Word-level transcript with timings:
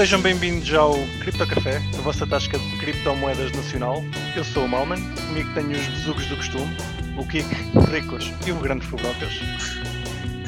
Sejam 0.00 0.22
bem-vindos 0.22 0.72
ao 0.72 0.94
Cripto 1.20 1.46
Café, 1.46 1.76
a 1.76 2.00
vossa 2.00 2.26
tasca 2.26 2.58
de 2.58 2.78
criptomoedas 2.78 3.52
nacional. 3.52 4.02
Eu 4.34 4.42
sou 4.42 4.64
o 4.64 4.68
Malman, 4.68 4.98
comigo 5.26 5.52
tenho 5.52 5.72
os 5.72 5.86
besugos 5.88 6.24
do 6.24 6.36
costume, 6.36 6.74
o 7.18 7.26
Kik, 7.26 7.46
o 7.74 7.80
Ricos 7.80 8.32
e 8.46 8.50
o 8.50 8.56
grande 8.56 8.86
Fubrocas. 8.86 9.38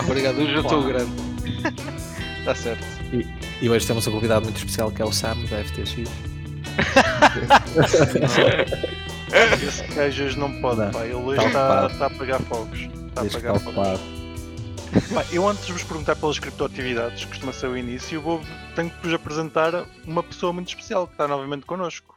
Obrigado, 0.07 0.39
hoje 0.39 0.55
eu 0.55 0.63
estou 0.63 0.81
o 0.81 0.85
grande. 0.85 1.13
Está 2.39 2.55
certo. 2.55 2.83
E 3.61 3.69
hoje 3.69 3.87
temos 3.87 4.07
um 4.07 4.13
convidado 4.13 4.47
muito 4.47 4.57
especial 4.57 4.91
que 4.91 5.03
é 5.03 5.05
o 5.05 5.13
Sam 5.13 5.37
da 5.51 5.63
FTX. 5.63 5.97
Esse 9.69 9.83
gajo 9.95 10.25
hoje 10.25 10.39
não 10.39 10.63
pode, 10.63 10.81
Não, 10.81 10.91
pá. 10.93 11.05
Ele 11.05 11.13
hoje 11.13 11.43
tá 11.43 11.49
está, 11.49 11.61
ocupado. 11.61 11.93
está 11.93 12.05
a 12.05 12.09
apagar 12.09 12.41
fogos. 12.41 12.81
Está 12.81 13.21
a 13.21 13.25
apagar 13.27 13.57
está 13.57 13.71
fogos. 13.71 14.22
Eu 15.33 15.49
antes 15.49 15.67
de 15.67 15.73
vos 15.73 15.83
perguntar 15.83 16.17
pelas 16.17 16.39
criptoatividades, 16.39 17.25
costuma 17.25 17.53
ser 17.53 17.69
o 17.69 17.77
início, 17.77 18.21
vou, 18.21 18.41
tenho 18.75 18.91
que 18.91 19.03
vos 19.03 19.15
apresentar 19.15 19.73
uma 20.05 20.23
pessoa 20.23 20.53
muito 20.53 20.69
especial 20.69 21.07
que 21.07 21.15
está 21.15 21.27
novamente 21.27 21.65
connosco. 21.65 22.13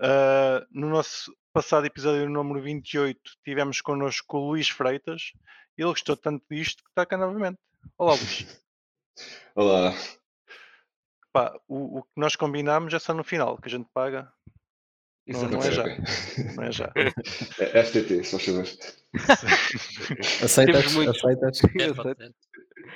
Ah, 0.00 0.66
no 0.72 0.88
nosso 0.88 1.32
passado 1.52 1.86
episódio 1.86 2.28
número 2.28 2.60
28 2.60 3.20
tivemos 3.44 3.80
connosco 3.80 4.36
o 4.36 4.48
Luís 4.48 4.68
Freitas. 4.68 5.32
Ele 5.78 5.88
gostou 5.88 6.16
tanto 6.16 6.44
disto 6.50 6.82
que 6.82 6.90
está 6.90 7.06
cá 7.06 7.16
novamente. 7.16 7.58
Olá 7.96 8.14
Luís. 8.14 8.62
Olá. 9.54 9.94
Pá, 11.32 11.56
o, 11.68 11.98
o 11.98 12.02
que 12.02 12.10
nós 12.16 12.34
combinámos 12.34 12.92
é 12.92 12.98
só 12.98 13.14
no 13.14 13.22
final, 13.22 13.56
que 13.58 13.68
a 13.68 13.70
gente 13.70 13.88
paga. 13.94 14.32
Não, 15.26 15.48
não 15.48 15.62
é 15.62 15.70
já. 15.70 15.84
Não 16.56 16.64
é 16.64 16.72
já. 16.72 16.92
É 17.60 17.84
FTT, 17.84 18.24
só 18.24 18.38
favor. 18.38 18.64
Aceitas? 20.42 20.92
Muitos. 20.94 21.24
Aceitas? 21.24 21.60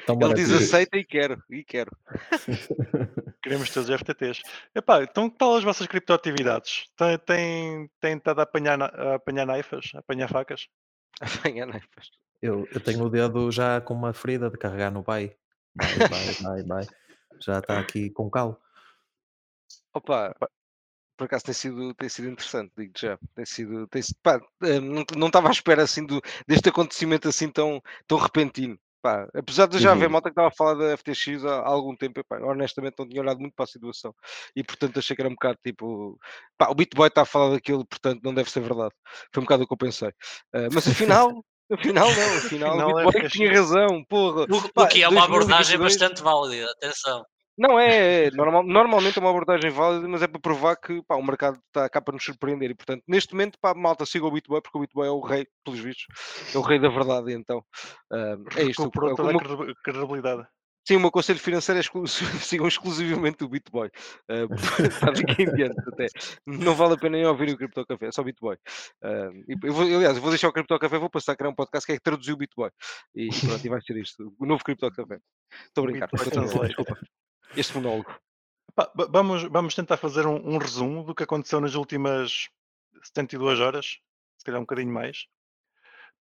Tão 0.05 0.19
Ele 0.21 0.35
diz 0.35 0.51
aceita 0.53 0.97
e 0.97 1.05
quero, 1.05 1.43
e 1.49 1.65
quero. 1.65 1.91
Queremos 3.43 3.71
todos 3.71 3.89
FTTs. 3.89 4.43
Epá, 4.75 5.03
então 5.03 5.31
que 5.31 5.39
tal 5.39 5.57
as 5.57 5.65
vossas 5.65 5.87
criptoatividades? 5.87 6.87
Tem, 6.97 7.19
tem, 7.19 7.91
tem 8.01 8.17
estado 8.17 8.41
a 8.41 8.43
apanhar, 8.43 8.83
a 8.83 9.15
apanhar 9.15 9.47
naifas, 9.47 9.93
a 9.95 10.01
apanhar 10.01 10.29
facas? 10.29 10.69
Apanha, 11.21 11.67
não 11.67 11.75
é? 11.75 11.81
Pois. 11.95 12.11
Eu, 12.43 12.69
eu 12.73 12.81
tenho 12.81 13.05
o 13.05 13.11
dedo 13.11 13.51
já 13.51 13.81
com 13.81 13.95
uma 13.95 14.13
ferida 14.13 14.51
de 14.51 14.59
carregar 14.59 14.91
no 14.91 15.03
vai, 15.03 15.37
vai, 16.43 16.63
vai. 16.63 16.87
Já 17.41 17.59
está 17.59 17.79
aqui 17.79 18.11
com 18.11 18.31
calo. 18.31 18.61
Opa, 19.95 20.37
por 21.17 21.25
acaso 21.25 21.45
tem 21.45 21.55
sido, 21.55 21.95
tem 21.95 22.09
sido 22.09 22.29
interessante, 22.29 22.73
digo 22.77 22.93
já. 22.97 23.19
Tem 23.35 23.45
sido, 23.47 23.87
tem 23.89 24.03
sido 24.03 24.17
pá, 24.23 24.41
eh, 24.65 24.81
não 24.81 25.05
não 25.17 25.27
estava 25.29 25.49
à 25.49 25.53
espera 25.53 25.83
assim 25.83 26.05
do, 26.07 26.21
deste 26.47 26.69
acontecimento 26.69 27.29
assim 27.29 27.51
tão, 27.51 27.81
tão 28.07 28.19
repentino. 28.19 28.79
Pá, 29.03 29.29
apesar 29.35 29.67
de 29.69 29.79
já 29.79 29.93
haver 29.93 30.07
Uhum. 30.07 30.13
malta 30.13 30.29
que 30.31 30.33
estava 30.33 30.49
a 30.49 30.51
falar 30.51 30.75
da 30.75 30.93
FTX 30.97 31.45
há, 31.45 31.61
há 31.61 31.69
algum 31.69 31.95
tempo, 31.97 32.19
epá, 32.21 32.39
honestamente 32.41 32.95
não 32.99 33.09
tinha 33.09 33.21
olhado 33.23 33.39
muito 33.41 33.55
para 33.55 33.65
a 33.65 33.67
situação 33.69 34.15
e 34.55 34.65
portanto 34.65 34.99
achei 34.99 35.15
que 35.15 35.23
era 35.23 35.29
um 35.29 35.35
bocado 35.35 35.59
tipo, 35.65 36.19
pá, 36.59 36.69
o 36.71 36.75
Bitboy 36.75 37.09
está 37.09 37.23
a 37.23 37.25
falar 37.27 37.51
daquilo, 37.55 37.87
portanto 37.87 38.21
não 38.25 38.35
deve 38.35 38.51
ser 38.51 38.61
verdade. 38.61 38.95
Foi 39.33 39.41
um 39.43 39.45
bocado 39.47 39.63
o 39.65 39.67
que 39.67 39.73
eu 39.75 39.79
pensei. 39.79 40.11
Eh, 40.55 40.69
mas 40.71 40.89
afinal, 40.89 41.45
afinal 41.73 42.15
não, 42.15 42.37
afinal, 42.37 42.81
Afinal 42.81 42.91
o 42.91 42.99
é 43.01 43.07
Bitboy 43.07 43.13
FTX. 43.13 43.33
tinha 43.33 43.53
razão, 43.53 44.05
porra. 44.09 44.47
O, 44.49 44.69
Pá, 44.75 44.85
o 44.85 44.87
que 44.89 45.03
é 45.03 45.09
uma 45.09 45.25
abordagem 45.25 45.79
2022 45.79 45.79
bastante 45.79 46.23
válida, 46.23 46.71
atenção. 46.73 47.25
Não, 47.59 47.79
é, 47.81 48.27
é 48.27 48.31
normal- 48.33 48.63
normalmente 48.65 49.19
é 49.19 49.21
uma 49.21 49.31
abordagem 49.31 49.71
válida, 49.71 50.07
mas 50.09 50.23
é 50.23 50.27
para 50.27 50.41
provar 50.41 50.77
que 50.77 51.03
pá, 51.05 51.17
o 51.17 51.23
mercado 51.23 51.59
está 51.67 51.89
cá 51.89 52.01
para 52.01 52.15
nos 52.15 52.25
surpreender 52.25 52.71
e, 52.71 52.75
portanto, 52.75 53.03
neste 53.09 53.33
momento, 53.33 53.59
pá, 53.61 53.75
malta, 53.75 54.05
siga 54.05 54.27
o 54.27 54.31
Bitboy, 54.31 54.61
porque 54.61 54.77
o 54.77 54.81
Bitboy 54.83 55.09
é 55.09 55.11
o 55.11 55.21
rei, 55.21 55.47
pelos 55.65 55.81
vistos, 55.81 56.07
é 56.55 56.59
o 56.59 56.63
rei 56.63 56.79
da 56.79 56.89
verdade, 56.89 57.33
então, 57.33 57.65
ah, 58.13 58.37
é 58.57 58.65
isto. 58.65 58.81
O, 58.81 58.85
Recuperou 58.85 59.13
o, 59.13 59.17
toda 59.17 59.31
a 59.31 59.75
credibilidade. 59.83 60.47
sim, 60.87 60.97
o 60.97 61.01
meu 61.01 61.11
conselho 61.11 61.39
financeiro 61.39 61.79
é 61.79 61.81
exclu 61.81 62.07
sigam 62.41 62.69
exclusivamente 62.69 63.43
o 63.43 63.49
Bitboy, 63.49 63.89
uh, 64.31 64.49
daqui 65.15 65.43
em 65.43 65.55
diante 65.55 65.81
até. 65.89 66.07
Não 66.47 66.75
vale 66.75 66.95
a 66.95 66.99
pena 66.99 67.17
nem 67.17 67.27
ouvir 67.27 67.53
o 67.55 67.57
Crypto 67.57 67.87
Café, 67.87 68.07
é 68.07 68.13
só 68.13 68.23
Bitboy. 68.23 68.57
Ah, 69.03 69.31
e 69.49 69.57
eu 69.63 69.73
vou, 69.73 69.85
aliás, 69.85 70.17
eu 70.17 70.23
vou 70.23 70.31
deixar 70.31 70.49
o 70.49 70.53
Crypto 70.53 70.79
Café, 70.79 70.99
vou 70.99 71.11
passar 71.11 71.33
a 71.33 71.37
criar 71.37 71.51
um 71.51 71.55
podcast 71.55 71.87
que 71.87 71.93
é 71.93 71.99
traduzir 71.99 72.33
o 72.33 72.37
Bitboy, 72.37 72.71
e 73.15 73.29
pronto, 73.29 73.65
e 73.65 73.69
vai 73.71 73.81
ser 73.81 73.97
isto, 73.97 74.33
o 74.39 74.47
novo 74.47 74.63
Crypto 74.63 74.91
Café. 74.91 75.19
Estou 75.69 75.85
a 75.85 75.87
brincar, 75.87 76.09
Bitboy 76.13 76.67
desculpa, 76.69 76.99
este 77.55 77.75
monólogo. 77.75 78.15
Pá, 78.75 78.91
va- 78.97 79.07
vamos, 79.11 79.45
vamos 79.45 79.75
tentar 79.75 79.97
fazer 79.97 80.27
um, 80.27 80.55
um 80.55 80.59
resumo 80.59 81.05
do 81.05 81.15
que 81.15 81.23
aconteceu 81.23 81.61
nas 81.61 81.75
últimas 81.75 82.49
72 83.03 83.61
horas, 83.61 83.99
se 84.39 84.45
calhar 84.45 84.61
um 84.61 84.65
bocadinho 84.65 84.93
mais. 84.93 85.27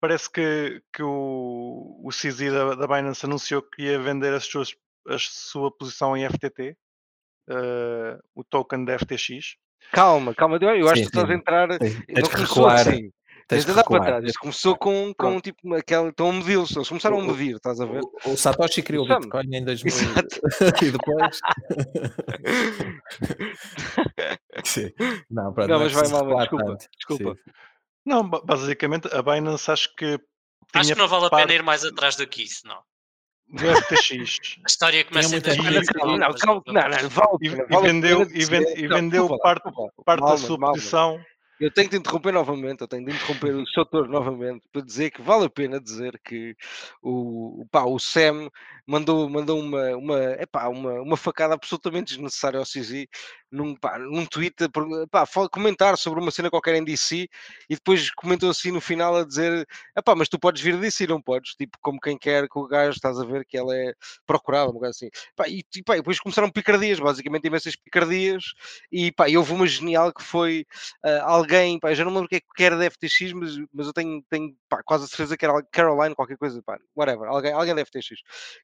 Parece 0.00 0.30
que, 0.30 0.82
que 0.92 1.02
o, 1.02 2.00
o 2.04 2.08
CZ 2.10 2.52
da, 2.52 2.74
da 2.74 2.86
Binance 2.86 3.26
anunciou 3.26 3.60
que 3.62 3.82
ia 3.82 3.98
vender 3.98 4.32
as 4.32 4.44
suas, 4.44 4.74
a 5.08 5.18
sua 5.18 5.70
posição 5.72 6.16
em 6.16 6.24
FTT, 6.28 6.76
eh, 7.50 8.18
o 8.34 8.44
token 8.44 8.84
da 8.84 8.96
FTX. 8.98 9.56
Calma, 9.90 10.34
calma, 10.34 10.56
eu 10.56 10.88
acho 10.88 11.02
Sim, 11.02 11.02
que 11.02 11.08
estás 11.08 11.24
a 11.24 11.32
sim. 11.32 11.34
entrar. 11.34 11.78
Tens- 11.78 11.94
Não 12.08 12.30
começou 12.30 12.68
recuar. 12.68 12.88
assim. 12.88 13.12
Tens 13.48 13.64
de 13.64 13.72
para 13.72 13.80
recuar. 13.82 14.02
trás. 14.04 14.24
Isto 14.24 14.38
começou 14.40 14.76
com, 14.76 15.12
com 15.14 15.40
tipo 15.40 15.74
aquela. 15.74 16.10
Estão 16.10 16.28
a 16.30 16.32
medi-los. 16.34 16.74
Eles 16.76 16.88
começaram 16.88 17.18
a 17.18 17.22
medir, 17.24 17.56
estás 17.56 17.80
a 17.80 17.86
ver? 17.86 18.02
O, 18.02 18.32
o 18.32 18.36
Satoshi 18.36 18.82
criou 18.82 19.06
o. 19.06 19.18
Bitcoin 19.18 19.56
em 19.56 19.64
2000 19.64 19.94
Exato. 19.94 20.40
e 20.84 20.90
depois. 20.90 21.40
Sim. 24.64 24.90
Não, 25.30 25.52
pronto, 25.52 25.68
Não, 25.68 25.76
é 25.76 25.78
mas 25.84 25.92
vai 25.92 26.08
mal, 26.08 26.26
desculpa, 26.38 26.64
tanto. 26.66 26.86
desculpa. 26.96 27.34
Sim. 27.34 27.40
Não, 28.04 28.28
ba- 28.28 28.40
basicamente 28.44 29.08
a 29.14 29.22
Binance 29.22 29.70
acho 29.70 29.94
que 29.96 30.18
Acho 30.74 30.92
que 30.92 30.98
não 30.98 31.08
vale 31.08 31.26
a 31.26 31.30
pena 31.30 31.52
ir 31.54 31.62
mais 31.62 31.82
atrás 31.84 32.16
do 32.16 32.26
que 32.26 32.42
isso, 32.42 32.66
não. 32.66 32.82
do 33.48 33.62
FTX 33.82 34.38
A 34.64 34.68
história 34.68 35.04
começa 35.04 35.28
em 35.28 35.32
muita 35.32 35.50
gente- 35.52 35.62
2019. 35.70 36.10
Não, 36.10 36.18
não, 36.18 36.34
vamos- 36.34 36.62
não, 36.66 36.82
vale 37.08 37.38
e, 37.40 37.48
vendeu, 37.80 38.22
e 38.30 38.44
não, 38.88 39.08
parte, 39.38 39.62
da 40.20 40.36
sua 40.36 40.58
posição. 40.58 41.18
Eu 41.60 41.72
tenho 41.72 41.88
de 41.88 41.96
interromper 41.96 42.32
novamente, 42.32 42.82
eu 42.82 42.88
tenho 42.88 43.04
de 43.04 43.12
interromper 43.12 43.54
o 43.54 43.66
Soutor 43.66 44.08
novamente 44.08 44.64
para 44.72 44.82
dizer 44.82 45.10
que 45.10 45.20
vale 45.20 45.46
a 45.46 45.50
pena 45.50 45.80
dizer 45.80 46.20
que 46.24 46.56
o, 47.02 47.66
pá, 47.70 47.84
o 47.84 47.98
Sam 47.98 48.48
mandou, 48.88 49.28
mandou 49.28 49.60
uma, 49.60 49.96
uma, 49.96 50.18
epá, 50.40 50.68
uma, 50.68 50.94
uma 51.02 51.16
facada 51.16 51.54
absolutamente 51.54 52.14
desnecessária 52.14 52.58
ao 52.58 52.64
CZ 52.66 53.06
num, 53.52 53.74
pá, 53.76 53.98
num 53.98 54.26
tweet 54.26 54.64
a 54.64 54.68
per- 54.68 55.08
pá, 55.10 55.26
fal- 55.26 55.48
comentar 55.50 55.96
sobre 55.98 56.20
uma 56.20 56.30
cena 56.30 56.50
qualquer 56.50 56.74
em 56.76 56.84
DC 56.84 57.28
e 57.68 57.74
depois 57.74 58.10
comentou 58.12 58.50
assim 58.50 58.70
no 58.72 58.80
final 58.80 59.16
a 59.16 59.24
dizer 59.24 59.66
epá, 59.96 60.14
mas 60.14 60.28
tu 60.28 60.38
podes 60.38 60.62
vir 60.62 60.74
a 60.74 60.78
DC, 60.78 61.06
não 61.06 61.20
podes? 61.22 61.54
Tipo, 61.54 61.78
como 61.82 62.00
quem 62.00 62.18
quer 62.18 62.48
que 62.48 62.58
o 62.58 62.66
gajo, 62.66 62.96
estás 62.96 63.18
a 63.20 63.24
ver 63.24 63.44
que 63.46 63.56
ela 63.58 63.74
é 63.76 63.92
procurada, 64.26 64.70
uma 64.70 64.78
coisa 64.80 64.90
assim. 64.90 65.08
Pá, 65.36 65.48
e, 65.48 65.62
e, 65.76 65.82
pá, 65.82 65.94
e 65.94 65.98
depois 66.00 66.18
começaram 66.20 66.50
picardias, 66.50 66.98
basicamente 67.00 67.46
imensas 67.46 67.76
picardias 67.76 68.44
e, 68.90 69.12
pá, 69.12 69.28
e 69.28 69.36
houve 69.36 69.52
uma 69.52 69.66
genial 69.66 70.12
que 70.12 70.22
foi 70.22 70.66
ah, 71.04 71.22
alguém, 71.24 71.78
pá, 71.78 71.92
já 71.94 72.04
não 72.04 72.12
lembro 72.12 72.26
o 72.26 72.28
que 72.28 72.36
é 72.36 72.40
que 72.40 72.64
era 72.64 72.76
da 72.76 72.84
FTX, 72.84 73.32
mas, 73.32 73.56
mas 73.72 73.86
eu 73.86 73.92
tenho, 73.92 74.22
tenho 74.30 74.54
pá, 74.68 74.82
quase 74.84 75.04
a 75.04 75.06
certeza 75.08 75.36
que 75.36 75.44
era 75.44 75.62
Caroline, 75.72 76.14
qualquer 76.14 76.36
coisa, 76.36 76.62
pá, 76.62 76.78
whatever, 76.96 77.28
alguém, 77.28 77.52
alguém 77.52 77.74
da 77.74 77.84
FTX, 77.84 78.08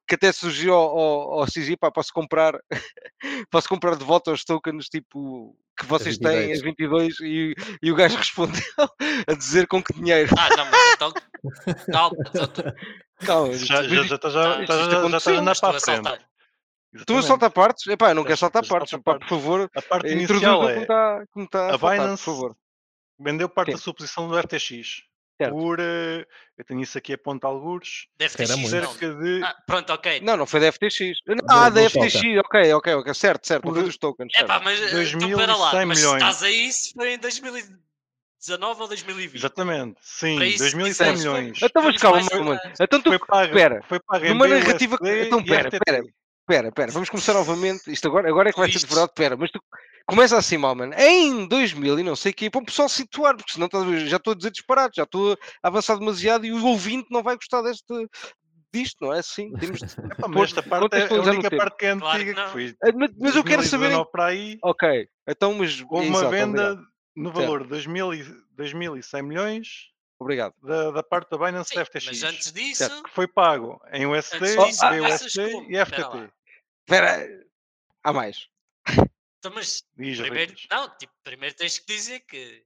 que 0.06 0.14
até 0.14 0.30
surgiu 0.32 0.74
ao, 0.74 0.98
ao, 0.98 1.40
ao 1.40 1.46
CZ, 1.46 1.76
pá, 1.80 1.90
posso 1.90 2.12
comprar, 2.12 2.58
posso 3.50 3.68
comprar 3.68 3.96
de 3.96 4.04
volta 4.04 4.30
os 4.32 4.44
tokens, 4.44 4.86
tipo, 4.88 5.56
que 5.76 5.86
vocês 5.86 6.18
têm 6.18 6.52
a 6.52 6.62
22 6.62 7.20
e, 7.20 7.54
e 7.82 7.90
o 7.90 7.94
gajo 7.94 8.16
respondeu 8.16 8.62
a 9.26 9.32
dizer 9.34 9.66
com 9.66 9.82
que 9.82 9.92
dinheiro. 9.94 10.32
Ah, 10.38 10.48
não, 10.56 10.64
mas 10.70 10.92
então. 10.94 11.12
Calma, 11.92 12.16
tu, 12.32 12.62
Calma, 13.26 13.52
Já, 13.54 13.82
já, 13.82 13.82
isto- 13.82 14.04
já, 14.08 14.14
está 14.16 14.30
já, 14.30 14.42
já, 14.64 14.66
já 14.90 14.98
aconteceu, 14.98 15.16
está 15.16 15.30
a 15.30 15.34
andar 15.34 15.42
mas 15.50 15.60
para 15.60 15.68
a 15.68 15.72
tu 15.72 15.76
a 15.76 15.80
frente. 15.80 16.04
saltar. 16.04 16.18
tu 16.18 16.18
a 16.18 17.00
Exatamente. 17.00 17.26
saltar 17.26 17.50
partes? 17.50 17.86
Epá, 17.86 18.10
eu 18.10 18.14
não 18.14 18.22
quero 18.22 18.34
Estás- 18.34 18.40
saltar 18.40 18.62
estás 18.62 18.70
a 18.76 18.78
partes, 18.78 18.90
saltar 18.90 19.14
pá, 19.14 19.20
por 19.20 19.28
favor, 19.28 19.70
A 19.76 19.82
parte 19.82 20.12
introduza 20.12 20.22
inicial 20.46 20.56
como 20.58 20.68
é 20.70 20.82
está 20.82 21.24
como 21.32 21.48
tá 21.48 21.58
a 21.58 21.74
a 21.74 21.78
faltar, 21.78 21.90
por 21.90 22.02
Binance 22.04 22.24
favor. 22.24 22.56
vendeu 23.18 23.48
parte 23.48 23.72
da 23.72 23.76
Sim. 23.78 23.82
sua 23.84 23.94
posição 23.94 24.28
do 24.28 24.38
FTX 24.42 25.02
Certo. 25.36 25.52
por, 25.52 25.80
eh, 25.80 26.24
eu 26.56 26.64
tenho 26.64 26.80
isso 26.80 26.96
aqui 26.96 27.12
a 27.12 27.18
ponta 27.18 27.46
algures, 27.48 28.06
Deve 28.16 28.36
ter 28.36 28.44
Era 28.44 28.52
sido. 28.54 28.60
muito. 28.60 28.76
não. 28.76 28.92
cerca 28.92 29.14
de 29.14 29.42
Ah, 29.42 29.56
pronto, 29.66 29.92
ok. 29.92 30.20
Não, 30.20 30.36
não 30.36 30.46
foi 30.46 30.60
da 30.60 30.66
FTX. 30.70 30.98
Ah, 31.50 31.68
do 31.68 31.74
da. 31.74 31.90
FTX, 31.90 32.14
ok, 32.38 32.72
ok, 32.74 32.94
ok, 32.94 33.14
certo, 33.14 33.46
certo, 33.46 33.64
não 33.66 33.74
foi 33.74 33.82
dos 33.82 33.96
tokens. 33.98 34.30
É 34.34 34.38
certo. 34.38 34.48
pá, 34.48 34.60
mas 34.60 34.80
eh, 34.80 35.02
então 35.02 35.30
para 35.32 35.56
lá. 35.56 35.70
2.100 35.72 35.86
Mas 35.86 35.98
se 35.98 36.04
milhões. 36.04 36.22
estás 36.22 36.42
aí, 36.44 36.68
isso 36.68 36.92
foi 36.94 37.14
em 37.14 37.18
2019 37.18 38.80
ou 38.82 38.88
2020. 38.88 39.34
Exatamente, 39.40 39.96
sim, 40.02 40.36
Para 40.36 40.46
isso, 40.46 40.58
2.100 40.64 40.90
isso 40.90 41.02
é- 41.02 41.12
milhões. 41.12 41.58
Então, 41.62 41.82
mas 41.82 42.00
Vamos 42.00 42.28
calma, 42.28 42.44
mano. 42.44 42.52
atrás. 42.54 42.78
Então 42.80 43.00
tu, 43.00 43.08
Foi 43.10 43.18
paga, 43.18 43.44
espera, 43.46 43.82
foi 43.88 44.00
paga 44.06 44.28
numa 44.28 44.46
em 44.46 44.50
narrativa. 44.50 44.96
BUSD 45.00 45.26
Então, 45.26 45.40
e 45.40 45.44
pera, 45.44 45.68
FTT. 45.68 45.84
pera, 45.84 46.02
pera, 46.46 46.72
pera, 46.72 46.92
vamos 46.92 47.10
começar 47.10 47.32
novamente. 47.34 47.90
Isto 47.90 48.06
agora, 48.06 48.28
agora 48.28 48.50
é 48.50 48.52
que 48.52 48.58
vai 48.60 48.68
ser 48.68 48.78
de 48.78 48.84
Isto. 48.84 48.94
verdade, 48.94 49.12
pera, 49.16 49.36
mas 49.36 49.50
tu 49.50 49.60
começa 50.06 50.36
assim, 50.36 50.56
mal, 50.56 50.74
mano. 50.74 50.94
Em 50.94 51.46
2000 51.46 51.98
e 51.98 52.02
não 52.02 52.16
sei 52.16 52.32
o 52.32 52.34
quê, 52.34 52.50
para 52.50 52.60
o 52.62 52.64
pessoal 52.66 52.88
situar, 52.88 53.36
porque 53.36 53.52
senão 53.52 53.68
já 54.06 54.16
estou 54.16 54.32
a 54.32 54.36
dizer 54.36 54.50
disparate, 54.50 54.96
já 54.96 55.04
estou 55.04 55.32
a 55.62 55.68
avançar 55.68 55.98
demasiado 55.98 56.44
e 56.44 56.52
o 56.52 56.64
ouvinte 56.66 57.06
não 57.10 57.22
vai 57.22 57.36
gostar 57.36 57.62
deste. 57.62 57.84
Disto, 58.72 59.04
não 59.04 59.12
é 59.14 59.20
assim? 59.20 59.52
Temos 59.52 59.78
de- 59.78 59.84
Epá, 60.18 60.26
mas 60.26 60.42
esta 60.44 60.60
parte 60.60 60.94
é 60.96 61.06
a 61.06 61.22
única 61.22 61.48
tempo. 61.48 61.56
parte 61.62 61.76
que 61.78 61.86
é 61.86 61.96
Claro 61.96 62.16
antiga, 62.16 62.34
que 62.34 62.42
que 62.44 62.50
foi 62.50 62.76
Ah, 62.82 62.92
Mas, 62.96 63.10
mas 63.20 63.36
eu 63.36 63.44
quero 63.44 63.62
saber. 63.62 63.86
em- 63.92 63.94
2019 63.94 64.10
para 64.10 64.24
aí, 64.26 64.58
Ok, 64.64 65.08
então, 65.28 65.54
mas. 65.54 65.80
houve 65.88 66.08
uma 66.08 66.18
exato, 66.18 66.30
venda 66.32 66.62
Obrigado. 66.72 66.88
no 67.14 67.32
valor 67.32 67.62
de 67.62 67.68
2.000 67.68 68.12
e- 68.12 68.44
2.100 68.56 69.22
milhões 69.22 69.68
obrigado. 70.18 70.54
da, 70.60 70.90
da 70.90 71.02
parte 71.04 71.30
da 71.30 71.38
Binance 71.38 71.70
Sim, 71.72 71.84
FTX, 71.84 72.06
mas 72.06 72.22
antes 72.24 72.52
disso. 72.52 72.78
Certo. 72.88 73.02
que 73.04 73.10
foi 73.10 73.28
pago 73.28 73.80
em 73.92 74.06
USD, 74.06 74.40
disso, 74.40 74.88
BUSD 74.88 75.66
e? 75.70 75.76
FTT. 75.84 76.32
Espera, 76.88 77.28
há 78.02 78.12
mais. 78.12 78.48
Então, 79.44 79.52
mas 79.54 79.84
Diz, 79.94 80.18
primeiro, 80.18 80.54
não, 80.70 80.96
tipo, 80.96 81.12
primeiro 81.22 81.54
tens 81.54 81.78
que 81.78 81.84
dizer 81.84 82.20
que 82.20 82.64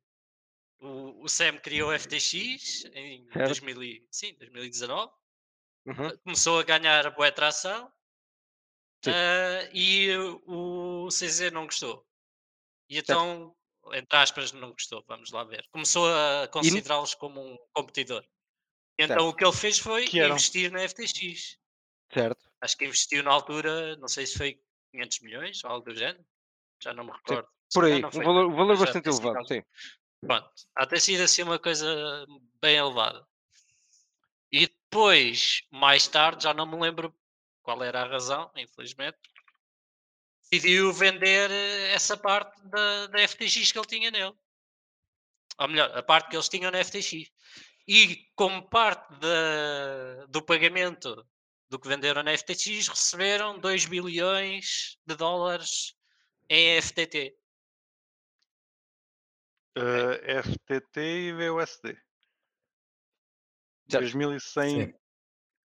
o, 0.80 1.24
o 1.24 1.28
Sam 1.28 1.58
criou 1.58 1.90
o 1.90 1.98
FTX 1.98 2.84
em 2.94 3.26
Certo. 3.34 3.46
2000, 3.48 3.82
e- 3.82 4.06
sim, 4.12 4.32
2019, 4.34 5.12
Uhum. 5.86 6.16
começou 6.18 6.60
a 6.60 6.62
ganhar 6.62 7.10
boa 7.16 7.32
tração 7.32 7.90
ah, 9.06 9.68
e 9.72 10.08
o 10.46 11.08
CZ 11.08 11.50
não 11.50 11.64
gostou. 11.64 12.06
E 12.88 12.98
então, 12.98 13.56
entre 13.92 14.16
aspas, 14.16 14.52
não 14.52 14.70
gostou, 14.70 15.02
vamos 15.08 15.32
lá 15.32 15.42
ver. 15.42 15.66
Começou 15.70 16.06
a 16.06 16.46
considerá-los 16.48 17.14
como 17.14 17.40
um 17.40 17.56
competidor. 17.72 18.24
Então 18.98 19.16
Certo. 19.16 19.28
o 19.28 19.34
que 19.34 19.44
ele 19.44 19.52
fez 19.56 19.78
foi 19.80 20.04
investir 20.04 20.70
na 20.70 20.86
FTX. 20.86 21.58
Certo. 22.12 22.48
Acho 22.60 22.76
que 22.76 22.84
investiu 22.84 23.22
na 23.24 23.32
altura, 23.32 23.96
não 23.96 24.08
sei 24.08 24.26
se 24.26 24.36
foi 24.38 24.62
500 24.92 25.20
milhões 25.20 25.64
ou 25.64 25.70
algo 25.70 25.90
do 25.90 25.96
género. 25.96 26.24
Já 26.80 26.92
não 26.92 27.04
me 27.04 27.12
recordo. 27.12 27.48
Se 27.68 27.78
Por 27.78 27.84
aí. 27.84 28.04
Um 28.04 28.10
valor, 28.10 28.46
um 28.46 28.56
valor 28.56 28.78
bastante 28.78 29.12
sido 29.12 29.26
elevado, 29.26 29.38
algo. 29.38 29.48
sim. 29.48 29.62
Pronto, 30.20 30.50
há 30.74 30.86
ter 30.86 31.00
sido 31.00 31.22
assim 31.22 31.42
uma 31.42 31.58
coisa 31.58 32.26
bem 32.60 32.76
elevada. 32.76 33.24
E 34.50 34.66
depois, 34.66 35.62
mais 35.70 36.08
tarde, 36.08 36.44
já 36.44 36.54
não 36.54 36.66
me 36.66 36.80
lembro 36.80 37.14
qual 37.62 37.82
era 37.84 38.02
a 38.02 38.08
razão, 38.08 38.50
infelizmente, 38.56 39.18
decidiu 40.50 40.92
vender 40.92 41.50
eh, 41.50 41.92
essa 41.92 42.16
parte 42.16 42.60
da, 42.66 43.06
da 43.08 43.28
FTX 43.28 43.70
que 43.70 43.78
ele 43.78 43.86
tinha 43.86 44.10
nele. 44.10 44.34
Ou 45.58 45.68
melhor, 45.68 45.96
a 45.96 46.02
parte 46.02 46.30
que 46.30 46.36
eles 46.36 46.48
tinham 46.48 46.70
na 46.70 46.82
FTX. 46.82 47.30
E 47.86 48.26
como 48.34 48.68
parte 48.68 49.12
da, 49.18 50.26
do 50.28 50.42
pagamento 50.42 51.26
do 51.68 51.78
que 51.78 51.88
venderam 51.88 52.22
na 52.22 52.36
FTX, 52.36 52.88
receberam 52.88 53.58
2 53.58 53.86
bilhões 53.86 54.96
de 55.06 55.14
dólares 55.14 55.94
em 56.50 56.80
FTT. 56.80 57.36
Uh, 59.76 60.42
FTT 60.42 61.00
e 61.00 61.32
VUSD. 61.32 61.96
Certo. 63.88 64.04
2.100 64.04 64.68
Sim. 64.68 64.94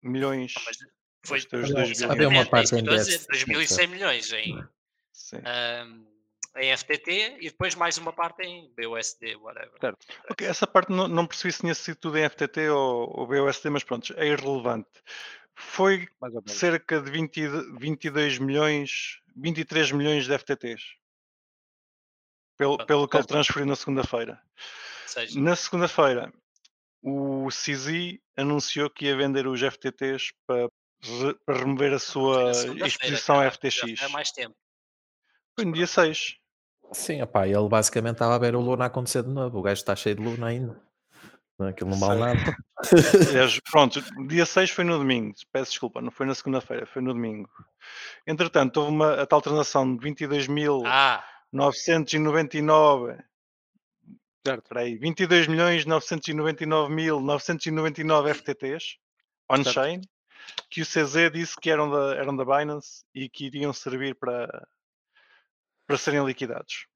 milhões. 0.03 0.53
Mas 0.65 0.77
foi 1.25 1.39
Havia- 1.51 1.73
2 1.73 2.01
havia 2.03 2.27
uma 2.29 2.45
parte 2.45 2.75
é 2.75 2.77
em 2.77 2.79
eu 2.79 2.83
estou 2.83 2.93
a 2.93 2.97
dizer, 2.97 3.11
déficit, 3.19 3.31
2.100 3.31 3.87
milhões 3.87 4.33
em, 4.33 4.67
Sim. 5.13 5.37
ahm, 5.45 6.05
em 6.57 6.71
FTT 6.75 7.37
e 7.39 7.49
depois 7.49 7.73
mais 7.75 7.97
uma 7.97 8.11
parte 8.11 8.43
em 8.43 8.69
BUSD, 8.75 9.35
whatever. 9.37 9.79
Certo. 9.79 10.05
Ok, 10.29 10.45
essa 10.45 10.67
parte 10.67 10.91
não, 10.91 11.07
não 11.07 11.25
percebi 11.25 11.53
se 11.53 11.61
tinha 11.61 11.73
sido 11.73 11.97
tudo 11.97 12.17
em 12.17 12.27
FTT 12.29 12.69
ou, 12.69 13.19
ou 13.19 13.27
BUSD, 13.27 13.69
mas 13.69 13.83
pronto, 13.83 14.13
é 14.17 14.27
irrelevante. 14.27 14.89
Foi 15.55 16.07
cerca 16.47 17.01
de 17.01 17.11
20, 17.11 17.37
e- 17.37 17.77
22 17.79 18.37
milhões, 18.39 19.19
23 19.35 19.91
milhões 19.91 20.25
de 20.25 20.33
FTTs. 20.33 20.81
Pelo, 22.57 22.77
Pronto, 22.77 22.87
pelo 22.87 23.07
que 23.07 23.15
ele 23.15 23.23
certo. 23.23 23.31
transferiu 23.31 23.65
na 23.65 23.75
segunda-feira. 23.75 24.41
Na 25.35 25.55
segunda-feira, 25.55 26.33
o 27.01 27.49
CZ 27.49 28.19
anunciou 28.37 28.89
que 28.89 29.05
ia 29.05 29.17
vender 29.17 29.47
os 29.47 29.59
FTTs 29.61 30.31
para, 30.45 30.69
para 31.45 31.57
remover 31.59 31.93
a 31.93 31.99
foi 31.99 31.99
sua 31.99 32.51
exposição 32.85 33.35
caralho, 33.37 33.49
a 33.63 33.69
já 33.69 33.87
FTX. 33.87 34.03
há 34.03 34.09
mais 34.09 34.31
tempo. 34.31 34.55
Foi 35.55 35.65
no 35.65 35.73
dia 35.73 35.87
6. 35.87 36.37
Sim, 36.93 37.21
opá, 37.21 37.47
ele 37.47 37.67
basicamente 37.69 38.15
estava 38.15 38.35
a 38.35 38.39
ver 38.39 38.55
o 38.55 38.59
Luna 38.61 38.85
acontecer 38.85 39.23
de 39.23 39.29
novo. 39.29 39.59
O 39.59 39.61
gajo 39.61 39.79
está 39.79 39.95
cheio 39.95 40.15
de 40.15 40.21
Luna 40.21 40.47
ainda. 40.47 40.81
Não, 41.61 41.69
Aquilo 41.69 41.91
não 41.91 41.99
vale 41.99 42.19
nada. 42.19 42.57
Pronto, 43.71 44.01
dia 44.27 44.45
6 44.45 44.71
foi 44.71 44.83
no 44.83 44.97
domingo. 44.97 45.33
Peço 45.51 45.71
desculpa, 45.71 46.01
não 46.01 46.11
foi 46.11 46.25
na 46.25 46.33
segunda-feira, 46.33 46.85
foi 46.85 47.01
no 47.01 47.13
domingo. 47.13 47.49
Entretanto, 48.25 48.77
houve 48.77 48.91
uma, 48.91 49.21
a 49.21 49.25
tal 49.25 49.41
transação 49.41 49.95
de 49.95 50.09
22.999. 50.09 50.83
Ah, 50.87 51.23
Certo. 54.45 54.63
Espera 54.63 54.81
aí, 54.81 54.97
22 54.97 55.47
milhões 55.47 55.85
999.999 55.85 58.33
FTTs 58.33 58.97
on-chain 59.47 60.01
que 60.69 60.81
o 60.81 60.85
CZ 60.85 61.31
disse 61.31 61.55
que 61.59 61.69
eram 61.69 61.91
da, 61.91 62.15
eram 62.15 62.35
da 62.35 62.43
Binance 62.43 63.05
e 63.13 63.29
que 63.29 63.45
iriam 63.45 63.71
servir 63.71 64.15
para, 64.15 64.67
para 65.85 65.97
serem 65.97 66.25
liquidados. 66.25 66.87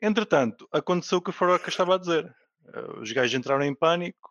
Entretanto, 0.00 0.66
aconteceu 0.72 1.18
o 1.18 1.22
que 1.22 1.30
o 1.30 1.32
Faroca 1.32 1.68
estava 1.68 1.94
a 1.94 1.98
dizer. 1.98 2.34
Eh, 2.74 3.00
Os 3.00 3.12
gajos 3.12 3.34
entraram 3.34 3.64
em 3.64 3.74
pânico 3.74 4.30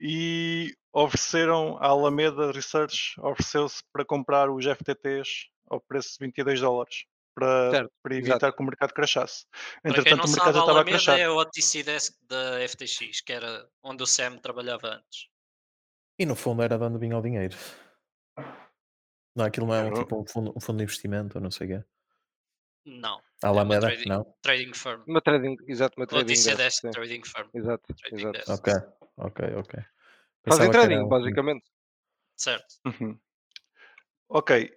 e 0.00 0.74
ofereceram, 0.92 1.78
a 1.78 1.86
Alameda 1.88 2.50
Research 2.52 3.18
ofereceu-se 3.20 3.82
para 3.92 4.04
comprar 4.04 4.50
os 4.50 4.64
FTTs 4.66 5.48
ao 5.70 5.80
preço 5.80 6.12
de 6.18 6.26
22 6.26 6.60
dólares 6.60 7.04
para, 7.34 7.70
Certo, 7.70 7.92
para 8.02 8.14
evitar 8.16 8.36
exato. 8.36 8.56
que 8.56 8.62
o 8.62 8.66
mercado 8.66 8.92
crachasse. 8.92 9.46
para 9.50 9.80
quem 9.82 9.90
Entretanto, 9.92 10.18
não 10.18 10.24
o 10.24 10.28
sabe, 10.28 10.36
mercado 10.44 10.54
já 10.54 10.58
a 10.58 10.62
estava 10.62 10.70
a 10.70 10.74
Alameda 10.82 10.90
crashar. 10.98 11.18
é 11.18 11.30
o 11.30 11.36
OTC 11.36 11.82
desk 11.82 12.14
da 12.28 12.68
FTX, 12.68 13.20
que 13.22 13.32
era 13.32 13.68
onde 13.82 14.02
o 14.02 14.06
Sam 14.06 14.36
trabalhava 14.38 14.88
antes. 14.88 15.28
E 16.18 16.26
no 16.26 16.36
fundo 16.36 16.62
era 16.62 16.76
de 16.76 16.84
onde 16.84 16.98
vinha 16.98 17.16
o 17.16 17.22
dinheiro. 17.22 17.56
Não, 19.34 19.46
aquilo 19.46 19.66
não 19.66 19.74
é 19.74 19.84
um, 19.84 19.94
tipo 19.94 20.20
um 20.20 20.26
fundo, 20.26 20.52
um 20.54 20.60
fundo 20.60 20.76
de 20.78 20.84
investimento 20.84 21.38
ou 21.38 21.42
não 21.42 21.50
sei 21.50 21.66
o 21.66 21.70
quê. 21.80 21.84
Não, 22.84 23.22
Alameda? 23.42 23.86
trading- 23.88 24.08
Não? 24.08 24.34
trading 24.42 24.72
firm. 24.74 25.02
Uma 25.06 25.20
trading, 25.20 25.56
exato, 25.66 25.94
uma 26.00 26.06
trading 26.06 26.32
OTC 26.32 26.54
desk, 26.56 26.90
trading 26.90 27.22
firm. 27.24 27.48
Exato, 27.54 27.94
Trading 27.94 28.16
exato. 28.20 28.38
desk. 28.38 28.50
Ok, 28.50 28.72
ok, 29.16 29.44
ok. 29.56 29.80
Fazem 29.80 29.84
Pensava 30.44 30.64
que 30.64 30.70
trading, 30.70 31.04
um- 31.04 31.08
basicamente. 31.08 31.64
Certo. 32.36 32.66
Uhum. 32.86 33.18
Ok, 34.28 34.70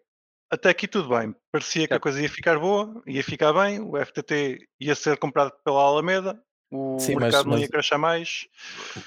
até 0.52 0.70
aqui 0.70 0.88
tudo 0.88 1.10
bem. 1.10 1.34
Parecia 1.52 1.88
que 1.88 1.94
a 1.94 1.96
Certo. 1.96 2.04
coisa 2.04 2.22
ia 2.22 2.30
ficar 2.30 2.60
boa, 2.60 3.02
ia 3.08 3.24
ficar 3.24 3.54
bem, 3.54 3.80
o 3.80 3.98
FTT 3.98 4.60
ia 4.80 4.96
ser 4.96 5.18
comprado 5.18 5.52
pela 5.64 5.82
Alameda, 5.82 6.40
o 6.72 7.00
Sim, 7.00 7.14
mas- 7.16 7.24
mercado 7.24 7.46
não 7.50 7.56
ia 7.58 7.62
mas- 7.62 7.70
crashar 7.70 7.98
mais. 8.00 8.48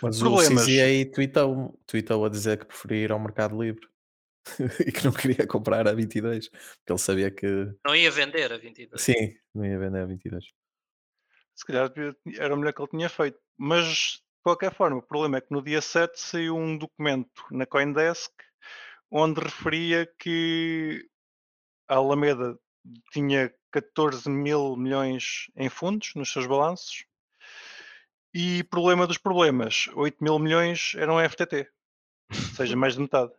Mas 0.03 0.19
Problemas. 0.19 0.63
o 0.63 0.65
CZ 0.67 0.81
aí 0.81 1.05
tweetou, 1.05 1.79
tweetou 1.87 2.25
a 2.25 2.29
dizer 2.29 2.59
que 2.59 2.65
preferia 2.67 3.05
ir 3.05 3.13
ao 3.13 3.19
Mercado 3.21 3.61
Livre 3.61 3.87
e 4.87 4.93
que 4.93 5.05
não 5.05 5.13
queria 5.13 5.47
comprar 5.47 5.87
a 5.87 5.93
22, 5.93 6.49
porque 6.49 6.93
ele 6.93 6.99
sabia 6.99 7.31
que 7.31 7.47
Não 7.85 7.95
ia 7.95 8.11
vender 8.11 8.53
a 8.53 8.59
22. 8.59 9.01
sim, 9.01 9.37
não 9.55 9.65
ia 9.65 9.79
vender 9.79 10.01
a 10.01 10.07
22. 10.07 10.45
Se 11.55 11.65
calhar 11.65 11.93
era 12.39 12.55
o 12.55 12.57
melhor 12.57 12.73
que 12.73 12.83
ele 12.83 12.91
tinha 12.91 13.09
feito. 13.09 13.39
Mas, 13.57 13.87
de 13.87 14.23
qualquer 14.43 14.73
forma, 14.73 14.99
o 14.99 15.03
problema 15.03 15.39
é 15.39 15.41
que 15.41 15.53
no 15.53 15.63
dia 15.63 15.81
7 15.81 16.19
saiu 16.19 16.57
um 16.57 16.79
documento 16.79 17.43
na 17.51 17.67
Coindesk 17.67 18.31
onde 19.11 19.41
referia 19.41 20.07
que 20.19 21.09
a 21.89 21.97
Alameda 21.97 22.59
tinha 23.13 23.53
14 23.73 24.29
mil 24.29 24.77
milhões 24.77 25.51
em 25.57 25.69
fundos 25.69 26.13
nos 26.15 26.31
seus 26.31 26.47
balanços 26.47 27.05
e, 28.35 28.63
problema 28.65 29.07
dos 29.07 29.19
problemas, 29.19 29.89
8 29.95 30.23
mil 30.23 30.39
milhões 30.39 30.93
eram 30.97 31.19
FTT, 31.19 31.69
ou 32.31 32.55
seja, 32.55 32.77
mais 32.77 32.95
de 32.95 33.01
metade. 33.01 33.33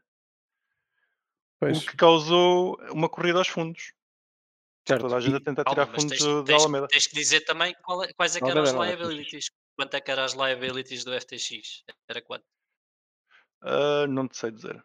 Pois, 1.59 1.77
O 1.77 1.85
que 1.85 1.97
causou 1.97 2.77
uma 2.91 3.09
corrida 3.09 3.37
aos 3.39 3.47
fundos. 3.47 3.93
Certo. 4.87 5.01
Toda 5.01 5.17
a 5.17 5.19
gente 5.19 5.35
a 5.35 5.39
tentar 5.41 5.65
tirar 5.65 5.85
fundos 5.87 6.17
tens, 6.17 6.23
da 6.23 6.43
tens- 6.43 6.61
Alameda. 6.63 6.87
tens 6.87 7.05
que 7.07 7.13
dizer 7.15 7.41
também 7.41 7.75
qual 7.83 8.03
é- 8.03 8.13
quais 8.13 8.35
é 8.35 8.39
que 8.39 8.49
eram 8.49 8.63
as 8.63 8.73
é 8.73 8.77
liabilities. 8.77 9.49
Quanto 9.77 9.93
é 9.93 10.01
que 10.01 10.09
eram 10.11 10.23
as 10.23 10.33
liabilities 10.33 11.03
do 11.03 11.13
FTX? 11.13 11.83
Era 12.07 12.21
quanto? 12.21 12.45
Ah, 13.61 14.07
não 14.07 14.27
te 14.27 14.37
sei 14.37 14.51
dizer. 14.51 14.83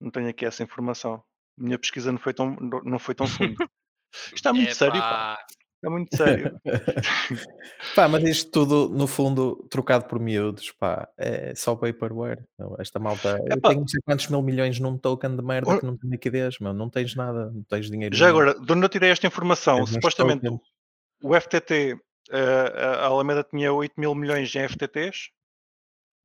Não 0.00 0.10
tenho 0.10 0.28
aqui 0.28 0.44
essa 0.44 0.62
informação. 0.62 1.24
Minha 1.56 1.78
pesquisa 1.78 2.12
não 2.12 2.18
foi 2.18 2.34
tão, 2.34 2.54
não 2.84 2.98
foi 2.98 3.14
tão 3.14 3.26
fundo. 3.26 3.56
Isto 4.12 4.34
está 4.34 4.52
muito 4.52 4.74
sério, 4.74 5.00
pá. 5.00 5.38
Está 5.76 5.90
muito 5.90 6.16
sério. 6.16 6.58
pá, 7.94 8.08
mas 8.08 8.24
isto 8.24 8.50
tudo, 8.50 8.88
no 8.88 9.06
fundo, 9.06 9.66
trocado 9.70 10.06
por 10.06 10.18
miúdos, 10.18 10.72
pá, 10.72 11.08
é 11.18 11.54
só 11.54 11.76
paperware. 11.76 12.42
Esta 12.78 12.98
malta, 12.98 13.38
eu 13.46 13.56
Epá. 13.58 13.68
tenho 13.68 13.80
não 13.82 13.88
sei 13.88 14.00
quantos 14.04 14.28
mil 14.28 14.42
milhões 14.42 14.80
num 14.80 14.96
token 14.96 15.36
de 15.36 15.42
merda 15.42 15.70
Ora- 15.70 15.80
que 15.80 15.86
não 15.86 15.96
tem 15.96 16.10
liquidez, 16.10 16.58
meu, 16.58 16.72
não 16.72 16.88
tens 16.88 17.14
nada, 17.14 17.50
não 17.52 17.62
tens 17.64 17.90
dinheiro 17.90 18.16
Já 18.16 18.26
nenhum, 18.26 18.38
agora, 18.40 18.58
de 18.58 18.72
onde 18.72 18.84
eu 18.84 18.88
tirei 18.88 19.10
esta 19.10 19.26
informação? 19.26 19.80
uns 19.80 19.90
Supostamente 19.90 20.48
o 21.22 21.34
FTT, 21.34 21.96
ah, 22.30 23.02
a 23.02 23.06
Alameda 23.06 23.44
tinha 23.44 23.72
8 23.72 23.92
mil 23.98 24.14
milhões 24.14 24.54
em 24.54 24.66
FTTs, 24.68 25.30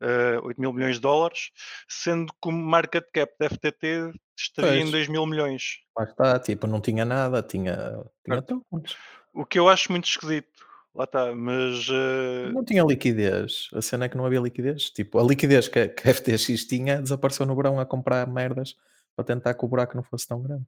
ah, 0.01 0.39
8 0.43 0.59
mil 0.59 0.73
milhões 0.73 0.95
de 0.95 1.01
dólares, 1.01 1.51
sendo 1.89 2.31
que 2.41 2.49
o 2.49 2.51
market 2.51 3.03
cap 3.13 3.31
da 3.39 3.47
FTT 3.49 4.11
estaria 4.37 4.77
em 4.77 4.81
Pois. 4.81 4.91
2 4.91 5.07
mil 5.09 5.25
milhões. 5.25 5.79
Lá 5.97 6.05
está, 6.05 6.39
tipo, 6.39 6.67
não 6.67 6.81
tinha 6.81 7.05
nada, 7.05 7.43
tinha, 7.43 8.01
tinha 8.25 8.41
tokens. 8.41 8.95
O 9.33 9.45
que 9.45 9.57
eu 9.59 9.69
acho 9.69 9.91
muito 9.91 10.07
esquisito. 10.07 10.49
Lá 10.93 11.05
está, 11.05 11.33
mas 11.33 11.87
ah, 11.89 12.51
Não 12.51 12.65
tinha 12.65 12.83
liquidez. 12.83 13.69
A 13.73 13.81
cena 13.81 14.05
é 14.05 14.09
que 14.09 14.17
não 14.17 14.25
havia 14.25 14.41
liquidez. 14.41 14.89
Tipo, 14.89 15.19
a 15.19 15.23
liquidez 15.23 15.67
que 15.69 15.79
a, 15.79 15.87
que 15.87 16.07
a 16.09 16.13
FTX 16.13 16.65
tinha 16.65 17.01
desapareceu 17.01 17.45
no 17.45 17.55
verão 17.55 17.79
a 17.79 17.85
comprar 17.85 18.27
merdas 18.27 18.75
para 19.15 19.23
tentar 19.25 19.53
que 19.53 19.63
o 19.63 19.67
buraco 19.69 19.95
não 19.95 20.03
fosse 20.03 20.27
tão 20.27 20.41
grande. 20.41 20.65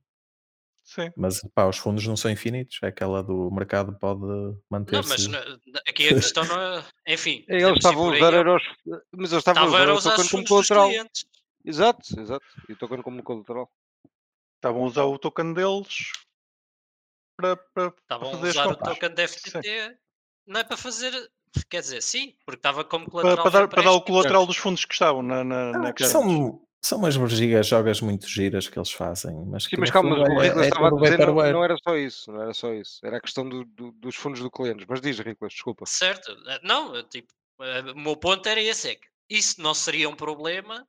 sim. 0.82 1.12
Mas 1.18 1.42
pá, 1.54 1.66
os 1.68 1.78
fundos 1.78 2.08
não 2.08 2.16
são 2.16 2.32
infinitos. 2.32 2.80
É 2.82 2.88
aquela 2.88 3.22
do 3.22 3.52
mercado 3.52 3.98
pode 4.00 4.22
não, 4.22 4.58
manter-se. 4.70 5.10
mas 5.10 5.28
na- 5.28 5.44
na- 5.46 5.82
aqui 5.88 6.08
a 6.08 6.14
questão 6.14 6.46
não 6.46 6.62
é. 6.62 6.86
Enfim, 7.08 7.44
Eles 7.50 7.64
podemos 7.64 7.76
ir 7.76 7.78
estavam 7.80 8.10
a 8.10 8.16
usar 8.16 8.34
euros, 8.34 8.64
mas 9.12 9.32
eles 9.32 9.34
estavam 9.34 9.64
a 9.64 9.66
Estavam 9.66 9.66
a 9.66 9.68
usar 9.68 9.90
o 9.90 9.98
usar 9.98 10.10
token 10.12 10.24
os 10.26 10.32
como 10.32 10.48
colateral. 10.48 10.90
Exato, 11.66 12.20
exato. 12.20 12.46
E 12.70 12.74
o 12.74 12.78
token 12.78 13.02
como 13.02 13.22
colateral. 13.24 13.70
Estavam 14.56 14.84
a 14.84 14.88
usar 14.88 15.04
o 15.04 15.20
token 15.20 15.54
deles 15.54 16.12
para, 17.36 17.56
para, 17.58 17.92
para 17.92 18.02
Estavam 18.02 18.28
a 18.28 18.32
fazer 18.32 18.50
as 18.50 18.56
usar 18.56 18.68
o 18.72 18.76
token 18.76 19.14
da 19.14 19.28
FTT, 19.28 19.98
não 20.48 20.60
é 20.60 20.64
para 20.64 20.78
fazer, 20.78 21.32
quer 21.70 21.82
dizer, 21.82 22.02
sim, 22.02 22.36
porque 22.46 22.60
estava 22.60 22.84
como 22.84 23.06
Para, 23.06 23.12
colateral 23.12 23.44
para 23.44 23.52
de 23.52 23.58
dar, 23.58 23.68
para 23.68 23.84
dar 23.84 23.92
o 23.92 24.02
colateral 24.02 24.46
dos 24.46 24.58
fundos 24.58 24.86
que 24.86 24.94
estavam 24.94 25.22
na, 25.24 25.44
na, 25.44 25.72
na 25.72 25.90
Ah, 25.90 26.06
são, 26.06 26.62
são 26.82 26.98
umas 27.00 27.16
vergigas, 27.16 27.68
jogas 27.68 28.02
muito 28.02 28.28
giras 28.28 28.68
que 28.68 28.78
eles 28.78 28.92
fazem. 28.92 29.34
Mas, 29.46 29.64
Sim, 29.64 29.70
que 29.72 29.78
mas 29.78 29.90
no 29.90 29.94
calma, 29.94 30.16
o 30.18 30.42
é- 30.42 30.48
Riclas 30.48 30.66
é 30.66 30.70
estava 30.70 30.88
a 30.88 30.90
tudo 30.90 31.02
dizer 31.04 31.20
não, 31.20 31.34
não 31.34 31.64
era 31.64 31.78
só 31.82 31.96
isso, 31.98 32.32
não 32.32 32.42
era 32.42 32.54
só 32.54 32.74
isso. 32.74 33.00
Era 33.06 33.18
a 33.18 33.22
questão 33.22 33.48
do- 33.48 33.66
do- 33.66 33.92
dos 33.94 34.16
fundos 34.16 34.42
do 34.42 34.52
cliente. 34.52 34.86
Mas 34.88 35.02
diz, 35.02 35.18
Riclas, 35.20 35.54
desculpa. 35.54 35.86
Certo, 35.86 36.32
eh, 36.48 36.60
não, 36.64 36.96
eh, 36.96 37.04
tipo, 37.04 37.34
eh, 37.62 37.92
o 37.94 38.00
meu 38.00 38.16
ponto 38.18 38.48
era 38.48 38.62
esse, 38.62 38.90
é 38.90 38.96
que 38.96 39.08
isso 39.30 39.62
não 39.62 39.74
seria 39.74 40.10
um 40.10 40.16
problema 40.16 40.86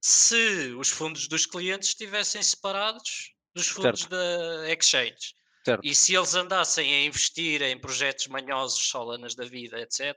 se 0.00 0.72
os 0.78 0.88
fundos 0.90 1.26
dos 1.26 1.46
clientes 1.46 1.88
estivessem 1.88 2.42
separados 2.42 3.34
dos 3.56 3.68
fundos 3.68 4.06
da 4.06 4.72
exchange. 4.72 5.34
Certo. 5.64 5.80
E 5.82 5.94
se 5.94 6.14
eles 6.14 6.34
andassem 6.34 6.94
a 6.94 7.04
investir 7.04 7.60
em 7.62 7.80
projetos 7.80 8.28
manhosos, 8.28 8.86
solanas 8.86 9.34
da 9.34 9.44
vida, 9.44 9.80
etc., 9.80 10.14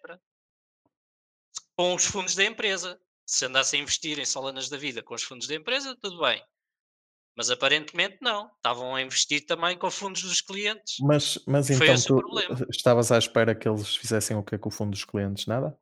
com 1.75 1.95
os 1.95 2.05
fundos 2.05 2.35
da 2.35 2.43
empresa. 2.43 2.99
Se 3.25 3.45
andassem 3.45 3.79
a 3.79 3.83
investir 3.83 4.19
em 4.19 4.25
solanas 4.25 4.69
da 4.69 4.77
vida 4.77 5.01
com 5.01 5.13
os 5.13 5.23
fundos 5.23 5.47
da 5.47 5.55
empresa, 5.55 5.95
tudo 6.01 6.19
bem. 6.19 6.43
Mas 7.37 7.49
aparentemente 7.49 8.17
não. 8.21 8.51
Estavam 8.57 8.95
a 8.95 9.01
investir 9.01 9.45
também 9.45 9.77
com 9.77 9.89
fundos 9.89 10.23
dos 10.23 10.41
clientes. 10.41 10.97
Mas, 10.99 11.39
mas 11.47 11.67
Foi 11.67 11.75
então 11.77 11.93
esse 11.93 12.11
o 12.11 12.17
tu 12.17 12.21
problema. 12.21 12.67
estavas 12.69 13.11
à 13.11 13.17
espera 13.17 13.55
que 13.55 13.69
eles 13.69 13.95
fizessem 13.95 14.35
o 14.35 14.43
que 14.43 14.57
com 14.57 14.69
o 14.69 14.71
fundo 14.71 14.91
dos 14.91 15.05
clientes? 15.05 15.45
Nada? 15.45 15.77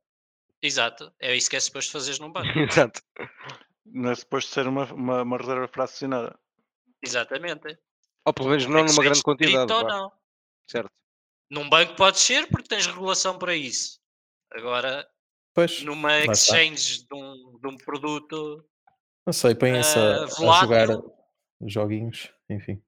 Exato. 0.61 1.11
É 1.19 1.35
isso 1.35 1.49
que 1.49 1.55
é 1.55 1.59
suposto 1.59 1.91
fazeres 1.91 2.19
num 2.19 2.31
banco. 2.31 2.47
Exato. 2.59 3.01
Não 3.85 4.11
é 4.11 4.15
suposto 4.15 4.51
ser 4.51 4.67
uma, 4.67 4.83
uma, 4.93 5.23
uma 5.23 5.37
reserva 5.37 5.67
fracionada. 5.67 6.37
Exatamente. 7.01 7.77
Ou 8.25 8.33
pelo 8.33 8.49
menos 8.49 8.65
não 8.65 8.79
É 8.79 8.83
numa 8.83 9.03
grande 9.03 9.23
quantidade. 9.23 9.71
ou 9.71 9.83
não. 9.83 10.11
Certo. 10.69 10.91
Num 11.49 11.69
banco 11.69 11.95
pode 11.95 12.19
ser 12.19 12.47
porque 12.49 12.67
tens 12.67 12.85
regulação 12.85 13.37
para 13.37 13.55
isso. 13.55 13.99
Agora, 14.51 15.07
Pois, 15.53 15.81
numa 15.81 16.19
exchange 16.19 17.07
de 17.07 17.15
um, 17.15 17.57
de 17.59 17.67
um 17.67 17.77
produto, 17.77 18.63
não 19.27 19.33
sei, 19.33 19.53
põem-se 19.53 19.99
a, 19.99 20.21
ah, 20.21 20.23
a 20.23 20.61
jogar 20.61 20.87
joguinhos, 21.65 22.31
enfim. 22.49 22.81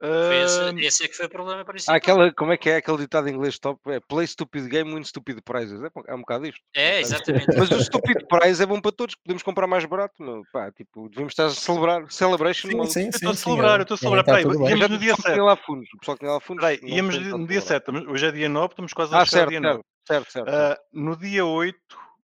Foi 0.00 0.36
esse, 0.42 0.86
esse 0.86 1.04
é 1.04 1.08
que 1.08 1.14
foi 1.16 1.26
o 1.26 1.30
problema 1.30 1.64
principal. 1.64 1.94
aquela, 1.94 2.32
como 2.32 2.52
é 2.52 2.56
que 2.56 2.70
é 2.70 2.76
aquele 2.76 2.98
ditado 2.98 3.28
em 3.28 3.32
inglês 3.34 3.58
top? 3.58 3.78
É 3.90 4.00
play 4.00 4.26
stupid 4.26 4.66
game, 4.68 4.94
win 4.94 5.04
stupid 5.04 5.40
prizes. 5.44 5.80
É, 5.82 5.88
é 6.08 6.14
um 6.14 6.20
bocado 6.20 6.46
isto. 6.46 6.60
É, 6.74 7.00
exatamente. 7.00 7.46
Mas 7.56 7.70
o 7.70 7.80
stupid 7.82 8.26
prize 8.26 8.62
é 8.62 8.66
bom 8.66 8.80
para 8.80 8.92
todos, 8.92 9.14
podemos 9.16 9.42
comprar 9.42 9.66
mais 9.66 9.84
barato. 9.84 10.14
Meu. 10.22 10.42
Pá, 10.52 10.72
tipo, 10.72 11.08
devemos 11.10 11.32
estar 11.32 11.46
a 11.46 11.50
celebrar. 11.50 12.10
Celebration 12.10 12.68
Sim, 12.68 12.76
mode. 12.76 12.92
sim, 12.92 13.04
eu 13.04 13.08
estou 13.10 13.30
a 13.30 13.34
celebrar, 13.34 13.78
é. 13.78 13.80
eu 13.80 13.82
estou 13.82 13.94
a 13.94 13.98
celebrar. 13.98 14.20
está 14.20 14.32
Peraí, 14.32 14.70
íamos 14.70 14.78
Já 14.80 14.88
no 14.88 14.94
o 14.94 14.98
dia 14.98 15.14
pessoal 15.14 15.16
que 15.16 15.22
7. 15.22 15.34
tem 15.34 15.44
lá 15.44 15.56
fundos. 15.56 15.88
O 15.94 15.98
pessoal 15.98 16.16
que 16.16 16.20
tem 16.24 16.30
lá 16.32 16.40
fundos. 16.40 16.64
Peraí, 16.64 16.80
íamos 16.82 17.14
no 17.16 17.20
dia 17.46 17.60
problema. 17.60 17.60
7. 17.62 17.90
Hoje 18.10 18.26
é 18.26 18.32
dia 18.32 18.48
9, 18.48 18.66
estamos 18.72 18.92
quase 18.92 19.14
a 19.14 19.18
Ah, 19.20 19.24
chegar 19.26 19.42
ao 19.44 19.50
certo, 19.50 19.50
dia 19.50 19.60
9. 19.60 19.82
certo, 20.06 20.32
certo, 20.32 20.32
certo. 20.32 20.48
Ah, 20.48 20.78
no 20.92 21.16
dia 21.16 21.44
8, 21.44 21.76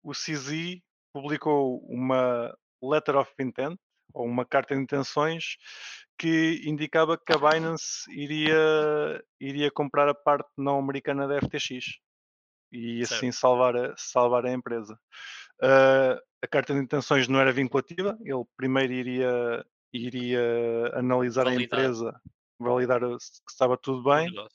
o 0.03 0.11
CZ 0.13 0.79
publicou 1.13 1.79
uma 1.89 2.53
letter 2.81 3.17
of 3.17 3.31
intent, 3.39 3.77
ou 4.13 4.25
uma 4.25 4.45
carta 4.45 4.75
de 4.75 4.81
intenções, 4.81 5.57
que 6.17 6.61
indicava 6.65 7.17
que 7.17 7.33
a 7.33 7.37
Binance 7.37 8.09
iria, 8.09 9.23
iria 9.39 9.69
comprar 9.71 10.09
a 10.09 10.15
parte 10.15 10.49
não 10.57 10.79
americana 10.79 11.27
da 11.27 11.37
FTX 11.37 11.99
e 12.71 13.05
Certo. 13.05 13.13
assim 13.19 13.31
salvar 13.31 13.75
a, 13.75 13.93
salvar 13.97 14.45
a 14.45 14.51
empresa. 14.51 14.99
Ah, 15.61 16.19
a 16.41 16.47
carta 16.47 16.73
de 16.73 16.79
intenções 16.79 17.27
não 17.27 17.39
era 17.39 17.51
vinculativa, 17.51 18.17
ele 18.21 18.43
primeiro 18.55 18.93
iria, 18.93 19.65
iria 19.93 20.91
analisar 20.93 21.41
a 21.47 21.51
Validar. 21.51 21.79
empresa, 21.79 22.21
validar 22.59 23.01
se 23.19 23.41
que 23.43 23.51
estava 23.51 23.77
tudo 23.77 24.03
bem. 24.03 24.27
Yeah. 24.29 24.49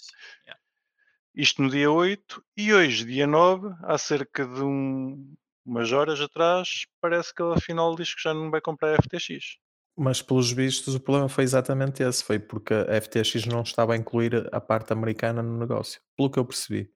isto 1.35 1.63
no 1.63 1.71
dia 1.71 1.91
8 1.91 2.45
e 2.57 2.73
hoje, 2.75 3.05
dia 3.07 3.27
9, 3.27 3.75
há 3.85 3.97
cerca 3.97 4.45
de 4.47 4.63
um- 4.63 5.35
umas 5.65 5.93
horas 5.93 6.21
atrás, 6.21 6.87
parece 7.01 7.33
que 7.35 7.43
ele 7.43 7.55
afinal 7.55 7.95
diz 7.97 8.15
que 8.15 8.23
já 8.23 8.35
não 8.35 8.51
vai 8.51 8.61
comprar 8.61 8.91
a 8.93 8.97
FTX. 8.97 9.59
Mas 9.97 10.23
pelos 10.23 10.51
vistos 10.51 10.95
o 10.95 11.01
problema 11.01 11.29
foi 11.29 11.45
exatamente 11.45 12.03
esse, 12.03 12.25
foi 12.25 12.39
porque 12.39 12.73
a 12.73 13.01
FTX 13.01 13.45
não 13.47 13.63
estava 13.63 13.93
a 13.93 13.97
incluir 13.97 14.49
a 14.51 14.61
parte 14.61 14.93
americana 14.93 15.43
no 15.43 15.59
negócio. 15.59 16.01
Pelo 16.17 16.31
que 16.31 16.39
eu 16.39 16.45
percebi, 16.47 16.91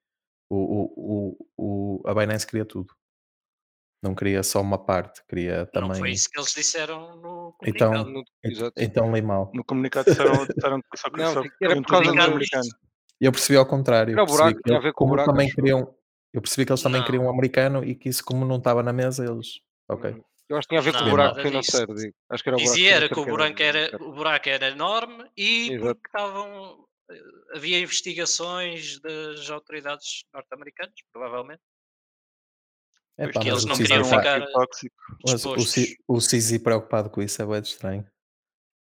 o, 0.50 0.56
o, 0.56 1.36
o, 1.56 2.00
o- 2.02 2.08
a 2.08 2.14
Binance 2.14 2.46
queria 2.46 2.64
tudo. 2.64 2.94
Não 4.02 4.14
queria 4.14 4.42
só 4.42 4.60
uma 4.60 4.78
parte, 4.78 5.22
queria 5.28 5.68
Não 5.74 5.88
foi 5.88 5.96
também. 5.96 6.12
isso 6.12 6.28
que 6.30 6.38
eles 6.38 6.52
disseram 6.54 7.16
no 7.16 7.54
Então, 7.64 7.90
comunicado. 7.90 8.10
No- 8.10 8.20
ent- 8.20 8.52
Exato. 8.52 8.72
então 8.78 9.12
li 9.14 9.22
mal. 9.22 9.50
No 9.54 9.64
comunicado 9.64 10.08
disseram, 10.10 10.46
disseram 10.46 10.80
que 10.80 10.96
só, 10.98 11.10
Não, 11.10 11.24
era 11.42 11.50
queriam 11.58 11.82
por 11.82 11.88
causa 11.90 12.04
tudo 12.04 12.12
do- 12.14 12.16
no 12.22 12.32
americano. 12.32 12.64
Eu 13.20 13.32
percebi 13.32 13.56
ao 13.58 13.66
contrário. 13.66 14.12
Era 14.12 14.22
o 14.22 14.26
buraco, 14.26 14.56
que 14.56 14.62
tinha 14.62 14.76
a 14.76 14.78
eles- 14.78 14.84
ver 14.84 14.92
com 14.92 15.04
o 15.04 15.06
como 15.06 15.10
buraco, 15.10 15.30
também 15.30 15.48
queriam, 15.50 15.94
eu 16.32 16.40
percebi 16.42 16.64
que 16.66 16.72
eles 16.72 16.82
também 16.82 17.00
Não. 17.00 17.06
queriam 17.06 17.24
um 17.24 17.30
americano 17.30 17.82
e 17.84 17.94
que 17.94 18.08
isso, 18.08 18.24
como 18.24 18.44
não 18.46 18.56
estava 18.58 18.82
na 18.82 18.92
mesa, 18.92 19.24
eles. 19.24 19.60
Ok. 19.88 20.10
Uhum. 20.12 20.22
Eu 20.48 20.56
acho 20.56 20.68
que 20.68 20.76
tinha 20.76 20.80
a 20.80 20.84
ver 20.84 20.92
com 20.92 20.98
o 20.98 21.02
Não, 21.02 21.10
buraco 21.10 21.40
financeiro. 21.42 21.94
Digo. 21.94 22.14
Acho 22.30 22.42
que 22.42 22.48
era 22.48 22.56
o 22.56 22.60
buraco 22.60 22.74
Dizia 22.76 22.94
era 22.94 23.08
que 23.08 23.18
o 23.20 23.24
buraco 23.24 23.62
era, 23.62 23.96
o 24.02 24.12
buraco 24.12 24.48
era 24.48 24.68
enorme 24.68 25.30
e 25.36 25.72
Exato. 25.72 25.94
porque 25.96 26.06
estavam 26.08 26.86
eh, 27.10 27.20
havia 27.54 27.80
investigações 27.80 29.00
das 29.00 29.50
autoridades 29.50 30.22
norte-americanas, 30.32 30.94
provavelmente. 31.12 31.60
É, 33.18 33.24
Porque 33.24 33.38
pá, 33.40 33.46
eles 33.46 33.64
não 33.64 33.76
queriam 33.76 34.04
ficar 34.04 34.46
tóxico. 34.52 34.94
Mas 35.26 35.44
o, 36.06 36.18
CZ 36.18 36.58
preocupado 36.62 37.08
com 37.10 37.22
isso 37.22 37.40
é 37.42 37.46
bem 37.46 37.60
estranho. 37.60 38.06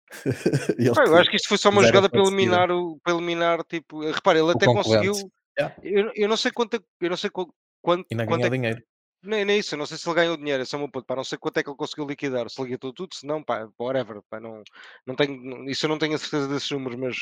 Pá, 0.95 1.03
eu 1.05 1.17
acho 1.17 1.29
que 1.29 1.35
isto 1.35 1.47
foi 1.49 1.57
só 1.57 1.69
uma 1.69 1.83
jogada 1.83 2.09
para 2.09 2.21
eliminar, 2.21 2.71
o, 2.71 2.99
para 3.03 3.13
eliminar 3.13 3.63
tipo, 3.65 3.99
repara, 4.11 4.39
ele 4.39 4.47
O 4.47 4.51
até 4.51 4.65
concorrente. 4.65 5.07
conseguiu, 5.07 5.31
Yeah. 5.59 5.75
eu, 5.83 6.11
eu 6.15 6.29
não 6.29 6.37
sei 6.37 6.51
quanto, 6.53 6.81
eu 7.01 7.09
não 7.09 7.17
sei 7.17 7.29
qu- 7.29 7.53
quanto, 7.81 8.05
E 8.09 8.15
não 8.15 8.25
quanto 8.25 8.43
ganhou 8.43 8.53
é 8.53 8.57
dinheiro. 8.57 8.83
Nem, 9.21 9.43
nem 9.45 9.59
isso, 9.59 9.73
eu 9.75 9.77
não 9.79 9.85
sei 9.85 9.97
se 9.97 10.07
ele 10.07 10.15
ganhou 10.15 10.37
dinheiro, 10.37 10.63
esse 10.63 10.73
é 10.73 10.77
o 10.77 10.81
meu 10.81 10.89
ponto, 10.89 11.05
pá, 11.05 11.15
não 11.15 11.23
sei 11.23 11.37
quanto 11.37 11.57
é 11.57 11.63
que 11.63 11.69
ele 11.69 11.77
conseguiu 11.77 12.05
liquidar, 12.07 12.49
se 12.49 12.61
liquidou 12.61 12.93
tudo, 12.93 13.13
se 13.15 13.25
não, 13.25 13.43
pá, 13.43 13.67
whatever, 13.79 14.21
pá, 14.29 14.39
não, 14.39 14.63
não 15.05 15.15
tenho, 15.15 15.69
isso 15.69 15.85
eu 15.85 15.89
não 15.89 15.97
tenho 15.97 16.15
a 16.15 16.17
certeza 16.17 16.47
desses 16.47 16.69
números, 16.71 16.97
mas, 16.99 17.17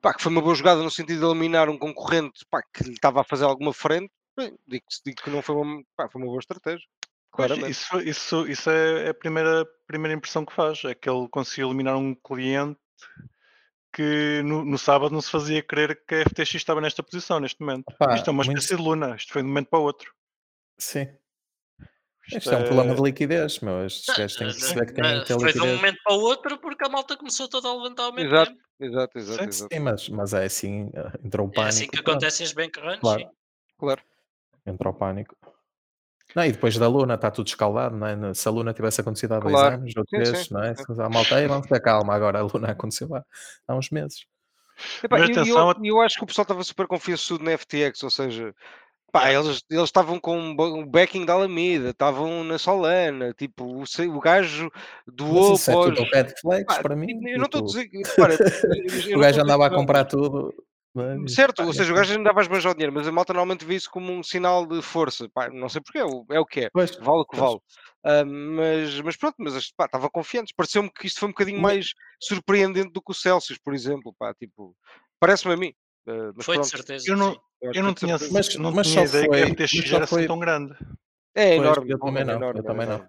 pá, 0.00 0.12
que 0.14 0.22
foi 0.22 0.32
uma 0.32 0.42
boa 0.42 0.54
jogada 0.54 0.82
no 0.82 0.90
sentido 0.90 1.20
de 1.20 1.24
eliminar 1.26 1.68
um 1.68 1.78
concorrente, 1.78 2.44
pá, 2.50 2.60
que 2.62 2.82
lhe 2.84 2.92
estava 2.92 3.20
a 3.20 3.24
fazer 3.24 3.44
alguma 3.44 3.72
frente, 3.72 4.10
bem, 4.36 4.56
digo, 4.66 4.84
que- 4.88 5.02
digo 5.04 5.22
que 5.22 5.30
não 5.30 5.40
foi 5.42 5.54
uma, 5.56 5.82
pá, 5.96 6.08
foi 6.08 6.20
uma 6.20 6.28
boa 6.28 6.40
estratégia, 6.40 6.86
claramente. 7.30 7.70
isso, 7.70 8.00
isso, 8.00 8.46
isso 8.48 8.70
é 8.70 9.10
a 9.10 9.14
primeira, 9.14 9.64
primeira 9.86 10.16
impressão 10.16 10.44
que 10.44 10.52
faz, 10.52 10.82
é 10.84 10.94
que 10.94 11.08
ele 11.08 11.28
conseguiu 11.28 11.68
eliminar 11.68 11.96
um 11.96 12.14
cliente 12.14 12.78
que 13.92 14.42
no, 14.44 14.64
no 14.64 14.76
sábado 14.76 15.12
não 15.12 15.20
se 15.22 15.30
fazia 15.30 15.62
crer 15.62 16.02
que 16.06 16.14
a 16.16 16.20
FTX 16.22 16.54
estava 16.56 16.80
nesta 16.82 17.02
posição, 17.02 17.40
neste 17.40 17.60
momento. 17.60 17.84
Opá, 17.88 18.14
isto 18.14 18.28
é 18.28 18.30
uma 18.30 18.44
muito- 18.44 18.58
espécie 18.58 18.76
de 18.76 18.82
luna, 18.82 19.16
isto 19.16 19.32
foi 19.32 19.40
de 19.42 19.46
um 19.46 19.48
momento 19.48 19.68
para 19.70 19.78
o 19.78 19.82
outro. 19.82 20.12
Sim. 20.78 21.08
Isto 22.28 22.38
Isto 22.38 22.54
é 22.54 22.56
um 22.56 22.64
problema 22.64 22.94
de 22.94 23.02
liquidez, 23.02 23.60
meu. 23.60 23.86
Estes 23.86 24.14
gajos 24.16 24.36
têm 24.36 24.48
que 24.48 24.54
perceber 24.54 24.86
que 24.86 24.92
têm 24.94 25.20
que 25.20 25.26
ter 25.26 25.38
Foi 25.38 25.52
de 25.52 25.60
um 25.60 25.66
liquidez. 25.66 25.76
momento 25.76 25.98
para 26.02 26.14
o 26.14 26.20
outro 26.20 26.58
porque 26.58 26.84
a 26.84 26.88
malta 26.88 27.16
começou 27.16 27.48
toda 27.48 27.68
a 27.68 27.74
levantar 27.74 28.04
ao 28.04 28.12
mesmo 28.12 28.28
Exato, 28.30 28.50
tempo. 28.52 28.62
exato, 28.80 29.18
exato, 29.18 29.42
Sim, 29.42 29.48
exato, 29.48 29.74
Sim, 29.74 29.80
mas, 29.80 30.08
mas 30.08 30.34
é 30.34 30.44
assim, 30.44 30.90
entrou 31.24 31.46
o 31.46 31.50
É 31.50 31.54
pânico. 31.54 31.68
assim 31.68 31.86
que 31.88 31.98
acontecem 32.00 32.44
os 32.46 32.52
bank 32.52 32.78
runs. 32.80 32.98
Claro. 32.98 33.20
sim. 33.20 33.28
claro. 33.78 34.02
Entrou 34.66 34.92
o 34.92 34.96
pânico. 34.96 35.36
Não, 36.34 36.44
e 36.44 36.50
depois 36.52 36.76
da 36.76 36.88
Luna 36.88 37.14
está 37.14 37.30
tudo 37.30 37.46
escaldado, 37.46 37.96
não 37.96 38.06
é? 38.06 38.34
Se 38.34 38.46
a 38.48 38.50
Luna 38.50 38.74
tivesse 38.74 39.00
acontecido 39.00 39.32
há 39.34 39.38
dois 39.38 39.54
Claro. 39.54 39.76
anos 39.76 39.94
ou 39.96 40.04
três, 40.04 40.50
não 40.50 40.62
é? 40.62 40.74
A 40.98 41.08
malta, 41.08 41.40
"Ei, 41.40 41.46
vamos 41.46 41.66
ter 41.68 41.80
calma, 41.80 42.14
agora 42.14 42.40
a 42.40 42.42
Luna 42.42 42.72
aconteceu 42.72 43.14
há, 43.14 43.24
há 43.68 43.74
uns 43.76 43.90
meses. 43.90 44.26
Epá, 45.02 45.18
Mas 45.18 45.30
eu, 45.30 45.44
eu- 45.46 45.74
eu 45.84 46.00
acho 46.02 46.16
que 46.18 46.24
o 46.24 46.26
pessoal 46.26 46.42
estava 46.42 46.62
super 46.62 46.86
confiançudo 46.86 47.42
na 47.44 47.52
FTX, 47.52 48.02
ou 48.02 48.10
seja, 48.10 48.54
pá, 49.20 49.28
Yeah. 49.28 49.48
eles 49.48 49.62
eles 49.70 49.84
estavam 49.84 50.20
com 50.20 50.38
um 50.38 50.86
backing 50.86 51.24
da 51.24 51.32
Alameda, 51.34 51.90
estavam 51.90 52.44
na 52.44 52.58
Solana, 52.58 53.32
tipo, 53.32 53.64
o, 53.64 53.82
o 53.82 54.20
gajo 54.20 54.70
doou 55.06 55.50
Mas 55.50 55.60
isso 55.60 55.70
é 55.70 55.74
após. 55.74 55.94
tudo 55.94 56.08
red 56.12 56.34
flags 56.40 56.78
para 56.78 56.96
mim. 56.96 57.06
tipo, 57.06 57.28
eu 57.28 57.38
não 57.38 57.46
estou 57.46 57.62
a 57.62 57.64
dizer 57.64 57.88
o 59.16 59.18
gajo 59.18 59.40
andava 59.42 59.66
a 59.66 59.70
comprar 59.70 60.04
tudo. 60.04 60.54
mas, 60.94 61.34
Certo, 61.34 61.62
ou 61.62 61.72
seja, 61.72 61.92
o 61.92 61.96
gajo 61.96 62.18
andava 62.18 62.40
a 62.40 62.42
esbanjar 62.42 62.72
o 62.72 62.74
dinheiro, 62.74 62.92
mas 62.94 63.06
a 63.08 63.12
malta 63.12 63.32
normalmente 63.32 63.64
vê 63.64 63.74
isso 63.74 63.90
como 63.90 64.12
um 64.12 64.22
sinal 64.22 64.66
de 64.66 64.80
força. 64.82 65.28
Pá, 65.28 65.48
não 65.50 65.68
sei 65.68 65.80
porquê, 65.80 65.98
é 65.98 66.04
o- 66.04 66.24
é 66.30 66.40
o 66.40 66.46
que 66.46 66.60
é. 66.66 66.70
Pois, 66.70 66.96
Vale 66.96 67.20
o 67.20 67.24
que 67.26 67.36
vale. 67.36 67.58
Ah, 68.04 68.24
mas, 68.24 69.00
mas 69.00 69.16
pronto, 69.16 69.34
mas 69.38 69.70
pá, 69.72 69.86
estavam 69.86 70.08
confiantes. 70.10 70.54
Pareceu-me 70.56 70.90
que 70.90 71.06
isto 71.06 71.18
foi 71.20 71.28
um 71.28 71.32
bocadinho 71.32 71.60
mais 71.60 71.92
surpreendente 72.22 72.90
do 72.92 73.02
que 73.02 73.10
o 73.10 73.14
Celsius, 73.14 73.58
por 73.58 73.74
exemplo. 73.74 74.14
Pá, 74.18 74.32
tipo, 74.34 74.74
parece-me 75.18 75.54
a 75.54 75.56
mim. 75.56 75.72
Ah, 76.08 76.30
mas 76.36 76.44
Foi 76.46 76.54
de 76.56 76.60
pronto, 76.60 76.68
certeza. 76.76 77.04
Eu 77.10 77.16
não-. 77.16 77.36
Eu 77.60 77.72
Eu 77.74 77.82
não 77.82 77.94
tinha, 77.94 78.18
certeza. 78.18 78.38
Mas- 78.38 78.54
não 78.56 78.72
mas 78.72 78.86
tinha 78.88 79.06
só 79.06 79.16
ideia 79.16 79.26
foi- 79.26 79.36
que 79.36 79.42
a 79.42 79.46
FTX 79.66 79.72
mas 79.80 79.88
só 79.90 79.96
era 79.96 80.06
foi- 80.06 80.18
assim 80.20 80.28
tão 80.28 80.38
grande. 80.38 80.74
É 81.34 81.56
Pois, 81.56 81.66
enorme. 81.68 81.90
eu 81.92 81.98
também 81.98 82.24
não, 82.24 82.34
enorme, 82.34 82.60
eu 82.60 82.64
também 82.64 82.86
não. 82.86 83.08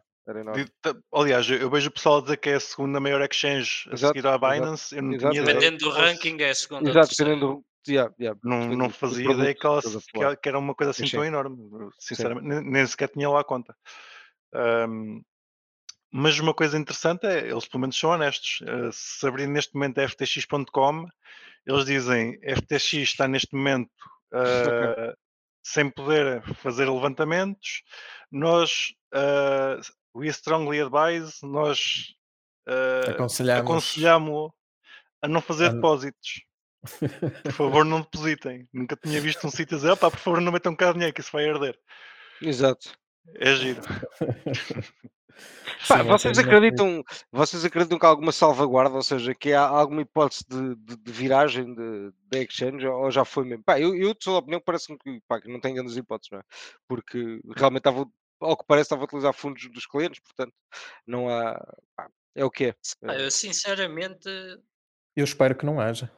De- 0.54 0.70
Aliás, 1.13 1.50
eu 1.50 1.70
vejo 1.70 1.88
o 1.88 1.92
pessoal 1.92 2.22
dizer 2.22 2.36
que 2.38 2.50
é 2.50 2.56
a 2.56 2.60
segunda 2.60 3.00
maior 3.00 3.22
exchange 3.22 3.88
a 3.89 3.94
Exato, 3.94 4.13
seguir 4.13 4.27
à 4.27 4.32
exato, 4.36 4.46
Binance. 4.54 4.96
Eu 4.96 5.01
não 5.04 5.13
exato, 5.13 5.34
tinha. 5.34 5.46
Dependendo 5.46 5.77
do 5.77 5.89
ranking, 5.89 6.38
é 6.42 6.50
a 6.50 6.56
segunda 6.56 6.89
Exato, 6.89 7.10
dependendo 7.10 7.39
do. 7.48 7.66
Yeah, 7.89 8.13
yeah, 8.20 8.38
Não, 8.44 8.68
não 8.75 8.89
fazia 8.89 9.24
produto 9.24 9.39
ideia 9.44 9.56
que, 9.56 9.66
ela, 9.66 9.80
a 9.80 9.82
que, 10.36 10.42
que 10.42 10.50
era 10.50 10.60
uma 10.60 10.75
coisa 10.75 10.92
assim 10.92 11.06
Sim, 11.06 11.12
tão 11.16 11.22
sim. 11.22 11.27
enorme. 11.27 11.58
Sinceramente, 11.98 12.46
nem, 12.46 12.62
nem 12.70 12.86
sequer 12.86 13.08
tinha 13.08 13.30
lá 13.30 13.39
a 13.39 13.44
conta. 13.46 13.74
Ahm, 14.54 15.22
Mas 16.12 16.38
uma 16.39 16.54
coisa 16.54 16.77
interessante 16.77 17.25
é, 17.25 17.50
eles 17.50 17.66
pelo 17.66 17.80
menos 17.82 17.98
são 17.98 18.10
honestos. 18.10 18.60
Eh, 18.68 18.89
se 18.92 19.25
abrir 19.25 19.48
neste 19.48 19.74
momento 19.74 20.00
a 20.00 20.04
ftx.com, 20.08 21.06
eles 21.66 21.86
dizem 21.86 22.38
FTX 22.44 22.94
está 22.94 23.25
neste 23.27 23.56
momento 23.56 23.89
eh, 24.34 25.13
sem 25.63 25.89
poder 25.89 26.41
fazer 26.55 26.89
levantamentos. 26.89 27.84
Nós, 28.31 28.93
uh, 29.13 29.81
we 30.15 30.27
strongly 30.29 30.81
advise, 30.81 31.38
nós 31.43 32.15
uh, 32.67 33.12
Aconselhamos. 33.12 33.63
aconselhamos 33.63 34.51
a 35.22 35.27
não 35.27 35.41
fazer 35.41 35.74
depósitos. 35.74 36.41
Por 37.43 37.51
favor, 37.51 37.84
não 37.84 38.01
depositem. 38.01 38.67
Nunca 38.72 38.96
tinha 38.96 39.19
visto 39.19 39.46
um 39.46 39.51
sítio 39.51 39.75
a 39.75 39.79
dizer, 39.79 39.91
"Opá, 39.91 40.10
por 40.12 40.19
favor, 40.19 40.39
não 40.41 40.51
metam 40.51 40.75
cá 40.75 40.91
dinheiro 40.93 41.13
que 41.13 41.22
isso 41.22 41.31
vai 41.31 41.50
arder. 41.50 41.77
Exato. 42.41 42.98
É 43.36 43.55
giro. 43.55 43.81
Pá, 45.88 46.00
Sim, 46.00 46.03
vocês 46.05 46.38
é 46.38 46.41
a 46.41 46.43
minha- 46.46 46.57
acreditam, 46.57 47.03
vocês 47.31 47.63
acreditam 47.63 48.00
que 48.00 48.05
há 48.05 48.10
alguma 48.10 48.31
salvaguarda, 48.31 48.96
ou 48.96 49.03
seja, 49.03 49.36
que 49.36 49.53
há 49.53 49.62
alguma 49.62 50.01
hipótese 50.01 50.43
de, 50.50 50.75
de- 50.75 50.98
de 50.98 51.12
viragem 51.12 51.75
de, 51.75 52.12
da 52.24 52.39
exchange 52.39 52.88
ou 52.88 53.12
já 53.12 53.24
foi 53.24 53.46
mesmo? 53.46 53.63
Pá, 53.63 53.79
eu, 53.79 53.96
eu 53.96 54.15
sou 54.19 54.34
da 54.34 54.39
opinião 54.39 54.60
que 54.60 54.65
parece-me 54.65 54.98
que, 54.98 55.22
pá, 55.27 55.39
que 55.39 55.48
não 55.51 55.60
tem 55.60 55.75
grandes 55.75 55.96
hipóteses, 55.96 56.31
não 56.31 56.39
é? 56.39 56.43
Porque 56.88 57.39
realmente 57.55 57.81
estava, 57.81 58.05
ao 58.41 58.57
que 58.57 58.65
parece, 58.67 58.86
estava 58.88 59.03
a 59.03 59.05
utilizar 59.05 59.34
fundos 59.34 59.69
dos 59.69 59.86
clientes, 59.86 60.19
portanto, 60.22 60.53
não 61.05 61.29
há. 61.29 61.53
pá, 61.96 62.10
é 62.36 62.43
o 62.43 62.50
que 62.50 62.65
é. 62.65 62.75
Ah, 63.03 63.13
eu 63.15 63.29
sinceramente 63.29 64.27
Eu 65.15 65.24
espero 65.24 65.55
que 65.55 65.65
não 65.67 65.79
haja. 65.79 66.12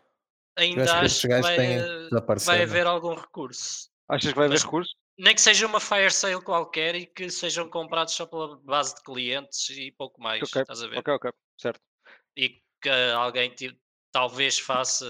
ainda 0.58 0.84
acho 1.02 1.22
que 1.28 1.42
vai, 1.42 1.58
eh, 1.58 1.80
vai 2.26 2.38
não 2.46 2.54
é? 2.54 2.64
haver 2.64 2.88
algum 2.88 3.14
recurso. 3.16 3.90
Achas 4.08 4.32
que 4.32 4.36
vai 4.38 4.46
haver 4.46 4.56
Mas- 4.56 4.64
recurso? 4.64 4.96
Nem 5.20 5.36
que 5.36 5.42
seja 5.42 5.68
uma 5.68 5.82
fire 5.82 6.10
sale 6.12 6.42
qualquer 6.42 6.96
e 6.96 7.06
que 7.06 7.30
sejam 7.30 7.70
comprados 7.70 8.14
só 8.14 8.26
pela 8.26 8.58
base 8.62 8.96
de 8.96 9.04
clientes 9.04 9.70
e 9.70 9.92
pouco 9.92 10.22
mais. 10.22 10.42
Ok, 10.44 10.62
Estás 10.62 10.82
a 10.82 10.88
ver? 10.88 10.98
Ok, 11.00 11.14
ok, 11.14 11.32
certo. 11.58 11.82
E 12.38 12.62
que 12.82 12.90
alguém 12.90 13.54
talvez 14.14 14.58
faça. 14.60 15.06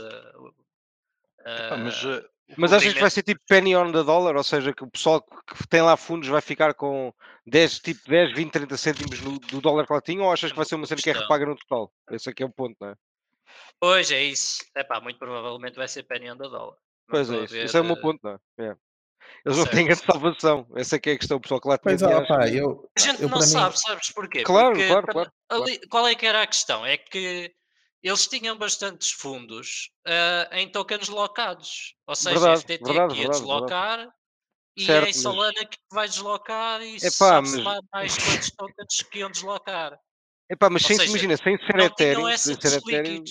Ah, 1.45 1.77
mas, 1.77 2.03
uh, 2.03 2.23
o 2.49 2.55
Mas 2.59 2.73
achas 2.73 2.93
que 2.93 2.99
vai 2.99 3.11
ser 3.11 3.23
tipo 3.23 3.39
penny 3.47 3.75
on 3.75 3.91
the 3.91 4.03
dollar? 4.03 4.35
Ou 4.35 4.43
seja, 4.43 4.73
que 4.73 4.83
o 4.83 4.89
pessoal 4.89 5.21
que 5.21 5.67
tem 5.67 5.81
lá 5.81 5.95
fundos 5.95 6.27
vai 6.27 6.41
ficar 6.41 6.73
com 6.73 7.13
10, 7.45 7.79
tipo 7.79 8.01
10, 8.09 8.33
20, 8.33 8.51
30 8.51 8.77
cêntimos 8.77 9.21
no- 9.21 9.39
do 9.39 9.61
dólar 9.61 9.85
que 9.85 9.93
lá 9.93 10.01
tinha? 10.01 10.23
Ou 10.23 10.31
achas 10.31 10.51
que 10.51 10.57
vai 10.57 10.65
ser 10.65 10.75
uma 10.75 10.87
cena 10.87 11.01
que 11.01 11.09
é 11.09 11.13
repaga 11.13 11.45
no 11.45 11.55
total? 11.55 11.91
Esse 12.11 12.29
aqui 12.29 12.43
é 12.43 12.45
o 12.45 12.51
ponto, 12.51 12.75
não 12.81 12.89
é? 12.89 12.95
Pois 13.79 14.11
é 14.11 14.23
isso. 14.23 14.63
Epá, 14.75 14.99
muito 14.99 15.17
provavelmente 15.19 15.75
vai 15.75 15.87
ser 15.87 16.03
penny 16.03 16.29
on 16.31 16.37
the 16.37 16.43
dollar. 16.49 16.77
Não 17.07 17.13
Pois 17.13 17.31
é 17.31 17.43
isso. 17.43 17.53
ver, 17.53 17.65
Esse 17.65 17.77
é 17.77 17.81
o 17.81 17.85
meu 17.85 17.95
eh, 17.95 18.01
ponto, 18.01 18.19
não 18.23 18.31
é? 18.33 18.71
É. 18.71 18.75
Eles 19.45 19.57
não 19.57 19.65
têm 19.65 19.85
grande 19.85 19.99
certo. 20.01 20.11
salvação. 20.13 20.67
Essa 20.75 20.95
é 20.95 20.99
que 20.99 21.09
é 21.09 21.13
a 21.13 21.17
questão. 21.17 21.39
Pessoal 21.39 21.61
que 21.61 21.67
lá 21.67 21.77
tinha 21.77 21.97
Pois 21.97 22.01
é, 22.01 22.15
opá, 22.17 22.39
acho 22.43 22.51
que- 22.51 22.57
eu, 22.57 22.89
A 22.95 22.99
gente 23.01 23.21
eu 23.23 23.29
não 23.29 23.37
mim, 23.39 23.43
sabe, 23.45 23.79
sabes 23.79 24.11
porquê? 24.11 24.43
Claro, 24.43 24.71
Porque 24.71 24.87
claro, 24.87 25.07
claro, 25.07 25.31
claro. 25.47 25.63
ali- 25.63 25.79
qual 25.87 26.07
é 26.07 26.15
que 26.15 26.25
era 26.25 26.41
a 26.41 26.47
questão? 26.47 26.85
É 26.85 26.97
que 26.97 27.53
eles 28.03 28.27
tinham 28.27 28.57
bastantes 28.57 29.11
fundos 29.11 29.91
ah, 30.05 30.49
em 30.53 30.69
tokens 30.69 31.07
locados. 31.09 31.95
Ou 32.07 32.15
seja, 32.15 32.35
a 32.35 32.39
Verdade, 32.39 32.61
FTT 32.61 32.83
verdade, 32.85 33.13
que 33.13 33.19
ia 33.19 33.27
verdade, 33.27 33.39
deslocar 33.39 34.09
e 34.77 34.85
Certo, 34.85 35.05
é 35.05 35.09
em 35.09 35.13
mas- 35.13 35.21
Solana 35.21 35.65
que 35.65 35.77
vai 35.91 36.07
deslocar 36.07 36.81
e 36.81 36.99
sabe-se 36.99 37.55
mas- 37.57 37.65
lá 37.65 37.79
mais 37.93 38.17
quantos 38.17 38.51
tokens 38.51 39.01
que 39.09 39.19
iam 39.19 39.31
deslocar. 39.31 39.99
Epá, 40.51 40.69
mas 40.69 40.81
sem, 40.83 40.95
seja, 40.97 41.09
imagina, 41.09 41.37
sem 41.37 41.57
ser 41.57 41.79
Ethereum, 41.79 42.37
sem 42.37 42.59
ser 42.59 42.77
Ethereum. 42.77 43.23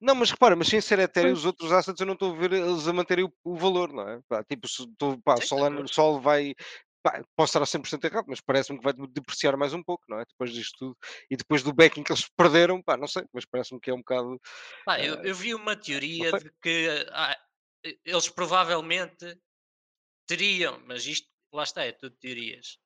Não, 0.00 0.14
mas 0.14 0.30
repara, 0.30 0.56
mas 0.56 0.68
sem 0.68 0.80
ser 0.80 0.98
Ethereum, 0.98 1.32
os 1.32 1.44
outros 1.44 1.72
assets 1.72 2.00
eu 2.00 2.06
não 2.06 2.14
estou 2.14 2.34
a 2.34 2.36
ver 2.36 2.52
eles 2.52 2.86
a 2.86 2.92
manterem 2.92 3.24
o, 3.24 3.32
o 3.44 3.56
valor, 3.56 3.92
não 3.92 4.08
é? 4.08 4.20
Pá, 4.28 4.44
tipo, 4.44 4.68
se, 4.68 4.86
tô, 4.96 5.18
pá, 5.22 5.36
Sim, 5.36 5.46
Solana, 5.46 5.76
acordo. 5.76 5.94
Sol 5.94 6.20
vai. 6.20 6.54
pá, 7.02 7.22
posso 7.36 7.58
estar 7.58 7.62
a 7.62 7.80
100% 7.80 8.04
errado, 8.04 8.26
mas 8.28 8.40
parece-me 8.40 8.78
que 8.78 8.84
vai 8.84 8.92
depreciar 9.10 9.56
mais 9.56 9.72
um 9.72 9.82
pouco, 9.82 10.04
não 10.08 10.18
é? 10.20 10.24
Depois 10.24 10.52
disto 10.52 10.76
tudo. 10.78 10.96
E 11.30 11.36
depois 11.36 11.62
do 11.62 11.72
backing 11.72 12.02
que 12.02 12.12
eles 12.12 12.28
perderam, 12.36 12.82
pá, 12.82 12.96
não 12.96 13.06
sei, 13.06 13.24
mas 13.32 13.44
parece-me 13.44 13.80
que 13.80 13.90
é 13.90 13.94
um 13.94 13.98
bocado. 13.98 14.40
Pá, 14.84 15.00
eu, 15.00 15.14
Ah, 15.14 15.22
eu 15.22 15.34
vi 15.34 15.54
uma 15.54 15.76
teoria 15.76 16.32
de 16.32 16.50
que 16.62 17.06
ah, 17.10 17.36
eles 18.04 18.28
provavelmente 18.28 19.38
teriam, 20.26 20.82
mas 20.86 21.06
isto 21.06 21.28
lá 21.52 21.62
está, 21.62 21.84
é 21.84 21.92
tudo 21.92 22.16
teorias. 22.16 22.78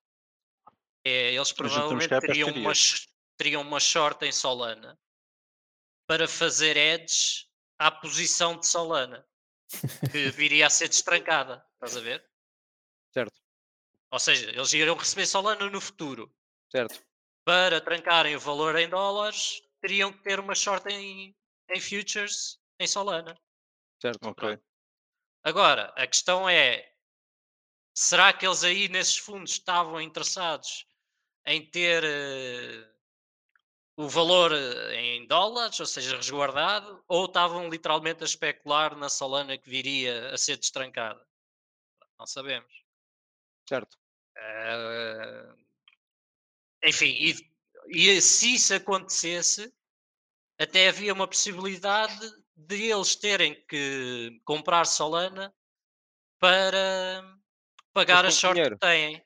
É, 1.04 1.34
eles 1.34 1.52
provavelmente 1.52 2.14
as 2.14 2.20
teriam 2.20 2.48
uma, 2.50 2.72
teriam 3.36 3.62
uma 3.62 3.80
short 3.80 4.24
em 4.24 4.30
Solana 4.30 4.96
para 6.12 6.28
fazer 6.28 6.76
edge 6.76 7.48
à 7.78 7.90
posição 7.90 8.58
de 8.58 8.66
Solana, 8.66 9.26
que 10.10 10.28
viria 10.36 10.66
a 10.66 10.70
ser 10.70 10.86
destrancada. 10.88 11.66
Estás 11.72 11.96
a 11.96 12.00
ver? 12.00 12.22
Certo, 13.10 13.40
Ou 14.10 14.18
seja, 14.18 14.50
eles 14.50 14.74
iriam 14.74 14.94
receber 14.94 15.24
Solana 15.24 15.70
no 15.70 15.80
futuro. 15.80 16.30
certo. 16.70 17.02
Para 17.46 17.80
trancarem 17.80 18.36
o 18.36 18.40
valor 18.40 18.76
em 18.76 18.90
dólares, 18.90 19.62
teriam 19.80 20.12
que 20.12 20.22
ter 20.22 20.38
uma 20.38 20.54
short 20.54 20.86
em, 20.92 21.34
em 21.70 21.80
futures 21.80 22.60
em 22.78 22.86
Solana. 22.86 23.34
Certo. 23.98 24.28
ok. 24.28 24.58
Agora, 25.42 25.94
a 25.96 26.06
questão 26.06 26.46
é: 26.46 26.94
será 27.94 28.34
que 28.34 28.46
eles 28.46 28.62
aí 28.64 28.86
nesses 28.90 29.16
fundos 29.16 29.52
estavam 29.52 29.98
interessados 29.98 30.86
em 31.46 31.64
ter 31.70 32.04
eh, 32.04 32.92
o 34.02 34.08
valor 34.08 34.52
eh, 34.52 34.94
em 34.94 35.26
dólares, 35.26 35.78
ou 35.78 35.86
seja, 35.86 36.16
resguardado, 36.16 37.02
ou 37.06 37.26
estavam 37.26 37.68
literalmente 37.68 38.22
a 38.22 38.26
especular 38.26 38.96
na 38.96 39.08
Solana 39.08 39.56
que 39.56 39.68
viria 39.70 40.30
a 40.30 40.36
ser 40.36 40.56
destrancada? 40.56 41.24
Não 42.18 42.26
sabemos. 42.26 42.72
Certo. 43.68 43.96
Eh, 44.36 45.54
enfim, 46.84 47.14
e, 47.18 47.36
e 47.88 48.20
se 48.20 48.54
isso 48.54 48.74
acontecesse, 48.74 49.72
até 50.58 50.88
havia 50.88 51.12
uma 51.12 51.28
possibilidade 51.28 52.42
de 52.56 52.90
eles 52.90 53.16
terem 53.16 53.54
que 53.66 54.40
comprar 54.44 54.84
Solana 54.84 55.54
para 56.38 57.24
pagar 57.92 58.24
a 58.24 58.28
dinheiro? 58.28 58.78
que 58.78 58.86
têm. 58.86 59.24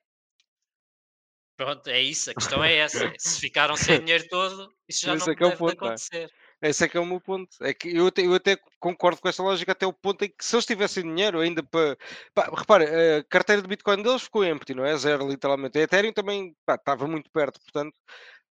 Pronto, 1.56 1.88
é 1.88 2.00
isso, 2.00 2.30
a 2.30 2.34
questão 2.34 2.62
é 2.62 2.74
essa. 2.76 3.12
Se 3.18 3.40
ficaram 3.40 3.76
sem 3.76 3.98
dinheiro 4.04 4.26
todo, 4.28 4.70
isso 4.88 5.06
já 5.06 5.14
Esse 5.14 5.26
não 5.26 5.32
é 5.32 5.36
que 5.36 5.42
é 5.42 5.46
o 5.46 5.50
deve 5.50 5.52
de 5.52 5.58
ponto, 5.58 5.84
é? 5.84 5.86
acontecer. 5.88 6.30
Esse 6.62 6.84
é 6.84 6.88
que 6.88 6.96
é 6.96 7.00
o 7.00 7.06
meu 7.06 7.20
ponto. 7.20 7.56
É 7.62 7.72
que 7.74 7.94
eu 7.96 8.06
até, 8.06 8.22
eu 8.26 8.34
até 8.34 8.58
concordo 8.80 9.20
com 9.20 9.28
essa 9.28 9.42
lógica 9.42 9.72
até 9.72 9.86
o 9.86 9.92
ponto 9.92 10.24
em 10.24 10.28
que 10.28 10.44
se 10.44 10.54
eles 10.56 10.64
tivessem 10.66 11.02
dinheiro 11.02 11.40
ainda 11.40 11.62
para. 11.62 11.96
Pá, 12.34 12.50
repara, 12.56 13.18
a 13.18 13.24
carteira 13.24 13.60
de 13.62 13.68
Bitcoin 13.68 14.02
deles 14.02 14.22
ficou 14.22 14.44
empty, 14.44 14.74
não 14.74 14.84
é? 14.84 14.96
Zero, 14.96 15.28
literalmente. 15.28 15.78
A 15.78 15.82
Ethereum 15.82 16.12
também 16.12 16.54
pá, 16.64 16.74
estava 16.76 17.06
muito 17.06 17.30
perto, 17.30 17.60
portanto. 17.60 17.94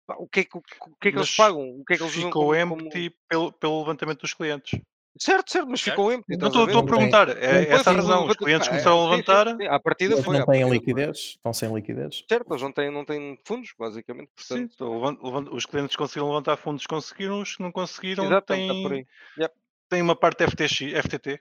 pá, 0.06 0.14
o 0.18 0.28
que 0.28 0.40
é 0.40 0.44
que, 0.44 0.56
o 0.56 0.62
que, 1.00 1.08
é 1.08 1.12
que 1.12 1.18
eles 1.18 1.34
pagam? 1.34 1.68
O 1.80 1.84
que 1.84 1.94
é 1.94 1.96
que 1.96 2.02
eles 2.02 2.14
usam 2.16 2.28
Ficou 2.28 2.54
como, 2.54 2.74
empty 2.76 3.10
como- 3.10 3.16
pelo, 3.28 3.52
pelo 3.52 3.78
levantamento 3.80 4.20
dos 4.20 4.34
clientes. 4.34 4.80
Certo, 5.18 5.50
certo, 5.50 5.68
mas 5.68 5.80
ficou 5.80 6.12
empty. 6.12 6.36
Não 6.36 6.48
estás 6.48 6.56
a 6.56 6.66
estou 6.66 6.78
a 6.80 6.82
Não 6.82 6.86
tem- 6.86 6.94
perguntar, 6.96 7.26
não 7.28 7.34
é 7.34 7.68
essa 7.70 7.90
a 7.90 7.94
razão. 7.94 8.26
Os 8.26 8.36
clientes 8.36 8.68
começaram 8.68 8.96
a 8.96 9.02
sim, 9.02 9.04
sim, 9.06 9.10
levantar. 9.32 9.56
sim, 9.56 9.66
À 9.66 9.80
partida 9.80 10.14
eles 10.14 10.24
foi. 10.24 10.38
não 10.38 10.46
têm 10.46 10.68
liquidez, 10.68 11.16
estão 11.18 11.52
sem 11.52 11.72
liquidez. 11.74 12.24
Certo, 12.28 12.50
eles 12.50 12.62
não 12.62 12.72
têm, 12.72 12.90
não 12.90 13.04
têm 13.04 13.38
fundos, 13.44 13.72
basicamente. 13.78 14.30
Sim, 14.36 14.66
Portanto, 14.68 15.18
levan- 15.22 15.48
os 15.52 15.66
clientes 15.66 15.96
conseguiram 15.96 16.28
levantar 16.28 16.56
fundos, 16.56 16.86
conseguiram, 16.86 17.40
os 17.40 17.56
que 17.56 17.62
não 17.62 17.72
conseguiram 17.72 18.24
exato, 18.26 18.46
têm, 18.48 18.70
aí. 18.92 19.06
Yep. 19.38 19.54
têm 19.88 20.02
uma 20.02 20.16
parte 20.16 20.44
FTX, 20.44 20.92
FTT. 21.02 21.40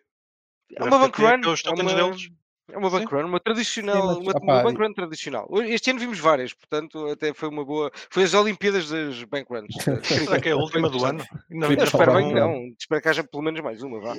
É 0.75 0.83
uma 0.83 0.97
bank 0.99 1.15
FTT 1.15 1.23
é 1.25 1.35
run. 1.35 1.41
é 1.43 1.47
os 1.53 1.59
É 1.59 1.63
tokens 1.63 1.91
uma, 1.91 2.03
deles. 2.03 2.29
É 2.71 2.77
uma 2.77 2.89
bank 2.89 3.07
Sim. 3.09 3.15
run, 3.15 3.25
uma 3.27 3.39
tradicional, 3.39 4.07
mas, 4.07 4.17
uma, 4.17 4.31
opá, 4.31 4.39
uma 4.41 4.63
bank 4.63 4.79
run 4.81 4.93
tradicional. 4.93 5.45
Hoje- 5.49 5.71
Este 5.73 5.91
ano 5.91 5.99
vimos 5.99 6.19
várias, 6.19 6.53
portanto, 6.53 7.07
até 7.07 7.33
foi 7.33 7.49
uma 7.49 7.63
boa. 7.63 7.91
Foi 8.09 8.23
as 8.23 8.33
Olimpíadas 8.33 8.89
das 8.89 9.23
bank 9.23 9.47
runs. 9.49 9.67
de 9.67 10.07
Será 10.07 10.41
que 10.41 10.49
é 10.49 10.53
a 10.53 10.57
última 10.57 10.89
do 10.89 11.03
ano? 11.05 11.23
Eu 11.49 11.69
ainda 11.69 11.83
espero 11.83 12.13
bem 12.13 12.27
que 12.29 12.33
não. 12.33 12.67
Espero 12.79 13.01
que 13.01 13.09
haja 13.09 13.23
pelo 13.23 13.43
menos 13.43 13.61
mais 13.61 13.81
uma, 13.83 13.99
vá. 14.01 14.15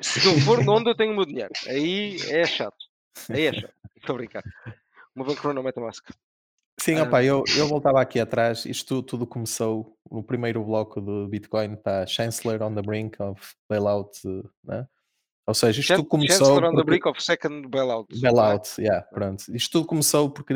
Se 0.00 0.24
não 0.26 0.38
for 0.40 0.58
onde 0.68 0.90
eu 0.90 0.94
tenho 0.96 1.12
o 1.12 1.16
meu 1.16 1.24
dinheiro. 1.24 1.52
Aí 1.66 2.16
é 2.28 2.44
chato. 2.46 2.76
Aí 3.30 3.46
é 3.46 3.52
chato. 3.52 3.72
Estou 3.96 4.14
a 4.14 4.18
brincar. 4.18 4.42
Uma 5.16 5.24
bank 5.24 5.40
run 5.40 5.54
não 5.54 5.62
MetaMask. 5.62 6.04
Sim, 6.80 6.96
Ah. 7.00 7.02
opá, 7.04 7.24
eu, 7.24 7.42
eu 7.56 7.66
voltava 7.66 8.00
aqui 8.00 8.20
atrás. 8.20 8.64
Isto 8.64 9.02
tudo 9.02 9.26
começou 9.26 9.96
no 10.10 10.22
primeiro 10.22 10.62
bloco 10.62 11.00
do 11.00 11.26
Bitcoin. 11.26 11.72
Está 11.74 12.06
Chancellor 12.06 12.62
on 12.62 12.72
the 12.74 12.82
brink 12.82 13.20
of 13.20 13.54
bailout, 13.68 14.10
eh, 14.24 14.46
né? 14.62 14.86
Ou 15.48 15.54
seja, 15.54 15.80
isto 15.80 15.94
tudo 15.96 16.04
começou. 16.08 16.36
Chancellor 16.46 16.64
on 16.64 16.68
the 16.68 16.74
porque- 16.76 16.84
brink 16.90 17.08
of 17.08 17.22
second 17.22 17.68
bailout. 17.68 18.20
Bailout, 18.20 18.68
yeah, 18.78 19.00
pronto. 19.06 19.44
Isto 19.56 19.72
tudo 19.78 19.86
começou 19.86 20.28
porque 20.28 20.52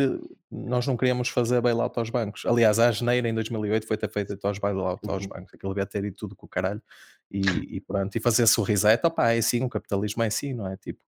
nós 0.50 0.86
não 0.86 0.98
queríamos 0.98 1.30
fazer 1.30 1.62
bailout 1.62 1.98
aos 1.98 2.10
bancos. 2.10 2.44
Aliás, 2.44 2.78
a 2.78 2.92
janeiro 2.92 3.26
em 3.26 3.32
2008 3.34 3.86
foi 3.86 3.96
ter 3.96 4.10
feito 4.10 4.38
aos 4.46 4.58
bailout 4.58 5.00
aos 5.08 5.22
Uhum. 5.22 5.28
bancos. 5.30 5.54
Aquilo 5.54 5.72
devia 5.72 5.86
ter 5.86 6.04
ido 6.04 6.14
tudo 6.16 6.36
com 6.36 6.44
o 6.44 6.48
caralho. 6.48 6.82
E, 7.30 7.40
e 7.76 7.80
pronto, 7.80 8.14
e 8.14 8.20
fazer-se 8.20 8.60
o 8.60 8.62
reset. 8.62 9.00
Opá, 9.06 9.32
é 9.32 9.38
assim, 9.38 9.64
o 9.64 9.68
capitalismo 9.70 10.22
é 10.22 10.26
assim, 10.26 10.52
não 10.52 10.66
é? 10.70 10.76
Tipo, 10.76 11.00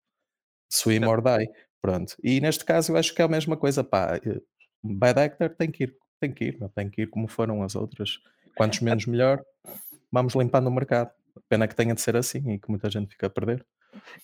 swim 0.71 1.05
or 1.05 1.21
die. 1.21 1.51
Pronto. 1.83 2.17
E 2.25 2.41
neste 2.41 2.65
caso 2.65 2.93
eu 2.93 2.97
acho 2.97 3.15
que 3.15 3.21
é 3.21 3.27
a 3.27 3.29
mesma 3.29 3.55
coisa, 3.55 3.85
pá. 3.85 4.17
eh, 4.25 4.41
Bad 4.83 5.21
actor 5.21 5.51
tem 5.51 5.71
que 5.71 5.85
ir, 5.85 5.97
tem 6.19 6.33
que 6.33 6.45
ir, 6.47 6.59
não 6.59 6.69
tem 6.71 6.89
que 6.89 7.03
ir 7.03 7.07
como 7.11 7.29
foram 7.29 7.63
as 7.63 7.75
outras. 7.75 8.19
Quantos 8.57 8.81
menos 8.81 9.05
melhor, 9.05 9.43
vamos 10.11 10.35
limpando 10.35 10.69
o 10.69 10.71
mercado. 10.73 11.11
Pena 11.49 11.69
que 11.69 11.75
tenha 11.75 11.95
de 11.95 12.01
ser 12.01 12.17
assim 12.17 12.53
e 12.53 12.59
que 12.59 12.71
muita 12.71 12.91
gente 12.91 13.11
fica 13.11 13.27
a 13.27 13.31
perder. 13.31 13.65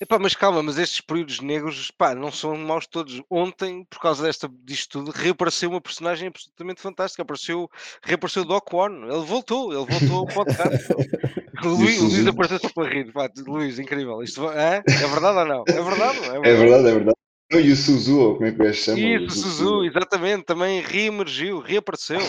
Epá, 0.01 0.19
mas 0.19 0.35
calma, 0.35 0.63
mas 0.63 0.79
estes 0.79 1.01
períodos 1.01 1.41
negros, 1.41 1.91
pá, 1.91 2.15
não 2.15 2.33
são 2.33 2.57
maus 2.57 2.87
todos. 2.87 3.23
Ontem, 3.31 3.85
por 3.89 4.01
causa 4.01 4.25
desta, 4.25 4.51
disto 4.65 4.99
tudo, 4.99 5.11
reapareceu 5.11 5.71
uma 5.71 5.81
personagem 5.81 6.29
absolutamente 6.29 6.81
fantástica. 6.81 7.23
Apareceu, 7.23 7.71
reapareceu 8.03 8.43
o 8.43 8.47
Doc 8.47 8.73
One. 8.73 9.03
Ele 9.05 9.25
voltou, 9.25 9.73
ele 9.73 9.87
voltou 9.87 10.19
ao 10.19 10.27
podcast. 10.27 10.93
o 11.65 11.69
Luís, 11.69 11.99
o 11.99 12.05
Luís 12.05 12.15
Suzu. 12.15 12.31
apareceu 12.31 12.59
só 12.59 12.69
para 12.71 12.89
rir. 12.89 13.13
Pá, 13.13 13.29
Luís, 13.47 13.79
incrível. 13.79 14.23
Isto, 14.23 14.47
hã? 14.49 14.83
é 14.87 15.09
verdade 15.09 15.39
ou 15.39 15.45
não? 15.45 15.65
É 15.67 15.83
verdade 15.83 16.21
não? 16.21 16.45
É 16.45 16.55
verdade, 16.55 16.89
é 16.89 16.93
verdade. 16.93 17.17
Não, 17.53 17.61
e 17.61 17.73
o 17.73 17.77
Suzu, 17.77 18.19
ou 18.19 18.35
como 18.35 18.47
é 18.47 18.53
que 18.53 18.61
o 18.61 18.65
gajo 18.65 18.79
se 18.79 18.85
chama? 18.85 19.01
Isso, 19.01 19.27
o 19.27 19.31
Suzu, 19.31 19.85
exatamente, 19.85 20.45
também 20.45 20.81
reemergiu, 20.81 21.59
reapareceu. 21.59 22.21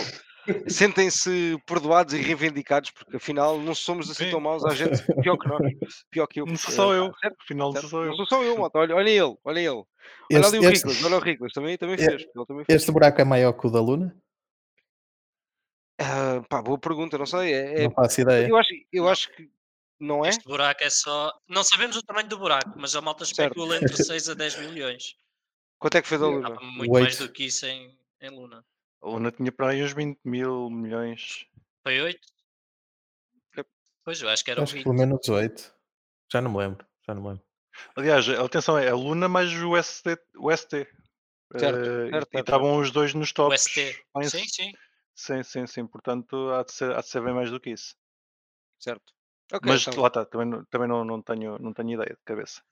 Sentem-se 0.68 1.56
perdoados 1.66 2.14
e 2.14 2.18
reivindicados, 2.18 2.90
porque 2.90 3.16
afinal 3.16 3.58
não 3.58 3.74
somos 3.74 4.10
assim 4.10 4.24
Sim. 4.24 4.30
tão 4.32 4.40
maus, 4.40 4.64
há 4.64 4.74
gente 4.74 5.00
pior 5.22 5.36
que 5.36 5.48
nós, 5.48 5.60
pior 6.10 6.26
que 6.26 6.40
eu. 6.40 6.46
Não 6.46 6.56
sou 6.56 6.72
só 6.72 6.94
eu. 6.94 7.12
certo, 7.20 7.36
Afinal, 7.42 7.68
não 7.68 7.80
certo. 7.80 7.88
sou 7.88 7.98
só 8.00 8.04
eu. 8.04 8.08
Não 8.08 8.16
sou 8.16 8.26
só 8.26 8.42
eu, 8.42 8.58
malta. 8.58 8.78
Olha, 8.78 8.94
olha 8.96 9.08
ele, 9.10 9.36
olha 9.44 9.58
ele. 9.60 9.68
Olha 9.70 9.86
Este, 10.30 10.56
ali 10.56 10.66
o 10.66 10.70
este- 10.70 11.04
olha 11.04 11.16
o 11.16 11.20
Riclas, 11.20 11.52
também, 11.52 11.78
também 11.78 11.94
É- 11.94 11.98
fez. 11.98 12.22
Ele 12.22 12.46
também 12.46 12.64
fez. 12.64 12.82
este 12.82 12.90
buraco 12.90 13.20
é 13.20 13.24
maior 13.24 13.52
que 13.52 13.66
o 13.66 13.70
da 13.70 13.80
Luna? 13.80 14.16
Ah, 16.00 16.42
pá, 16.48 16.60
boa 16.62 16.78
pergunta, 16.78 17.16
não 17.18 17.26
sei. 17.26 17.52
É, 17.52 17.80
é- 17.80 17.84
Não 17.84 17.92
faço 17.92 18.20
ideia. 18.20 18.48
eu, 18.48 18.56
acho, 18.56 18.70
eu 18.92 19.08
acho 19.08 19.30
que 19.32 19.48
não 20.00 20.24
é. 20.24 20.30
Este 20.30 20.44
buraco 20.44 20.82
é 20.82 20.90
só. 20.90 21.32
Não 21.48 21.62
sabemos 21.62 21.96
o 21.96 22.02
tamanho 22.02 22.28
do 22.28 22.38
buraco, 22.38 22.72
mas 22.76 22.96
a 22.96 23.00
malta 23.00 23.24
Certo. 23.24 23.40
especula 23.40 23.76
entre 23.76 23.96
6 24.02 24.28
a 24.28 24.34
10 24.34 24.58
milhões. 24.58 25.14
Quanto 25.78 25.96
é 25.98 26.02
que 26.02 26.08
foi 26.08 26.18
da. 26.18 26.26
Luna? 26.26 26.48
Há 26.48 26.64
muito 26.64 26.92
mais 26.92 27.20
Oito. 27.20 27.26
do 27.28 27.32
que 27.32 27.44
isso 27.46 27.66
em, 27.66 27.96
em 28.20 28.30
Luna. 28.30 28.64
A 29.02 29.08
Luna 29.08 29.32
tinha 29.32 29.50
para 29.50 29.70
aí 29.70 29.82
uns 29.82 29.92
20 29.92 30.18
mil 30.24 30.70
milhões. 30.70 31.46
Foi 31.82 32.00
8? 32.00 32.20
Yep. 33.56 33.68
Pois, 34.04 34.22
eu 34.22 34.28
acho 34.28 34.44
que 34.44 34.50
eram 34.50 34.62
Acho 34.62 34.72
que 34.72 34.78
20. 34.78 34.84
pelo 34.84 34.96
menos 34.96 35.28
8. 35.28 35.74
Já 36.30 36.40
não 36.40 36.52
me 36.52 36.58
lembro. 36.58 36.86
Já 37.06 37.14
não 37.14 37.22
me 37.22 37.28
lembro. 37.30 37.44
Aliás, 37.96 38.28
atenção, 38.28 38.78
é 38.78 38.88
a 38.88 38.94
Luna 38.94 39.28
mais 39.28 39.50
o 39.62 39.76
ST. 39.76 40.18
O 40.36 40.50
ST. 40.50 40.86
Certo, 41.56 41.78
Eh, 41.88 42.10
certo, 42.10 42.10
e 42.10 42.10
certo, 42.12 42.38
estavam 42.38 42.78
os 42.78 42.90
dois 42.90 43.12
nos 43.14 43.30
O 43.30 43.34
tops. 43.34 43.62
ST. 43.62 44.04
lá 44.14 44.22
em 44.22 44.28
Sim, 44.28 44.44
sim. 44.46 44.72
Sim, 45.14 45.42
sim, 45.42 45.66
sim. 45.66 45.86
Portanto, 45.86 46.50
há 46.50 46.62
de 46.62 46.72
ser, 46.72 46.92
há 46.96 47.00
de 47.00 47.08
ser 47.08 47.22
bem 47.22 47.34
mais 47.34 47.50
do 47.50 47.60
que 47.60 47.70
isso. 47.70 47.94
Certo. 48.78 49.12
Ok, 49.52 49.68
Mas 49.68 49.86
então. 49.86 50.00
lá 50.00 50.08
está, 50.08 50.24
também, 50.24 50.46
não- 50.46 50.64
também 50.66 50.88
não, 50.88 51.04
não, 51.04 51.20
tenho, 51.22 51.58
não 51.58 51.72
tenho 51.74 51.90
ideia 51.92 52.14
de 52.14 52.24
cabeça. 52.24 52.62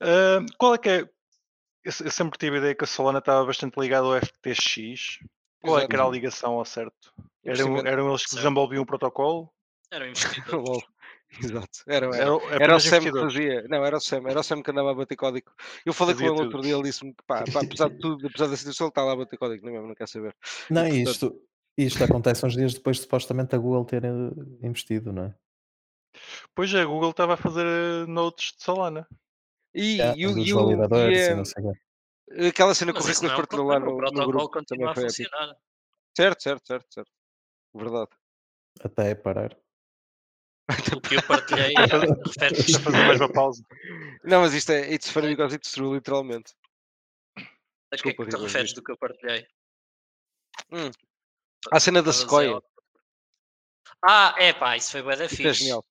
Ah, 0.00 0.40
qual 0.58 0.74
é 0.74 0.78
que 0.78 0.88
é? 0.88 1.10
Eu, 1.84 1.92
eu 2.06 2.10
sempre 2.10 2.38
tive 2.38 2.56
a 2.56 2.58
ideia 2.60 2.74
que 2.74 2.84
a 2.84 2.86
Solana 2.86 3.18
estava 3.18 3.44
bastante 3.44 3.78
ligada 3.78 4.06
ao 4.06 4.16
FTX. 4.20 5.18
Qual 5.62 5.78
é 5.78 5.86
que 5.86 5.94
era 5.94 6.04
a 6.04 6.08
ligação 6.10 6.54
ao 6.54 6.64
certo? 6.64 7.12
Eram, 7.44 7.78
eram 7.86 8.08
eles 8.08 8.22
que 8.24 8.30
Certo. 8.30 8.42
desenvolviam 8.42 8.82
o 8.82 8.86
protocolo? 8.86 9.50
Era 9.90 10.04
um 10.04 10.08
investidor. 10.56 10.62
Lol. 10.62 10.82
Exato. 11.42 11.68
Era, 11.86 12.06
era. 12.06 12.16
Era, 12.50 12.64
Era 12.64 12.76
o 12.76 12.80
Sam 12.80 12.90
que 13.00 13.08
investidores. 13.08 13.34
fazia. 13.34 13.62
Não, 13.68 13.84
era 13.84 13.96
o 13.96 14.00
Sam. 14.00 14.22
Era 14.28 14.40
o 14.40 14.42
Sam 14.42 14.62
que 14.62 14.70
andava 14.70 14.90
a 14.92 14.94
bater 14.94 15.16
código. 15.16 15.50
Eu 15.84 15.92
falei 15.92 16.14
Fazia 16.14 16.28
com 16.28 16.34
ele 16.34 16.42
tudo. 16.44 16.46
outro 16.54 16.62
dia, 16.62 16.74
ele 16.74 16.82
disse-me 16.84 17.12
que, 17.14 17.22
pá, 17.26 17.44
pá, 17.52 17.60
apesar 17.62 17.88
de 17.90 17.98
tudo, 17.98 18.26
apesar 18.26 18.46
da 18.46 18.56
situação, 18.56 18.86
ele 18.86 18.90
está 18.90 19.02
lá 19.04 19.12
a 19.12 19.16
bater 19.16 19.36
código, 19.38 19.62
não, 19.64 19.70
é 19.70 19.72
mesmo, 19.74 19.88
não 19.88 19.94
quer 19.94 20.08
saber. 20.08 20.34
Não, 20.70 20.82
portanto- 20.84 21.10
isto, 21.10 21.40
isto 21.76 22.04
acontece 22.04 22.46
uns 22.46 22.54
dias 22.54 22.74
depois 22.74 22.96
de 22.96 23.02
supostamente 23.02 23.54
a 23.54 23.58
Google 23.58 23.84
ter 23.84 24.04
eh, 24.04 24.08
investido, 24.62 25.12
não 25.12 25.24
é? 25.24 25.34
Pois 26.54 26.72
é, 26.72 26.82
a 26.82 26.86
Google 26.86 27.10
estava 27.10 27.34
a 27.34 27.36
fazer 27.36 27.66
eh, 27.66 28.06
notes 28.06 28.52
de 28.56 28.62
Solana. 28.62 29.06
E, 29.74 29.96
Já, 29.96 30.14
e, 30.14 30.20
e, 30.20 30.26
o- 30.26 30.38
e, 30.38 31.34
não 31.34 31.44
sei 31.44 31.64
o 31.64 31.72
quê. 31.72 32.46
aquela 32.48 32.74
cena 32.74 32.92
que 32.92 33.00
o 33.00 33.02
é 33.32 33.32
um 33.32 33.36
partilhou 33.36 33.66
lá 33.66 33.78
no, 33.80 33.86
o 33.86 33.90
no 33.90 33.96
protocolo 33.96 34.26
grupo 34.32 34.50
continua 34.50 34.64
também 34.64 34.88
a 34.90 34.94
foi 34.94 35.04
épico. 35.04 35.30
funcionar. 35.30 35.56
Certo, 36.16 36.42
certo, 36.42 36.66
certo, 36.66 36.86
certo. 36.92 37.10
Verdade. 37.74 38.10
Até 38.80 39.14
parar. 39.14 39.56
O 40.96 41.00
que 41.00 41.16
eu 41.16 41.22
partilhei 41.24 41.74
eu 42.74 42.80
fazer 42.80 43.04
mais 43.04 43.20
uma 43.20 43.32
pausa. 43.32 43.62
Não, 44.22 44.40
mas 44.42 44.54
isto 44.54 44.70
é 44.72 44.94
It's 44.94 45.10
funny 45.10 45.28
because 45.28 45.54
it's 45.54 45.72
true, 45.72 45.92
literalmente. 45.94 46.54
A 47.36 47.96
que 47.96 48.08
é 48.10 48.14
que 48.14 48.26
te 48.26 48.36
referes 48.36 48.72
do 48.72 48.82
que 48.82 48.92
eu 48.92 48.96
partilhei? 48.96 49.46
À 51.70 51.80
cena 51.80 52.02
da 52.02 52.10
a 52.10 52.14
Sequoia. 52.14 52.60
Ah, 54.02 54.34
é 54.38 54.52
pá, 54.52 54.76
isso 54.76 54.92
foi 54.92 55.02
bué 55.02 55.16
da 55.16 55.24
é 55.24 55.28
fixe. 55.28 55.54
genial. 55.54 55.84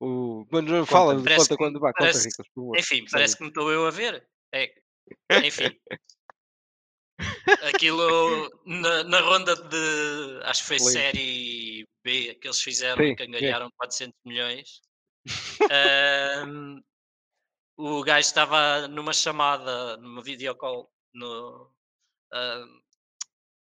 O... 0.00 0.46
Quando 0.50 0.84
fala, 0.86 1.14
parece 1.22 1.36
conta 1.36 1.48
que- 1.48 1.56
quando 1.56 1.80
vai, 1.80 1.92
conta, 1.92 2.18
Ricas, 2.18 2.36
por 2.36 2.54
favor. 2.54 2.78
Enfim, 2.78 3.04
parece 3.10 3.36
que 3.36 3.42
me 3.42 3.48
estou 3.48 3.70
eu 3.70 3.86
a 3.86 3.90
ver. 3.90 4.26
É, 4.54 4.74
enfim. 5.44 5.78
Aquilo 7.62 8.50
na, 8.66 9.04
na 9.04 9.20
ronda 9.20 9.54
de 9.56 10.40
acho 10.44 10.62
que 10.62 10.68
foi 10.68 10.76
Link. 10.78 10.90
série 10.90 11.88
B 12.04 12.34
que 12.34 12.46
eles 12.48 12.60
fizeram 12.60 13.02
Sim, 13.04 13.14
que 13.14 13.26
ganharam 13.26 13.70
400 13.76 14.18
milhões. 14.24 14.80
ahm, 15.70 16.80
o 17.78 18.02
gajo 18.02 18.26
estava 18.26 18.88
numa 18.88 19.12
chamada, 19.12 19.96
numa 19.98 20.22
videocall 20.22 20.90
no, 21.14 21.72
ahm, 22.32 22.80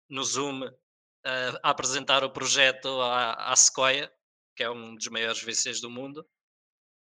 no 0.10 0.24
Zoom 0.24 0.64
ah, 1.26 1.60
a 1.64 1.70
apresentar 1.72 2.24
o 2.24 2.30
projeto 2.30 3.02
à, 3.02 3.52
à 3.52 3.56
Sequoia, 3.56 4.12
que 4.58 4.64
é 4.64 4.70
um 4.72 4.96
dos 4.96 5.08
maiores 5.08 5.42
VCs 5.42 5.80
do 5.80 5.90
mundo, 5.90 6.26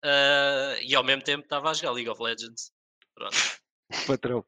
ah, 0.04 0.76
e 0.82 0.94
ao 0.94 1.02
mesmo 1.04 1.22
tempo 1.22 1.42
estava 1.42 1.70
a 1.70 1.74
jogar 1.74 1.90
League 1.90 2.08
of 2.08 2.22
Legends. 2.22 2.72
Pronto, 3.14 3.36
Patrão. 4.06 4.44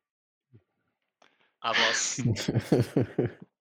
à 1.61 1.73
boss. 1.75 2.17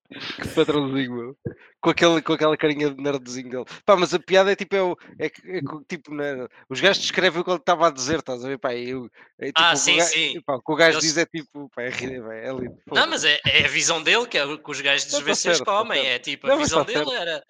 Que 0.41 0.47
patrãozinho, 0.49 1.13
meu. 1.15 1.38
Com, 1.80 1.89
aquele, 1.91 2.21
com 2.21 2.34
aquela 2.34 2.58
carinha 2.58 2.93
de 2.93 3.01
nerdzinho 3.01 3.49
dele. 3.49 3.63
Pá, 3.86 3.95
mas 3.95 4.13
a 4.13 4.19
piada 4.19 4.51
é 4.51 4.58
tipo, 4.58 4.75
é, 4.75 4.82
o, 4.84 4.91
é, 5.17 5.27
é 5.27 5.62
tipo, 5.88 6.13
né, 6.13 6.47
os 6.69 6.82
gajos 6.82 7.01
descrevem 7.01 7.39
o 7.39 7.45
que 7.45 7.49
ele 7.49 7.58
estava 7.60 7.88
a 7.88 7.91
dizer, 7.91 8.19
estás 8.19 8.43
a 8.43 8.47
ver? 8.49 8.58
Pá, 8.60 8.75
eu, 8.75 9.10
é, 9.39 9.45
tipo, 9.45 9.60
Ah, 9.62 9.69
o 9.69 9.69
que 9.69 9.75
o 9.75 9.77
sim, 9.77 9.95
ga- 9.95 10.04
sim. 10.04 10.41
pá, 10.41 10.56
o 10.56 10.62
que 10.62 10.69
o 10.73 10.75
gajo 10.75 10.97
Eles- 10.97 11.04
diz 11.06 11.17
é 11.17 11.25
tipo, 11.25 11.69
pá, 11.73 11.84
é, 11.84 11.88
é, 11.88 12.47
é 12.49 12.51
lindo. 12.54 12.77
Não, 12.88 13.08
mas 13.08 13.23
é, 13.23 13.39
é 13.47 13.63
a 13.63 13.69
visão 13.69 14.04
dele, 14.04 14.27
que 14.27 14.38
é 14.38 14.43
o 14.43 14.62
que 14.62 14.69
os 14.69 14.82
gajos 14.82 15.06
dos 15.06 15.13
Não, 15.13 15.19
tá 15.21 15.25
VCs 15.27 15.41
certo, 15.43 15.63
tá 15.63 15.77
comem. 15.77 16.04
certo. 16.04 16.13
É 16.13 16.19
tipo, 16.19 16.45
Não, 16.47 16.56
a 16.56 16.58
mas 16.58 16.67
visão 16.67 16.84
tá 16.86 16.91
dele 16.91 17.12
era. 17.15 17.45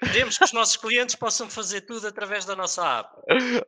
Queremos 0.00 0.36
que 0.36 0.44
os 0.44 0.52
nossos 0.52 0.76
clientes 0.76 1.14
possam 1.14 1.48
fazer 1.48 1.80
tudo 1.82 2.06
através 2.06 2.44
da 2.44 2.54
nossa 2.54 2.98
app. 2.98 3.08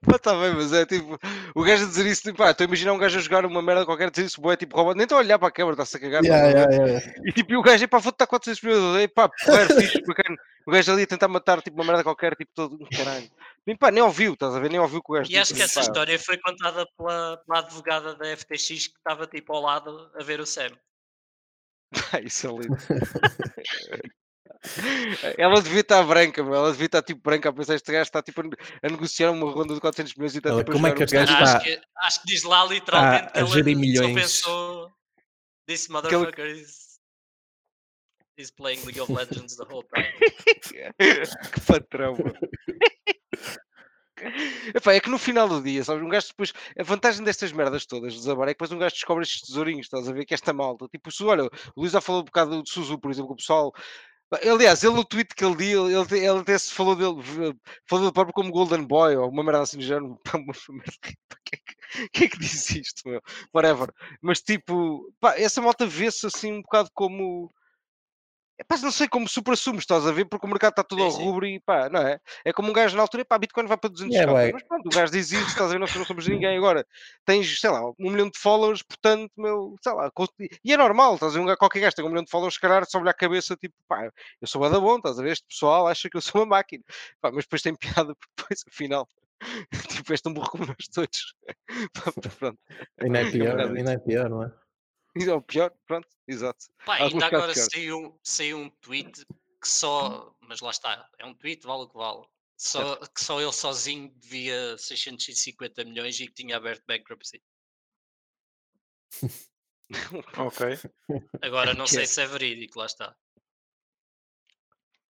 Pá, 0.07 0.19
tá 0.19 0.33
bem, 0.33 0.55
mas 0.55 0.71
é 0.73 0.85
tipo, 0.85 1.19
o 1.55 1.63
gajo 1.63 1.85
a 1.85 1.89
dizer 1.89 2.05
isso, 2.07 2.23
tipo, 2.23 2.37
pá, 2.39 2.51
estou 2.51 2.65
a 2.65 2.69
imaginar 2.69 2.93
um 2.93 2.99
gajo 2.99 3.19
a 3.19 3.23
jogar 3.23 3.47
uma 3.47 3.63
merda 3.63 3.87
qualquer, 3.87 4.11
dizer 4.11 4.27
isso, 4.27 4.41
boé, 4.41 4.55
tipo, 4.55 4.77
robô, 4.77 4.93
nem 4.93 5.05
estou 5.05 5.17
a 5.17 5.23
olhar 5.23 5.39
para 5.39 5.49
a 5.49 5.51
câmera, 5.51 5.73
está-se 5.73 5.97
a 5.97 6.01
cagar. 6.01 6.23
Yeah, 6.23 6.49
yeah, 6.49 6.75
yeah. 6.75 7.13
E 7.25 7.33
tipo, 7.33 7.53
e 7.53 7.57
o 7.57 7.63
gajo, 7.63 7.89
pá, 7.89 7.99
vou-te 7.99 8.19
dar 8.19 8.27
400 8.27 8.63
mil, 8.63 9.01
e 9.01 9.09
pá, 9.09 9.31
porreiro, 9.31 9.75
fixe, 9.81 10.03
bacana. 10.03 10.37
O 10.67 10.71
gajo 10.71 10.93
ali 10.93 11.03
a 11.05 11.07
tentar 11.07 11.29
matar, 11.29 11.63
tipo, 11.63 11.77
uma 11.77 11.85
merda 11.85 12.03
qualquer, 12.03 12.37
tipo, 12.37 12.51
todo, 12.55 12.79
caralho. 12.95 13.31
Nem, 13.67 13.75
pá, 13.75 13.91
nem 13.91 14.03
ouviu, 14.03 14.35
estás 14.35 14.55
a 14.55 14.61
ver, 14.61 14.71
nem 14.71 14.81
ouviu 14.81 14.99
o 14.99 15.03
que 15.03 15.11
o 15.11 15.15
gajo 15.15 15.31
E 15.31 15.39
acho 15.39 15.55
disse, 15.55 15.55
que 15.55 15.63
essa 15.63 15.81
pá. 15.81 15.87
história 15.87 16.19
foi 16.19 16.37
contada 16.37 16.87
pela, 16.99 17.39
pela 17.47 17.59
advogada 17.61 18.15
da 18.15 18.37
FTX 18.37 18.89
que 18.89 18.99
estava 18.99 19.27
tipo 19.27 19.55
ao 19.55 19.63
lado 19.63 20.11
a 20.15 20.23
ver 20.23 20.39
o 20.41 20.47
Sam. 20.47 20.71
Pá, 22.11 22.21
isso 22.25 22.47
é 22.47 22.51
lindo. 22.51 22.77
Ela 25.39 25.61
devia 25.61 25.81
estar 25.81 26.03
branca, 26.05 26.43
meu. 26.43 26.55
ela 26.55 26.73
devia 26.73 26.87
estar 26.87 27.03
tipo 27.03 27.21
branca 27.23 27.49
a 27.49 27.53
pensar 27.53 27.75
este 27.75 27.93
gajo 27.93 28.03
está 28.05 28.23
tipo 28.23 28.41
a 28.41 28.45
ne- 28.45 28.57
a 28.83 28.89
negociar 28.89 29.31
uma 29.31 29.51
ronda 29.51 29.75
de 29.75 29.81
400 29.81 30.15
milhões 30.15 30.35
e 30.35 30.39
está 30.39 30.51
Ela, 30.51 30.59
tipo 30.61 30.71
a 30.71 30.75
como 30.75 30.87
é 30.87 30.91
jogar 30.91 30.99
que 30.99 31.05
este 31.05 31.15
gajo 31.17 31.33
está- 31.33 31.57
Acho, 31.59 31.65
que, 31.65 31.81
acho 31.99 32.21
que 32.23 32.27
diz 32.27 32.43
lá 32.45 32.65
literalmente 32.65 33.27
a 33.27 33.31
que 33.31 33.47
gerir 33.47 33.73
ela 33.75 33.81
milhões. 33.81 34.31
só 34.33 34.49
pensou 34.49 34.93
This 35.67 35.89
motherfucker 35.89 36.47
is, 36.47 36.99
is 38.39 38.51
playing 38.51 38.85
League 38.85 39.01
of 39.01 39.11
Legends 39.13 39.57
the 39.57 39.65
whole 39.65 39.85
time. 39.95 40.13
que 41.53 41.61
patrão. 41.67 42.17
Epá, 44.75 44.93
é 44.95 45.01
que 45.01 45.11
no 45.11 45.19
final 45.19 45.49
do 45.49 45.63
dia, 45.63 45.83
sabes, 45.85 46.03
um 46.03 46.09
gajo 46.09 46.29
depois. 46.29 46.53
A 46.79 46.83
vantagem 46.83 47.25
destas 47.25 47.53
merdas 47.53 47.85
todas 47.85 48.13
de 48.13 48.19
desabar 48.21 48.49
é 48.49 48.53
que 48.53 48.55
depois 48.59 48.73
um 48.73 48.79
gajo 48.79 48.95
descobre 48.95 49.25
estes 49.25 49.43
tesourinhos, 49.43 49.87
estás 49.87 50.09
a 50.09 50.13
ver? 50.13 50.25
Que 50.25 50.35
esta 50.35 50.53
malta, 50.53 50.87
tipo, 50.89 51.11
se, 51.11 51.25
olha, 51.25 51.45
o 51.45 51.51
Luís 51.81 51.93
já 51.93 52.01
falou 52.01 52.23
um 52.23 52.25
bocado 52.25 52.63
de 52.63 52.71
Suzu, 52.71 52.99
por 52.99 53.11
exemplo, 53.11 53.29
que 53.29 53.35
o 53.35 53.37
pessoal. 53.37 53.73
Aliás, 54.43 54.83
ele 54.83 54.95
no 54.95 55.05
tweet 55.05 55.35
que 55.35 55.45
ele 55.45 55.57
deu, 55.57 55.89
ele, 55.89 56.19
ele, 56.19 56.39
até 56.41 56.59
se 56.59 56.73
falou 56.73 56.95
dele, 56.97 57.57
falou 57.89 58.05
dele 58.05 58.13
próprio 58.13 58.33
como 58.35 58.51
Golden 58.51 58.85
Boy 58.85 59.17
ou 59.17 59.29
uma 59.31 59.43
merda 59.45 59.63
assim 59.63 59.79
do 59.79 59.83
género. 59.85 60.19
Quem 61.03 61.15
é 61.53 61.57
que- 61.59 62.25
é 62.25 62.29
que 62.29 62.39
diz 62.39 62.71
isto, 62.71 63.09
meu? 63.09 63.21
Whatever. 63.53 63.93
Mas 64.23 64.41
tipo, 64.41 65.13
pá, 65.21 65.35
essa 65.39 65.61
malta 65.63 65.87
vê-se 65.87 66.27
assim 66.27 66.53
um 66.55 66.63
bocado 66.63 66.91
como. 66.95 67.53
Epá, 68.57 68.77
não 68.79 68.93
sei 68.93 69.09
como 69.09 69.29
supra-sumo, 69.29 69.81
estás 69.81 70.07
a 70.07 70.13
ver? 70.13 70.27
Porque 70.27 70.47
o 70.47 70.49
mercado 70.49 70.71
está 70.71 70.85
todo 70.85 70.99
Sim, 70.99 71.05
ao 71.05 71.11
rubro 71.11 71.45
e 71.45 71.59
pá, 71.59 71.89
não 71.89 72.01
é? 72.01 72.21
É 72.45 72.53
como 72.53 72.71
um 72.71 72.73
gajo 72.73 72.97
na 72.97 73.03
altura, 73.03 73.25
pá, 73.25 73.37
Bitcoin 73.37 73.67
vai 73.67 73.77
para 73.77 73.91
200 73.91 74.15
Yeah, 74.15 74.33
bué. 74.33 74.53
Mas 74.53 74.63
pronto, 74.63 74.87
o 74.87 74.91
gajo 74.91 75.13
diz 75.13 75.33
isso, 75.33 75.49
estás 75.49 75.71
a 75.71 75.73
ver? 75.73 75.81
Nós 75.81 75.93
não 75.95 76.05
somos 76.05 76.29
ninguém 76.29 76.57
agora. 76.57 76.87
Tens, 77.25 77.59
sei 77.61 77.71
lá, 77.71 77.85
um 77.85 77.95
milhão 77.99 78.31
de 78.31 78.39
followers, 78.39 78.83
portanto, 78.83 79.33
meu, 79.37 79.75
sei 79.83 79.93
lá. 79.93 80.11
E 80.65 80.73
é 80.73 80.77
normal, 80.77 81.15
estás 81.15 81.35
a 81.35 81.39
ver? 81.39 81.45
Um 81.45 81.57
Qualquer 81.57 81.81
gajo 81.81 81.97
tem 81.97 82.05
um 82.05 82.09
milhão 82.09 82.23
de 82.23 82.31
followers, 82.31 82.55
se 82.55 82.61
calhar, 82.61 82.87
sobre 82.89 83.11
a 83.11 83.15
cabeça, 83.15 83.57
tipo, 83.57 83.75
pá, 83.89 84.09
eu 84.41 84.47
sou 84.47 84.61
bada 84.61 84.79
bom, 84.79 84.97
estás 84.99 85.19
a 85.19 85.23
ver? 85.23 85.33
Este 85.33 85.47
pessoal 85.49 85.89
acha 85.89 86.09
que 86.09 86.17
eu 86.17 86.21
sou 86.21 86.43
uma 86.43 86.47
máquina. 86.47 86.85
Pá, 87.21 87.33
mas 87.33 87.45
depois 87.45 87.61
tem 87.61 87.75
piada, 87.75 88.15
porque 88.15 88.33
depois, 88.37 88.65
afinal, 88.69 89.09
tipo, 89.89 90.13
és 90.13 90.21
tão 90.21 90.33
burro 90.33 90.51
como 90.51 90.67
nós 90.67 90.87
todos. 90.95 91.35
Pá, 91.93 92.13
pronto. 92.39 92.59
E 93.03 93.09
não 93.09 93.17
é 93.17 93.23
É 93.23 93.31
pior, 93.33 93.57
verdade 93.57 93.81
e 93.81 93.83
não 93.83 93.93
é 93.93 93.99
pior, 93.99 94.31
não 94.31 94.45
é? 94.45 94.64
E 95.17 95.25
é 95.29 95.33
o 95.35 95.41
pior, 95.43 95.71
pronto, 95.87 96.09
exato. 96.27 96.67
Pá, 96.85 96.95
Alguns 96.99 97.23
ainda 97.23 97.27
agora 97.27 97.53
piores. 97.53 97.69
saiu, 97.73 98.21
saiu 98.23 98.59
um 98.59 98.71
tweet 98.71 99.25
que 99.61 99.69
só. 99.69 100.35
Mas 100.41 100.61
lá 100.61 100.71
está, 100.71 101.09
é 101.19 101.25
um 101.25 101.35
tweet, 101.35 101.65
vale 101.67 101.83
o 101.85 101.89
que 101.89 101.97
vale. 101.97 102.27
Só, 102.57 102.97
que 102.97 103.23
só 103.23 103.41
ele 103.41 103.53
sozinho 103.53 104.09
devia 104.17 104.79
650 104.79 105.85
milhões 105.85 106.19
e 106.21 106.27
que 106.29 106.33
tinha 106.35 106.57
aberto 106.57 106.85
bankruptcy. 106.87 107.43
Ok. 110.39 110.79
Agora 111.43 111.75
não 111.75 111.85
Que 111.85 111.91
sei 111.93 112.03
é- 112.05 112.07
se 112.07 112.21
é 112.23 112.27
verídico, 112.27 112.79
lá 112.79 112.87
está. 112.87 113.15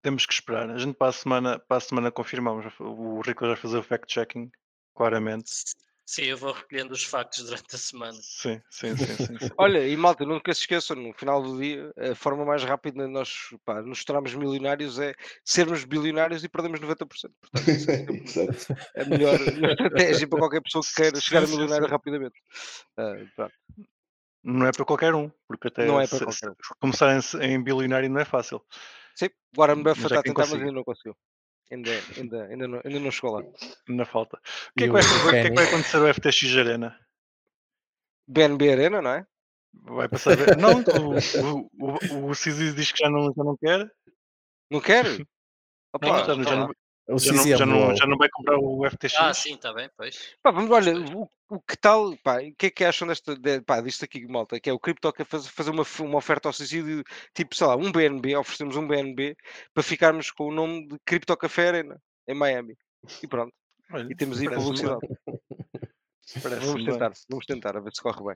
Temos 0.01 0.25
que 0.25 0.33
esperar. 0.33 0.69
A 0.69 0.77
gente 0.77 0.95
para 0.95 1.07
a 1.09 1.12
semana, 1.12 1.59
para 1.59 1.77
a 1.77 1.81
semana 1.81 2.12
confirmamos. 2.12 2.71
O 2.79 3.19
Rico 3.21 3.45
vai 3.45 3.55
fazer 3.55 3.77
o 3.79 3.83
fact-checking, 3.83 4.49
claramente. 4.95 5.51
Sim, 6.10 6.24
eu 6.24 6.38
vou 6.38 6.52
recolhendo 6.52 6.91
os 6.91 7.04
factos 7.04 7.43
durante 7.43 7.76
a 7.76 7.78
semana. 7.78 8.17
Sim, 8.19 8.60
sim, 8.72 8.95
sim, 8.98 9.15
sim. 9.15 9.38
sim. 9.38 9.50
Olha, 9.60 9.88
e 9.88 9.95
malta, 9.95 10.26
nunca 10.26 10.52
se 10.56 10.62
esqueçam, 10.62 10.95
no 10.95 11.13
final 11.13 11.39
do 11.43 11.60
dia, 11.62 11.93
a 12.00 12.15
forma 12.15 12.43
mais 12.43 12.63
rápida 12.63 13.06
de 13.06 13.12
nós 13.13 13.32
pá, 13.63 13.80
nos 13.84 14.04
tornarmos 14.04 14.34
milionários 14.34 14.98
é 14.98 15.13
sermos 15.45 15.86
bilionários 15.86 16.43
e 16.43 16.50
perdemos 16.50 16.80
90%. 16.80 17.32
Portanto, 17.39 17.69
isso 17.69 17.91
é 17.91 18.06
a 19.02 19.06
melhor, 19.06 19.36
a 19.39 19.45
melhor 19.52 19.69
estratégia 19.69 20.28
para 20.28 20.39
qualquer 20.39 20.62
pessoa 20.63 20.84
que 20.84 20.95
queira 20.95 21.19
chegar 21.22 21.43
a 21.43 21.48
milionário 21.48 21.86
sim. 21.86 21.91
rapidamente. 21.91 22.41
Pronto. 23.36 23.54
Não 24.43 24.65
é 24.65 24.72
para 24.72 24.86
qualquer 24.86 25.13
um, 25.13 25.30
porque 25.48 25.67
até 25.67 25.86
Não 25.86 26.02
é 26.02 26.08
para 26.08 26.17
se- 26.17 26.26
qualquer 26.26 26.50
um. 26.50 26.56
começar 26.80 27.15
em, 27.15 27.54
em 27.54 27.63
bilionário 27.63 28.10
não 28.10 28.19
é 28.19 28.26
fácil. 28.26 28.65
Sim, 29.15 29.30
Warren 29.56 29.84
Mas 29.84 29.95
Buffett 29.95 30.06
é 30.06 30.08
está 30.08 30.19
a 30.22 30.24
tentar, 30.24 30.41
mas 30.41 30.50
consiga. 30.50 30.65
ainda 30.65 30.74
não 30.76 30.84
conseguiu. 30.84 31.15
Ainda, 31.71 31.91
ainda, 32.17 32.45
ainda, 32.45 32.67
não, 32.67 32.82
ainda 32.84 32.99
não 32.99 33.12
chegou 33.12 33.39
lá. 33.39 33.43
Na 33.88 34.05
falta. 34.05 34.38
O 34.38 34.73
que, 34.77 34.86
é 34.86 34.88
que, 34.88 34.93
vai, 34.93 35.01
o 35.01 35.29
que 35.29 35.36
é 35.36 35.49
que 35.49 35.55
vai 35.55 35.65
acontecer 35.67 35.97
ao 35.97 36.13
FTX 36.13 36.58
Arena? 36.58 36.99
BNB 38.27 38.71
Arena, 38.71 39.01
não 39.01 39.12
é? 39.12 39.25
Vai 39.73 40.10
passar 40.10 40.34
a 40.34 40.36
ver. 40.36 40.58
Não, 40.58 40.82
o, 40.82 41.69
o, 41.79 42.25
o, 42.25 42.29
o 42.29 42.36
Cizi 42.36 42.73
diz 42.73 42.91
que 42.91 42.99
já 42.99 43.10
não, 43.10 43.32
já 43.34 43.43
não 43.43 43.55
quer. 43.55 43.91
Não 44.69 44.82
quer? 44.82 45.05
Não, 45.91 46.08
Opa, 46.08 46.23
já, 46.23 46.36
não- 46.36 46.43
já, 46.43 46.49
tá 46.51 46.55
não, 46.55 46.67
lá. 46.67 46.73
O 47.10 47.17
já, 47.17 47.34
não, 47.34 47.43
já, 47.43 47.65
não, 47.65 47.95
já 47.95 48.06
não 48.06 48.17
vai 48.17 48.30
comprar 48.30 48.58
o 48.60 48.88
FTX. 48.88 49.15
Ah, 49.17 49.34
sim, 49.34 49.56
está 49.56 49.74
bem, 49.74 49.89
pois. 49.98 50.36
Pá, 50.43 50.52
vamos, 50.52 50.69
olha, 50.69 50.93
o, 50.95 51.28
o 51.50 51.60
que 51.60 51.76
tal, 51.76 52.15
pá, 52.17 52.39
o 52.39 52.56
que 52.56 52.67
é 52.67 52.69
que 52.69 52.86
acham 52.86 53.08
desta, 53.08 53.36
de, 53.36 53.62
pá, 53.62 53.82
disto 53.82 54.06
aqui, 54.06 54.28
malta, 54.28 54.60
que 54.60 54.69
é 54.69 54.74
o 54.74 54.80
Crypto 54.80 55.12
que 55.12 55.26
faz, 55.26 55.48
fazer 55.48 55.72
uma, 55.72 55.84
uma 56.02 56.17
oferta 56.17 56.48
ao 56.50 56.54
suicídio, 56.54 57.04
tipo, 57.34 57.56
sei 57.56 57.65
lá, 57.65 57.76
um 57.76 57.91
BNB, 57.91 58.36
oferecemos 58.36 58.76
um 58.76 58.88
BNB 58.88 59.36
para 59.74 59.82
ficarmos 59.82 60.30
com 60.30 60.50
o 60.50 60.54
nome 60.54 60.88
de 60.88 60.98
Crypto 61.04 61.36
Café 61.36 61.69
Arena, 61.69 62.00
em 62.28 62.36
Miami. 62.36 62.78
E 63.24 63.28
pronto, 63.28 63.54
Olha, 63.91 64.08
e 64.12 64.15
temos 64.15 64.39
aí 64.39 64.50
publicidade. 64.50 65.00
Vamos 66.62 66.74
bem. 66.76 66.86
tentar, 66.86 67.12
vamos 67.28 67.45
tentar, 67.48 67.76
a 67.76 67.80
ver 67.80 67.91
se 67.91 68.04
corre 68.04 68.24
bem. 68.24 68.36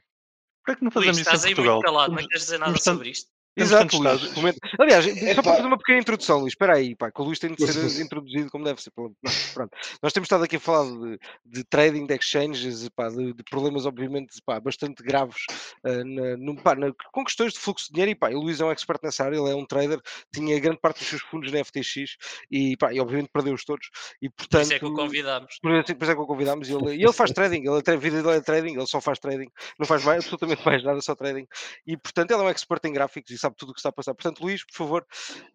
Por 0.66 0.76
que 0.76 0.84
não 0.84 0.92
Luís, 0.96 1.06
fazemos 1.06 1.20
isso 1.20 1.30
estás 1.30 1.46
em 1.46 1.50
aí 1.50 1.56
Portugal? 1.56 1.76
muito 1.76 1.86
calado, 1.86 2.12
não 2.14 2.28
queres 2.28 2.44
dizer 2.44 2.58
nada 2.58 2.78
sobre 2.80 3.10
isto? 3.12 3.30
Temos 3.56 3.72
Exato, 3.72 3.98
Luís. 3.98 4.34
comenta- 4.34 4.58
Aliás, 4.80 5.06
só 5.36 5.42
para 5.42 5.56
fazer 5.56 5.68
uma 5.68 5.78
pequena 5.78 6.00
introdução, 6.00 6.40
Luís, 6.40 6.54
espera 6.54 6.76
aí, 6.76 6.96
pá, 6.96 7.12
que 7.12 7.22
o 7.22 7.24
Luís 7.24 7.40
tem 7.40 7.54
de 7.54 7.66
ser 7.66 7.66
introduzido 8.08 8.50
como 8.50 8.64
deve 8.66 8.82
ser. 8.82 8.92
Pronto. 8.92 9.72
Nós 10.02 10.12
temos 10.14 10.26
estado 10.26 10.44
aqui 10.44 10.56
a 10.56 10.60
falar 10.60 10.90
de, 10.92 11.20
de 11.46 11.64
trading, 11.64 12.06
de 12.06 12.16
exchanges, 12.16 12.90
pá, 12.90 13.10
de, 13.10 13.34
de 13.34 13.44
problemas, 13.50 13.86
obviamente, 13.86 14.36
pá, 14.46 14.60
bastante 14.60 15.04
graves 15.04 15.44
ah, 15.86 16.04
na- 16.04 16.38
no- 16.38 16.56
pá, 16.62 16.76
na- 16.76 16.92
com 17.12 17.24
questões 17.24 17.54
de 17.54 17.60
fluxo 17.60 17.88
de 17.88 17.94
dinheiro. 17.94 18.12
E, 18.12 18.16
pá, 18.16 18.32
e 18.32 18.36
o 18.36 18.40
Luís 18.40 18.60
é 18.60 18.66
um 18.66 18.72
expert 18.72 19.00
nessa 19.04 19.24
área, 19.24 19.38
ele 19.38 19.50
é 19.52 19.56
um 19.56 19.66
trader, 19.66 20.00
tinha 20.34 20.60
grande 20.60 20.80
parte 20.80 21.00
dos 21.00 21.08
seus 21.08 21.22
fundos 21.22 21.52
na 21.52 21.60
FTX 21.64 22.16
e, 22.52 22.76
pá, 22.78 22.94
e 22.94 23.00
obviamente 23.00 23.30
perdeu-os 23.32 23.64
todos. 23.64 23.88
E, 24.22 24.30
Por 24.30 24.38
portanto, 24.48 24.64
isso 24.64 24.74
é 24.74 24.80
que 24.80 24.86
o 24.86 24.94
convidámos. 24.94 25.58
por 25.62 25.72
isso, 25.74 25.96
por 25.96 26.04
isso 26.04 26.12
é 26.12 26.16
que 26.16 26.22
o 26.22 26.26
convidámos 26.28 26.70
e 26.70 26.74
ele, 26.74 26.96
e 26.96 27.04
ele 27.04 27.14
faz 27.14 27.32
trading, 27.32 27.62
ele, 27.70 27.82
a 27.86 27.96
vida 27.98 28.22
dele 28.24 28.38
é 28.38 28.42
trading, 28.42 28.74
ele 28.78 28.88
só 28.88 29.00
faz 29.00 29.20
trading, 29.20 29.48
não 29.80 29.86
faz 29.86 30.04
mais, 30.04 30.24
absolutamente 30.24 30.66
mais 30.66 30.84
nada, 30.84 31.00
só 31.02 31.16
trading. 31.16 31.46
E 31.86 31.96
portanto 31.98 32.32
ele 32.32 32.42
é 32.42 32.46
um 32.46 32.50
expert 32.50 32.84
em 32.86 32.94
gráficos 32.94 33.32
e 33.32 33.38
sabe 33.44 33.56
tudo 33.58 33.70
o 33.70 33.74
que 33.74 33.80
está 33.80 33.90
a 33.90 33.94
passar. 33.94 34.14
Portanto, 34.14 34.42
Luís, 34.42 34.66
por 34.66 34.76
favor, 34.76 35.06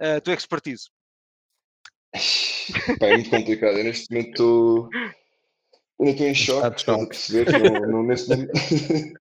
a 0.01 0.21
tua 0.21 0.35
expertise. 0.35 0.85
Pá, 2.99 3.07
é 3.07 3.15
muito 3.15 3.31
complicado. 3.31 3.79
Eu 3.79 3.85
neste 3.85 4.11
momento 4.13 4.31
estou. 4.31 4.89
Ainda 6.01 6.13
estou 6.13 6.27
em 6.29 6.35
choque, 6.35 6.77
estás 6.79 7.03
a 7.03 7.07
perceber? 7.09 7.59
Não, 7.61 7.81
não, 7.91 8.03
neste 8.05 8.29
momento 8.31 8.53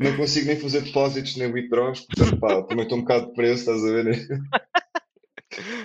não 0.00 0.16
consigo 0.16 0.46
nem 0.46 0.58
fazer 0.58 0.80
depósitos 0.80 1.36
nem 1.36 1.52
withdraws, 1.52 2.00
portanto, 2.06 2.40
pá, 2.40 2.62
também 2.62 2.84
estou 2.84 2.96
um 2.98 3.02
bocado 3.02 3.34
preso, 3.34 3.60
estás 3.60 3.84
a 3.84 3.92
ver? 3.92 4.04
né? 4.04 4.38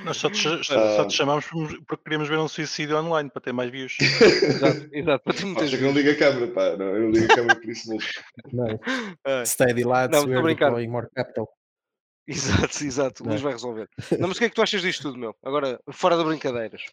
Nós 0.06 0.16
só 0.18 0.30
te, 0.30 0.40
Ah. 0.72 1.06
te 1.06 1.14
chamamos 1.14 1.46
por- 1.48 1.84
porque 1.86 2.04
queríamos 2.06 2.30
ver 2.30 2.38
um 2.40 2.48
suicídio 2.48 2.98
online 2.98 3.30
para 3.30 3.42
ter 3.42 3.52
mais 3.54 3.70
views. 3.70 3.98
Exato, 4.00 4.90
exato, 4.94 5.24
para 5.24 5.34
ter 5.34 5.46
muitas 5.46 5.74
eu 5.74 5.82
não 5.82 5.92
ligo 5.92 6.10
a 6.12 6.16
câmera, 6.16 6.48
pá, 6.54 6.78
não, 6.78 6.86
eu 6.96 7.02
não 7.02 7.12
ligo 7.12 7.26
a 7.32 7.36
câmera 7.36 7.60
por 7.60 7.70
isso 7.70 7.90
mesmo. 7.90 8.10
Não, 8.54 8.80
Ah, 9.26 9.46
Steady 9.46 9.84
lads, 9.84 10.18
Não, 10.18 10.30
we're 10.30 10.56
deploying 10.56 10.88
more 10.90 11.08
capital. 11.14 11.50
Exato, 12.28 12.84
exato, 12.84 13.24
o 13.24 13.28
Luís 13.28 13.42
É. 13.42 13.44
vai 13.44 13.54
resolver. 13.54 13.90
Não, 14.20 14.28
mas 14.28 14.38
o 14.38 14.40
que 14.40 14.46
é 14.46 14.50
que 14.50 14.56
tu 14.56 14.62
achas 14.62 14.82
disto 14.82 15.02
tudo, 15.04 15.18
meu? 15.18 15.36
Agora, 15.44 15.80
fora 15.92 16.18
de 16.18 16.24
brincadeiras. 16.24 16.84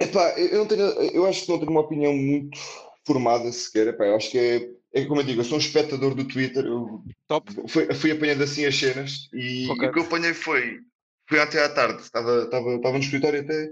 Epá, 0.00 0.38
eu, 0.38 0.58
não 0.58 0.66
tenho, 0.66 0.82
eu 0.82 1.26
acho 1.26 1.44
que 1.44 1.50
não 1.50 1.58
tenho 1.58 1.70
uma 1.70 1.80
opinião 1.82 2.12
muito 2.12 2.58
formada 3.06 3.50
sequer. 3.52 3.88
Epá, 3.88 4.06
eu 4.06 4.16
acho 4.16 4.30
que 4.30 4.38
é, 4.38 5.00
é 5.02 5.04
como 5.04 5.20
eu 5.20 5.24
digo, 5.24 5.40
eu 5.40 5.44
sou 5.44 5.56
um 5.56 5.60
espectador 5.60 6.14
do 6.14 6.26
Twitter, 6.26 6.64
eu 6.64 7.02
Top. 7.28 7.50
fui, 7.68 7.92
fui 7.94 8.10
apanhando 8.10 8.42
assim 8.42 8.64
as 8.64 8.76
cenas 8.76 9.28
e, 9.32 9.68
Ok. 9.70 9.86
e 9.86 9.90
o 9.90 9.92
que 9.92 9.98
eu 10.00 10.04
apanhei 10.04 10.34
foi, 10.34 10.80
foi 11.28 11.40
até 11.40 11.62
à 11.64 11.68
tarde, 11.68 12.02
estava, 12.02 12.44
estava, 12.44 12.74
estava 12.74 12.98
no 12.98 13.04
escritório 13.04 13.40
até, 13.40 13.70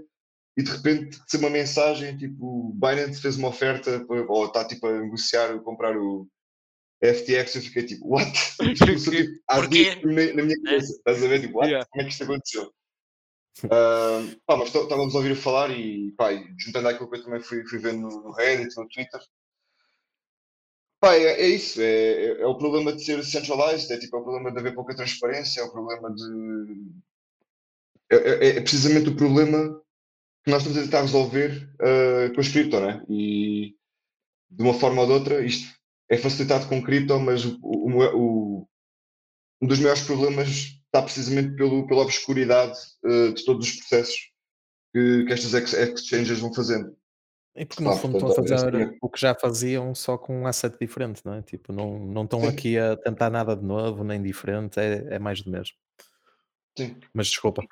e 0.57 0.63
de 0.63 0.71
repente 0.71 1.19
recebo 1.19 1.45
uma 1.45 1.49
mensagem 1.49 2.17
tipo, 2.17 2.73
Binance 2.73 3.21
fez 3.21 3.37
uma 3.37 3.49
oferta 3.49 4.05
ou 4.27 4.45
está 4.45 4.65
tipo 4.65 4.87
a 4.87 4.99
negociar 5.01 5.51
ou 5.53 5.61
comprar 5.61 5.97
o 5.97 6.27
FTX, 7.03 7.55
eu 7.55 7.61
fiquei 7.61 7.85
tipo, 7.85 8.07
what? 8.07 8.31
Tipo, 8.77 9.41
há 9.49 9.65
dias 9.67 9.95
na, 10.03 10.33
na 10.33 10.43
minha 10.43 10.61
cabeça, 10.63 10.93
estás 10.93 11.23
a 11.23 11.27
ver? 11.27 11.41
Tipo, 11.41 11.57
what? 11.57 11.69
Yeah. 11.69 11.87
Como 11.91 12.01
é 12.01 12.05
que 12.05 12.11
isto 12.11 12.23
aconteceu? 12.23 12.73
Ah, 13.69 14.25
pá, 14.45 14.57
mas 14.57 14.73
estávamos 14.73 15.13
a 15.13 15.17
ouvir 15.17 15.35
falar 15.35 15.69
e, 15.71 16.11
pá, 16.17 16.29
juntando 16.57 16.87
àquilo 16.87 17.09
que 17.09 17.17
eu 17.17 17.23
também 17.23 17.41
fui, 17.41 17.65
fui 17.67 17.79
vendo 17.79 18.07
no, 18.07 18.31
Reddit, 18.31 18.75
no 18.77 18.87
Twitter, 18.87 19.21
pá, 20.99 21.13
é, 21.15 21.41
é 21.41 21.47
isso, 21.47 21.81
é, 21.81 21.85
é- 21.85 22.41
é 22.41 22.45
o 22.47 22.57
problema 22.57 22.93
de 22.93 23.03
ser 23.03 23.23
centralized, 23.23 23.91
é 23.91 23.99
tipo, 23.99 24.15
é 24.17 24.19
o 24.19 24.23
problema 24.23 24.51
de 24.51 24.59
haver 24.59 24.73
pouca 24.73 24.95
transparência, 24.95 25.61
é 25.61 25.63
o 25.63 25.71
problema 25.71 26.13
de... 26.13 26.93
É, 28.11 28.15
é- 28.15 28.57
é 28.57 28.61
precisamente 28.61 29.09
o 29.09 29.15
problema 29.15 29.81
que 30.43 30.51
nós 30.51 30.61
estamos 30.61 30.77
a 30.79 30.83
tentar 30.83 31.01
resolver 31.01 31.69
ah, 31.79 32.33
com 32.33 32.41
as 32.41 32.47
cripto, 32.47 32.79
né? 32.79 33.03
E 33.09 33.75
de 34.49 34.63
uma 34.63 34.73
forma 34.73 35.01
ou 35.01 35.07
de 35.07 35.13
outra, 35.13 35.45
isto 35.45 35.73
é 36.09 36.17
facilitado 36.17 36.67
com 36.67 36.81
cripto, 36.81 37.19
mas 37.19 37.45
o, 37.45 37.57
o- 37.61 38.17
o- 38.17 38.67
um 39.61 39.67
dos 39.67 39.79
maiores 39.79 40.01
problemas 40.03 40.47
está 40.49 41.01
precisamente 41.01 41.55
pelo, 41.55 41.87
pela 41.87 42.01
obscuridade 42.01 42.77
eh, 43.05 43.31
de 43.31 43.45
todos 43.45 43.67
os 43.67 43.75
processos 43.77 44.15
que, 44.93 45.25
que 45.25 45.33
estas 45.33 45.53
ex- 45.53 45.73
exchanges 45.73 46.39
vão 46.39 46.53
fazendo. 46.53 46.95
E 47.55 47.65
porque 47.65 47.83
no 47.83 47.95
fundo 47.95 48.17
estão 48.17 48.31
a 48.31 48.35
fazer 48.35 48.75
é- 48.75 48.97
o 49.01 49.09
que 49.09 49.21
já 49.21 49.33
faziam, 49.35 49.93
só 49.95 50.17
com 50.17 50.41
um 50.41 50.47
asset 50.47 50.75
diferente, 50.79 51.21
não 51.23 51.35
é? 51.35 51.41
Tipo, 51.41 51.71
não, 51.71 51.99
não 51.99 52.23
estão 52.23 52.41
Sim. 52.41 52.47
aqui 52.47 52.77
a 52.77 52.97
tentar 52.97 53.29
nada 53.29 53.55
de 53.55 53.63
novo, 53.63 54.03
nem 54.03 54.21
diferente, 54.21 54.79
é, 54.79 55.15
é 55.15 55.19
mais 55.19 55.41
do 55.41 55.49
mesmo. 55.51 55.75
Sim. 56.77 56.97
Mas 57.13 57.27
desculpa. 57.27 57.63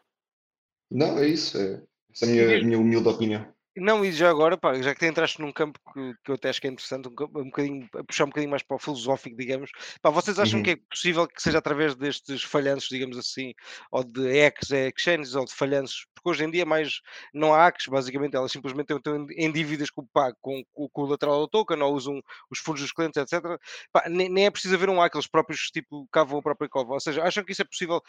Não, 0.90 1.18
é 1.18 1.28
isso. 1.28 1.58
É, 1.58 1.82
essa 2.12 2.26
é 2.26 2.28
a 2.28 2.32
minha, 2.32 2.64
minha 2.64 2.80
humilde 2.80 3.08
opinião. 3.08 3.52
Não, 3.78 4.04
e 4.04 4.12
já 4.12 4.30
agora, 4.30 4.58
pá, 4.58 4.74
já 4.82 4.94
que 4.94 5.00
te 5.00 5.06
entraste 5.06 5.40
num 5.40 5.50
campo 5.52 5.80
que, 5.94 6.14
que 6.26 6.32
eu 6.32 6.36
até 6.36 6.50
acho 6.50 6.60
que 6.60 6.68
é 6.68 6.70
interessante, 6.70 7.08
um, 7.08 7.12
um 7.12 7.46
bocadinho, 7.46 7.88
a 7.96 8.04
puxar 8.04 8.26
um 8.26 8.28
bocadinho 8.28 8.50
mais 8.52 8.62
para 8.62 8.76
o 8.76 8.80
filosófico, 8.80 9.38
digamos, 9.38 9.72
pá, 10.02 10.10
vocês 10.10 10.38
acham 10.40 10.60
Uhum. 10.60 10.62
que 10.62 10.72
é 10.72 10.76
possível 10.90 11.26
que 11.26 11.42
seja 11.42 11.58
através 11.60 11.96
destes 11.96 12.44
falhanços, 12.44 12.90
digamos 12.90 13.18
assim, 13.18 13.54
ou 13.90 14.04
de 14.04 14.28
ex 14.28 14.72
exchanges, 14.72 15.36
ou 15.36 15.46
de 15.46 15.54
falhanços, 15.54 16.06
porque 16.14 16.30
hoje 16.30 16.44
em 16.44 16.52
dia 16.52 16.66
mais 16.66 17.00
não 17.34 17.54
há 17.54 17.64
hacks, 17.66 17.88
basicamente 17.88 18.36
elas 18.36 18.52
simplesmente 18.52 18.94
estão 18.94 19.26
em 19.32 19.50
dívidas 19.52 19.90
com, 19.90 20.06
pá, 20.06 20.34
com, 20.42 20.62
com, 20.74 20.90
com 20.90 21.02
o 21.04 21.06
lateral 21.06 21.40
do 21.40 21.48
token, 21.48 21.82
ou 21.82 21.96
usam 21.96 22.22
os 22.50 22.60
fundos 22.60 22.82
dos 22.82 22.92
clientes, 22.92 23.22
etc. 23.22 23.58
Pá, 23.94 24.04
nem, 24.10 24.28
nem 24.28 24.48
é 24.48 24.52
preciso 24.52 24.76
haver 24.76 24.90
um 24.90 25.00
hack, 25.00 25.16
eles 25.16 25.28
próprios 25.28 25.72
tipo 25.72 26.06
cavam 26.12 26.40
a 26.40 26.44
própria 26.44 26.68
cova, 26.70 26.94
ou 26.94 27.00
seja, 27.00 27.24
acham 27.24 27.44
que 27.46 27.54
isso 27.54 27.62
é 27.62 27.66
possível 27.66 28.02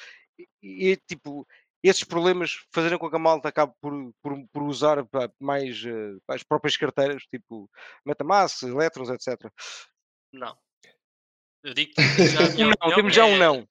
e, 0.60 0.92
e, 0.92 0.96
tipo 0.96 1.46
esses 1.88 2.04
problemas 2.04 2.64
fazerem 2.72 2.98
com 2.98 3.08
que 3.10 3.16
a 3.16 3.18
malta 3.18 3.48
acabe 3.48 3.72
por, 3.80 3.92
por, 4.22 4.46
por 4.52 4.62
usar 4.62 4.98
mais 5.40 5.82
pá, 6.26 6.34
as 6.34 6.42
próprias 6.42 6.76
carteiras, 6.76 7.22
tipo 7.24 7.68
Metamask, 8.04 8.62
Electrons, 8.62 9.08
etc. 9.10 9.50
Não. 10.32 10.56
Eu 11.64 11.74
digo 11.74 11.92
que 11.94 12.00
Um 12.66 12.70
não, 12.88 12.94
temos 12.96 13.14
já 13.14 13.24
um 13.24 13.34
é- 13.34 13.38
não. 13.38 13.66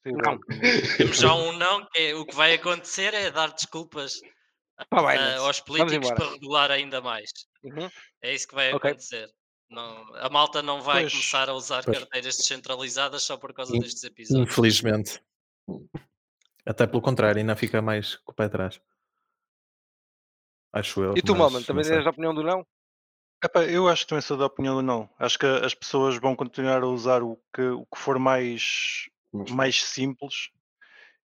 Temos 0.97 1.17
já 1.17 1.33
um 1.33 1.51
não, 1.53 1.85
que 1.87 1.99
é, 1.99 2.15
o 2.15 2.25
que 2.25 2.35
vai 2.35 2.53
acontecer 2.53 3.13
é 3.13 3.29
dar 3.31 3.51
desculpas 3.53 4.19
ah, 4.77 5.01
Nancy. 5.01 5.37
aos 5.45 5.59
políticos 5.59 6.09
para 6.11 6.29
regular 6.31 6.71
ainda 6.71 7.01
mais. 7.01 7.29
Uhum. 7.63 7.89
É 8.21 8.33
isso 8.33 8.47
que 8.47 8.55
vai 8.55 8.73
Ok. 8.73 8.89
acontecer. 8.91 9.29
Não, 9.69 10.15
a 10.15 10.29
malta 10.29 10.61
não 10.61 10.81
vai 10.81 11.01
Pois, 11.03 11.13
começar 11.13 11.49
a 11.49 11.53
usar 11.53 11.83
pois. 11.83 11.97
carteiras 11.97 12.35
descentralizadas 12.37 13.23
só 13.23 13.37
por 13.37 13.53
causa 13.53 13.75
In- 13.75 13.79
destes 13.79 14.03
episódios. 14.03 14.49
Infelizmente. 14.49 15.21
Até 16.65 16.85
pelo 16.85 17.01
contrário, 17.01 17.39
ainda 17.39 17.55
fica 17.55 17.81
mais 17.81 18.15
com 18.17 18.31
o 18.31 18.35
pé 18.35 18.45
atrás. 18.45 18.79
Acho 20.73 21.03
eu. 21.03 21.17
E 21.17 21.21
tu, 21.21 21.33
mas 21.33 21.51
Malman, 21.51 21.63
também 21.63 21.83
sei. 21.83 21.97
tens 21.97 22.07
a 22.07 22.11
opinião 22.11 22.33
do 22.33 22.43
não? 22.43 22.65
Epá, 23.43 23.63
eu 23.63 23.87
acho 23.87 24.03
que 24.03 24.09
também 24.09 24.21
sou 24.21 24.37
da 24.37 24.45
opinião 24.45 24.75
do 24.75 24.81
não. 24.81 25.09
Acho 25.17 25.39
que 25.39 25.45
as 25.45 25.73
pessoas 25.73 26.17
vão 26.17 26.35
continuar 26.35 26.83
a 26.83 26.87
usar 26.87 27.23
o 27.23 27.37
que, 27.53 27.63
o 27.63 27.85
que 27.85 27.97
for 27.97 28.19
mais, 28.19 29.09
mais 29.49 29.83
simples 29.83 30.51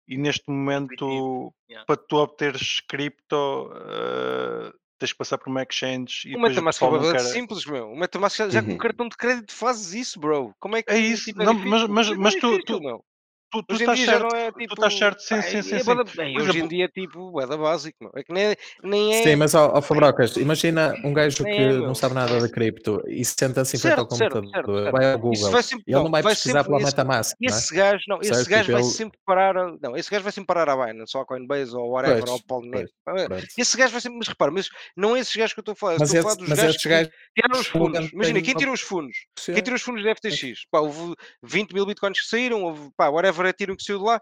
e 0.07 0.17
neste 0.17 0.49
momento 0.49 1.53
yeah. 1.69 1.85
para 1.85 1.97
tu 1.97 2.15
obteres 2.17 2.79
cripto 2.87 3.71
eh, 3.75 4.73
tens 4.97 5.11
que 5.11 5.17
passar 5.17 5.37
por 5.37 5.49
uma 5.49 5.61
exchange 5.61 6.29
e 6.29 6.35
O 6.35 6.39
Metamask 6.39 6.81
é 6.81 6.89
bastante 6.89 7.11
quer. 7.11 7.19
simples, 7.19 7.65
meu. 7.65 7.91
O 7.91 7.95
Metamask 7.95 8.37
já, 8.37 8.49
já 8.49 8.63
com 8.63 8.69
Uhum. 8.69 8.75
o 8.75 8.79
cartão 8.79 9.07
de 9.07 9.17
crédito 9.17 9.53
fazes 9.53 9.93
isso, 9.93 10.19
bro. 10.19 10.55
Como 10.59 10.75
é 10.75 10.81
que 10.81 10.91
É 10.91 10.97
isso, 10.97 11.25
tipo, 11.25 11.41
é 11.41 11.45
não, 11.45 11.53
mas, 11.53 11.87
mas, 11.87 12.07
Não 12.07 12.15
é 12.15 12.17
mas 12.17 12.35
tu, 12.35 12.63
tu. 12.63 13.03
Tu, 13.51 13.63
tu 13.63 13.73
Hoje 13.75 13.83
em 13.83 13.91
estás 13.91 13.99
certo, 14.05 14.23
não 14.23 14.35
é 14.35 14.51
tu 14.51 14.57
tipo. 14.59 14.73
estás 14.73 14.93
certo, 14.97 15.19
sim, 15.21 15.41
sim, 15.41 15.57
é- 15.57 15.61
sim, 15.63 15.75
é 15.75 15.79
sim. 15.79 15.95
da- 15.95 16.03
bem, 16.03 16.39
hoje 16.39 16.59
em 16.59 16.67
dia 16.67 16.85
é 16.85 16.87
tipo, 16.87 17.39
é 17.41 17.47
da 17.47 17.57
básico, 17.57 17.97
meu. 18.01 18.11
É 18.15 18.23
que 18.23 18.33
nem 18.33 18.45
é. 18.47 18.55
Nem 18.83 19.13
é 19.15 19.23
Sim, 19.23 19.35
mas 19.35 19.53
ó, 19.55 19.71
ó 19.75 19.81
Fabrocas, 19.81 20.35
imagina 20.37 20.95
um 21.05 21.13
gajo 21.13 21.43
Nem 21.43 21.55
que 21.55 21.61
é, 21.61 21.73
não 21.73 21.95
sabe 21.95 22.15
nada 22.15 22.39
de 22.39 22.49
cripto 22.51 23.01
e 23.07 23.23
senta-se 23.25 23.77
em 23.77 23.79
frente 23.79 23.99
ao 23.99 24.09
Certo, 24.09 24.15
certo, 24.17 24.33
certo, 24.33 24.43
computador, 24.65 24.91
vai 24.91 25.11
ao 25.13 25.19
Google, 25.19 25.51
vai 25.51 25.63
sempre. 25.63 25.83
ele 25.87 25.95
não 25.95 26.03
Não, 26.05 26.11
vai 26.11 26.21
vai 26.21 26.33
pesquisar 26.33 26.63
sempre. 26.63 26.67
pela 26.67 26.77
Esse, 26.81 26.85
Metamask, 26.91 27.35
não 27.39 27.47
é? 27.47 27.57
esse 27.57 27.75
gajo, 27.75 28.03
não, 28.07 28.21
esse 28.21 28.33
Certo? 28.33 28.49
gajo 28.49 28.63
Tipo, 28.63 28.71
vai 28.73 28.81
ele. 28.81 28.91
sempre 28.91 29.19
parar. 29.25 29.57
a- 29.57 29.77
Não, 29.81 29.95
esse 29.97 30.09
gajo 30.11 30.23
vai 30.23 30.31
sempre 30.31 30.47
parar 30.47 30.69
à 30.69 30.75
Binance, 30.85 31.15
ou 31.15 31.23
à 31.23 31.25
Coinbase, 31.25 31.75
ou 31.75 31.89
whatever, 31.91 32.23
ou 32.27 32.31
ao 32.33 32.39
Pois, 32.41 32.69
pois, 32.71 32.91
Ah, 33.05 33.27
pronto. 33.27 33.47
Esse 33.57 33.77
gajo 33.77 33.91
vai 33.91 34.01
sempre. 34.01 34.17
Mas 34.17 34.27
repara, 34.27 34.51
mas 34.51 34.69
não 34.95 35.15
é 35.15 35.19
esses 35.19 35.35
gajos 35.35 35.53
que 35.53 35.59
eu 35.59 35.61
estou 35.61 35.73
a 35.73 35.75
falar. 35.75 35.97
Mas, 35.99 36.13
estou 36.13 36.19
a 36.19 36.23
falar 36.23 36.33
esse, 36.33 36.39
dos 36.39 36.49
gajos 36.57 36.63
estes 36.75 36.83
que 36.83 36.89
gajos 36.89 37.11
tiraram 37.35 37.59
os 37.61 37.67
fundos. 37.67 38.11
Imagina, 38.13 38.41
quem 38.41 38.55
tirou 38.55 38.73
os 38.73 38.81
fundos? 38.81 39.17
Quem 39.45 39.61
tirou 39.61 39.75
os 39.75 39.81
fundos 39.81 40.03
da 40.03 40.11
FTX? 40.15 40.65
Pá, 40.71 40.79
houve 40.79 41.15
20 41.43 41.73
mil 41.73 41.85
bitcoins 41.85 42.19
que 42.21 42.27
saíram, 42.27 42.63
houve, 42.63 42.89
pá, 42.97 43.07
whatever 43.09 43.36
tiro 43.53 43.75
que 43.75 43.83
saiu 43.83 43.99
de 43.99 44.05
lá. 44.05 44.21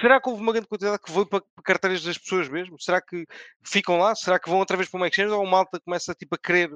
Será 0.00 0.20
que 0.20 0.28
houve 0.28 0.42
uma 0.42 0.52
grande 0.52 0.68
quantidade 0.68 0.98
que 1.02 1.10
foi 1.10 1.24
para 1.26 1.42
carteiras 1.64 2.02
das 2.02 2.18
pessoas 2.18 2.48
mesmo? 2.48 2.80
Será 2.80 3.00
que 3.00 3.24
ficam 3.64 3.96
lá? 3.98 4.14
Será 4.14 4.38
que 4.38 4.48
vão 4.48 4.58
outra 4.58 4.76
vez 4.76 4.88
para 4.90 4.98
uma 4.98 5.08
exchange 5.08 5.32
ou 5.32 5.46
a 5.46 5.50
malta 5.50 5.80
começa 5.80 6.14
tipo, 6.14 6.34
a 6.34 6.38
querer, 6.38 6.70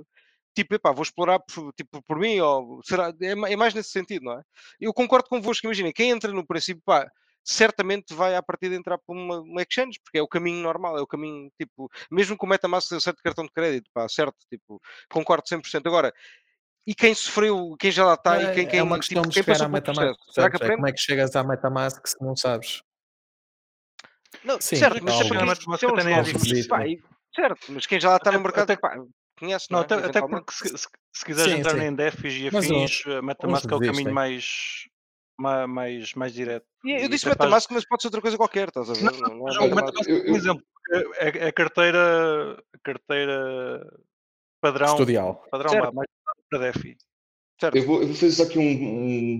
tipo, 0.55 0.75
epá, 0.75 0.93
vou 0.93 1.03
explorar 1.03 1.39
por, 1.41 1.73
tipo, 1.75 2.03
por 2.03 2.19
mim? 2.19 2.41
Ou, 2.41 2.81
será, 2.85 3.13
é, 3.21 3.33
é 3.53 3.57
mais 3.57 3.75
nesse 3.75 3.91
sentido, 3.91 4.25
não 4.25 4.33
é? 4.39 4.43
Eu 4.81 4.95
concordo 4.95 5.29
convosco, 5.29 5.67
imagina, 5.67 5.93
quem 5.93 6.11
entra 6.11 6.33
no 6.33 6.47
princípio, 6.47 6.83
pá, 6.85 7.07
certamente 7.45 8.15
vai 8.15 8.37
à 8.37 8.43
partida 8.43 8.75
entrar 8.75 8.99
por 8.99 9.17
uma, 9.17 9.41
uma 9.41 9.63
exchange, 9.63 9.99
porque 10.03 10.19
é 10.19 10.23
o 10.23 10.29
caminho 10.29 10.63
normal, 10.63 10.97
é 10.99 11.03
o 11.03 11.07
caminho, 11.07 11.51
tipo, 11.59 11.91
mesmo 12.11 12.37
com 12.37 12.47
o 12.47 12.49
Metamask 12.49 12.89
certo 13.01 13.23
cartão 13.23 13.45
de 13.45 13.51
crédito, 13.53 13.91
pá, 13.93 14.09
certo, 14.09 14.37
tipo, 14.49 14.81
concordo 15.11 15.45
100%. 15.49 15.87
Agora, 15.87 16.13
e 16.87 16.95
quem 16.95 17.15
sofreu, 17.15 17.77
quem 17.79 17.91
já 17.91 18.05
lá 18.05 18.15
está 18.15 18.39
e 18.43 18.55
quem, 18.55 18.67
É, 18.69 18.77
é 18.79 18.83
uma 18.83 18.99
quem, 18.99 19.01
questão 19.01 19.23
tipo, 19.23 19.29
de 19.29 19.35
quem 19.35 19.43
chegar 19.43 19.55
passou 19.55 19.67
à 19.67 19.69
Metamask, 19.69 20.21
será 20.33 20.51
que? 20.51 20.65
É 20.65 20.71
como 20.75 20.87
é 20.87 20.93
que 20.93 21.01
chegas 21.01 21.37
à 21.37 21.45
Metamask 21.45 22.07
se 22.07 22.17
não 22.21 22.37
sabes? 22.37 22.83
Não, 24.45 24.61
Sim, 24.61 24.77
certo, 24.77 25.05
mas 25.05 25.15
isso 25.15 25.23
é 25.23 25.29
quem 25.29 25.39
Metamask 25.47 25.83
é 25.83 25.87
um 25.87 25.97
nem 25.97 26.15
é 26.15 26.25
certo, 27.35 27.73
mas 27.73 27.87
quem 27.87 28.01
já 28.01 28.11
lá 28.11 28.17
está 28.17 28.31
Até, 28.31 28.37
no 28.39 28.43
mercado, 28.43 28.65
até, 28.65 28.77
pá, 28.77 28.97
conhece, 29.39 29.67
não, 29.71 29.79
não 29.79 29.83
é? 29.83 29.87
até, 29.87 30.07
até 30.07 30.21
porque 30.21 30.53
se, 30.53 30.69
se, 30.79 30.89
se 31.15 31.25
quiseres 31.25 31.53
Sim, 31.53 31.59
entrar 31.59 31.79
sim. 31.79 31.85
em 31.85 31.95
DEFIs 31.95 32.35
e 32.35 32.51
Mas 32.51 32.65
afins, 32.65 33.07
uns 33.07 33.23
Metamask 33.23 33.71
é 33.71 33.75
o 33.77 33.81
caminho 33.81 34.13
mais, 34.15 34.89
ma- 35.39 35.67
mais, 35.67 36.15
mais 36.15 36.33
direto. 36.33 36.67
E 36.85 36.91
eu 36.93 37.05
E 37.05 37.09
disse 37.09 37.27
até 37.29 37.37
faz. 37.37 37.51
Metamask, 37.51 37.71
mas 37.71 37.87
pode 37.87 38.03
ser 38.03 38.09
outra 38.09 38.23
coisa 38.23 38.37
qualquer, 38.37 38.69
estás 38.69 38.91
a 38.91 38.95
Não, 38.95 39.01
ver? 39.01 39.13
não, 39.13 39.19
Não, 39.21 39.35
não 39.37 39.49
é 39.49 39.53
mas 39.53 39.59
Metamask. 39.59 39.95
Metamask 39.95 40.09
é 40.11 40.13
um 40.15 40.17
eu, 40.27 40.37
exemplo. 40.37 40.65
É, 41.19 41.39
é 41.45 41.47
a 41.49 41.53
carteira, 41.53 42.55
a 42.75 42.79
carteira 42.83 43.99
padrão, 44.61 44.89
Custodial. 44.89 45.47
padrão 45.51 45.93
mais 45.93 46.09
para 46.51 46.59
DEFI. 46.73 46.97
certo. 47.61 47.77
eu 47.77 47.85
vou, 47.87 48.01
eu 48.03 48.09
vou 48.09 48.17
fazer 48.17 48.33
só 48.33 48.43
aqui 48.45 48.59
um, 48.59 48.63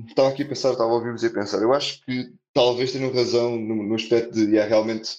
um- 0.03 0.07
Estava 0.09 0.29
aqui 0.29 0.43
a 0.43 0.49
pensar, 0.49 0.73
estava 0.73 0.91
a 0.91 0.95
ouvir-vos 0.95 1.23
e 1.23 1.27
a 1.27 1.31
pensar. 1.33 1.61
Eu 1.63 1.73
acho 1.73 2.01
que 2.05 2.33
talvez 2.55 2.93
tenham 2.93 3.13
razão 3.13 3.57
no, 3.59 3.83
no 3.83 3.95
aspecto 3.95 4.33
de 4.33 4.43
yeah, 4.45 4.69
realmente 4.69 5.11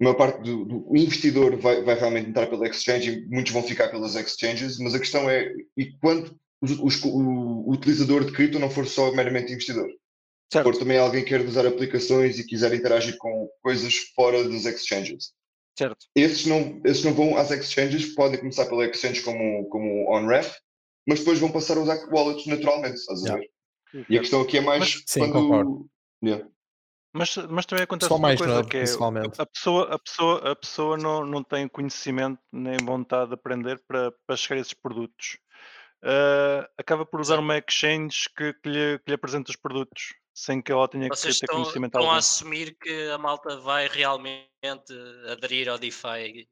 a 0.00 0.04
maior 0.04 0.16
parte 0.16 0.42
do, 0.42 0.64
do 0.64 0.96
investidor 0.96 1.56
vai, 1.56 1.82
vai 1.82 1.94
realmente 1.94 2.30
entrar 2.30 2.46
pela 2.48 2.66
exchange 2.68 3.10
e 3.10 3.26
muitos 3.28 3.52
vão 3.52 3.62
ficar 3.62 3.88
pelas 3.88 4.14
exchanges, 4.14 4.78
mas 4.78 4.94
a 4.94 4.98
questão 4.98 5.28
é 5.28 5.52
e 5.76 5.92
quando 5.98 6.34
os- 6.62 6.78
os- 6.78 7.04
o, 7.04 7.08
o 7.68 7.72
utilizador 7.72 8.24
de 8.24 8.32
cripto 8.32 8.58
não 8.58 8.70
for 8.70 8.86
só 8.86 9.12
meramente 9.14 9.52
investidor, 9.52 9.88
for 10.62 10.74
Certo, 10.74 10.78
também 10.78 10.98
alguém 10.98 11.22
que 11.22 11.28
quer 11.30 11.40
usar 11.42 11.66
aplicações 11.66 12.38
e 12.38 12.46
quiser 12.46 12.72
interagir 12.74 13.16
com 13.18 13.48
coisas 13.62 13.94
fora 14.16 14.42
das 14.48 14.64
exchanges. 14.64 15.32
certo. 15.78 16.06
Esses 16.14 16.46
não, 16.46 16.80
esses 16.84 17.04
não 17.04 17.14
vão 17.14 17.36
às 17.36 17.50
exchanges, 17.50 18.14
podem 18.14 18.38
começar 18.40 18.66
pela 18.66 18.86
exchange 18.86 19.22
como, 19.22 19.68
como 19.68 20.10
on-ref, 20.12 20.56
mas 21.06 21.20
depois 21.20 21.38
vão 21.38 21.50
passar 21.52 21.76
a 21.76 21.80
usar 21.80 21.96
wallets 22.12 22.46
naturalmente, 22.46 22.96
estás 22.96 23.22
a 23.24 23.26
Yeah. 23.28 23.40
ver? 23.94 24.04
E 24.08 24.16
a 24.16 24.20
questão 24.20 24.40
aqui 24.42 24.58
é 24.58 24.60
Mas, 24.60 24.78
mais 24.78 25.02
Sim, 25.06 25.32
concordo. 25.32 25.70
quando. 25.70 25.90
Yeah. 26.24 26.48
mas, 27.12 27.36
mas 27.36 27.66
também 27.66 27.82
acontece 27.84 28.18
mais 28.20 28.38
coisa, 28.38 28.54
novo, 28.54 28.68
que 28.68 28.76
é 28.76 28.80
a, 28.80 28.84
principalmente. 28.84 29.40
a 29.40 29.46
pessoa, 29.46 29.94
a 29.94 29.98
pessoa, 29.98 30.50
a 30.52 30.56
pessoa 30.56 30.96
não, 30.96 31.26
não 31.26 31.42
tem 31.42 31.66
conhecimento 31.66 32.38
nem 32.52 32.76
vontade 32.78 33.28
de 33.28 33.34
aprender 33.34 33.82
para, 33.88 34.12
para 34.26 34.36
chegar 34.36 34.56
a 34.56 34.60
esses 34.60 34.74
produtos. 34.74 35.38
Ah, 36.02 36.68
acaba 36.78 37.04
por 37.04 37.20
usar 37.20 37.38
uma 37.38 37.58
exchange 37.58 38.28
que, 38.36 38.52
que 38.54 38.68
lhe, 38.68 38.98
que 39.00 39.04
lhe 39.08 39.14
apresenta 39.14 39.50
os 39.50 39.56
produtos, 39.56 40.14
sem 40.32 40.62
que 40.62 40.70
ela 40.72 40.86
tenha 40.88 41.08
que 41.10 41.16
Vocês 41.16 41.38
ter 41.38 41.46
estão, 41.46 41.60
conhecimento 41.60 41.90
estão 41.90 42.02
a 42.02 42.04
algum. 42.06 42.18
assumir 42.18 42.76
que 42.80 43.08
a 43.10 43.18
malta 43.18 43.56
vai 43.60 43.88
realmente 43.88 44.48
aderir 45.30 45.68
ao 45.68 45.78
DeFi 45.78 46.48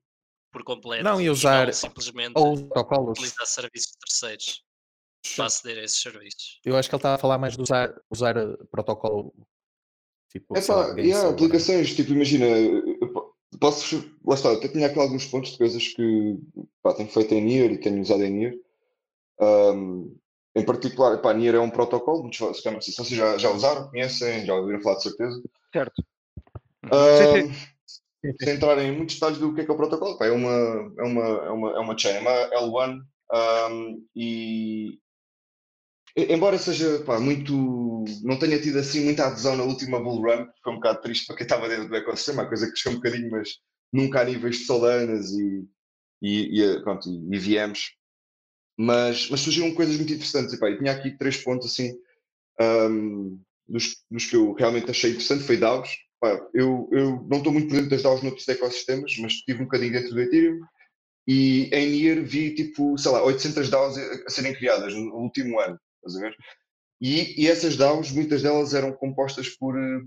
por 0.51 0.65
completo 0.65 1.05
Não, 1.05 1.21
e 1.21 1.25
e 1.25 1.31
usar 1.31 1.67
não 1.67 1.73
simplesmente 1.73 2.33
ou 2.37 2.57
protocolos. 2.57 3.19
utilizar 3.19 3.47
serviços 3.47 3.93
de 3.93 3.99
terceiros 3.99 4.65
para 5.37 5.47
aceder 5.47 5.79
a 5.79 5.85
esses 5.85 6.01
serviços. 6.01 6.61
Eu 6.65 6.77
acho 6.77 6.89
que 6.89 6.95
ele 6.95 6.99
estava 6.99 7.15
a 7.17 7.19
falar 7.19 7.39
mais 7.39 7.57
de 7.57 7.63
usar, 7.63 7.95
usar 8.11 8.37
eh, 8.37 8.57
protocolo 8.71 9.35
tipo, 10.31 10.55
lá, 10.55 10.61
Epá, 10.61 10.87
Game 10.95 11.09
yeah, 11.09 11.29
Server. 11.29 11.35
aplicações, 11.47 11.95
tipo, 11.95 12.13
imagina, 12.13 12.47
eu 12.47 13.13
po- 13.13 13.35
posso, 13.61 13.97
lá 14.25 14.35
está, 14.35 14.51
eu 14.51 14.59
até 14.59 14.69
tinha 14.69 14.87
aqui 14.87 14.99
alguns 14.99 15.27
pontos 15.27 15.53
de 15.53 15.59
coisas 15.59 15.89
que 15.89 16.39
pá, 16.83 16.95
tenho 16.95 17.09
feito 17.09 17.35
em 17.35 17.43
Nier 17.43 17.73
e 17.73 17.79
tenho 17.81 18.01
usado 18.01 18.23
em 18.25 18.31
Nier. 18.31 18.55
Um, 19.41 20.17
em 20.55 20.65
particular, 20.65 21.21
pá, 21.21 21.33
Nier 21.35 21.55
é 21.55 21.61
um 21.61 21.71
protocolo, 21.71 22.23
muitos, 22.23 22.39
se 22.57 22.63
calhar, 22.63 22.75
não 22.75 22.81
sei 22.81 22.93
se 22.93 22.99
vocês 22.99 23.19
já, 23.19 23.39
já 23.39 23.51
usaram, 23.51 23.89
conhecem, 23.91 24.45
já 24.45 24.55
ouviram 24.55 24.81
falar 24.81 24.97
de 24.97 25.03
certeza. 25.05 25.43
Certo. 25.73 26.03
Um, 26.85 27.78
sem 28.23 28.55
entrar 28.55 28.79
em 28.79 28.97
muitos 28.97 29.15
detalhes 29.15 29.39
do 29.39 29.55
que 29.55 29.61
é 29.61 29.65
que 29.65 29.71
é 29.71 29.75
o 29.75 29.77
protocolo, 29.77 30.19
é 30.23 30.33
uma, 30.33 30.95
é 30.99 31.03
uma, 31.03 31.25
é 31.25 31.51
uma, 31.51 31.71
é 31.71 31.79
uma 31.79 31.99
chain, 31.99 32.15
é 32.15 32.21
uma 32.21 32.51
L1 32.67 33.01
um, 33.71 34.07
e 34.17 34.99
embora 36.17 36.59
seja 36.59 37.01
pá, 37.05 37.21
muito 37.21 38.05
não 38.23 38.39
tenha 38.39 38.61
tido 38.61 38.79
assim 38.79 39.05
muita 39.05 39.27
adesão 39.27 39.57
na 39.57 39.65
última 39.65 40.01
bull 40.01 40.23
run, 40.23 40.47
foi 40.63 40.73
um 40.73 40.77
bocado 40.77 41.03
triste 41.03 41.27
para 41.27 41.37
quem 41.37 41.45
estava 41.45 41.69
dentro 41.69 41.89
do 41.89 41.97
ecossistema, 41.97 42.43
a 42.43 42.47
coisa 42.47 42.67
que 42.67 42.73
cresceu 42.73 42.93
um 42.93 42.97
bocadinho, 42.97 43.31
mas 43.31 43.59
nunca 43.93 44.21
a 44.21 44.25
níveis 44.25 44.59
de 44.59 44.65
Solanas 44.65 45.31
e, 45.33 45.69
e, 46.23 46.63
e, 46.63 46.83
pronto, 46.83 47.09
e, 47.09 47.39
VMs. 47.39 47.93
Mas, 48.77 49.29
mas 49.29 49.41
surgiram 49.41 49.75
coisas 49.75 49.97
muito 49.97 50.13
interessantes. 50.13 50.55
E, 50.55 50.59
pá, 50.59 50.75
tinha 50.77 50.93
aqui 50.93 51.17
três 51.17 51.37
pontos 51.39 51.67
assim, 51.67 51.93
um, 52.61 53.41
dos, 53.67 53.97
dos 54.11 54.27
que 54.27 54.37
eu 54.37 54.53
realmente 54.53 54.91
achei 54.91 55.11
interessante, 55.11 55.45
foi 55.45 55.57
DAOs. 55.57 55.91
Eu, 56.53 56.89
eu 56.93 57.27
não 57.29 57.39
estou 57.39 57.53
muito 57.53 57.69
por 57.69 57.75
dentro 57.75 57.91
das 57.91 58.03
DAOs 58.03 58.23
noutros 58.23 58.49
ecossistemas, 58.49 59.17
mas 59.19 59.33
estive 59.33 59.61
um 59.61 59.65
bocadinho 59.65 59.93
dentro 59.93 60.11
do 60.11 60.21
Ethereum. 60.21 60.61
E 61.27 61.69
em 61.73 61.91
Nier 61.91 62.25
vi, 62.25 62.55
tipo, 62.55 62.97
sei 62.97 63.13
lá, 63.13 63.23
800 63.23 63.69
DAOs 63.69 63.99
a, 63.99 64.31
serem 64.31 64.55
criadas 64.55 64.95
no 64.95 65.15
último 65.15 65.61
ano, 65.61 65.79
estás 65.97 66.17
a 66.17 66.21
ver? 66.21 66.37
E, 67.01 67.43
e 67.43 67.47
essas 67.47 67.77
DAOs, 67.77 68.11
muitas 68.11 68.43
delas 68.43 68.75
eram 68.75 68.93
compostas 68.93 69.49
por 69.51 69.79
eh, 69.79 70.01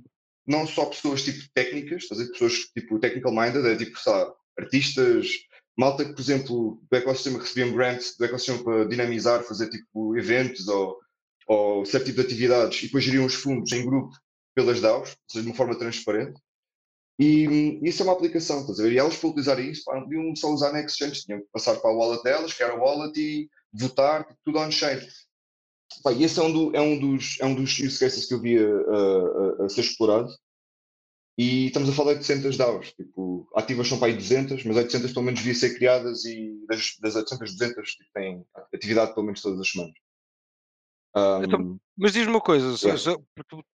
não 0.46 0.68
só 0.68 0.86
pessoas 0.86 1.24
tipo 1.24 1.40
técnicas, 1.54 2.04
estás 2.04 2.20
a 2.22 2.26
pessoas 2.26 2.54
tipo 2.74 3.00
technical 3.00 3.32
minded, 3.32 3.66
é 3.66 3.76
tipo, 3.76 3.98
sei 4.00 4.12
lá, 4.12 4.34
artistas, 4.58 5.28
malta 5.78 6.04
que, 6.04 6.14
por 6.14 6.22
exemplo, 6.22 6.82
do 6.90 6.98
ecossistema 6.98 7.40
recebiam 7.40 7.72
grants 7.72 8.18
do 8.18 8.26
ecossistema 8.26 8.64
para 8.64 8.86
dinamizar, 8.86 9.44
fazer 9.44 9.70
tipo 9.70 10.18
eventos 10.18 10.68
ou, 10.68 10.98
ou 11.48 11.86
certo 11.86 12.06
tipo 12.06 12.20
de 12.20 12.28
atividades 12.28 12.80
e 12.80 12.86
depois 12.88 13.04
geriam 13.04 13.26
os 13.26 13.36
fundos 13.36 13.72
em 13.72 13.86
grupo 13.86 14.14
pelas 14.56 14.82
DAOs, 14.82 15.10
ou 15.12 15.16
seja, 15.32 15.44
de 15.44 15.50
uma 15.50 15.56
forma 15.56 15.78
transparente. 15.78 16.40
E 17.20 17.48
hum, 17.48 17.82
isso 17.84 18.02
é 18.04 18.06
uma 18.06 18.14
aplicação, 18.14 18.62
estás 18.62 18.80
a 18.80 18.84
ver? 18.84 18.94
E 18.94 19.00
elas 19.00 19.18
para 19.18 19.30
utilizar 19.30 19.60
isso, 19.60 19.84
não 19.94 20.04
podiam 20.04 20.36
só 20.36 20.50
usar 20.52 20.74
na 20.74 20.82
exchange, 20.82 21.24
tinham 21.26 21.42
que 21.42 21.48
passar 21.54 21.76
para 21.80 21.92
a 21.92 21.94
wallet 21.94 22.24
delas, 22.24 22.54
criar 22.54 22.72
a 22.72 22.76
wallet 22.76 23.20
e 23.20 23.50
votar, 23.74 24.26
tudo 24.46 24.60
on-chain. 24.60 25.00
E 26.18 26.24
esse 26.24 26.40
é 26.40 26.44
um, 26.44 26.52
do- 26.54 26.76
é 26.76 26.82
um 26.82 27.00
dos, 27.00 27.38
é 27.40 27.46
um 27.46 27.56
dos 27.56 27.80
use 27.80 27.98
cases 28.00 28.26
que 28.26 28.34
eu 28.34 28.40
vi 28.42 28.58
a, 28.58 28.62
a- 28.64 29.62
a- 29.64 29.66
a 29.66 29.70
ser 29.70 29.82
explorado. 29.82 30.30
E 31.38 31.68
estamos 31.68 31.90
a 31.90 31.94
falar 31.94 32.14
de 32.14 32.20
800 32.20 32.58
DAOs. 32.58 32.94
Tipo, 32.94 33.48
ativas 33.56 33.88
são 33.88 33.98
para 34.00 34.08
aí 34.10 34.16
200, 34.16 34.64
mas 34.64 34.78
800 34.78 35.12
pelo 35.14 35.26
menos 35.26 35.40
deviam 35.42 35.56
ser 35.60 35.74
criadas 35.76 36.24
e 36.26 36.66
das, 36.68 36.96
das 37.02 37.16
800, 37.16 37.52
200 37.54 37.92
tipo, 37.96 38.10
têm 38.14 38.46
atividade 38.74 39.14
pelo 39.14 39.26
menos 39.26 39.42
todas 39.42 39.60
as 39.60 39.70
semanas. 39.70 39.94
Então, 41.44 41.60
Um, 41.60 41.80
Mas 41.98 42.14
diz-me 42.14 42.32
uma 42.32 42.42
coisa, 42.42 42.74
Yeah. 42.88 43.22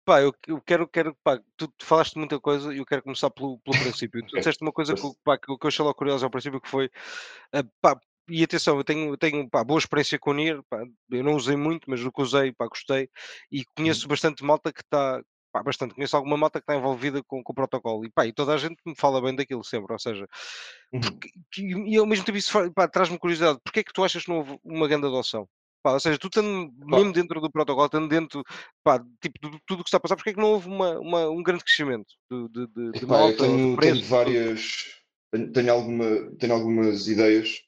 pá, 0.05 0.21
eu, 0.21 0.33
eu 0.47 0.61
quero, 0.61 0.87
quero 0.87 1.15
pá, 1.23 1.39
tu, 1.57 1.67
tu 1.67 1.85
falaste 1.85 2.17
muita 2.17 2.39
coisa 2.39 2.73
e 2.73 2.77
eu 2.77 2.85
quero 2.85 3.03
começar 3.03 3.29
pelo, 3.29 3.59
pelo 3.59 3.77
princípio. 3.77 4.25
Tu 4.25 4.35
disseste 4.53 4.63
uma 4.63 4.71
coisa 4.71 4.95
que, 4.95 5.01
pá, 5.23 5.37
que, 5.37 5.45
que 5.45 5.65
eu 5.65 5.67
achei 5.67 5.83
logo 5.83 5.97
curioso 5.97 6.25
ao 6.25 6.31
princípio, 6.31 6.61
que 6.61 6.69
foi, 6.69 6.89
ah, 7.53 7.63
pá, 7.81 7.99
e 8.29 8.43
atenção, 8.43 8.77
eu 8.77 8.83
tenho, 8.83 9.15
tenho 9.17 9.47
pá, 9.49 9.63
boa 9.63 9.77
experiência 9.77 10.17
com 10.17 10.31
o 10.31 10.33
Nier, 10.33 10.61
pá, 10.69 10.83
eu 11.11 11.23
não 11.23 11.35
usei 11.35 11.55
muito, 11.57 11.89
mas 11.89 12.03
o 12.03 12.11
que 12.11 12.21
usei, 12.21 12.51
pá, 12.53 12.67
gostei, 12.67 13.09
e 13.51 13.59
Uhum. 13.59 13.63
conheço 13.75 14.07
bastante 14.07 14.43
malta 14.43 14.71
que 14.73 14.81
está, 14.81 15.21
pá, 15.51 15.61
bastante, 15.61 15.93
conheço 15.93 16.15
alguma 16.15 16.37
malta 16.37 16.59
que 16.59 16.63
está 16.63 16.75
envolvida 16.75 17.21
com, 17.23 17.43
com 17.43 17.51
o 17.51 17.55
protocolo, 17.55 18.05
e 18.05 18.09
pá, 18.09 18.25
e 18.25 18.33
toda 18.33 18.53
a 18.53 18.57
gente 18.57 18.77
me 18.85 18.95
fala 18.97 19.21
bem 19.21 19.35
daquilo 19.35 19.63
sempre, 19.63 19.91
ou 19.93 19.99
seja, 19.99 20.25
uhum. 20.93 21.01
porque- 21.01 21.29
que- 21.51 21.61
e 21.63 21.97
ao 21.97 22.05
mesmo 22.07 22.25
tempo 22.25 22.37
isso 22.37 22.57
traz-me 22.91 23.19
curiosidade, 23.19 23.59
porque 23.63 23.81
é 23.81 23.83
que 23.83 23.93
tu 23.93 24.03
achas 24.03 24.23
que 24.23 24.29
não 24.29 24.37
houve 24.37 24.57
uma 24.63 24.87
grande 24.87 25.05
adoção? 25.05 25.47
Pá, 25.85 25.93
ou 25.93 25.99
seja, 25.99 26.17
tu 26.17 26.25
estando 26.25 26.73
Pá, 26.89 26.97
mesmo 26.97 27.13
dentro 27.13 27.39
do 27.39 27.51
protocolo, 27.51 27.85
estando 27.85 28.09
dentro 28.09 28.43
pá, 28.83 28.99
tipo, 29.21 29.37
de 29.39 29.59
tudo 29.67 29.81
o 29.81 29.83
que 29.83 29.89
está 29.89 29.97
a 29.97 29.99
passar, 29.99 30.15
porque 30.15 30.31
é 30.31 30.33
que 30.33 30.39
não 30.39 30.53
houve 30.53 30.67
uma, 30.67 30.99
uma- 30.99 31.29
um 31.29 31.43
grande 31.43 31.63
crescimento 31.63 32.07
de, 32.27 32.49
de, 32.49 32.67
de, 32.67 32.99
de 33.01 33.05
malta, 33.05 33.37
tenho, 33.43 33.55
tenho 33.55 33.75
preço, 33.75 33.99
tudo? 33.99 34.09
várias, 34.09 34.85
tenho, 35.31 35.51
tenho, 35.51 35.71
alguma, 35.71 36.31
tenho 36.39 36.53
algumas 36.53 37.07
ideias. 37.07 37.61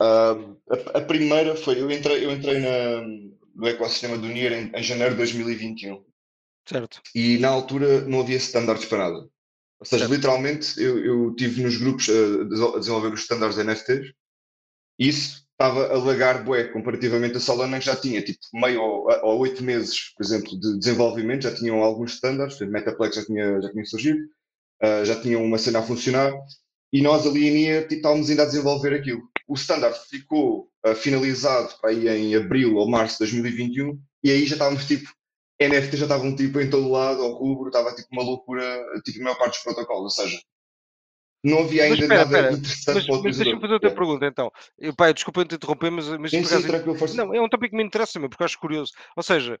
Uh, 0.00 0.56
a, 0.70 0.98
a, 0.98 1.00
primeira 1.02 1.54
foi, 1.54 1.78
eu 1.78 1.90
entrei, 1.90 2.24
eu 2.24 2.32
entrei 2.32 2.58
na, 2.58 3.02
no 3.54 3.68
ecossistema 3.68 4.16
do 4.16 4.28
NIR 4.28 4.52
em, 4.54 4.72
em 4.74 4.82
janeiro 4.82 5.10
de 5.10 5.18
2021. 5.18 6.02
Certo. 6.66 7.02
E 7.14 7.36
na 7.36 7.48
altura 7.48 8.00
não 8.06 8.20
havia 8.20 8.38
standards 8.38 8.86
para 8.86 9.10
nada. 9.10 9.28
Ou 9.78 9.84
seja, 9.84 10.06
certo. 10.06 10.14
literalmente 10.14 10.82
eu, 10.82 11.04
eu 11.04 11.34
tive 11.34 11.62
nos 11.62 11.76
grupos 11.76 12.08
a, 12.08 12.76
a 12.76 12.78
desenvolver 12.78 13.12
os 13.12 13.20
standards 13.20 13.58
NFTs 13.58 14.14
isso 14.98 15.41
estava 15.62 15.94
a 15.94 15.98
lagar 15.98 16.42
bué 16.42 16.64
comparativamente 16.64 17.36
a 17.36 17.40
Solana 17.40 17.78
que 17.78 17.86
já 17.86 17.94
tinha 17.94 18.20
tipo 18.20 18.40
meio 18.52 18.82
ou, 18.82 19.38
oito 19.38 19.62
meses, 19.62 20.12
por 20.16 20.24
exemplo, 20.24 20.58
de 20.58 20.78
desenvolvimento, 20.78 21.44
já 21.44 21.54
tinham 21.54 21.82
alguns 21.82 22.14
standards, 22.14 22.60
o 22.60 22.66
Metaplex 22.66 23.14
já 23.14 23.24
tinha, 23.24 23.60
já 23.60 23.70
tinha 23.70 23.84
surgido, 23.84 24.18
uh, 24.82 25.04
já 25.04 25.20
tinham 25.20 25.44
uma 25.44 25.58
cena 25.58 25.78
a 25.78 25.82
funcionar 25.82 26.32
e 26.92 27.00
nós 27.00 27.26
ali 27.26 27.48
em 27.48 27.52
NIA 27.52 27.82
tipo, 27.82 27.94
estávamos 27.94 28.28
ainda 28.28 28.42
a 28.42 28.46
desenvolver 28.46 28.92
aquilo. 28.92 29.22
O 29.46 29.54
standard 29.54 29.96
ficou 30.10 30.68
uh, 30.84 30.94
finalizado 30.96 31.72
aí 31.84 32.08
em 32.08 32.34
abril 32.34 32.74
ou 32.74 32.90
março 32.90 33.14
de 33.14 33.30
2021 33.30 33.98
e 34.24 34.30
aí 34.32 34.44
já 34.46 34.56
estávamos 34.56 34.84
tipo 34.84 35.08
NFT 35.60 35.96
já 35.96 36.06
estavam 36.06 36.34
tipo 36.34 36.60
em 36.60 36.68
todo 36.68 36.90
lado, 36.90 37.22
ao 37.22 37.34
rubro, 37.34 37.68
estava 37.68 37.94
tipo 37.94 38.08
uma 38.10 38.22
loucura, 38.24 38.64
tipo 39.04 39.20
a 39.20 39.24
maior 39.24 39.38
parte 39.38 39.52
dos 39.52 39.62
protocolos, 39.62 40.18
ou 40.18 40.24
seja, 40.24 40.40
não 41.42 41.60
havia 41.60 41.84
ainda 41.84 41.96
espera, 41.96 42.24
nada 42.24 42.36
espera. 42.38 42.52
interessante 42.52 42.94
mas, 42.94 43.06
para 43.06 43.14
o 43.14 43.22
Mas 43.22 43.36
deixa-me 43.36 43.60
fazer 43.60 43.74
outra 43.74 43.90
pergunta 43.90 44.26
então. 44.26 44.52
Eu, 44.78 44.94
pá, 44.94 45.10
desculpa 45.10 45.44
te 45.44 45.56
interromper, 45.56 45.90
mas, 45.90 46.08
mas 46.08 46.30
sim, 46.30 46.44
sim, 46.44 46.54
acaso, 46.54 47.16
não, 47.16 47.34
é 47.34 47.40
um 47.40 47.48
tópico 47.48 47.70
que 47.70 47.76
me 47.76 47.82
interessa, 47.82 48.20
meu, 48.20 48.28
porque 48.28 48.44
acho 48.44 48.58
curioso. 48.58 48.92
Ou 49.16 49.22
seja, 49.22 49.58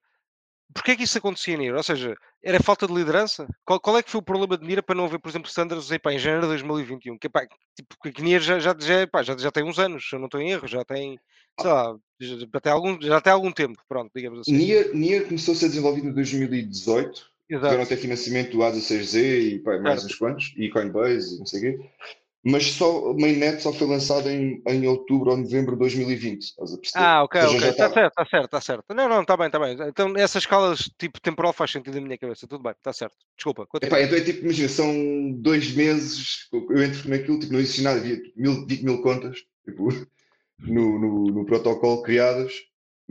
porquê 0.72 0.92
é 0.92 0.96
que 0.96 1.02
isso 1.02 1.18
acontecia 1.18 1.54
em 1.54 1.72
Ou 1.72 1.82
seja, 1.82 2.16
era 2.42 2.62
falta 2.62 2.86
de 2.86 2.94
liderança? 2.94 3.48
Qual, 3.64 3.80
qual, 3.80 3.98
é 3.98 4.02
que 4.02 4.10
foi 4.10 4.20
o 4.20 4.24
problema 4.24 4.56
de 4.56 4.64
Nira 4.64 4.82
para 4.82 4.94
não 4.94 5.06
haver, 5.06 5.18
por 5.18 5.28
exemplo, 5.28 5.48
standards 5.48 5.90
em 5.90 6.18
janeiro 6.18 6.42
de 6.42 6.48
2021? 6.48 7.18
Que, 7.18 7.28
pá, 7.28 7.46
tipo, 7.76 8.12
que 8.12 8.22
Nira 8.22 8.40
já, 8.40 8.60
já, 8.60 8.76
já, 8.78 9.06
pá, 9.08 9.22
já, 9.24 9.36
já 9.36 9.50
tem 9.50 9.64
uns 9.64 9.78
anos, 9.80 10.08
se 10.08 10.14
eu 10.14 10.20
não 10.20 10.26
estou 10.26 10.40
em 10.40 10.52
erro, 10.52 10.68
já 10.68 10.84
tem, 10.84 11.18
sei 11.60 11.70
lá, 11.70 11.96
já 12.20 12.60
tem 12.60 12.72
algum, 12.72 13.00
já 13.00 13.20
tem 13.20 13.32
algum 13.32 13.50
tempo, 13.50 13.82
pronto, 13.88 14.10
digamos 14.14 14.40
assim. 14.40 14.52
Nier, 14.52 14.94
Nier 14.94 15.26
começou 15.26 15.52
a 15.52 15.56
ser 15.56 15.68
desenvolvido 15.68 16.08
em 16.08 16.12
2018, 16.12 17.31
Exato. 17.52 17.66
tiveram 17.66 17.82
até 17.82 17.96
financiamento 17.96 18.52
do 18.52 18.58
A16Z 18.58 19.20
e 19.22 19.58
pá, 19.58 19.78
mais 19.78 20.04
uns 20.04 20.14
quantos, 20.14 20.54
e 20.56 20.70
Coinbase 20.70 21.36
e 21.36 21.38
não 21.38 21.46
sei 21.46 21.58
o 21.58 21.62
quê 21.62 21.90
mas 22.44 22.72
só 22.72 23.14
mainnet 23.14 23.62
só 23.62 23.72
foi 23.72 23.86
lançado 23.86 24.28
em, 24.28 24.60
em 24.66 24.86
outubro 24.86 25.30
ou 25.30 25.36
novembro 25.36 25.72
de 25.74 25.78
2020. 25.78 26.42
Estás 26.42 26.74
a 26.74 26.78
perceber? 26.78 27.04
Ah, 27.04 27.22
ok, 27.22 27.40
ok. 27.40 27.68
Está 27.68 27.88
tá 27.88 27.94
certo, 27.94 28.10
está 28.10 28.26
certo, 28.26 28.44
está 28.44 28.60
certo. 28.60 28.94
Não, 28.94 29.08
não, 29.08 29.20
está 29.20 29.36
bem, 29.36 29.46
está 29.46 29.60
bem. 29.60 29.76
Então, 29.88 30.12
essas 30.16 30.42
escalas 30.42 30.90
tipo 30.98 31.20
temporal 31.20 31.52
faz 31.52 31.70
sentido 31.70 31.94
na 31.94 32.00
minha 32.00 32.18
cabeça. 32.18 32.48
Tudo 32.48 32.62
bem, 32.62 32.72
está 32.72 32.92
certo. 32.92 33.14
Desculpa. 33.36 33.68
Epá, 33.80 34.02
então 34.02 34.18
é 34.18 34.20
tipo, 34.22 34.42
imagina, 34.42 34.68
são 34.68 35.32
dois 35.34 35.72
meses, 35.72 36.48
eu 36.52 36.82
entro 36.82 37.08
naquilo, 37.08 37.38
tipo, 37.38 37.52
não 37.52 37.60
existe 37.60 37.82
nada, 37.82 38.00
havia 38.00 38.20
mil, 38.34 38.66
20 38.66 38.82
mil 38.82 39.02
contas 39.02 39.38
tipo, 39.64 39.88
no, 40.58 40.98
no, 40.98 41.24
no 41.26 41.46
protocolo 41.46 42.02
criadas. 42.02 42.52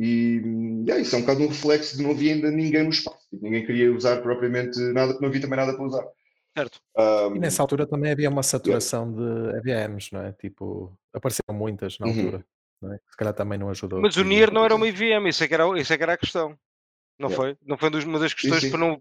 E 0.03 0.83
é 0.89 0.99
isso, 0.99 1.15
é 1.15 1.19
um 1.19 1.21
bocado 1.21 1.43
um 1.43 1.47
reflexo 1.47 1.95
de 1.95 2.01
não 2.01 2.09
havia 2.09 2.33
ainda 2.33 2.49
ninguém 2.49 2.83
no 2.83 2.89
espaço. 2.89 3.19
Tipo, 3.29 3.43
ninguém 3.43 3.63
queria 3.63 3.93
usar 3.93 4.19
propriamente 4.19 4.79
nada, 4.93 5.15
não 5.21 5.27
havia 5.27 5.41
também 5.41 5.57
nada 5.57 5.75
para 5.75 5.85
usar. 5.85 6.03
Certo. 6.57 6.81
Um, 6.97 7.35
e 7.35 7.39
nessa 7.39 7.61
altura 7.61 7.85
também 7.85 8.11
havia 8.11 8.27
uma 8.27 8.41
saturação 8.41 9.15
yeah. 9.15 9.61
de 9.61 9.69
EVMs, 9.69 10.09
não 10.11 10.23
é? 10.23 10.31
Tipo, 10.33 10.97
apareceram 11.13 11.53
muitas 11.53 11.99
na 11.99 12.07
uhum. 12.07 12.17
altura. 12.17 12.45
Não 12.81 12.93
é? 12.93 12.97
Se 12.97 13.15
calhar 13.15 13.33
também 13.35 13.59
não 13.59 13.69
ajudou. 13.69 14.01
Mas 14.01 14.17
o 14.17 14.23
NIR 14.23 14.51
não 14.51 14.65
era 14.65 14.75
uma 14.75 14.87
EVM, 14.87 15.27
isso 15.27 15.43
é 15.43 15.47
que 15.47 15.53
era, 15.53 15.79
isso 15.79 15.93
é 15.93 15.97
que 15.97 16.03
era 16.03 16.13
a 16.13 16.17
questão. 16.17 16.57
Não 17.19 17.29
yeah. 17.29 17.35
foi? 17.35 17.57
Não 17.63 17.77
foi 17.77 17.89
uma 18.03 18.19
das 18.19 18.33
questões 18.33 18.67
para 18.71 18.79
não. 18.79 18.99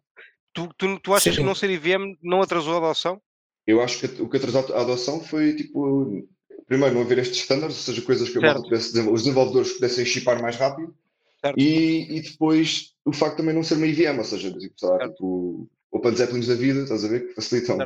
Tu, 0.53 0.68
tu, 0.76 1.01
tu 1.01 1.14
achas 1.14 1.34
sim. 1.34 1.40
que 1.40 1.46
não 1.46 1.55
ser 1.55 1.70
EVM 1.70 2.14
não 2.22 2.42
atrasou 2.42 2.74
a 2.74 2.76
adoção? 2.76 3.18
Eu 3.66 3.80
acho 3.80 4.01
que 4.01 4.20
o 4.20 4.28
que 4.28 4.36
atrasou 4.36 4.76
a 4.76 4.82
adoção 4.82 5.24
foi 5.24 5.57
tipo. 5.57 6.28
Primeiro, 6.71 6.95
não 6.95 7.03
haver 7.03 7.18
estes 7.18 7.39
standards, 7.39 7.77
ou 7.79 7.83
seja, 7.83 8.01
coisas 8.03 8.29
que 8.29 8.39
pudesse, 8.39 8.97
os 9.01 9.25
desenvolvedores 9.25 9.73
pudessem 9.73 10.05
chipar 10.05 10.41
mais 10.41 10.55
rápido. 10.55 10.95
E, 11.57 12.07
e, 12.16 12.21
depois 12.21 12.95
o 13.05 13.12
facto 13.12 13.39
também 13.39 13.53
não 13.53 13.64
ser 13.64 13.75
uma 13.75 13.89
EVM, 13.89 14.18
ou 14.18 14.25
seja, 14.25 14.57
tipo, 14.57 14.79
sabe, 14.79 15.09
tipo 15.09 15.68
Open 15.91 16.14
Zeppelins 16.14 16.47
da 16.47 16.55
vida, 16.55 16.83
estás 16.83 17.05
a 17.05 17.09
ver, 17.09 17.27
que 17.27 17.35
facilitam. 17.35 17.77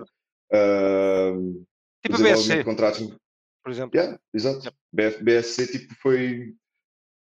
Uh, 0.53 1.65
tipo 2.03 2.17
a 2.17 2.19
BSC. 2.19 2.63
Contratos. 2.63 3.17
Por 3.63 3.73
exemplo. 3.73 3.99
Yeah, 3.99 4.21
exato. 4.35 4.71
Yeah. 4.95 5.19
BSC 5.23 5.67
tipo, 5.67 5.95
foi, 5.95 6.55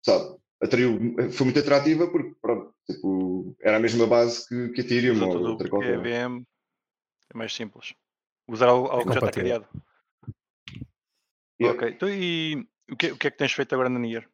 sabe, 0.07 0.37
atraiu, 0.63 1.17
foi 1.33 1.47
muito 1.47 1.59
atrativa 1.59 2.07
porque 2.07 2.33
pronto, 2.41 2.73
tipo, 2.89 3.57
era 3.61 3.79
a 3.79 3.81
mesma 3.81 4.07
base 4.07 4.47
que, 4.47 4.69
que 4.69 4.83
Ethereum 4.83 5.21
ou 5.21 5.49
outra 5.49 5.69
qualquer. 5.69 5.95
EVM 5.95 6.45
é 7.35 7.37
mais 7.37 7.53
simples. 7.53 7.93
Usar 8.47 8.69
algo, 8.69 8.87
algo 8.87 9.03
é 9.03 9.07
que 9.07 9.21
já 9.21 9.27
está 9.27 9.33
criado. 9.33 9.67
Yeah. 11.61 11.77
Ok, 11.77 11.89
então 11.91 12.09
e 12.09 12.67
o 12.91 12.97
que, 12.97 13.13
o 13.13 13.17
que 13.17 13.27
é 13.27 13.31
que 13.31 13.37
tens 13.37 13.53
feito 13.53 13.75
agora 13.75 13.89
na 13.89 13.99
NIR? 13.99 14.29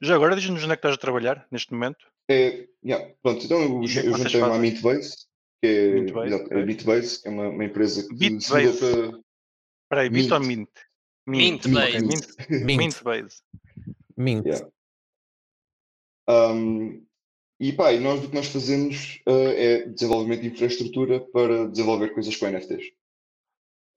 Já 0.00 0.14
agora 0.14 0.36
diz-nos 0.36 0.62
onde 0.62 0.72
é 0.72 0.76
que 0.76 0.80
estás 0.80 0.94
a 0.94 0.98
trabalhar 0.98 1.46
neste 1.50 1.72
momento? 1.72 2.06
É, 2.30 2.68
yeah, 2.84 3.12
pronto, 3.22 3.44
então 3.44 3.60
eu, 3.60 3.82
eu, 3.82 4.02
eu 4.04 4.18
juntei 4.18 4.40
uma 4.40 4.58
Mintbase 4.58 5.26
que 5.62 5.68
é, 5.68 5.98
exato, 6.26 6.54
é 6.54 7.28
é 7.28 7.30
uma, 7.30 7.48
uma 7.48 7.64
empresa 7.64 8.06
que 8.08 8.14
Bitbase. 8.14 8.72
se 8.72 8.80
para. 8.80 9.22
Espera 9.84 10.00
aí, 10.00 10.10
Bit 10.10 10.32
ou 10.32 10.40
Mint? 10.40 10.70
Mint, 11.24 11.64
Mint, 11.66 12.00
Mint, 12.00 12.64
Mint. 12.64 12.76
Mint 12.76 13.04
Base. 13.04 13.42
Mint. 14.16 14.44
Yeah. 14.44 14.68
Um, 16.28 17.06
e 17.60 17.72
pá, 17.72 17.92
e 17.92 18.00
nós 18.00 18.24
o 18.24 18.28
que 18.28 18.34
nós 18.34 18.48
fazemos 18.48 19.22
uh, 19.28 19.52
é 19.54 19.86
desenvolvimento 19.86 20.42
de 20.42 20.48
infraestrutura 20.48 21.20
para 21.20 21.68
desenvolver 21.68 22.12
coisas 22.12 22.34
com 22.34 22.46
NFTs. 22.48 22.90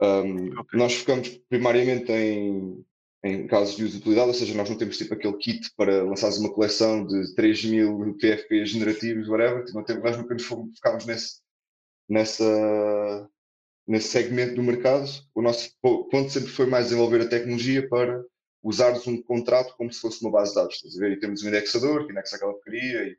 Um, 0.02 0.60
okay. 0.60 0.80
Nós 0.80 0.94
focamos 0.96 1.30
primariamente 1.50 2.12
em, 2.12 2.86
em 3.24 3.48
casos 3.48 3.76
de 3.76 3.86
usabilidade, 3.86 4.28
ou 4.28 4.34
seja, 4.34 4.54
nós 4.54 4.70
não 4.70 4.78
temos 4.78 4.98
tipo 4.98 5.14
aquele 5.14 5.38
kit 5.38 5.72
para 5.76 6.04
lançares 6.04 6.38
uma 6.38 6.54
coleção 6.54 7.06
de 7.06 7.34
3 7.36 7.66
mil 7.66 8.18
PFPs 8.18 8.70
generativos, 8.70 9.28
whatever, 9.28 9.64
tipo, 9.64 9.78
não 9.78 9.86
temos, 9.86 10.04
nós 10.04 10.18
nunca 10.18 10.34
nos 10.34 10.46
focamos 10.46 11.06
nesse, 11.06 11.42
nessa, 12.10 13.30
nesse 13.88 14.10
segmento 14.10 14.56
do 14.56 14.64
mercado, 14.64 15.10
o 15.34 15.42
nosso 15.42 15.70
ponto 15.82 16.30
sempre 16.30 16.50
foi 16.50 16.66
mais 16.66 16.86
desenvolver 16.86 17.22
a 17.22 17.30
tecnologia 17.30 17.88
para 17.88 18.24
usares 18.66 19.06
um 19.06 19.22
contrato 19.22 19.76
como 19.78 19.94
se 19.94 20.02
fosse 20.02 20.22
uma 20.22 20.32
base 20.32 20.50
de 20.50 20.56
dados. 20.56 20.76
Estás 20.76 20.98
a 20.98 21.00
ver? 21.00 21.12
E 21.12 21.20
temos 21.20 21.44
um 21.44 21.48
indexador 21.48 22.06
que 22.06 22.12
indexa 22.12 22.36
aquela 22.36 22.54
porcaria 22.54 23.04
e 23.04 23.18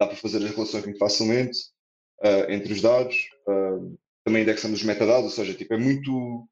dá 0.00 0.06
para 0.06 0.16
fazer 0.16 0.38
as 0.38 0.50
relações 0.50 0.84
muito 0.84 0.98
facilmente 0.98 1.58
uh, 2.20 2.50
entre 2.50 2.72
os 2.72 2.80
dados. 2.80 3.28
Uh, 3.46 3.98
também 4.26 4.42
indexamos 4.42 4.80
os 4.80 4.84
metadados, 4.84 5.24
ou 5.24 5.30
seja, 5.30 5.54
tipo, 5.54 5.72
é 5.72 5.78
muito. 5.78 6.48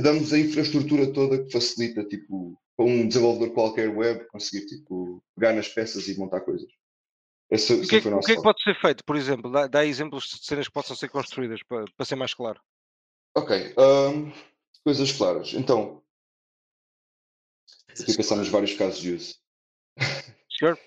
Damos 0.00 0.32
a 0.32 0.38
infraestrutura 0.38 1.12
toda 1.12 1.44
que 1.44 1.50
facilita 1.50 2.04
tipo, 2.04 2.56
para 2.76 2.86
um 2.86 3.08
desenvolvedor 3.08 3.52
qualquer 3.52 3.88
web 3.88 4.24
conseguir 4.28 4.64
tipo, 4.66 5.20
pegar 5.34 5.52
nas 5.52 5.68
peças 5.68 6.06
e 6.06 6.16
montar 6.16 6.42
coisas. 6.42 6.70
Esse, 7.50 7.74
o 7.74 7.86
que, 7.86 7.96
é, 7.96 7.98
o 7.98 8.20
que 8.20 8.32
é 8.32 8.36
que 8.36 8.42
pode 8.42 8.62
ser 8.62 8.80
feito, 8.80 9.04
por 9.04 9.16
exemplo? 9.16 9.50
Dá, 9.50 9.66
dá, 9.66 9.84
exemplos 9.84 10.24
de 10.26 10.46
cenas 10.46 10.68
que 10.68 10.72
possam 10.72 10.94
ser 10.94 11.08
construídas 11.08 11.60
para, 11.64 11.84
para 11.96 12.06
ser 12.06 12.14
mais 12.14 12.32
claro. 12.32 12.60
Ok. 13.36 13.74
Um, 13.76 14.32
coisas 14.84 15.10
claras. 15.10 15.54
Então, 15.54 16.02
aqui 17.90 18.16
pensar 18.16 18.36
nos 18.36 18.48
vários 18.48 18.74
casos 18.74 19.00
de 19.00 19.12
uso. 19.12 19.34
Sure. 20.48 20.78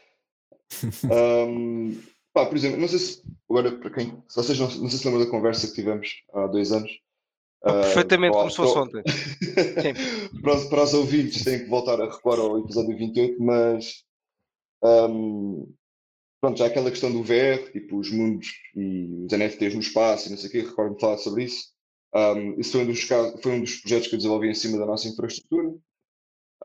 um, 1.12 2.02
pá, 2.38 2.46
por 2.46 2.56
exemplo, 2.56 2.80
não 2.80 2.88
sei 2.88 3.00
se 3.00 3.24
agora 3.50 3.72
para 3.80 3.90
quem, 3.90 4.24
se 4.28 4.36
vocês 4.36 4.60
não, 4.60 4.68
não 4.68 4.90
sei 4.90 5.00
se 5.00 5.06
lembram 5.06 5.26
da 5.26 5.32
conversa 5.32 5.68
que 5.68 5.74
tivemos 5.74 6.22
há 6.32 6.46
dois 6.46 6.72
anos. 6.72 6.92
Oh, 7.64 7.72
perfeitamente, 7.72 8.36
uh, 8.36 8.40
como 8.40 8.52
se 8.52 8.58
fosse 8.58 8.78
ontem. 8.78 9.02
para, 10.44 10.70
para 10.70 10.84
os 10.84 10.94
ouvintes, 10.94 11.44
têm 11.44 11.60
que 11.64 11.70
voltar 11.70 12.00
a 12.00 12.06
recuar 12.06 12.38
ao 12.38 12.60
episódio 12.60 12.96
28, 12.96 13.42
mas 13.42 14.04
um, 14.84 15.74
pronto, 16.40 16.60
já 16.60 16.68
aquela 16.68 16.92
questão 16.92 17.12
do 17.12 17.24
VR, 17.24 17.72
tipo 17.72 17.98
os 17.98 18.12
mundos 18.12 18.50
e 18.76 19.26
os 19.26 19.32
NFTs 19.32 19.74
no 19.74 19.82
espaço 19.82 20.28
e 20.28 20.32
não 20.32 20.38
sei 20.38 20.50
o 20.50 20.52
quê, 20.52 20.60
recordo-me 20.60 21.02
falar 21.02 21.18
sobre 21.18 21.46
isso. 21.46 21.72
Um, 22.14 22.60
isso 22.60 22.74
foi 22.74 22.82
um, 22.82 22.88
dos 22.88 23.04
casos, 23.04 23.42
foi 23.42 23.52
um 23.54 23.62
dos 23.62 23.78
projetos 23.78 24.10
que 24.10 24.14
eu 24.14 24.18
desenvolvi 24.18 24.48
em 24.48 24.54
cima 24.54 24.78
da 24.78 24.86
nossa 24.86 25.08
infraestrutura. 25.08 25.76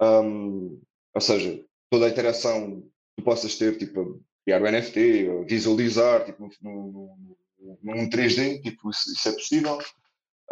Um, 0.02 0.78
ou 1.14 1.20
seja, 1.20 1.64
toda 1.90 2.04
a 2.04 2.10
interação 2.10 2.82
que 2.82 2.88
tu 3.16 3.24
possas 3.24 3.56
ter, 3.56 3.78
tipo, 3.78 4.22
criar 4.45 4.62
o 4.62 4.70
NFT, 4.70 5.45
visualizar, 5.47 6.24
tipo, 6.24 6.49
num, 6.62 7.36
num 7.82 8.09
3D, 8.09 8.61
tipo, 8.62 8.90
isso, 8.90 9.28
é 9.28 9.32
possível. 9.32 9.78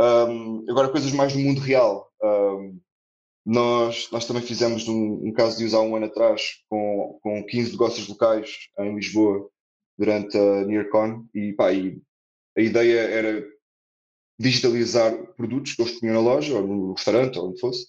Um, 0.01 0.65
agora, 0.69 0.89
coisas 0.89 1.13
mais 1.13 1.35
no 1.35 1.41
mundo 1.41 1.61
real. 1.61 2.11
Um, 2.23 2.81
nós, 3.45 4.09
nós 4.11 4.27
também 4.27 4.43
fizemos 4.43 4.87
um, 4.87 5.27
um, 5.27 5.33
caso 5.33 5.59
de 5.59 5.65
usar 5.65 5.81
um 5.81 5.97
ano 5.97 6.07
atrás 6.07 6.63
com, 6.69 7.19
com 7.23 7.45
15 7.45 7.73
negócios 7.73 8.07
locais 8.07 8.69
em 8.79 8.95
Lisboa 8.95 9.49
durante 9.99 10.37
a 10.37 10.65
NearCon 10.67 11.27
e, 11.35 11.53
pá, 11.55 11.73
e 11.73 12.01
a 12.57 12.61
ideia 12.61 13.01
era 13.01 13.47
digitalizar 14.39 15.15
produtos 15.35 15.75
que 15.75 15.83
eles 15.83 15.99
tinham 15.99 16.15
na 16.15 16.21
loja 16.21 16.55
ou 16.55 16.67
no 16.67 16.93
restaurante 16.93 17.39
ou 17.39 17.49
onde 17.49 17.61
fosse 17.61 17.87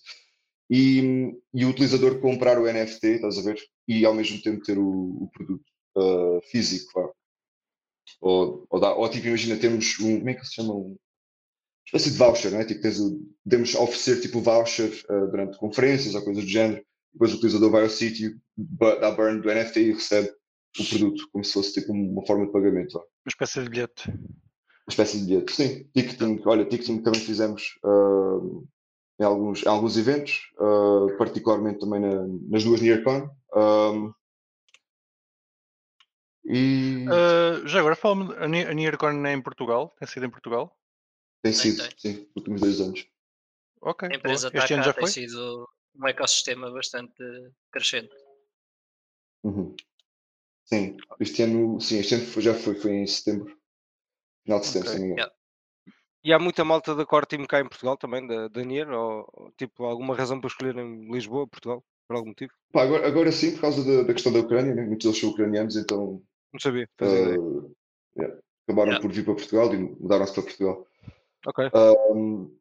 e, 0.70 1.34
e 1.54 1.66
o 1.66 1.70
utilizador 1.70 2.20
comprar 2.22 2.58
o 2.58 2.66
NFT, 2.66 3.08
estás 3.08 3.38
a 3.38 3.42
ver? 3.42 3.60
E 3.88 4.06
ao 4.06 4.14
mesmo 4.14 4.42
tempo 4.42 4.64
ter 4.64 4.78
o, 4.78 5.24
o 5.24 5.30
produto 5.34 5.66
uh, 5.96 6.42
físico. 6.50 7.14
Ou, 8.20 8.66
ou, 8.70 8.80
dá, 8.80 8.94
ou 8.94 9.10
tipo, 9.10 9.28
imagina, 9.28 9.58
temos 9.58 10.00
um. 10.00 10.18
Como 10.18 10.30
é 10.30 10.34
que 10.34 10.46
se 10.46 10.56
chama? 10.56 10.74
Um, 10.74 10.98
espécie 11.86 12.12
de 12.12 12.18
voucher, 12.18 12.52
né? 12.52 12.66
Tipo, 12.66 12.82
tens 12.82 13.00
o, 13.00 13.20
podemos 13.44 13.76
oferecer 13.76 14.22
tipo 14.22 14.42
voucher 14.42 14.92
uh, 15.10 15.28
durante 15.30 15.58
conferências 15.58 16.16
ou 16.16 16.22
coisas 16.24 16.44
do 16.44 16.50
género. 16.50 16.84
Depois 17.14 17.34
o 17.34 17.36
utilizador 17.36 17.72
vai 17.72 17.84
ao 17.84 17.90
sítio, 17.90 18.40
dá 18.56 19.12
burn 19.12 19.42
do 19.42 19.54
NFT 19.54 19.80
e 19.82 19.92
recebe 19.92 20.32
o 20.80 20.90
produto, 20.90 21.30
como 21.32 21.44
se 21.44 21.52
fosse 21.52 21.74
tipo 21.74 21.92
uma 21.92 22.26
forma 22.26 22.46
de 22.46 22.52
pagamento. 22.54 22.98
Ó. 22.98 23.00
Uma 23.02 23.30
espécie 23.30 23.62
de 23.62 23.70
bilhete. 23.70 24.10
Uma 24.10 24.90
espécie 24.90 25.20
de 25.20 25.26
bilhete, 25.26 25.52
sim. 25.52 25.84
Ticketing, 25.94 26.42
olha, 26.46 26.66
ticketing 26.66 27.02
também 27.02 27.20
fizemos 27.20 27.78
uh, 27.84 28.66
em, 29.20 29.26
alguns, 29.26 29.64
em 29.64 29.68
alguns 29.68 29.98
eventos, 29.98 30.50
uh, 30.58 31.18
particularmente 31.18 31.80
também 31.80 32.00
na, 32.00 32.26
nas 32.50 32.64
duas 32.64 32.80
NearCon. 32.80 33.30
Um, 33.54 34.14
e 36.52 36.92
Uh, 37.08 37.68
já 37.68 37.80
agora, 37.80 37.96
fala-me, 37.96 38.34
a 38.36 38.74
NearCon 38.74 39.26
é 39.26 39.34
em 39.34 39.42
Portugal? 39.42 39.94
Tem 39.98 40.08
sido 40.08 40.26
em 40.26 40.30
Portugal? 40.30 40.78
tem 41.42 41.54
sido, 41.54 41.82
tem. 41.82 41.98
sim, 41.98 42.20
nos 42.20 42.36
últimos 42.36 42.62
dois 42.62 42.80
anos. 42.82 43.08
Ok, 43.82 44.06
A 44.06 44.10
boa. 44.10 44.18
empresa 44.18 44.48
está 44.48 44.60
Este 44.60 44.74
ano 44.76 44.84
já 44.84 44.94
tem 44.94 45.04
foi? 45.04 45.12
sido 45.12 45.70
um 45.96 46.08
ecossistema 46.08 46.72
bastante 46.72 47.24
crescente. 47.72 48.16
Uhum. 49.44 49.76
Sim, 50.66 50.98
este 51.20 51.42
ano, 51.42 51.82
sim, 51.82 51.98
este 52.00 52.16
ano 52.16 52.26
foi- 52.26 52.44
já 52.44 52.54
foi, 52.54 52.76
foi 52.76 52.92
em 52.92 53.08
setembro. 53.08 53.58
Final 54.44 54.60
de 54.60 54.68
setembro, 54.68 54.90
Ok. 54.90 54.94
se 54.94 55.00
não 55.00 55.08
me 55.08 55.14
engano. 55.14 55.20
Yeah. 55.20 55.36
E 56.24 56.34
há 56.34 56.40
muita 56.40 56.64
malta 56.64 56.94
da 56.94 57.06
Core 57.06 57.26
Team 57.26 57.46
cá 57.48 57.60
em 57.60 57.68
Portugal 57.68 57.98
também, 57.98 58.26
da, 58.28 58.48
da 58.48 58.64
Nier, 58.64 58.90
ou, 58.92 59.28
ou, 59.34 59.52
tipo 59.58 59.84
alguma 59.86 60.16
razão 60.16 60.40
para 60.40 60.48
escolherem 60.50 61.12
Lisboa, 61.12 61.48
Portugal, 61.48 61.84
por 62.08 62.16
algum 62.16 62.30
motivo? 62.30 62.54
Pá, 62.72 62.84
agora, 62.84 63.08
agora 63.08 63.32
sim, 63.32 63.54
por 63.54 63.62
causa 63.62 63.84
da, 63.84 64.04
da 64.04 64.14
questão 64.14 64.32
da 64.32 64.40
Ucrânia, 64.40 64.76
né? 64.76 64.86
muitos 64.86 65.04
deles 65.06 65.20
são 65.20 65.32
ucranianos, 65.32 65.76
então 65.76 66.22
Não 66.54 66.60
sabia, 66.60 66.88
uh, 67.02 67.76
yeah, 68.18 68.38
acabaram 68.68 68.92
Yeah. 68.92 69.02
por 69.02 69.12
vir 69.12 69.24
para 69.26 69.36
Portugal 69.36 69.74
e 69.74 69.78
mudaram-se 69.78 70.34
para 70.34 70.44
Portugal. 70.44 70.88
Ok. 71.48 71.70
Um, 72.14 72.58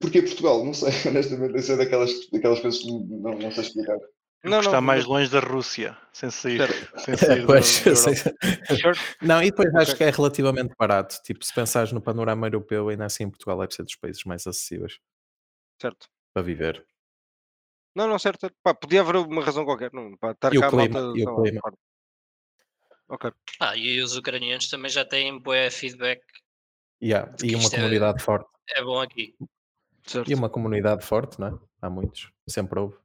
porquê 0.00 0.22
Portugal? 0.22 0.64
Não 0.64 0.72
sei, 0.74 0.88
honestamente, 1.10 1.58
isso 1.58 1.72
é 1.72 1.76
daquelas, 1.76 2.12
daquelas 2.30 2.60
coisas 2.60 2.80
que 2.80 2.90
não, 2.90 3.38
não 3.38 3.50
sei 3.50 3.62
explicar. 3.64 3.98
Não, 4.44 4.60
está 4.60 4.72
não, 4.74 4.80
mais 4.82 5.00
mas- 5.00 5.08
longe 5.08 5.30
da 5.30 5.40
Rússia, 5.40 5.96
sem 6.12 6.30
sair, 6.30 6.58
Certo. 6.58 7.00
sem 7.00 7.16
sair 7.16 7.40
da, 7.40 7.46
Pois, 7.46 7.82
da. 7.84 7.96
Sure. 7.96 8.98
Não, 9.20 9.42
e 9.42 9.46
depois 9.50 9.74
acho 9.74 9.92
Ok. 9.92 9.96
que 9.96 10.04
é 10.04 10.10
relativamente 10.10 10.72
barato. 10.78 11.20
Tipo, 11.24 11.44
se 11.44 11.52
pensares 11.52 11.90
no 11.90 12.00
panorama 12.00 12.46
europeu, 12.46 12.88
ainda 12.88 13.06
assim 13.06 13.28
Portugal 13.28 13.58
deve 13.58 13.74
ser 13.74 13.82
dos 13.82 13.96
países 13.96 14.22
mais 14.24 14.46
acessíveis 14.46 15.00
certo. 15.82 16.06
para 16.32 16.42
viver. 16.44 16.86
Não, 17.96 18.06
não, 18.06 18.18
certo. 18.20 18.48
Pá, 18.62 18.72
podia 18.74 19.00
haver 19.00 19.16
uma 19.16 19.42
razão 19.42 19.64
qualquer. 19.64 19.90
Não, 19.92 20.16
pá, 20.18 20.30
estar 20.30 20.54
E 20.54 20.58
o 20.58 20.60
cá 20.60 20.66
a 20.68 20.70
clima, 20.70 21.00
malta. 21.00 21.18
e 21.18 21.22
o 21.24 21.30
lá, 21.30 21.42
clima. 21.42 21.60
Ok. 23.08 23.32
Ah, 23.60 23.76
e 23.76 24.00
os 24.00 24.16
ucranianos 24.16 24.68
também 24.68 24.90
já 24.90 25.04
têm 25.04 25.38
bué 25.38 25.70
feedback. 25.70 26.22
Yeah, 27.02 27.32
E 27.42 27.54
uma 27.54 27.66
é- 27.66 27.70
comunidade 27.70 28.22
forte. 28.22 28.48
É 28.70 28.82
bom 28.82 29.00
aqui. 29.00 29.36
Certo. 30.04 30.30
E 30.30 30.34
uma 30.34 30.48
comunidade 30.50 31.04
forte, 31.04 31.38
não 31.40 31.46
é? 31.48 31.58
Há 31.82 31.90
muitos. 31.90 32.30
Sempre 32.48 32.78
houve. 32.80 32.96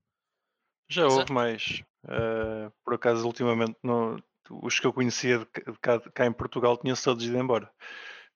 Já 0.90 1.04
Exato. 1.06 1.20
houve 1.22 1.34
mais. 1.34 1.84
Uh, 2.04 2.72
por 2.84 2.96
acaso, 2.96 3.26
ultimamente, 3.26 3.76
no- 3.84 4.22
os 4.50 4.80
que 4.80 4.88
eu 4.88 4.94
conhecia 4.94 5.40
de 5.40 5.46
cá- 5.46 5.72
de 5.72 5.80
cá, 5.80 5.98
de 5.98 6.12
cá 6.12 6.26
em 6.26 6.34
Portugal 6.34 6.78
tinham-se 6.78 7.04
todos 7.04 7.24
ido 7.24 7.38
embora. 7.38 7.72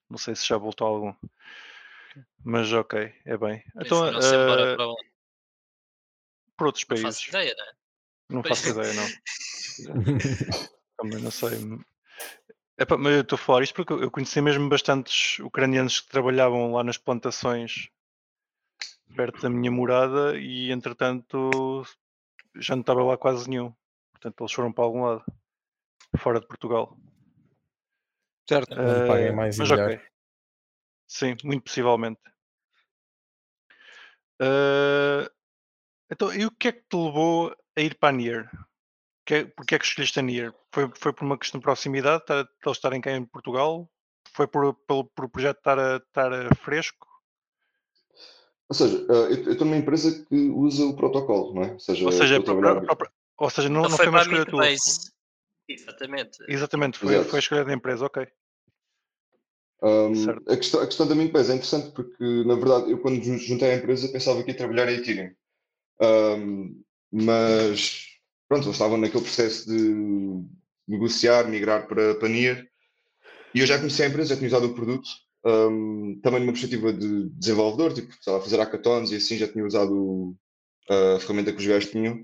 Não 0.08 0.18
sei 0.18 0.34
se 0.36 0.46
já 0.46 0.56
voltou 0.56 0.86
algum. 0.86 1.14
Mas 2.44 2.72
ok, 2.72 3.12
é 3.24 3.36
bem. 3.36 3.62
Então, 3.76 4.06
se 4.22 4.34
embora 4.34 4.72
uh, 4.72 4.76
para 4.76 4.88
onde? 4.88 5.10
por 6.56 6.66
outros 6.68 6.84
Não 6.84 6.88
países. 6.96 7.04
faço 7.24 7.28
ideia, 7.28 7.54
né? 7.56 7.72
Não 8.30 8.42
Pois. 8.42 8.58
faço 8.58 8.70
ideia, 8.70 8.94
não. 8.94 9.06
Também 10.98 11.22
não 11.22 11.30
sei. 11.30 11.58
Epá, 12.78 12.96
mas 12.96 13.14
eu 13.14 13.20
estou 13.22 13.36
a 13.36 13.38
falar 13.38 13.62
isto 13.62 13.74
porque 13.74 13.92
eu 13.92 14.10
conheci 14.10 14.40
mesmo 14.40 14.68
bastantes 14.68 15.38
ucranianos 15.38 16.00
que 16.00 16.08
trabalhavam 16.10 16.72
lá 16.72 16.84
nas 16.84 16.98
plantações 16.98 17.88
perto 19.16 19.40
da 19.40 19.48
minha 19.48 19.70
morada 19.70 20.38
e 20.38 20.70
entretanto 20.70 21.82
já 22.56 22.74
não 22.74 22.80
estava 22.80 23.02
lá 23.02 23.16
quase 23.16 23.48
nenhum. 23.48 23.72
Portanto, 24.12 24.42
eles 24.42 24.52
foram 24.52 24.72
para 24.72 24.84
algum 24.84 25.04
lado, 25.04 25.24
fora 26.18 26.40
de 26.40 26.46
Portugal. 26.46 26.96
Certo. 28.48 28.72
Onde 28.78 29.06
paguem 29.06 29.28
Eh, 29.28 29.32
mais 29.32 29.58
mas 29.58 29.70
ok. 29.70 30.00
Sim, 31.08 31.36
muito 31.44 31.64
possivelmente. 31.64 32.20
Eh, 34.40 35.30
então, 36.10 36.32
e 36.32 36.44
o 36.44 36.50
que 36.50 36.68
é 36.68 36.72
que 36.72 36.82
te 36.82 36.96
levou 36.96 37.54
a 37.76 37.80
ir 37.80 37.98
para 37.98 38.10
a 38.10 38.12
Nier? 38.12 38.50
Que, 39.26 39.44
porque 39.44 39.74
é 39.74 39.78
que 39.78 39.84
escolheste 39.84 40.18
a 40.20 40.22
Nier? 40.22 40.54
Foi, 40.72 40.88
foi 40.94 41.12
por 41.12 41.24
uma 41.24 41.36
questão 41.36 41.58
de 41.58 41.64
proximidade, 41.64 42.22
estar- 42.22 42.44
de 42.44 42.48
eles 42.64 42.76
estarem 42.78 43.00
cá 43.00 43.10
em 43.10 43.24
Portugal? 43.26 43.90
Foi 44.32 44.46
por, 44.46 44.72
pelo, 44.86 45.04
por 45.04 45.24
o 45.24 45.28
projeto 45.28 45.58
estar, 45.58 45.78
a- 45.78 45.96
estar 45.96 46.32
a 46.32 46.54
fresco? 46.54 47.06
Ou 48.68 48.74
seja, 48.74 48.98
uh, 48.98 49.12
eu 49.12 49.44
eu 49.44 49.52
estou 49.52 49.66
numa 49.66 49.76
empresa 49.76 50.24
que 50.24 50.48
usa 50.50 50.84
o 50.84 50.96
protocolo, 50.96 51.54
não 51.54 51.62
é? 51.62 51.72
Ou 51.72 51.78
seja, 51.80 52.04
Ou 52.04 52.12
seja, 52.12 52.42
trabalhar- 52.42 52.82
ou 53.38 53.50
seja 53.50 53.68
não, 53.68 53.80
Então 53.80 53.90
não 53.90 53.96
foi 53.96 54.06
foi 54.06 54.12
uma 54.12 54.22
escolha 54.22 54.46
tua. 54.46 54.64
Exatamente. 55.68 56.38
Exatamente, 56.48 56.98
foi, 56.98 57.14
Exato. 57.14 57.28
foi 57.30 57.38
a 57.38 57.40
escolha 57.40 57.64
da 57.64 57.74
empresa, 57.74 58.06
ok. 58.06 58.26
Um, 59.82 60.30
a, 60.48 60.56
questão, 60.56 60.80
a 60.80 60.86
questão 60.86 61.06
da 61.06 61.14
minha 61.14 61.26
empresa 61.26 61.52
é 61.52 61.56
interessante 61.56 61.90
porque, 61.92 62.24
na 62.44 62.54
verdade, 62.54 62.90
eu 62.90 62.98
quando 63.00 63.22
jun- 63.22 63.38
juntei 63.38 63.72
a 63.72 63.76
empresa 63.76 64.08
pensava 64.08 64.42
que 64.42 64.50
ia 64.50 64.56
trabalhar 64.56 64.88
em 64.90 64.96
Ethereum. 64.96 65.34
Um, 66.00 66.82
mas, 67.12 68.15
pronto, 68.48 68.64
eles 68.66 68.76
estavam 68.76 68.96
naquele 68.96 69.22
processo 69.24 69.66
de 69.68 70.44
negociar, 70.88 71.48
migrar 71.48 71.86
para, 71.86 72.14
para 72.16 72.28
Nier. 72.28 72.66
E 73.54 73.60
eu 73.60 73.66
já 73.66 73.78
conhecia 73.78 74.06
a 74.06 74.08
empresa, 74.08 74.30
já 74.30 74.36
tinha 74.36 74.48
usado 74.48 74.66
o 74.68 74.74
produto. 74.74 75.08
um, 75.46 76.20
também 76.22 76.40
numa 76.40 76.52
perspectiva 76.52 76.92
de 76.92 77.30
desenvolvedor, 77.30 77.94
tipo, 77.94 78.12
sei 78.20 78.32
lá, 78.32 78.40
fazer 78.40 78.58
hackathons 78.58 79.12
e 79.12 79.16
assim, 79.16 79.38
já 79.38 79.48
tinha 79.48 79.64
usado 79.64 79.92
o- 79.94 80.36
a 80.90 81.20
ferramenta 81.20 81.52
que 81.52 81.58
os 81.60 81.66
gajos 81.66 81.90
tinham. 81.90 82.22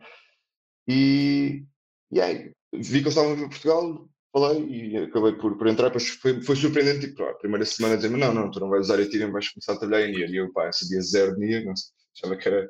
E, 0.88 1.64
e 2.10 2.20
aí, 2.20 2.52
vi 2.72 3.00
que 3.00 3.08
eles 3.08 3.08
estavam 3.08 3.32
a 3.32 3.34
vir 3.34 3.40
para 3.42 3.50
Portugal, 3.50 4.08
falei 4.32 4.66
e 4.68 4.96
acabei 4.98 5.32
por, 5.34 5.56
por 5.58 5.66
entrar, 5.68 5.86
depois 5.88 6.08
foi, 6.08 6.42
foi 6.42 6.56
surpreendente, 6.56 7.08
tipo, 7.08 7.22
a 7.24 7.34
primeira 7.34 7.64
semana 7.66 7.96
dizer-me, 7.96 8.18
não, 8.18 8.34
não, 8.34 8.50
tu 8.50 8.60
não 8.60 8.68
vais 8.70 8.86
usar 8.86 9.00
Ethereum, 9.00 9.32
vais 9.32 9.48
começar 9.50 9.74
a 9.74 9.78
trabalhar 9.78 10.08
em 10.08 10.12
Nier. 10.12 10.30
E 10.30 10.36
eu, 10.36 10.52
pá, 10.52 10.66
eu 10.66 10.72
sabia 10.72 11.00
zero 11.02 11.34
de 11.36 11.40
Nier, 11.40 11.64
não 11.64 11.76
sei, 11.76 11.92
achava 12.16 12.36
que 12.36 12.48
era, 12.48 12.68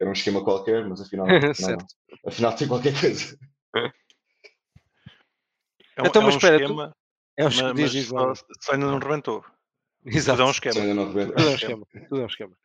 era 0.00 0.08
um 0.10 0.12
esquema 0.12 0.44
qualquer, 0.44 0.88
mas 0.88 1.00
afinal, 1.00 1.26
afinal, 1.50 1.78
afinal 2.26 2.56
tem 2.56 2.68
qualquer 2.68 2.98
coisa. 3.00 3.36
É 5.96 6.02
um, 6.02 6.06
Então, 6.06 6.22
é 6.22 6.24
mas 6.24 6.34
um 6.34 6.38
espera, 6.38 6.58
tu- 6.58 6.62
esquema, 6.64 6.96
É 7.36 7.42
um 7.42 7.46
mas, 7.46 7.54
esquema. 7.54 7.74
mas 7.74 7.90
Diz, 7.92 7.92
diz, 7.92 8.08
só, 8.08 8.72
ainda 8.72 8.86
não 8.86 8.98
rebentou. 8.98 9.42
Tudo 10.04 10.16
Exato. 10.16 10.40
é 10.40 10.44
um 10.44 10.46
Só 10.46 10.52
esquema. 10.52 10.80
ainda 10.80 10.94
não 10.94 11.08
rebenta. 11.12 11.32
Tudo 11.34 11.42
é 11.42 11.50
um 11.50 11.54
esquema. 11.54 11.86
Tudo 12.08 12.20
é 12.20 12.24
um 12.24 12.26
esquema. 12.26 12.56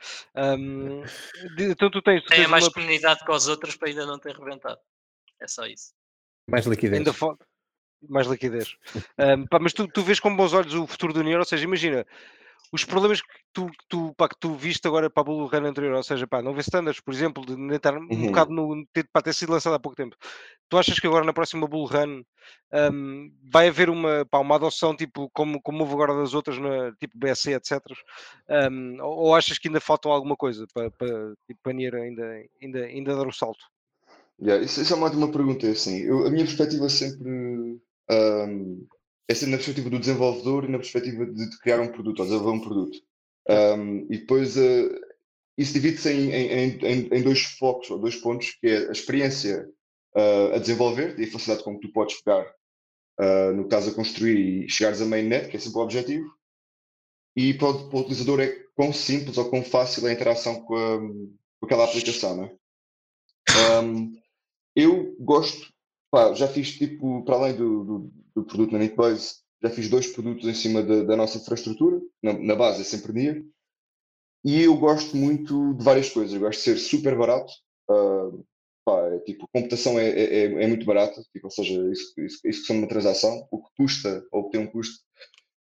De- 1.56 1.64
então 1.72 1.90
tu 1.90 2.02
tens, 2.02 2.24
tu 2.24 2.30
tens 2.30 2.48
mais 2.48 2.64
uma, 2.66 2.72
comunidade 2.72 3.26
que 3.26 3.32
os 3.32 3.48
outros 3.48 3.76
para 3.76 3.90
ainda 3.90 4.06
não 4.06 4.20
ter 4.20 4.36
rebentado. 4.38 4.80
É 5.42 5.48
só 5.48 5.66
isso. 5.66 5.94
Mais 6.48 6.66
liquidez. 6.66 7.00
ainda 7.00 7.12
fo- 7.12 7.38
mais 8.08 8.28
liquidez. 8.28 8.76
Ahm, 9.18 9.46
pá, 9.50 9.60
mas 9.60 9.74
tu, 9.74 9.88
tu 9.88 10.04
vês 10.04 10.20
com 10.20 10.36
bons 10.36 10.54
olhos 10.54 10.74
o 10.76 10.86
futuro 10.86 11.12
do 11.12 11.24
Nier, 11.24 11.40
ou 11.40 11.46
seja, 11.46 11.64
imagina 11.64 12.06
os 12.72 12.84
problemas 12.84 13.22
que 13.22 13.28
tu, 13.54 13.68
que 13.68 13.86
tu, 13.88 14.14
pá, 14.16 14.28
que 14.28 14.36
tu 14.40 14.56
viste 14.56 14.88
agora 14.88 15.10
para 15.10 15.22
a 15.22 15.24
Bull 15.24 15.46
Run 15.48 15.66
anterior, 15.66 15.94
ou 15.96 16.04
seja, 16.04 16.26
pá, 16.28 16.42
não 16.42 16.54
vê 16.54 16.62
standards, 16.62 17.02
por 17.02 17.14
exemplo, 17.14 17.46
de 17.46 17.76
estar 17.76 17.96
um 17.98 18.08
Uhum. 18.10 18.26
bocado 18.26 18.52
no 18.52 18.86
ter, 18.94 19.08
pá, 19.12 19.22
ter 19.22 19.34
sido 19.34 19.52
lançado 19.52 19.74
há 19.76 19.80
pouco 19.80 19.96
tempo. 19.96 20.16
Tu 20.70 20.78
achas 20.78 21.00
que 21.00 21.06
agora 21.08 21.26
na 21.26 21.34
próxima 21.34 21.68
Bull 21.68 21.86
Run 21.86 22.24
ahm, 22.72 23.30
vai 23.52 23.68
haver 23.68 23.90
uma, 23.90 24.26
pá, 24.26 24.40
uma 24.40 24.56
adoção 24.56 24.96
tipo 24.96 25.30
como, 25.32 25.62
como 25.62 25.82
houve 25.84 25.94
agora 25.94 26.16
das 26.16 26.34
outras, 26.34 26.58
na, 26.58 26.92
tipo 27.00 27.18
BSC, 27.18 27.54
etc. 27.54 27.80
Ahm, 28.50 28.98
ou, 29.02 29.18
ou 29.28 29.36
achas 29.36 29.58
que 29.60 29.68
ainda 29.68 29.80
faltam 29.80 30.12
alguma 30.12 30.36
coisa 30.36 30.66
para, 30.74 30.90
para, 30.92 31.34
tipo, 31.48 31.60
para 31.62 31.74
Nier 31.74 31.96
ainda, 31.96 32.24
ainda, 32.62 32.80
ainda 32.86 33.16
dar 33.16 33.28
o 33.28 33.32
salto? 33.34 33.64
Yeah, 34.42 34.64
isso, 34.64 34.82
isso 34.82 34.94
é 34.94 34.96
uma 34.96 35.08
ótima 35.08 35.32
pergunta. 35.32 35.68
é 35.68 35.72
Assim, 35.72 36.00
eu, 36.00 36.26
a 36.26 36.30
minha 36.30 36.46
perspectiva 36.46 36.90
sempre 36.90 37.30
um, 38.10 38.88
é 39.28 39.34
sempre 39.34 39.52
na 39.52 39.58
perspectiva 39.58 39.90
do 39.90 40.00
desenvolvedor 40.00 40.66
e 40.66 40.72
na 40.72 40.78
perspectiva 40.78 41.26
de, 41.26 41.50
de 41.50 41.60
criar 41.60 41.80
um 41.80 41.92
produto, 41.92 42.20
ou 42.20 42.26
desenvolver 42.26 42.58
um 42.58 42.62
produto. 42.62 42.98
Um, 43.50 44.08
e 44.10 44.18
depois 44.18 44.56
uh, 44.58 45.02
isso 45.58 45.74
divide-se 45.74 46.12
em, 46.12 46.32
em, 46.32 46.78
em, 46.80 47.10
em 47.12 47.22
dois 47.22 47.42
focos, 47.42 47.90
ou 47.90 48.00
dois 48.00 48.16
pontos, 48.16 48.52
que 48.52 48.68
é 48.68 48.90
a 48.90 48.92
experiência 48.92 49.70
uh, 50.16 50.56
a 50.56 50.58
desenvolver 50.58 51.20
e 51.20 51.24
a 51.24 51.32
facilidade 51.32 51.64
com 51.64 51.80
que 51.80 51.88
tu 51.88 51.94
podes 51.94 52.22
pegar, 52.22 52.46
uh, 53.20 53.54
no 53.54 53.68
caso 53.68 53.92
a 53.92 53.94
construir 53.94 54.66
e 54.66 54.70
chegares 54.70 55.02
a 55.02 55.06
mainnet, 55.06 55.50
que 55.50 55.58
é 55.58 55.60
sempre 55.60 55.80
o 55.80 55.84
objetivo. 55.84 56.30
E 57.36 57.54
para 57.54 57.70
o, 57.70 57.90
para 57.90 57.98
o 57.98 58.02
utilizador 58.02 58.40
é 58.42 58.48
quão 58.76 58.94
simples 58.94 59.38
ou 59.38 59.50
quão 59.50 59.64
fácil 59.64 60.08
é 60.08 60.12
a 60.12 60.14
interação 60.14 60.62
com, 60.62 60.76
a, 60.76 61.00
com 61.00 61.66
aquela 61.66 61.86
aplicação, 61.86 62.36
não 62.36 62.44
é? 62.46 62.56
Um, 63.82 64.14
eu 64.76 65.16
gosto, 65.20 65.73
pá, 66.14 66.32
já 66.36 66.48
fiz 66.48 66.78
tipo, 66.78 67.26
para 67.26 67.38
além 67.38 67.56
do, 67.56 67.84
do, 67.84 68.14
do 68.36 68.44
produto 68.46 68.72
na 68.72 68.78
Meatbase, 68.78 69.38
já 69.64 69.70
fiz 69.72 69.90
dois 69.90 70.06
produtos 70.06 70.48
em 70.48 70.54
cima 70.54 70.84
da, 70.84 71.02
da 71.02 71.18
nossa 71.18 71.40
infraestrutura, 71.40 72.00
na, 72.22 72.34
na 72.34 72.56
base 72.56 72.82
é 72.82 72.84
sempre 72.84 73.14
NIR, 73.14 73.44
e 74.46 74.62
eu 74.62 74.78
gosto 74.78 75.18
muito 75.18 75.74
de 75.74 75.84
várias 75.84 76.12
coisas, 76.12 76.32
eu 76.32 76.40
gosto 76.40 76.60
de 76.60 76.66
ser 76.66 76.78
super 76.78 77.18
barato, 77.18 77.52
uh, 77.90 78.46
pá, 78.86 79.08
é, 79.08 79.20
tipo, 79.22 79.50
computação 79.52 79.98
é, 79.98 80.08
é, 80.08 80.44
é 80.64 80.68
muito 80.68 80.86
barata, 80.86 81.20
tipo, 81.34 81.48
ou 81.48 81.52
seja, 81.52 81.82
isso, 81.92 82.14
isso, 82.20 82.40
isso 82.48 82.68
que 82.68 82.74
uma 82.74 82.88
transação, 82.88 83.48
o 83.50 83.64
que 83.64 83.70
custa, 83.76 84.24
ou 84.32 84.46
que 84.46 84.52
tem 84.52 84.62
um 84.62 84.72
custo, 84.72 85.00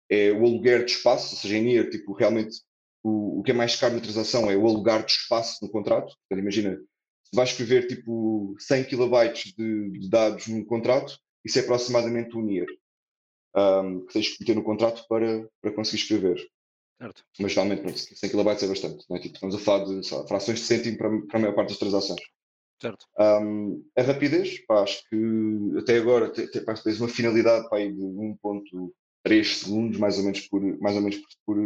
é 0.10 0.34
o 0.34 0.46
aluguer 0.46 0.84
de 0.84 0.92
espaço, 0.92 1.34
ou 1.34 1.40
seja, 1.40 1.56
em 1.56 1.64
NIR, 1.64 1.90
tipo, 1.92 2.12
realmente 2.12 2.58
o, 3.02 3.40
o 3.40 3.44
que 3.44 3.52
é 3.52 3.54
mais 3.54 3.78
caro 3.78 3.96
na 3.96 4.02
transação 4.02 4.52
é 4.52 4.58
o 4.58 4.68
alugar 4.68 5.06
de 5.06 5.14
espaço 5.14 5.64
no 5.64 5.72
contrato. 5.72 6.08
Portanto, 6.08 6.42
imagina, 6.42 6.78
vais 7.34 7.50
escrever 7.50 7.88
tipo 7.88 8.56
100 8.60 8.86
kilobytes 8.86 9.54
de, 9.54 9.92
de 9.92 10.10
dados 10.10 10.48
num 10.48 10.66
contrato, 10.66 11.18
isso 11.44 11.60
é 11.60 11.62
aproximadamente 11.62 12.36
um 12.38 12.42
NIR 12.42 12.68
um, 13.56 14.06
que 14.06 14.14
tens 14.14 14.30
que 14.30 14.42
meter 14.42 14.56
no 14.56 14.64
contrato 14.64 15.06
para, 15.08 15.48
para 15.62 15.72
conseguir 15.72 16.04
escrever. 16.04 16.52
Certo. 17.02 17.24
Mas 17.40 17.56
realmente 17.56 17.82
pronto, 17.82 17.98
100 17.98 18.30
kB 18.30 18.40
é 18.40 18.68
bastante. 18.68 19.06
Não 19.10 19.18
é? 19.18 19.20
tipo, 19.20 19.34
estamos 19.34 19.56
a 19.56 19.60
falar 19.60 19.86
de 19.86 20.14
lá, 20.14 20.28
frações 20.28 20.60
de 20.60 20.66
cêntimo 20.66 20.98
para, 20.98 21.10
para 21.28 21.38
a 21.38 21.42
maior 21.42 21.56
parte 21.56 21.70
das 21.70 21.80
transações. 21.80 22.22
Certo. 22.80 23.08
Um, 23.20 23.84
a 23.96 24.02
rapidez, 24.02 24.60
pá, 24.66 24.84
acho 24.84 25.08
que 25.10 25.78
até 25.78 25.98
agora 25.98 26.32
te, 26.32 26.48
te, 26.48 26.62
pá, 26.62 26.74
tens 26.76 27.00
uma 27.00 27.10
finalidade 27.10 27.68
pá, 27.70 27.78
de 27.78 27.92
1.3 27.92 29.44
segundos, 29.44 29.98
mais 29.98 30.18
ou 30.18 30.24
menos 30.24 30.42
por, 30.48 30.62
mais 30.80 30.96
ou 30.96 31.02
menos 31.02 31.18
por, 31.46 31.58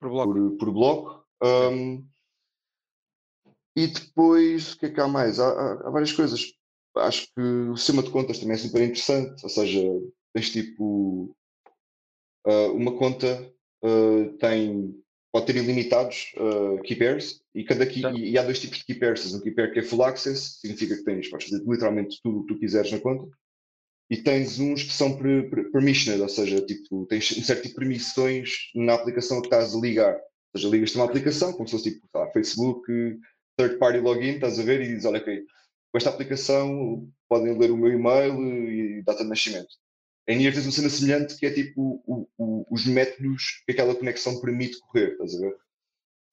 por 0.00 0.10
bloco. 0.10 0.32
Por, 0.32 0.56
por 0.56 0.72
bloco. 0.72 1.24
Um, 1.42 2.06
e 3.84 3.86
depois, 3.86 4.72
o 4.72 4.78
que 4.78 4.86
é 4.86 4.90
que 4.90 5.00
há 5.00 5.06
mais? 5.06 5.38
Há, 5.38 5.48
há, 5.48 5.72
há, 5.86 5.90
várias 5.90 6.12
coisas. 6.12 6.52
Acho 6.96 7.26
que 7.34 7.40
o 7.40 7.76
sistema 7.76 8.02
de 8.02 8.10
contas 8.10 8.38
também 8.38 8.54
é 8.54 8.58
super 8.58 8.82
interessante, 8.82 9.42
ou 9.44 9.48
seja, 9.48 9.80
tens 10.34 10.50
tipo 10.50 11.36
uh, 12.46 12.72
uma 12.74 12.96
conta 12.96 13.52
uh, 13.84 14.36
tem 14.38 14.94
pode 15.30 15.46
ter 15.46 15.56
ilimitados 15.56 16.32
uh, 16.38 16.82
key 16.82 16.96
pairs 16.96 17.40
e, 17.54 17.62
cada 17.62 17.86
key, 17.86 18.02
e, 18.16 18.30
e, 18.30 18.38
há 18.38 18.42
dois 18.42 18.60
tipos 18.60 18.78
de 18.78 18.84
key 18.84 18.94
pairs. 18.94 19.32
Um 19.34 19.40
key 19.40 19.50
pair 19.50 19.72
que 19.72 19.80
é 19.80 19.82
full 19.82 20.02
access, 20.02 20.58
significa 20.60 20.96
que 20.96 21.04
tens, 21.04 21.28
podes 21.28 21.48
fazer 21.48 21.64
literalmente 21.64 22.18
tudo 22.22 22.40
o 22.40 22.46
que 22.46 22.54
tu 22.54 22.60
quiseres 22.60 22.90
na 22.90 22.98
conta. 22.98 23.28
E 24.10 24.16
tens 24.16 24.58
uns 24.58 24.82
que 24.82 24.92
são 24.92 25.18
per, 25.18 25.50
per, 25.50 25.70
permissioned, 25.70 26.22
ou 26.22 26.28
seja, 26.28 26.60
tipo, 26.62 27.06
tens 27.06 27.30
um 27.36 27.42
certo 27.42 27.62
tipo 27.62 27.74
de 27.74 27.80
permissões 27.80 28.70
na 28.74 28.94
aplicação 28.94 29.40
que 29.40 29.48
estás 29.48 29.74
a 29.74 29.78
ligar. 29.78 30.14
Ou 30.14 30.60
seja, 30.60 30.68
ligas-te 30.70 30.96
uma 30.96 31.04
aplicação, 31.04 31.52
como 31.52 31.68
se 31.68 31.72
fosse 31.72 31.92
tipo, 31.92 32.08
lá, 32.14 32.26
Facebook, 32.32 32.90
third 33.58 33.78
party 33.78 33.98
login, 33.98 34.34
estás 34.34 34.58
a 34.58 34.62
ver 34.62 34.80
e 34.80 34.88
dizes, 34.88 35.04
olha, 35.04 35.18
ok, 35.18 35.44
com 35.90 35.98
esta 35.98 36.10
aplicação 36.10 37.06
podem 37.28 37.58
ler 37.58 37.70
o 37.70 37.76
meu 37.76 37.92
e-mail 37.92 38.40
e 38.42 39.02
data 39.02 39.22
de 39.24 39.28
nascimento. 39.28 39.68
Em 40.26 40.42
IR 40.42 40.52
tens 40.52 40.66
uma 40.66 40.72
cena 40.72 40.88
semelhante 40.88 41.36
que 41.36 41.46
é 41.46 41.50
tipo 41.50 42.02
o, 42.06 42.28
o, 42.38 42.66
os 42.70 42.86
métodos 42.86 43.62
que 43.66 43.72
aquela 43.72 43.94
conexão 43.94 44.40
permite 44.40 44.78
correr, 44.80 45.12
estás 45.12 45.34
a 45.34 45.40
ver? 45.40 45.56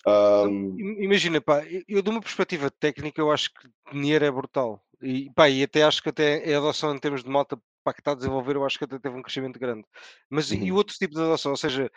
Um... 0.08 0.78
Imagina, 1.02 1.42
pá, 1.42 1.64
eu 1.88 2.02
de 2.02 2.10
uma 2.10 2.22
perspectiva 2.22 2.70
técnica 2.70 3.20
eu 3.20 3.32
acho 3.32 3.52
que 3.54 3.98
Nier 3.98 4.22
é 4.22 4.30
brutal. 4.30 4.84
E, 5.02 5.32
pá, 5.34 5.50
e 5.50 5.64
até 5.64 5.84
acho 5.84 6.02
que 6.04 6.10
até 6.10 6.54
a 6.54 6.58
adoção 6.58 6.94
em 6.94 7.00
termos 7.00 7.24
de 7.24 7.30
malta 7.30 7.58
pá, 7.84 7.94
que 7.94 8.02
está 8.02 8.12
a 8.12 8.16
desenvolver, 8.16 8.56
eu 8.56 8.66
acho 8.66 8.78
que 8.78 8.84
até 8.84 9.00
teve 9.00 9.16
um 9.16 9.22
crescimento 9.22 9.60
grande. 9.60 9.86
Mas 10.30 10.52
uhum. 10.52 10.64
e 10.64 10.72
o 10.72 10.76
outro 10.76 10.96
tipo 10.96 11.16
de 11.16 11.22
adoção? 11.22 11.52
Ou 11.52 11.58
seja, 11.58 11.90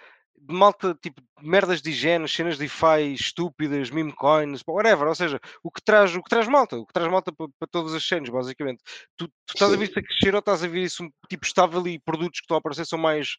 malta, 0.49 0.97
tipo, 1.01 1.23
merdas 1.41 1.81
de 1.81 1.91
higiene, 1.91 2.29
cenas 2.29 2.55
de 2.55 2.65
DeFi 2.65 3.15
estúpidas, 3.15 3.91
meme 3.91 4.13
coins, 4.13 4.63
whatever, 4.67 5.09
ou 5.09 5.15
seja, 5.15 5.41
o 5.63 5.71
que 5.71 5.83
traz, 5.83 6.15
o 6.15 6.23
que 6.23 6.29
traz 6.29 6.47
malta, 6.47 6.77
o 6.77 6.87
que 6.87 6.93
traz 6.93 7.11
malta 7.11 7.33
para, 7.33 7.49
para 7.59 7.69
todas 7.69 7.95
as 7.95 8.07
cenas, 8.07 8.29
basicamente. 8.29 8.83
Tu, 9.17 9.29
tu 9.29 9.55
estás 9.55 9.73
a 9.73 9.77
ver 9.77 9.89
isso 9.89 9.99
a 9.99 10.03
crescer 10.03 10.35
ou 10.35 10.41
estás 10.41 10.65
a 10.65 10.69
ver 10.69 10.83
isso 10.83 11.09
tipo 11.29 11.45
estável 11.45 11.87
e 11.87 11.99
produtos 11.99 12.41
que 12.41 12.45
estão 12.45 12.57
a 12.57 12.59
aparecer 12.59 12.87
são 12.87 12.99
mais 12.99 13.37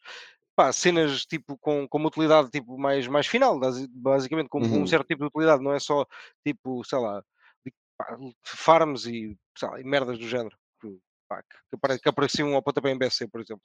pá, 0.56 0.72
cenas 0.72 1.24
tipo 1.24 1.56
com, 1.58 1.88
com 1.88 1.98
uma 1.98 2.08
utilidade 2.08 2.50
tipo 2.50 2.76
mais, 2.78 3.06
mais 3.06 3.26
final, 3.26 3.58
basicamente 3.90 4.48
com, 4.48 4.60
uhum. 4.60 4.82
um 4.82 4.86
certo 4.86 5.06
tipo 5.06 5.22
de 5.22 5.28
utilidade, 5.28 5.62
não 5.62 5.72
é 5.72 5.80
só 5.80 6.06
tipo, 6.46 6.84
sei 6.84 6.98
lá, 6.98 7.22
de, 7.64 7.72
pá, 7.96 8.18
farms 8.44 9.06
e, 9.06 9.36
lá, 9.62 9.80
e 9.80 9.84
merdas 9.84 10.18
do 10.18 10.28
género. 10.28 10.56
Que, 10.80 10.98
pá, 11.28 11.42
que, 11.42 11.98
que 11.98 12.08
apareciam 12.08 12.54
ao 12.54 12.62
pontapé 12.62 12.90
em 12.90 12.98
BSC, 12.98 13.28
por 13.28 13.40
exemplo. 13.40 13.62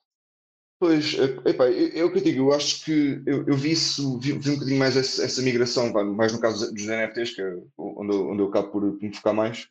Pois, 0.78 1.15
é, 1.17 1.49
epá, 1.49 1.67
é, 1.69 2.03
o 2.03 2.11
que 2.11 2.17
eu 2.19 2.23
digo, 2.23 2.43
eu 2.43 2.53
acho 2.53 2.84
que 2.84 3.21
eu, 3.26 3.47
eu 3.47 3.55
vi 3.55 3.71
isso, 3.71 4.19
vi, 4.19 4.34
vi, 4.34 4.49
um 4.49 4.53
bocadinho 4.55 4.80
mais 4.80 4.97
essa, 4.97 5.23
essa 5.23 5.41
migração, 5.41 5.91
mais 6.13 6.34
no 6.34 6.39
caso 6.39 6.71
dos 6.73 6.86
NFTs, 6.86 7.34
que 7.34 7.41
é 7.41 7.55
onde, 7.78 8.13
eu, 8.13 8.30
onde 8.30 8.41
eu 8.41 8.47
acabo 8.47 8.71
por, 8.71 9.01
me 9.01 9.15
focar 9.15 9.34
mais. 9.34 9.67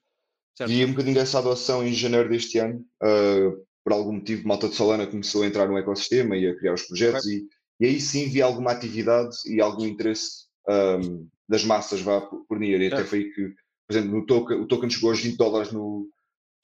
Certo. 0.56 0.70
Vi 0.70 0.84
um 0.84 0.90
bocadinho 0.90 1.14
dessa 1.14 1.38
adoção 1.38 1.86
em 1.86 1.92
janeiro 1.92 2.30
deste 2.30 2.58
ano, 2.58 2.84
uh, 3.02 3.66
por 3.82 3.92
algum 3.92 4.12
motivo, 4.12 4.48
Malta 4.48 4.68
de 4.68 4.76
Solana 4.76 5.06
começou 5.06 5.42
a 5.42 5.46
entrar 5.46 5.68
no 5.68 5.76
ecossistema 5.76 6.36
e 6.36 6.46
a 6.46 6.56
criar 6.56 6.72
os 6.72 6.82
projetos, 6.82 7.26
e, 7.26 7.46
e, 7.80 7.86
aí 7.86 8.00
sim 8.00 8.30
vi 8.30 8.40
alguma 8.40 8.70
atividade 8.70 9.36
e 9.46 9.60
algum 9.60 9.84
interesse 9.84 10.46
um, 10.66 11.28
das 11.46 11.64
massas 11.64 12.00
vá, 12.00 12.22
por, 12.22 12.46
por 12.46 12.58
NIR, 12.58 12.80
e 12.80 12.86
até 12.86 13.04
foi 13.04 13.24
que, 13.24 13.48
por 13.86 13.92
exemplo, 13.92 14.12
no 14.12 14.24
token, 14.24 14.56
o 14.58 14.66
token 14.66 14.88
chegou 14.88 15.10
aos 15.10 15.20
20 15.20 15.36
dólares 15.36 15.70
no, 15.70 16.08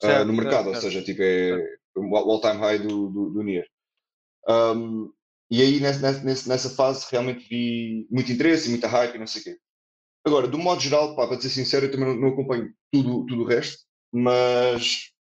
uh, 0.03 0.25
no 0.25 0.33
mercado, 0.33 0.69
ou 0.69 0.75
seja, 0.75 1.03
tipo, 1.03 1.21
é 1.21 1.63
o 1.95 2.15
all-time 2.15 2.57
high 2.57 2.79
do, 2.79 3.07
do, 3.09 3.29
do 3.29 3.43
NIR. 3.43 3.65
Um, 4.47 5.11
e 5.49 5.61
aí 5.61 5.79
nessa, 5.79 6.23
nessa, 6.23 6.49
nessa, 6.49 6.69
fase 6.69 7.05
realmente 7.11 7.47
vi 7.47 8.07
muito 8.09 8.31
interesse, 8.31 8.69
muita 8.69 8.87
hype 8.87 9.15
e 9.15 9.19
não 9.19 9.27
sei 9.27 9.41
o 9.41 9.43
quê. 9.45 9.57
Agora, 10.25 10.47
do 10.47 10.57
modo 10.57 10.81
geral, 10.81 11.15
pá, 11.15 11.27
para 11.27 11.39
ser 11.41 11.49
sincero, 11.49 11.85
eu 11.85 11.91
também 11.91 12.07
não, 12.07 12.15
não 12.15 12.27
acompanho 12.29 12.73
tudo, 12.91 13.25
tudo 13.25 13.41
o 13.41 13.47
resto, 13.47 13.83
mas 14.11 15.11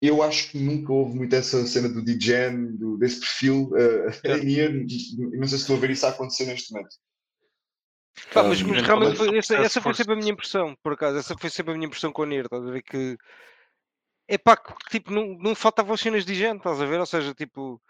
eu 0.00 0.22
acho 0.22 0.50
que 0.50 0.58
nunca 0.58 0.92
houve 0.92 1.16
muito 1.16 1.34
essa 1.34 1.66
cena 1.66 1.88
do 1.88 2.02
DGen, 2.02 2.76
do, 2.76 2.96
desse 2.98 3.20
perfil 3.20 3.70
uh, 3.72 4.08
é. 4.24 4.36
não 4.38 5.46
sei 5.46 5.48
se 5.48 5.56
estou 5.56 5.76
a 5.76 5.80
ver 5.80 5.90
isso 5.90 6.06
a 6.06 6.10
acontecer 6.10 6.46
neste 6.46 6.72
momento. 6.72 6.94
Pá, 8.32 8.42
mas, 8.42 8.62
mas 8.62 8.82
realmente 8.82 9.16
foi, 9.16 9.36
essa, 9.36 9.56
essa 9.56 9.80
foi 9.80 9.92
sempre 9.92 10.14
a 10.14 10.16
minha 10.16 10.32
impressão, 10.32 10.74
por 10.82 10.94
acaso, 10.94 11.18
essa 11.18 11.36
foi 11.38 11.50
sempre 11.50 11.72
a 11.72 11.76
minha 11.76 11.86
impressão 11.86 12.12
com 12.12 12.22
a 12.22 12.26
NIR, 12.26 12.44
estás 12.44 12.66
a 12.66 12.70
ver 12.70 12.82
que 12.82 13.18
é 14.28 14.38
pá, 14.38 14.56
tipo, 14.90 15.12
não, 15.12 15.36
não 15.38 15.54
faltavam 15.54 15.96
cenas 15.96 16.24
de 16.24 16.34
gente, 16.34 16.58
estás 16.58 16.80
a 16.80 16.86
ver? 16.86 16.98
Ou 16.98 17.06
seja, 17.06 17.32
tipo, 17.34 17.80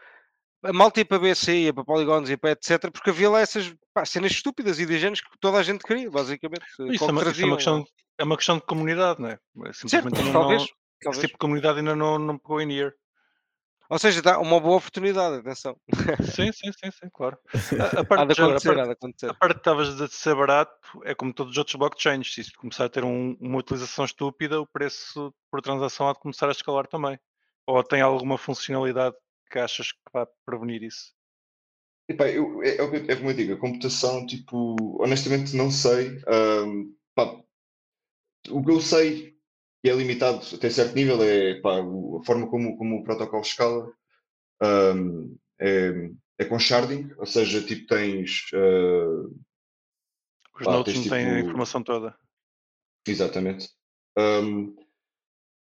a 0.68 0.72
malta 0.72 1.00
ia 1.00 1.04
para 1.04 1.18
BC, 1.18 1.52
ia 1.52 1.72
para 1.72 1.84
Polygons, 1.84 2.28
ia 2.28 2.38
para 2.38 2.50
etc, 2.50 2.90
porque 2.90 3.10
havia 3.10 3.30
lá 3.30 3.40
essas 3.40 3.74
pá, 3.94 4.04
cenas 4.04 4.32
estúpidas 4.32 4.78
e 4.78 4.86
de 4.86 4.98
géneros 4.98 5.20
que 5.20 5.38
toda 5.40 5.58
a 5.58 5.62
gente 5.62 5.84
queria, 5.84 6.10
basicamente. 6.10 6.64
Isso, 6.68 6.82
é 6.82 6.84
uma, 6.84 7.22
isso 7.22 7.42
é, 7.42 7.44
uma, 7.44 7.56
questão, 7.56 7.84
é 8.18 8.24
uma 8.24 8.36
questão 8.36 8.56
de 8.56 8.62
comunidade, 8.62 9.20
não 9.20 9.28
é? 9.28 9.38
Simplesmente 9.72 10.16
certo, 10.16 10.24
não, 10.24 10.32
talvez, 10.32 10.62
não, 10.62 10.68
talvez. 11.02 11.18
Esse 11.18 11.20
tipo 11.20 11.34
de 11.34 11.38
comunidade 11.38 11.78
ainda 11.78 11.96
não, 11.96 12.18
não 12.18 12.38
pegou 12.38 12.60
em 12.60 12.66
Nier. 12.66 12.94
Ou 13.88 13.98
seja, 13.98 14.20
dá 14.20 14.38
uma 14.40 14.58
boa 14.58 14.78
oportunidade, 14.78 15.36
atenção. 15.36 15.76
Sim, 16.34 16.50
sim, 16.50 16.72
sim, 16.72 16.90
sim 16.90 17.08
claro. 17.12 17.38
A, 17.96 18.00
a 18.00 18.04
parte, 18.04 18.34
de 18.34 18.42
acontecer, 18.42 18.80
a, 18.80 18.86
parte, 18.86 19.26
a 19.26 19.34
parte 19.34 19.54
que 19.54 19.60
estavas 19.60 20.00
a 20.00 20.08
ser 20.08 20.34
barato 20.34 20.72
é 21.04 21.14
como 21.14 21.32
todos 21.32 21.52
os 21.52 21.58
outros 21.58 21.76
blockchains. 21.76 22.34
Se 22.34 22.40
isto 22.40 22.58
começar 22.58 22.86
a 22.86 22.88
ter 22.88 23.04
um, 23.04 23.36
uma 23.40 23.58
utilização 23.58 24.04
estúpida, 24.04 24.60
o 24.60 24.66
preço 24.66 25.32
por 25.50 25.62
transação 25.62 26.08
há 26.08 26.12
de 26.12 26.18
começar 26.18 26.48
a 26.48 26.52
escalar 26.52 26.88
também. 26.88 27.16
Ou 27.64 27.82
tem 27.84 28.00
alguma 28.00 28.36
funcionalidade 28.36 29.14
que 29.50 29.58
achas 29.58 29.92
que 29.92 29.98
vai 30.12 30.26
prevenir 30.44 30.82
isso? 30.82 31.14
Epá, 32.08 32.28
eu, 32.28 32.62
é, 32.62 32.76
é, 32.76 33.12
é, 33.12 33.16
como 33.16 33.30
eu 33.30 33.34
digo, 33.34 33.54
a 33.54 33.58
computação, 33.58 34.26
tipo, 34.26 34.76
honestamente 35.02 35.56
não 35.56 35.70
sei. 35.70 36.20
Um, 36.28 36.94
pá, 37.14 37.40
o 38.48 38.64
que 38.64 38.70
eu 38.70 38.80
sei 38.80 39.36
que 39.82 39.90
é 39.90 39.94
limitado 39.94 40.42
até 40.54 40.70
certo 40.70 40.94
nível 40.94 41.22
é 41.22 41.60
pá, 41.60 41.78
a 41.78 42.24
forma 42.24 42.48
como, 42.48 42.76
como 42.76 42.96
o 42.96 43.04
protocolo 43.04 43.42
escala 43.42 43.92
um, 44.62 45.36
é, 45.60 46.10
é, 46.38 46.44
com 46.44 46.58
sharding, 46.58 47.12
ou 47.18 47.26
seja, 47.26 47.62
tipo 47.62 47.86
tens. 47.86 48.50
Uh, 48.52 49.28
Os 50.54 50.64
pá, 50.64 50.72
nodes 50.72 50.94
não 50.94 51.02
tipo, 51.02 51.14
têm 51.14 51.26
a 51.26 51.40
informação 51.40 51.82
toda. 51.82 52.16
Exatamente. 53.06 53.68
Um, 54.18 54.74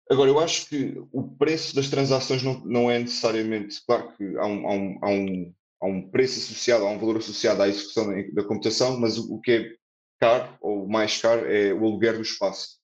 Agora, 0.09 0.29
eu 0.29 0.39
acho 0.39 0.67
que 0.69 0.95
o 1.11 1.23
preço 1.35 1.75
das 1.75 1.89
transações 1.89 2.43
não, 2.43 2.59
não 2.65 2.91
é 2.91 2.99
necessariamente. 2.99 3.83
Claro 3.85 4.15
que 4.15 4.37
há 4.37 4.45
um, 4.45 4.67
há, 4.67 4.73
um, 4.73 4.99
há, 5.01 5.09
um, 5.09 5.53
há 5.81 5.85
um 5.87 6.09
preço 6.09 6.39
associado, 6.39 6.85
há 6.85 6.91
um 6.91 6.99
valor 6.99 7.17
associado 7.17 7.61
à 7.61 7.67
execução 7.67 8.07
da 8.33 8.43
computação, 8.43 8.99
mas 8.99 9.17
o, 9.17 9.35
o 9.35 9.41
que 9.41 9.51
é 9.51 9.75
caro, 10.19 10.57
ou 10.61 10.87
mais 10.87 11.19
caro, 11.19 11.45
é 11.51 11.73
o 11.73 11.83
aluguer 11.85 12.15
do 12.15 12.21
espaço. 12.21 12.77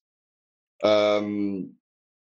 Um, 0.83 1.71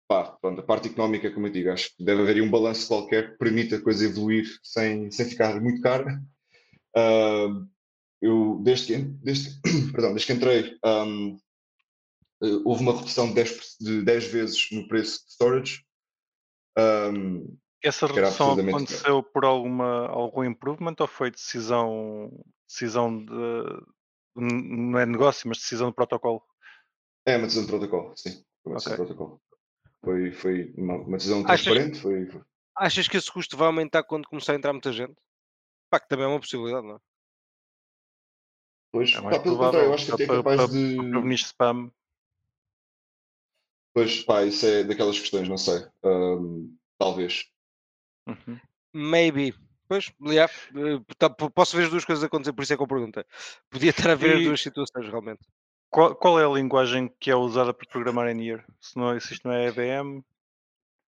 pá, 0.09 0.37
pronto, 0.41 0.61
a 0.61 0.65
parte 0.65 0.89
económica, 0.89 1.31
como 1.31 1.47
eu 1.47 1.53
digo, 1.53 1.71
acho 1.71 1.97
que 1.97 2.05
deve 2.05 2.23
haver 2.23 2.43
um 2.43 2.51
balanço 2.51 2.89
qualquer 2.89 3.33
que 3.33 3.39
permita 3.39 3.77
a 3.77 3.81
coisa 3.81 4.05
evoluir 4.05 4.47
sem, 4.65 5.11
sem 5.13 5.27
ficar 5.27 5.61
muito 5.61 5.81
cara. 5.81 6.21
Uh, 6.97 7.67
eu, 8.21 8.61
desde 8.63 8.87
que, 8.87 8.99
desde, 8.99 9.61
perdão, 9.93 10.11
desde 10.11 10.27
que 10.27 10.33
entrei, 10.33 10.77
um, 10.85 11.39
houve 12.65 12.83
uma 12.83 12.97
redução 12.97 13.29
de 13.29 13.35
10, 13.35 13.77
de 13.81 14.03
10 14.03 14.25
vezes 14.27 14.69
no 14.73 14.89
preço 14.89 15.25
de 15.25 15.33
storage. 15.33 15.85
Um, 16.79 17.57
Essa 17.83 18.07
redução 18.07 18.53
aconteceu 18.59 19.23
por 19.23 19.45
alguma, 19.45 20.09
algum 20.09 20.45
improvement 20.45 20.97
ou 20.99 21.07
foi 21.07 21.31
decisão, 21.31 22.31
decisão 22.69 23.25
de, 23.25 23.33
não 24.35 24.99
é 24.99 25.07
negócio, 25.07 25.49
mas 25.49 25.59
decisão 25.59 25.91
de 25.91 25.95
protocolo? 25.95 26.43
É 27.27 27.37
uma 27.37 27.47
decisão 27.47 27.65
de 27.65 27.71
protocolo, 27.71 28.17
sim. 28.17 28.45
Foi 28.63 28.73
uma 28.73 28.79
okay. 28.79 28.91
decisão 28.91 28.93
de 28.93 29.15
protocolo. 29.15 29.43
Foi, 30.05 30.33
foi 30.33 30.75
uma, 30.77 30.97
uma 30.97 31.17
decisão 31.17 31.45
transparente. 31.45 31.93
Achas, 31.93 32.03
foi, 32.03 32.27
foi... 32.27 32.43
achas 32.77 33.09
que 33.09 33.17
esse 33.17 33.31
custo 33.31 33.57
vai 33.57 33.69
aumentar 33.69 34.03
quando 34.03 34.27
começar 34.27 34.53
a 34.53 34.57
entrar 34.57 34.73
muita 34.73 34.93
gente? 34.93 35.15
Pá, 35.89 36.01
que 36.01 36.09
também 36.09 36.25
é 36.25 36.29
uma 36.29 36.41
possibilidade, 36.41 36.87
não 36.87 36.97
é? 36.97 36.99
Pois, 38.91 39.11
é 39.11 39.21
pá, 39.21 39.39
pelo 39.39 39.57
contrário, 39.57 39.89
eu 39.89 39.95
acho 39.95 40.07
que 40.07 40.13
até 40.13 40.25
é 40.25 40.27
capaz 40.27 40.57
para, 40.57 40.69
de. 40.69 40.97
prevenir 40.97 41.39
spam. 41.39 41.93
Pois, 43.95 44.23
pá, 44.25 44.45
isso 44.45 44.65
é 44.67 44.85
daquelas 44.85 45.19
questões, 45.19 45.49
não 45.49 45.59
sei. 45.59 45.85
Um, 46.03 46.75
talvez. 46.99 47.45
Uhum. 48.27 48.59
Maybe. 48.93 49.55
Pois, 49.89 50.11
yeah, 50.23 50.51
eh, 50.75 51.15
tá- 51.19 51.29
po- 51.29 51.51
posso 51.51 51.77
ver 51.77 51.85
as 51.85 51.91
duas 51.91 52.05
coisas 52.05 52.25
acontecer, 52.25 52.53
por 52.55 52.63
isso 52.63 52.73
é 52.73 52.77
que 52.77 52.83
eu 52.83 52.87
pergunto. 52.87 53.23
Podia 53.69 53.91
estar 53.91 54.11
a 54.11 54.15
ver 54.15 54.37
as 54.37 54.41
E- 54.41 54.45
duas 54.45 54.63
situações, 54.63 55.07
realmente. 55.09 55.41
Qual, 55.91 56.15
qual 56.15 56.41
é 56.41 56.45
a 56.47 56.49
linguagem 56.49 57.13
que 57.21 57.31
é 57.31 57.37
usada 57.37 57.75
para 57.75 57.87
programar 57.87 58.27
em 58.29 58.35
Near? 58.35 58.65
Se, 58.81 58.97
não, 58.97 59.11
é- 59.13 59.21
se 59.21 59.35
isto 59.35 59.47
não 59.47 59.55
é 59.55 59.67
EVM, 59.67 60.23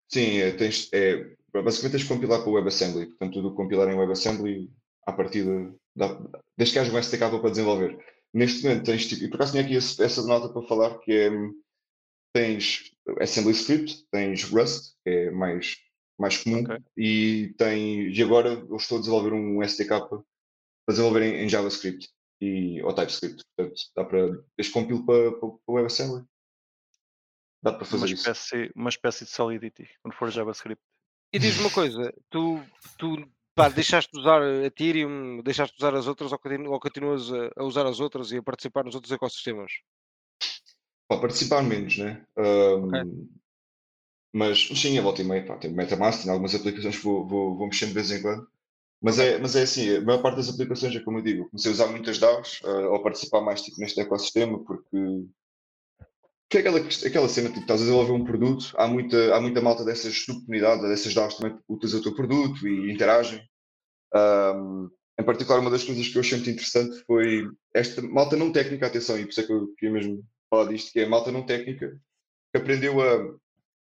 Sim, 0.09 0.37
é, 0.37 0.51
tens, 0.51 0.89
é, 0.93 1.35
basicamente 1.51 1.91
tens 1.93 2.03
de 2.03 2.07
compilar 2.07 2.41
com 2.43 2.51
o 2.51 2.53
WebAssembly. 2.53 3.07
Portanto, 3.07 3.33
tudo 3.33 3.55
compilar 3.55 3.89
em 3.89 3.97
WebAssembly, 3.97 4.69
à 5.05 5.11
partida, 5.11 5.73
dá, 5.95 6.17
desde 6.55 6.73
que 6.73 6.79
haja 6.79 6.93
um 6.93 6.97
SDK 6.97 7.39
para 7.41 7.49
desenvolver. 7.49 7.97
Neste 8.33 8.63
momento 8.63 8.85
tens 8.85 9.05
tipo, 9.07 9.23
e 9.23 9.27
por 9.29 9.35
acaso 9.35 9.51
tinha 9.53 9.63
aqui 9.63 9.75
essa 9.75 10.23
nota 10.25 10.47
para 10.49 10.61
falar, 10.67 10.97
que 10.99 11.11
é, 11.11 11.29
tens 12.37 12.91
Assembly 13.19 13.53
Script, 13.53 14.05
tens 14.11 14.43
Rust, 14.43 14.93
que 15.03 15.09
é 15.09 15.31
mais, 15.31 15.75
mais 16.19 16.37
comum, 16.37 16.63
Ok. 16.63 16.77
e 16.95 17.55
tens, 17.57 18.15
e 18.15 18.21
agora 18.21 18.49
eu 18.49 18.75
estou 18.75 18.97
a 18.97 19.01
desenvolver 19.01 19.33
um 19.33 19.63
SDK 19.63 20.07
para 20.07 20.23
desenvolver 20.89 21.23
em, 21.23 21.43
em 21.43 21.49
JavaScript 21.49 22.07
e, 22.39 22.81
ou 22.83 22.93
TypeScript. 22.93 23.43
Portanto, 23.55 23.81
dá 23.95 24.05
para, 24.05 24.43
que 24.55 24.71
compilo 24.71 25.03
para, 25.05 25.31
para, 25.31 25.39
para 25.39 25.49
o 25.65 25.73
WebAssembly, 25.73 26.23
dá 27.63 27.71
para 27.71 27.81
uma 27.83 27.85
fazer 27.85 28.05
isso. 28.13 28.29
espécie, 28.29 28.71
uma 28.75 28.89
espécie 28.89 29.25
de 29.25 29.31
Solidity, 29.31 29.89
quando 30.03 30.13
for 30.13 30.29
JavaScript. 30.29 30.81
E 31.33 31.39
diz-me 31.39 31.61
uma 31.61 31.71
coisa, 31.71 32.13
tu, 32.29 32.61
tu 32.99 33.27
pá, 33.55 33.67
deixaste 33.67 34.11
de 34.11 34.19
usar 34.19 34.41
a 34.43 34.65
Ethereum, 34.65 35.41
deixaste 35.41 35.75
de 35.75 35.83
usar 35.83 35.95
as 35.95 36.05
outras 36.07 36.31
ou, 36.31 36.37
continu- 36.37 36.71
ou 36.71 36.79
continuas 36.79 37.33
a, 37.33 37.49
a 37.57 37.63
usar 37.63 37.85
as 37.87 37.99
outras 37.99 38.31
e 38.31 38.37
a 38.37 38.43
participar 38.43 38.83
nos 38.85 38.95
outros 38.95 39.11
ecossistemas? 39.11 39.71
Pá, 41.07 41.17
participar 41.19 41.63
menos, 41.63 41.97
né? 41.97 42.25
Ahm, 42.37 43.27
Mas 44.33 44.59
sim, 44.75 44.97
a 44.97 45.01
volta 45.01 45.21
e 45.21 45.25
meia, 45.25 45.45
pá, 45.45 45.57
tem 45.57 45.71
MetaMask, 45.73 46.21
tem 46.23 46.31
algumas 46.31 46.53
aplicações 46.55 46.97
que 46.97 47.03
vou, 47.03 47.27
vou, 47.27 47.57
vou 47.57 47.67
mexendo 47.67 47.89
de 47.89 47.95
vez 47.95 48.11
em 48.11 48.21
quando. 48.21 48.47
Mas 49.01 49.19
é, 49.19 49.39
mas 49.39 49.55
é 49.55 49.63
assim, 49.63 49.97
a 49.97 50.01
maior 50.01 50.21
parte 50.21 50.37
das 50.37 50.49
aplicações 50.49 50.95
é 50.95 50.99
como 51.01 51.19
eu 51.19 51.23
digo, 51.23 51.49
comecei 51.49 51.71
a 51.71 51.75
usar 51.75 51.87
muitas 51.87 52.19
DAOs 52.19 52.61
ah, 52.65 52.89
ou 52.89 53.03
participar 53.03 53.41
mais 53.41 53.61
tipo, 53.61 53.79
neste 53.79 53.99
ecossistema 54.01 54.63
porque, 54.65 54.97
é 56.53 56.59
aquela, 56.59 56.79
aquela 56.79 57.29
cena, 57.29 57.49
tipo, 57.49 57.61
estás 57.61 57.81
a 57.81 57.83
desenvolver 57.83 58.13
um 58.13 58.23
produto, 58.23 58.73
há 58.77 58.87
muita, 58.87 59.35
há 59.35 59.41
muita 59.41 59.61
malta 59.61 59.83
dessas 59.83 60.17
subcomunidades, 60.23 60.87
dessas 60.87 61.13
DAOs 61.13 61.35
também 61.35 61.57
utiliza 61.67 61.97
o 61.97 62.01
teu 62.01 62.15
produto 62.15 62.67
e 62.67 62.91
interagem. 62.91 63.41
Ahm, 64.13 64.89
em 65.19 65.23
particular, 65.25 65.59
uma 65.59 65.71
das 65.71 65.83
coisas 65.83 66.07
que 66.07 66.17
eu 66.17 66.21
achei 66.21 66.37
muito 66.37 66.51
interessante 66.51 67.03
foi 67.05 67.47
esta 67.73 68.01
malta 68.01 68.35
não 68.37 68.51
técnica, 68.51 68.87
atenção, 68.87 69.17
e 69.19 69.23
por 69.23 69.31
isso 69.31 69.41
é 69.41 69.45
que 69.45 69.53
eu 69.53 69.67
queria 69.77 69.93
mesmo 69.93 70.23
falar 70.49 70.69
disto, 70.71 70.91
que 70.91 70.99
é 70.99 71.05
a 71.05 71.09
malta 71.09 71.31
não 71.31 71.45
técnica 71.45 71.97
que 72.53 72.57
aprendeu 72.57 73.01
a 73.01 73.35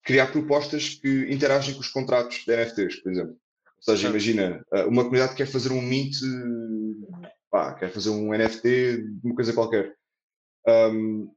criar 0.04 0.26
propostas 0.32 0.90
que 0.94 1.32
interagem 1.32 1.74
com 1.74 1.80
os 1.80 1.88
contratos 1.88 2.44
de 2.44 2.52
NFTs, 2.56 2.96
por 3.02 3.12
exemplo. 3.12 3.32
Ou 3.32 3.82
seja, 3.82 4.08
imagina, 4.08 4.64
ah, 4.72 4.86
uma 4.86 5.02
comunidade 5.04 5.32
que 5.32 5.38
quer 5.38 5.46
fazer 5.50 5.70
um 5.72 5.80
mint, 5.82 6.14
pá, 7.50 7.74
quer 7.74 7.90
fazer 7.90 8.10
um 8.10 8.32
NFT 8.34 8.96
de 9.02 9.20
uma 9.24 9.34
coisa 9.34 9.52
qualquer. 9.52 9.94
Ahm, 10.66 11.28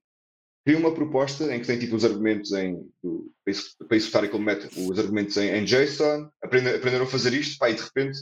cria 0.65 0.77
uma 0.79 0.93
proposta 0.93 1.53
em 1.53 1.59
que 1.59 1.67
tem 1.67 1.79
tipo 1.79 1.95
os 1.95 2.05
argumentos 2.05 2.51
em 2.53 2.75
do- 3.03 3.31
para 3.45 3.53
para 3.87 3.97
executar 3.97 4.23
aquele 4.25 4.43
método, 4.43 4.89
os 4.91 4.99
argumentos 4.99 5.35
em, 5.37 5.49
em 5.49 5.63
JSON, 5.65 6.29
aprende- 6.41 6.75
aprenderam 6.75 7.05
a 7.05 7.09
fazer 7.09 7.33
isto, 7.33 7.57
pá, 7.57 7.69
e 7.69 7.75
de 7.75 7.81
repente 7.81 8.17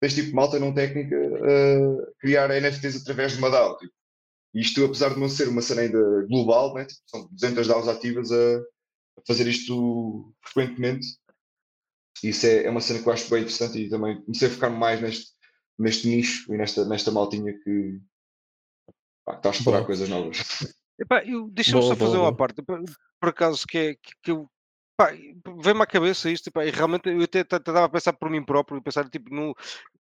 tens 0.00 0.14
tipo 0.14 0.34
malta 0.34 0.58
não 0.58 0.72
técnica 0.74 1.16
a 1.16 2.12
criar 2.20 2.50
NFTs 2.50 3.02
através 3.02 3.32
de 3.32 3.38
uma 3.38 3.50
DAO. 3.50 3.76
Tipo. 3.78 3.92
E 4.54 4.60
Isto, 4.60 4.84
apesar 4.84 5.14
de 5.14 5.20
não 5.20 5.28
ser 5.28 5.48
uma 5.48 5.62
cena 5.62 5.82
ainda 5.82 6.26
global, 6.26 6.74
né? 6.74 6.84
tipo, 6.84 7.00
são 7.06 7.28
200 7.32 7.66
DAOs 7.66 7.88
ativas 7.88 8.32
a, 8.32 8.58
a 8.58 9.22
fazer 9.26 9.46
isto 9.46 10.32
frequentemente. 10.42 11.06
Isso 12.22 12.46
é, 12.46 12.64
é 12.64 12.70
uma 12.70 12.80
cena 12.80 13.00
que 13.00 13.08
eu 13.08 13.12
acho 13.12 13.30
bem 13.30 13.42
interessante 13.42 13.78
e 13.78 13.88
também 13.88 14.20
comecei 14.22 14.48
a 14.48 14.50
focar 14.50 14.70
mais 14.70 15.00
neste, 15.00 15.30
neste 15.78 16.08
nicho 16.08 16.52
e 16.52 16.58
nesta, 16.58 16.84
nesta 16.84 17.10
maltinha 17.10 17.52
que 17.64 18.00
pá, 19.24 19.36
está 19.36 19.48
a 19.50 19.52
explorar 19.52 19.78
Boa. 19.78 19.86
coisas 19.86 20.08
novas. 20.08 20.38
Deixa-me 21.50 21.80
Boa, 21.80 21.94
só 21.94 21.96
fazer 21.96 22.16
boa, 22.16 22.28
uma 22.28 22.36
parte, 22.36 22.62
por, 22.62 22.82
por 23.18 23.28
acaso, 23.30 23.66
que 23.66 23.78
é 23.78 23.94
que, 23.94 24.12
que 24.22 24.30
eu. 24.30 24.50
Pá, 25.00 25.12
Vem-me 25.62 25.82
à 25.82 25.86
cabeça 25.86 26.30
isto, 26.30 26.48
epá, 26.48 26.64
e 26.64 26.70
realmente 26.70 27.08
eu 27.08 27.22
até 27.22 27.40
estava 27.40 27.84
a 27.84 27.88
pensar 27.88 28.12
por 28.12 28.28
mim 28.30 28.44
próprio, 28.44 28.78
e 28.78 28.82
pensar, 28.82 29.08
tipo, 29.08 29.34
no, 29.34 29.54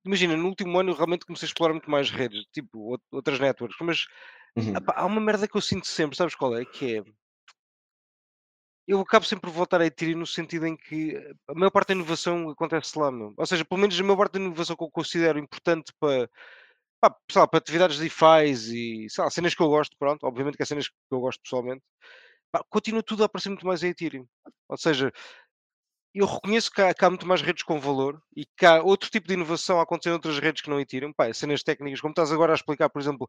imagina, 0.05 0.37
no 0.37 0.47
último 0.49 0.79
ano 0.79 0.91
eu 0.91 0.95
realmente 0.97 1.25
comecei 1.27 1.47
a 1.47 1.51
explorar 1.51 1.73
muito 1.75 1.91
mais 1.91 2.11
redes, 2.11 2.45
tipo, 2.53 2.93
out- 2.93 3.05
outras 3.11 3.39
networks, 3.41 3.79
mas 3.81 4.07
Uhum. 4.57 4.77
epá, 4.77 4.95
há 4.97 5.07
uma 5.07 5.21
merda 5.21 5.49
que 5.49 5.57
eu 5.57 5.61
sinto 5.63 5.87
sempre, 5.87 6.17
sabes 6.17 6.35
qual 6.35 6.57
é? 6.57 6.65
Que 6.65 6.97
é. 6.99 7.03
Eu 8.87 9.01
acabo 9.01 9.25
sempre 9.25 9.49
por 9.51 9.57
voltar 9.57 9.81
a 9.81 9.87
Ethereum 9.87 10.19
no 10.19 10.27
sentido 10.27 10.67
em 10.67 10.77
que 10.77 11.17
eh, 11.17 11.33
a 11.49 11.55
maior 11.55 11.71
parte 11.71 11.89
da 11.89 11.95
inovação 11.95 12.51
acontece 12.51 12.99
lá, 12.99 13.11
meu. 13.11 13.33
Ou 13.37 13.47
seja, 13.47 13.65
pelo 13.65 13.81
menos 13.81 13.99
a 13.99 14.03
maior 14.03 14.17
parte 14.17 14.33
da 14.35 14.41
inovação 14.41 14.77
que 14.77 14.85
eu 14.85 14.91
considero 14.91 15.39
importante 15.39 15.93
para, 16.01 16.29
pá, 17.01 17.15
lá, 17.37 17.47
para 17.49 17.59
atividades 17.59 17.97
de 17.97 18.05
DeFi 18.05 18.75
e 18.75 19.07
lá, 19.19 19.31
cenas 19.31 19.55
que 19.55 19.63
eu 19.63 19.69
gosto, 19.69 19.97
pronto, 19.99 20.25
obviamente 20.27 20.57
que 20.57 20.63
há 20.63 20.67
cenas 20.67 20.89
que 20.89 20.95
eu 21.11 21.21
gosto 21.21 21.43
pessoalmente, 21.43 21.83
pá, 22.53 22.65
continua 22.71 23.03
tudo 23.03 23.23
a 23.23 23.27
aparecer 23.27 23.51
muito 23.51 23.67
mais 23.67 23.83
em 23.83 23.91
Ethereum. 23.91 24.27
Ou 24.73 24.79
seja, 24.79 25.13
eu 26.15 26.27
reconheço 26.27 26.71
que 26.71 26.83
há, 26.83 26.93
que 26.93 27.05
há 27.05 27.09
muito 27.11 27.27
mais 27.27 27.41
redes 27.41 27.63
com 27.63 27.81
valor 27.81 28.21
e 28.37 28.45
que 28.45 28.67
há 28.67 28.83
outro 28.83 29.09
tipo 29.11 29.27
de 29.29 29.35
inovação 29.35 29.81
a 29.81 29.83
acontecer 29.83 30.11
em 30.11 30.13
outras 30.13 30.39
redes 30.39 30.61
que 30.63 30.69
não 30.69 30.79
Ethereum, 30.81 31.13
pá, 31.13 31.33
cenas 31.33 31.63
técnicas, 31.63 32.01
como 32.01 32.13
estás 32.13 32.31
agora 32.31 32.53
a 32.53 32.55
explicar, 32.55 32.91
por 32.91 33.01
exemplo, 33.01 33.29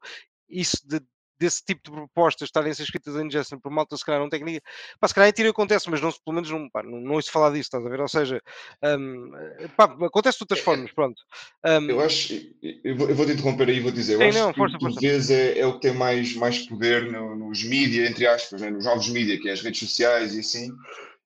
isso 0.49 0.77
de- 0.85 1.01
desse 1.39 1.63
tipo 1.63 1.81
de 1.83 1.91
propostas 1.91 2.47
estarem 2.47 2.71
a 2.71 2.75
ser 2.75 2.83
escritas 2.83 3.15
em 3.15 3.29
Justin 3.31 3.57
por 3.59 3.71
malta, 3.71 3.97
se 3.97 4.05
calhar 4.05 4.21
não 4.21 4.29
técnica, 4.29 4.61
pá, 4.99 5.07
se 5.07 5.13
calhar 5.15 5.33
em 5.37 5.47
acontece, 5.47 5.89
mas 5.89 6.01
não, 6.01 6.11
pelo 6.11 6.35
menos 6.35 6.49
não, 6.49 6.69
pá, 6.69 6.83
não, 6.83 6.99
não 7.01 7.13
ouço 7.15 7.31
falar 7.31 7.49
disso, 7.51 7.61
estás 7.63 7.85
a 7.85 7.89
ver? 7.89 8.01
Ou 8.01 8.07
seja, 8.07 8.41
hum, 8.83 9.31
pá, 9.75 9.85
acontece 10.05 10.37
de 10.37 10.43
outras 10.43 10.59
formas, 10.59 10.91
pronto. 10.93 11.21
Hum, 11.65 11.87
Eu 11.87 11.99
acho, 11.99 12.33
eu 12.83 12.95
vou, 12.95 13.09
eu 13.09 13.15
vou 13.15 13.25
te 13.25 13.33
interromper 13.33 13.67
aí 13.67 13.77
e 13.77 13.81
vou 13.81 13.91
dizer, 13.91 14.13
eu 14.13 14.23
Sim, 14.23 14.25
acho 14.25 14.39
não, 14.39 14.53
que 14.53 14.61
força, 14.79 14.79
vês 15.01 15.29
é, 15.29 15.59
é 15.59 15.65
o 15.65 15.73
que 15.75 15.81
tem 15.81 15.93
mais, 15.93 16.33
mais 16.33 16.59
poder 16.59 17.11
no- 17.11 17.35
nos 17.35 17.61
mídias, 17.63 18.09
entre 18.09 18.25
aspas, 18.25 18.61
né? 18.61 18.69
nos 18.69 18.85
novos 18.85 19.09
mídias, 19.09 19.39
que 19.41 19.49
é 19.49 19.51
as 19.51 19.61
redes 19.61 19.79
sociais 19.81 20.33
e 20.33 20.39
assim. 20.39 20.71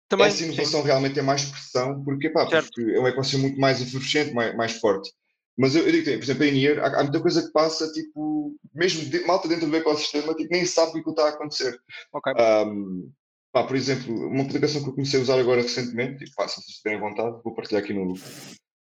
Também, 0.07 0.27
Essa 0.27 0.37
sim, 0.37 0.45
inovação 0.45 0.81
realmente 0.81 1.15
tem 1.15 1.23
mais 1.23 1.45
pressão, 1.45 2.03
porque, 2.03 2.29
pá, 2.29 2.47
Certo. 2.47 2.71
porque 2.73 2.91
é 2.91 2.99
um 2.99 3.07
ecossistema 3.07 3.43
muito 3.43 3.59
mais 3.59 3.81
efervescente, 3.81 4.33
mais, 4.33 4.55
mais 4.55 4.73
forte. 4.73 5.11
Mas 5.57 5.75
eu, 5.75 5.85
eu 5.85 5.91
digo, 5.91 6.05
por 6.05 6.23
exemplo, 6.23 6.43
em 6.43 6.51
Nier, 6.51 6.79
há, 6.79 6.99
há 6.99 7.03
muita 7.03 7.19
coisa 7.19 7.41
que 7.45 7.51
passa, 7.51 7.91
tipo, 7.91 8.55
mesmo 8.73 9.09
de, 9.09 9.25
malta 9.25 9.47
dentro 9.47 9.67
do 9.67 9.75
ecossistema, 9.75 10.33
tipo, 10.33 10.49
nem 10.51 10.65
sabe 10.65 10.99
o 10.99 11.03
que 11.03 11.09
está 11.09 11.25
a 11.25 11.29
acontecer. 11.29 11.77
ok. 12.13 12.33
Um, 12.33 13.11
pá, 13.51 13.63
por 13.63 13.75
exemplo, 13.75 14.13
uma 14.13 14.43
aplicação 14.43 14.83
que 14.83 14.89
eu 14.89 14.93
comecei 14.93 15.19
a 15.19 15.23
usar 15.23 15.39
agora 15.39 15.61
recentemente, 15.61 16.23
e 16.23 16.31
pá, 16.35 16.47
se 16.47 16.61
vocês 16.61 16.77
tiverem 16.77 16.99
vontade, 16.99 17.41
vou 17.43 17.55
partilhar 17.55 17.83
aqui 17.83 17.93
no, 17.93 18.13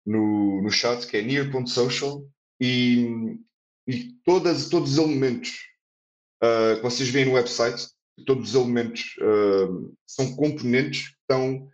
no, 0.06 0.62
no 0.64 0.70
chat, 0.72 1.06
que 1.06 1.18
é 1.18 1.22
near.social, 1.22 2.24
e, 2.60 3.38
e 3.88 4.14
todas, 4.26 4.68
todos 4.68 4.94
os 4.94 4.98
elementos 4.98 5.68
uh, 6.44 6.78
que 6.78 6.82
vocês 6.82 7.08
veem 7.08 7.28
no 7.28 7.34
website, 7.34 7.88
todos 8.26 8.50
os 8.50 8.56
elementos 8.56 9.16
uh, 9.18 9.96
são 10.06 10.36
componentes 10.36 11.10
que 11.10 11.16
estão 11.22 11.70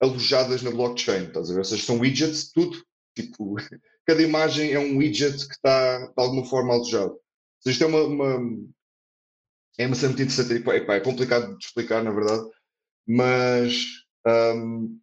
alojadas 0.00 0.62
na 0.62 0.70
blockchain, 0.70 1.26
estás 1.26 1.50
a 1.50 1.52
ver? 1.52 1.60
Ou 1.60 1.64
seja, 1.64 1.82
são 1.82 1.98
widgets, 1.98 2.50
tudo, 2.52 2.82
tipo, 3.16 3.56
cada 4.06 4.22
imagem 4.22 4.72
é 4.72 4.78
um 4.78 4.96
widget 4.96 5.46
que 5.46 5.54
está 5.54 5.98
de 5.98 6.12
alguma 6.16 6.44
forma 6.44 6.74
alojado. 6.74 7.12
Ou 7.12 7.20
seja, 7.60 7.72
isto 7.72 7.84
é 7.84 7.86
uma, 7.86 8.02
uma 8.02 8.72
é 9.78 9.86
uma 9.86 9.94
cena 9.94 10.08
muito 10.08 10.22
interessante, 10.22 10.54
e, 10.54 10.84
pá, 10.84 10.94
é 10.94 11.00
complicado 11.00 11.56
de 11.56 11.64
explicar, 11.64 12.02
na 12.02 12.10
verdade, 12.10 12.46
mas 13.06 13.86
um, 14.26 15.00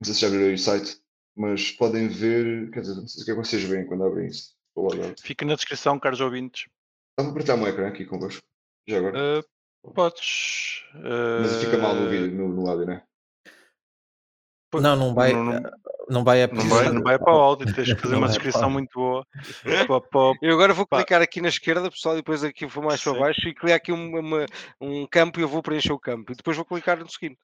não 0.00 0.04
sei 0.04 0.14
se 0.14 0.20
já 0.20 0.28
aí 0.28 0.54
o 0.54 0.58
site, 0.58 1.00
mas 1.36 1.70
podem 1.72 2.08
ver, 2.08 2.70
quer 2.70 2.80
dizer, 2.80 2.94
não 2.96 3.06
sei 3.06 3.22
o 3.22 3.24
que 3.24 3.30
é 3.30 3.34
que 3.34 3.40
vocês 3.40 3.62
veem 3.62 3.86
quando 3.86 4.04
abrem 4.04 4.26
isso. 4.26 4.54
Fica 5.22 5.44
na 5.44 5.54
descrição, 5.54 5.98
caros 5.98 6.20
ouvintes. 6.20 6.68
Dá 7.16 7.24
para 7.24 7.32
apertar 7.32 7.54
o 7.54 7.58
meu 7.58 7.68
ecrã 7.68 7.88
aqui 7.88 8.04
convosco, 8.04 8.42
já 8.90 8.98
agora. 8.98 9.40
Uh, 9.40 9.92
podes. 9.92 10.84
Mas 10.94 11.60
fica 11.64 11.78
mal 11.78 11.94
no 11.94 12.06
uh, 12.06 12.10
vídeo, 12.10 12.36
no, 12.36 12.48
no 12.48 12.68
áudio, 12.68 12.86
né? 12.86 13.02
Pô, 14.70 14.80
Não, 14.80 14.94
não 14.94 15.14
vai, 15.14 15.32
não- 15.32 15.44
não- 15.44 15.60
não 16.08 16.24
vai 16.24 16.46
Não 16.46 16.68
vai, 16.68 16.88
não 16.90 17.02
vai 17.02 17.18
para 17.18 17.34
o 17.34 17.40
áudio, 17.40 17.72
tens 17.74 17.92
que 17.92 18.00
fazer 18.00 18.12
Não 18.14 18.20
uma 18.20 18.28
descrição 18.28 18.60
para 18.62 18.70
muito 18.70 18.90
boa. 18.94 19.26
Para- 19.86 20.00
para- 20.00 20.38
Eu 20.42 20.54
agora 20.54 20.72
vou 20.72 20.86
clicar 20.86 21.20
aqui 21.20 21.40
na 21.40 21.48
esquerda, 21.48 21.90
pessoal, 21.90 22.14
e 22.14 22.18
depois 22.18 22.44
aqui 22.44 22.66
vou 22.66 22.84
mais 22.84 23.02
para 23.02 23.18
baixo 23.18 23.48
e 23.48 23.54
criar 23.54 23.76
aqui 23.76 23.90
uma, 23.90 24.20
uma- 24.20 24.46
um 24.80 25.06
campo 25.08 25.40
e 25.40 25.42
eu 25.42 25.48
vou 25.48 25.62
preencher 25.62 25.92
o 25.92 25.98
campo. 25.98 26.32
E 26.32 26.36
depois 26.36 26.56
vou 26.56 26.64
clicar 26.64 26.98
no 26.98 27.10
seguinte. 27.10 27.38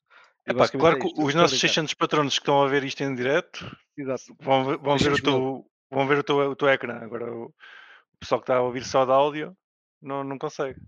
Epá, 0.48 0.68
claro 0.68 0.98
é 0.98 1.00
que 1.00 1.06
os 1.08 1.34
nossos 1.34 1.58
brincar. 1.58 1.74
600 1.74 1.94
patronos 1.94 2.34
que 2.38 2.42
estão 2.42 2.62
a 2.62 2.68
ver 2.68 2.84
isto 2.84 3.02
em 3.02 3.12
direto 3.12 3.76
Exato. 3.98 4.22
vão 4.38 4.64
ver, 4.64 4.78
vão 4.78 4.96
ver, 4.96 5.10
o, 5.12 5.16
600 5.16 5.20
mil. 5.22 5.22
teu, 5.22 5.66
vão 5.90 6.06
ver 6.06 6.18
o, 6.18 6.22
teu, 6.22 6.36
o 6.36 6.54
teu 6.54 6.68
ecrã. 6.68 7.00
Agora 7.02 7.34
o 7.34 7.52
pessoal 8.20 8.40
que 8.40 8.44
está 8.44 8.56
a 8.58 8.62
ouvir 8.62 8.84
só 8.84 9.04
de 9.04 9.10
áudio 9.10 9.56
não, 10.00 10.22
não 10.22 10.38
consegue. 10.38 10.78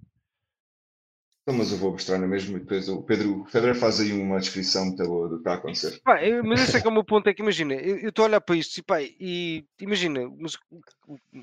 Então, 1.49 1.57
mas 1.57 1.73
eu 1.73 1.79
vou 1.79 1.93
mostrar 1.93 2.19
na 2.19 2.27
mesma 2.27 2.59
e 2.59 2.61
depois 2.61 2.91
o 2.91 3.03
Pedro, 3.03 3.41
o 3.41 3.47
Federer 3.47 3.75
faz 3.75 4.01
aí 4.01 4.13
uma 4.13 4.39
descrição 4.39 4.85
muito 4.85 5.03
boa 5.03 5.31
do 5.31 5.37
que 5.37 5.41
está 5.41 5.53
a 5.53 5.55
acontecer. 5.55 5.99
Pá, 6.05 6.23
eu- 6.23 6.45
mas 6.45 6.61
esse 6.61 6.77
é 6.77 6.81
que 6.83 6.87
é 6.87 6.91
o 6.91 6.93
meu 6.93 7.03
ponto, 7.03 7.27
é 7.27 7.33
que 7.33 7.41
imagina, 7.41 7.73
eu 7.73 7.97
eu 8.01 8.11
estou 8.11 8.27
a 8.27 8.29
olhar 8.29 8.41
para 8.43 8.55
isto 8.55 8.77
e, 8.77 8.83
pá, 8.83 9.01
e 9.01 9.65
imagina, 9.81 10.31
mas, 10.37 10.59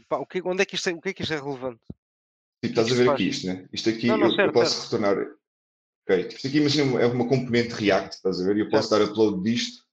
pá, 0.07 0.17
o, 0.19 0.25
que, 0.27 0.43
onde 0.45 0.61
é 0.61 0.65
que 0.65 0.75
isto 0.75 0.89
é, 0.89 0.93
o 0.93 1.01
que 1.01 1.09
é 1.09 1.13
que 1.13 1.23
isto 1.23 1.33
é 1.33 1.41
relevante? 1.41 1.79
Tipo, 2.63 2.79
estás 2.81 2.91
a 2.91 2.95
ver 2.95 3.05
faz- 3.05 3.15
aqui 3.15 3.27
isto, 3.29 3.47
né? 3.47 3.67
Isto 3.73 3.89
aqui 3.89 4.07
Não, 4.07 4.17
não, 4.17 4.25
eu, 4.27 4.31
eu 4.31 4.35
certo, 4.35 4.53
posso 4.53 4.83
retornar. 4.83 5.17
Ok, 6.07 6.27
isto 6.27 6.47
aqui 6.49 6.57
imagina 6.59 7.01
é 7.01 7.05
uma 7.07 7.27
componente 7.27 7.73
React, 7.73 8.15
estás 8.17 8.39
a 8.39 8.45
ver? 8.45 8.57
E 8.57 8.59
eu 8.59 8.69
posso 8.69 8.91
dar 8.91 9.01
upload 9.01 9.41
disto 9.41 9.83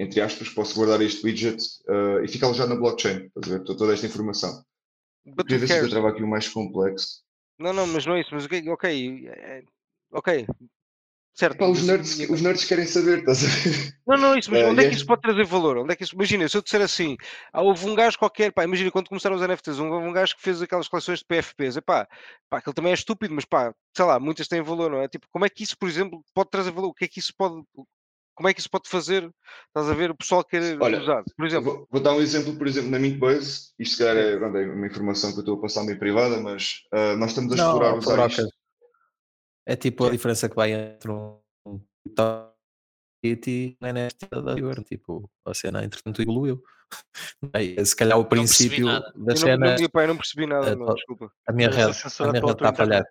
entre 0.00 0.20
aspas, 0.20 0.48
posso 0.48 0.74
guardar 0.74 1.00
este 1.00 1.24
widget 1.24 1.62
uh, 1.86 2.24
e 2.24 2.26
fica 2.26 2.46
alojado 2.46 2.70
na 2.70 2.80
blockchain. 2.80 3.26
Estás 3.26 3.46
a 3.46 3.58
ver? 3.58 3.64
Toda- 3.64 3.78
Toda 3.78 3.92
esta 3.92 4.06
informação. 4.06 4.64
But 5.26 5.46
Queria 5.46 5.58
who 5.58 5.66
ver 5.68 5.90
se 5.90 5.94
eu 5.96 6.06
aqui 6.08 6.22
o 6.24 6.26
mais 6.26 6.48
complexo. 6.48 7.22
Não, 7.60 7.72
não, 7.74 7.86
mas 7.86 8.06
não 8.06 8.14
é 8.14 8.20
isso. 8.20 8.30
Mas 8.32 8.44
o 8.44 8.48
que 8.48 8.68
ok, 8.70 9.28
é- 9.28 9.62
ok, 10.10 10.46
certo. 11.34 11.58
Pá, 11.58 11.66
os, 11.66 11.86
nerds, 11.86 12.18
os 12.30 12.40
nerds 12.40 12.64
querem 12.64 12.86
saber, 12.86 13.18
estás 13.18 13.44
a 13.44 13.48
ver? 13.48 13.94
Não, 14.06 14.16
não, 14.16 14.36
isso, 14.36 14.50
mas 14.50 14.60
Eh, 14.62 14.66
onde 14.66 14.80
é 14.80 14.84
que 14.88 14.94
é- 14.94 14.96
isso 14.96 15.06
pode 15.06 15.20
trazer 15.20 15.44
valor? 15.44 15.76
Onde 15.76 15.92
é 15.92 15.96
que 15.96 16.02
isso... 16.02 16.14
Imagina, 16.14 16.48
se 16.48 16.56
eu 16.56 16.62
disser 16.62 16.80
assim, 16.80 17.16
ah, 17.52 17.60
houve 17.62 17.86
um 17.86 17.94
gajo 17.94 18.18
qualquer, 18.18 18.50
pá, 18.50 18.64
imagina 18.64 18.90
quando 18.90 19.08
começaram 19.08 19.36
os 19.36 19.42
NFTs, 19.42 19.78
um, 19.78 19.94
um 19.94 20.12
gajo 20.12 20.34
que 20.34 20.42
fez 20.42 20.60
aquelas 20.62 20.88
coleções 20.88 21.20
de 21.20 21.26
PFPs, 21.26 21.76
epá, 21.76 22.08
pá, 22.48 22.58
aquilo 22.58 22.74
também 22.74 22.90
é 22.92 22.94
estúpido, 22.94 23.34
mas 23.34 23.44
pá, 23.44 23.74
sei 23.94 24.04
lá, 24.06 24.18
muitas 24.18 24.48
têm 24.48 24.62
valor, 24.62 24.90
não 24.90 25.02
é? 25.02 25.06
Tipo, 25.08 25.26
como 25.30 25.44
é 25.44 25.50
que 25.50 25.62
isso, 25.62 25.76
por 25.78 25.88
exemplo, 25.88 26.24
pode 26.34 26.50
trazer 26.50 26.70
valor? 26.72 26.88
O 26.88 26.94
que 26.94 27.04
é 27.04 27.08
que 27.08 27.20
isso 27.20 27.32
pode, 27.36 27.62
como 28.40 28.48
é 28.48 28.54
que 28.54 28.60
isso 28.60 28.70
pode 28.70 28.88
fazer, 28.88 29.30
estás 29.68 29.90
a 29.90 29.92
ver, 29.92 30.10
o 30.10 30.16
pessoal 30.16 30.42
querer 30.42 30.80
Olha, 30.80 30.98
usar? 30.98 31.22
Por 31.36 31.44
exemplo, 31.44 31.74
Vou, 31.74 31.88
vou 31.90 32.00
dar 32.00 32.14
um 32.14 32.22
exemplo, 32.22 32.56
por 32.56 32.66
exemplo, 32.66 32.90
na 32.90 32.98
Mintbase. 32.98 33.74
Isto, 33.78 33.96
se 33.96 33.98
calhar, 33.98 34.16
é, 34.16 34.32
é 34.32 34.72
uma 34.72 34.86
informação 34.86 35.30
que 35.30 35.36
eu 35.36 35.40
estou 35.40 35.58
a 35.58 35.60
passar 35.60 35.84
meio 35.84 35.98
privada, 35.98 36.40
mas 36.40 36.80
ah, 36.90 37.16
nós 37.16 37.32
estamos 37.32 37.52
a 37.52 37.56
Não, 37.56 37.66
explorar 37.66 37.94
usar 37.98 38.12
Brocas, 38.14 38.38
isto. 38.38 38.54
É 39.66 39.76
tipo 39.76 40.06
a 40.06 40.10
diferença 40.10 40.48
que 40.48 40.56
vai 40.56 40.72
entre 40.72 41.10
um 41.10 41.38
e 43.22 43.76
um 43.78 43.92
NFT 43.92 44.28
da. 44.42 44.82
Tipo, 44.84 45.30
a 45.44 45.52
cena 45.52 45.84
entretanto 45.84 46.22
evoluiu. 46.22 46.62
Se 47.84 47.94
calhar 47.94 48.18
o 48.18 48.24
princípio 48.24 48.86
da 48.86 49.36
cena, 49.36 49.76
não, 49.76 50.02
eu 50.02 50.08
não 50.08 50.16
percebi 50.16 50.46
nada, 50.46 50.74
desculpa. 50.94 51.30
a 51.46 51.52
minha 51.52 51.68
é 51.68 51.72
rede, 51.72 51.98
a 52.18 52.26
minha 52.26 52.40
rede 52.40 52.52
está 52.52 52.70
a 52.70 52.74
falhar. 52.74 53.04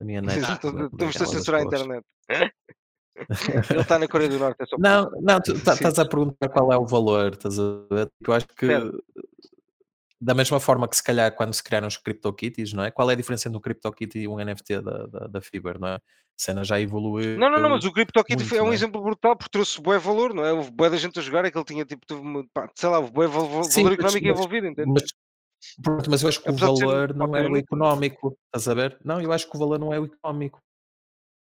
A 0.00 0.04
minha 0.04 0.20
net. 0.20 0.40
Estamos 0.40 1.14
está 1.14 1.24
a 1.24 1.28
censurar 1.28 1.60
a 1.60 1.64
internet. 1.64 2.04
Ele 3.70 3.80
está 3.80 3.98
na 3.98 4.06
Coreia 4.08 4.28
do 4.30 4.38
Norte, 4.38 4.62
é 4.62 4.66
Não, 4.78 5.10
não, 5.20 5.40
tu 5.40 5.52
tá- 5.60 5.72
Sim. 5.72 5.78
estás 5.86 5.98
a 5.98 6.04
perguntar 6.06 6.48
qual 6.48 6.72
é 6.72 6.76
o 6.76 6.86
valor, 6.86 7.32
estás 7.32 7.58
a 7.58 7.62
ver? 7.90 8.10
Eu 8.26 8.32
acho 8.34 8.46
que 8.48 8.66
da 10.20 10.34
mesma 10.34 10.58
forma 10.58 10.88
que 10.88 10.96
se 10.96 11.02
calhar 11.02 11.30
quando 11.34 11.52
se 11.52 11.62
criaram 11.62 11.86
os 11.88 11.96
CryptoKitties, 11.96 12.72
não 12.72 12.84
é? 12.84 12.90
Qual 12.90 13.08
é 13.10 13.12
a 13.12 13.16
diferença 13.16 13.48
entre 13.48 13.58
um 13.58 13.60
CryptoKitty 13.60 14.20
e 14.20 14.28
um 14.28 14.38
NFT 14.38 14.80
da, 14.80 15.06
da, 15.06 15.26
da 15.28 15.40
Fiverr, 15.40 15.78
não 15.78 15.88
é? 15.88 15.94
A 15.96 16.00
cena 16.38 16.64
já 16.64 16.80
evoluiu. 16.80 17.38
Não, 17.38 17.50
não, 17.50 17.58
não, 17.60 17.70
mas 17.70 17.84
o 17.84 17.92
CryptoKitty 17.92 18.42
muito, 18.42 18.54
é 18.56 18.62
um 18.62 18.70
é? 18.70 18.74
exemplo 18.74 19.02
brutal 19.02 19.36
porque 19.36 19.50
trouxe 19.50 19.80
bué 19.80 19.98
valor, 19.98 20.34
não 20.34 20.44
é? 20.44 20.52
Houve 20.52 20.70
bué 20.70 20.90
da 20.90 20.96
gente 20.96 21.18
a 21.18 21.22
jogar, 21.22 21.44
aquele 21.44 21.64
tinha 21.64 21.84
tipo, 21.84 22.06
teve, 22.06 22.20
pá, 22.52 22.70
sei 22.74 22.88
lá, 22.88 22.98
houve 22.98 23.12
bué 23.12 23.26
val- 23.26 23.48
val- 23.48 23.64
Sim, 23.64 23.82
valor 23.84 23.96
mas- 23.96 23.98
económico 23.98 24.26
mas- 24.26 24.36
envolvido, 24.36 24.66
entende? 24.66 24.90
Mas, 24.92 25.04
pronto, 25.82 26.10
mas 26.10 26.22
eu 26.22 26.28
acho 26.28 26.42
que 26.42 26.48
o 26.50 26.52
de 26.52 26.58
ser 26.58 26.66
valor 26.66 27.14
não 27.14 27.36
é 27.36 27.48
o 27.48 27.56
económico, 27.56 28.36
estás 28.46 28.68
a 28.68 28.74
ver? 28.74 28.98
Não, 29.04 29.20
eu 29.20 29.32
acho 29.32 29.48
que 29.50 29.56
o 29.56 29.58
valor 29.60 29.78
não 29.78 29.92
é 29.92 30.00
o 30.00 30.04
económico. 30.04 30.60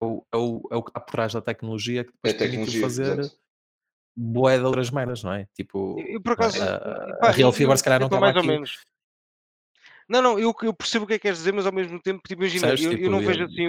É 0.05 0.07
o, 0.07 0.27
é 0.33 0.37
o, 0.37 0.69
é 0.73 0.77
o 0.77 0.83
que 0.83 0.91
está 0.91 1.01
por 1.01 1.11
trás 1.13 1.33
da 1.33 1.41
tecnologia 1.41 2.05
que 2.05 2.11
É 2.11 2.33
depois 2.33 2.35
permitiu 2.35 2.59
tecnologia, 2.61 2.81
fazer 2.81 3.19
exato. 3.21 3.39
bué 4.17 4.59
de 4.59 4.65
outras 4.65 4.91
merdas, 4.91 5.23
não 5.25 5.33
é? 5.33 5.47
Tipo, 5.55 5.99
Eu, 5.99 6.07
eu, 6.15 6.23
por 6.23 6.33
é? 6.33 6.35
acaso, 6.35 6.63
a, 6.63 7.17
pá, 7.21 7.29
a 7.29 7.31
Real 7.31 7.51
eu- 7.51 7.53
Fever 7.53 7.73
eu- 7.73 7.77
se 7.77 7.85
calhar 7.85 8.01
não 8.01 8.07
estava 8.07 8.21
mais 8.27 8.37
ou 8.37 8.45
menos. 8.45 8.79
Não, 10.09 10.21
não, 10.21 10.39
eu, 10.39 10.55
eu 10.63 10.75
percebo 10.75 11.05
o 11.05 11.09
que 11.09 11.15
é 11.15 11.19
que 11.19 11.23
queres 11.23 11.39
dizer, 11.39 11.53
mas 11.53 11.67
ao 11.67 11.73
mesmo 11.73 11.99
tempo, 12.01 12.21
tipo, 12.29 12.43
imagina, 12.43 12.69
Percebes? 12.69 12.85
eu, 12.85 12.91
eu 12.93 12.99
Tipo, 12.99 13.11
não 13.11 13.21
vejo 13.21 13.43
eu- 13.43 13.47
assim. 13.47 13.63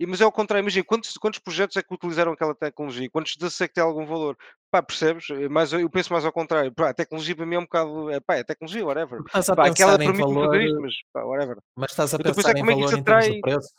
eu- 0.00 0.08
Mas 0.08 0.20
é 0.20 0.24
ao 0.24 0.32
contrário, 0.32 0.62
imagina, 0.62 0.84
quantos, 0.84 1.16
quantos 1.16 1.38
projetos 1.38 1.76
é 1.76 1.82
que 1.82 1.94
utilizaram 1.94 2.32
aquela 2.32 2.54
tecnologia? 2.54 3.08
Quantos 3.10 3.36
desses 3.36 3.60
é 3.60 3.68
que 3.68 3.74
tem 3.74 3.82
algum 3.82 4.04
valor? 4.04 4.36
Pá, 4.70 4.82
percebes? 4.82 5.24
Mas 5.50 5.72
eu 5.72 5.88
penso 5.88 6.12
mais 6.12 6.24
ao 6.24 6.32
contrário. 6.32 6.72
Pá, 6.74 6.90
a 6.90 6.94
tecnologia 6.94 7.34
para 7.36 7.46
mim 7.46 7.54
é 7.54 7.58
um 7.60 7.62
bocado. 7.62 8.10
É, 8.10 8.20
pá, 8.20 8.34
é 8.36 8.44
tecnologia, 8.44 8.84
whatever. 8.84 9.22
Estás 9.24 9.48
a 9.50 9.56
Pá, 9.56 9.66
aquela 9.66 9.92
pensar 9.92 10.02
em 10.02 10.06
permite 10.08 10.34
valor, 10.34 10.46
fazer 10.50 10.64
isto, 10.64 10.80
mas 10.82 10.94
pá, 11.12 11.24
whatever. 11.24 11.56
mas 11.76 11.90
estás 11.92 12.12
a 12.12 12.18
Eu 12.18 12.20
a 12.22 12.34
pensar 12.34 12.50
em 12.56 12.60
como 12.60 12.70
é 12.70 12.74
que 12.74 12.80
valor 12.80 12.86
isso 12.90 12.98
em 12.98 13.04
termos 13.04 13.24
de 13.24 13.30
atrai. 13.30 13.40
preço. 13.40 13.74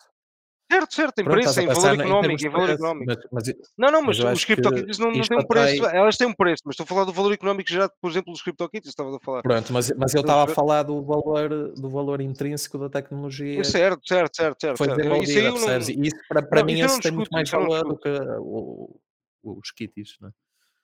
Certo, 0.72 0.95
certo, 0.95 1.20
em 1.20 1.24
Pronto, 1.24 1.36
preço, 1.43 1.59
em 1.61 1.68
valor 1.68 1.93
económico, 1.93 2.43
em 2.45 2.49
valor 2.49 2.66
preço, 2.66 2.84
económico. 2.84 3.05
mas, 3.32 3.45
mas 3.47 3.55
Não, 3.78 3.91
não, 3.91 4.01
mas 4.01 4.18
mas 4.20 4.38
os 4.39 4.45
CryptoKitties 4.45 4.97
não, 4.97 5.11
não 5.11 5.22
têm 5.22 5.38
um 5.38 5.45
preço. 5.45 5.86
Elas 5.86 6.18
têm 6.18 6.28
um 6.28 6.34
preço, 6.34 6.63
mas 6.66 6.74
estou 6.74 6.84
a 6.86 6.88
falar 6.88 7.03
do 7.05 7.13
valor 7.13 7.32
económico 7.34 7.70
gerado, 7.70 7.93
por 8.01 8.09
exemplo, 8.09 8.34
dos 8.34 8.41
CryptoKitties, 8.41 8.89
estava 8.89 9.16
a 9.16 9.20
falar. 9.20 9.43
Pronto, 9.43 9.72
mas, 9.72 9.91
mas 9.95 10.16
eu 10.16 10.22
estava 10.22 10.51
a 10.51 10.55
falar 10.55 10.82
do 10.84 11.03
valor, 11.03 11.72
do 11.76 11.88
valor 11.89 12.20
intrínseco 12.20 12.80
da 12.80 12.89
tecnologia 12.89 13.63
Certo, 13.63 14.01
certo, 14.07 14.36
certo, 14.36 14.59
certo. 14.59 14.78
foi 14.78 14.88
certo. 14.88 14.99
Isso 15.01 15.11
aí 15.11 15.24
desenvolvida, 15.24 15.39
eu 15.39 15.43
não. 15.53 15.53
percebes? 15.53 15.88
E 15.89 16.07
isso 16.07 16.18
para, 16.28 16.41
para 16.41 16.59
Não, 16.61 16.66
mim 16.66 16.74
isso 16.74 16.99
tem 17.01 17.11
muito 17.11 17.30
discuto, 17.30 17.32
mais 17.32 17.47
isso 17.47 17.57
valor 17.57 17.84
do 17.88 17.97
que 17.99 18.09
o- 18.39 18.99
o- 19.43 19.59
os 19.59 19.72
kitties, 19.72 20.16
não 20.20 20.30
é? 20.30 20.32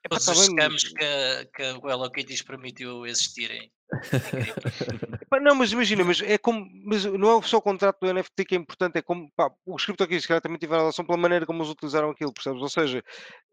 Todos 0.10 0.28
os 0.28 0.46
scams 0.46 0.84
que, 0.94 1.04
a- 1.04 1.46
que 1.56 1.64
o 1.86 1.90
Hello 1.90 2.12
Kitty 2.12 2.44
permitiu 2.44 3.06
existirem. 3.06 3.72
Não, 5.42 5.56
mas 5.56 5.72
imagina, 5.72 6.04
mas 6.04 6.22
é 6.22 6.38
como, 6.38 6.66
mas 6.86 7.06
não 7.06 7.38
é 7.38 7.42
só 7.44 7.58
o 7.58 7.62
contrato 7.62 8.00
do 8.02 8.08
NFT 8.14 8.46
que 8.46 8.56
é 8.56 8.58
importante, 8.58 8.98
é 8.98 9.02
como, 9.02 9.30
pá, 9.36 9.52
os 9.66 9.84
se 9.84 10.28
calhar 10.28 10.42
também 10.42 10.58
tiveram 10.58 10.82
relação 10.84 11.06
pela 11.06 11.18
maneira 11.18 11.46
como 11.46 11.60
eles 11.60 11.72
utilizaram 11.72 12.10
aquilo, 12.10 12.34
percebes? 12.34 12.62
Ou 12.62 12.70
seja, 12.70 13.04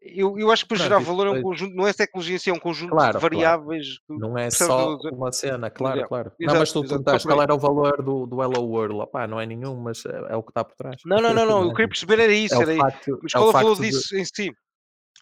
eu, 0.01 0.37
eu 0.37 0.51
acho 0.51 0.63
que 0.63 0.69
para 0.69 0.77
Pronto, 0.77 0.87
gerar 0.89 1.01
isso 1.01 1.07
valor 1.11 1.27
é 1.27 1.39
um 1.39 1.41
conjunto, 1.41 1.75
não 1.75 1.87
é 1.87 1.93
tecnologia 1.93 2.35
em 2.35 2.39
si, 2.39 2.49
é 2.49 2.53
um 2.53 2.59
conjunto 2.59 2.91
Claro, 2.91 3.07
de 3.07 3.11
claro. 3.13 3.21
variáveis. 3.21 3.97
que- 3.99 4.13
Não 4.17 4.37
é 4.37 4.45
que 4.47 4.51
só 4.51 4.93
a 4.93 5.09
uma 5.13 5.31
cena, 5.31 5.69
claro, 5.69 6.07
claro. 6.07 6.31
não, 6.39 6.45
Exato, 6.45 6.59
mas 6.59 6.71
tu 6.71 6.81
perguntaste 6.81 7.27
qual 7.27 7.41
era 7.41 7.53
o 7.55 7.59
valor 7.59 8.03
do, 8.03 8.25
do 8.25 8.41
Hello 8.41 8.65
World. 8.65 8.95
Opá, 9.01 9.27
não 9.27 9.39
é 9.39 9.45
nenhum, 9.45 9.75
mas 9.75 10.05
é, 10.05 10.33
é 10.33 10.35
o 10.35 10.43
que 10.43 10.51
está 10.51 10.63
por 10.63 10.75
trás. 10.75 11.01
Não, 11.05 11.21
não, 11.21 11.33
não, 11.33 11.45
não, 11.45 11.63
eu 11.63 11.69
é? 11.71 11.73
queria 11.73 11.87
perceber 11.87 12.19
era 12.19 12.33
isso, 12.33 12.55
É 12.55 12.61
era 12.61 12.71
isso. 12.73 12.81
facto, 12.83 13.19
Mas 13.23 13.33
é 13.35 13.39
o 13.39 13.41
qual 13.41 13.47
é 13.47 13.49
o 13.49 13.53
valor 13.53 13.75
facto 13.75 13.81
de- 13.81 13.91
disso 13.91 14.15
em 14.15 14.25
si? 14.25 14.53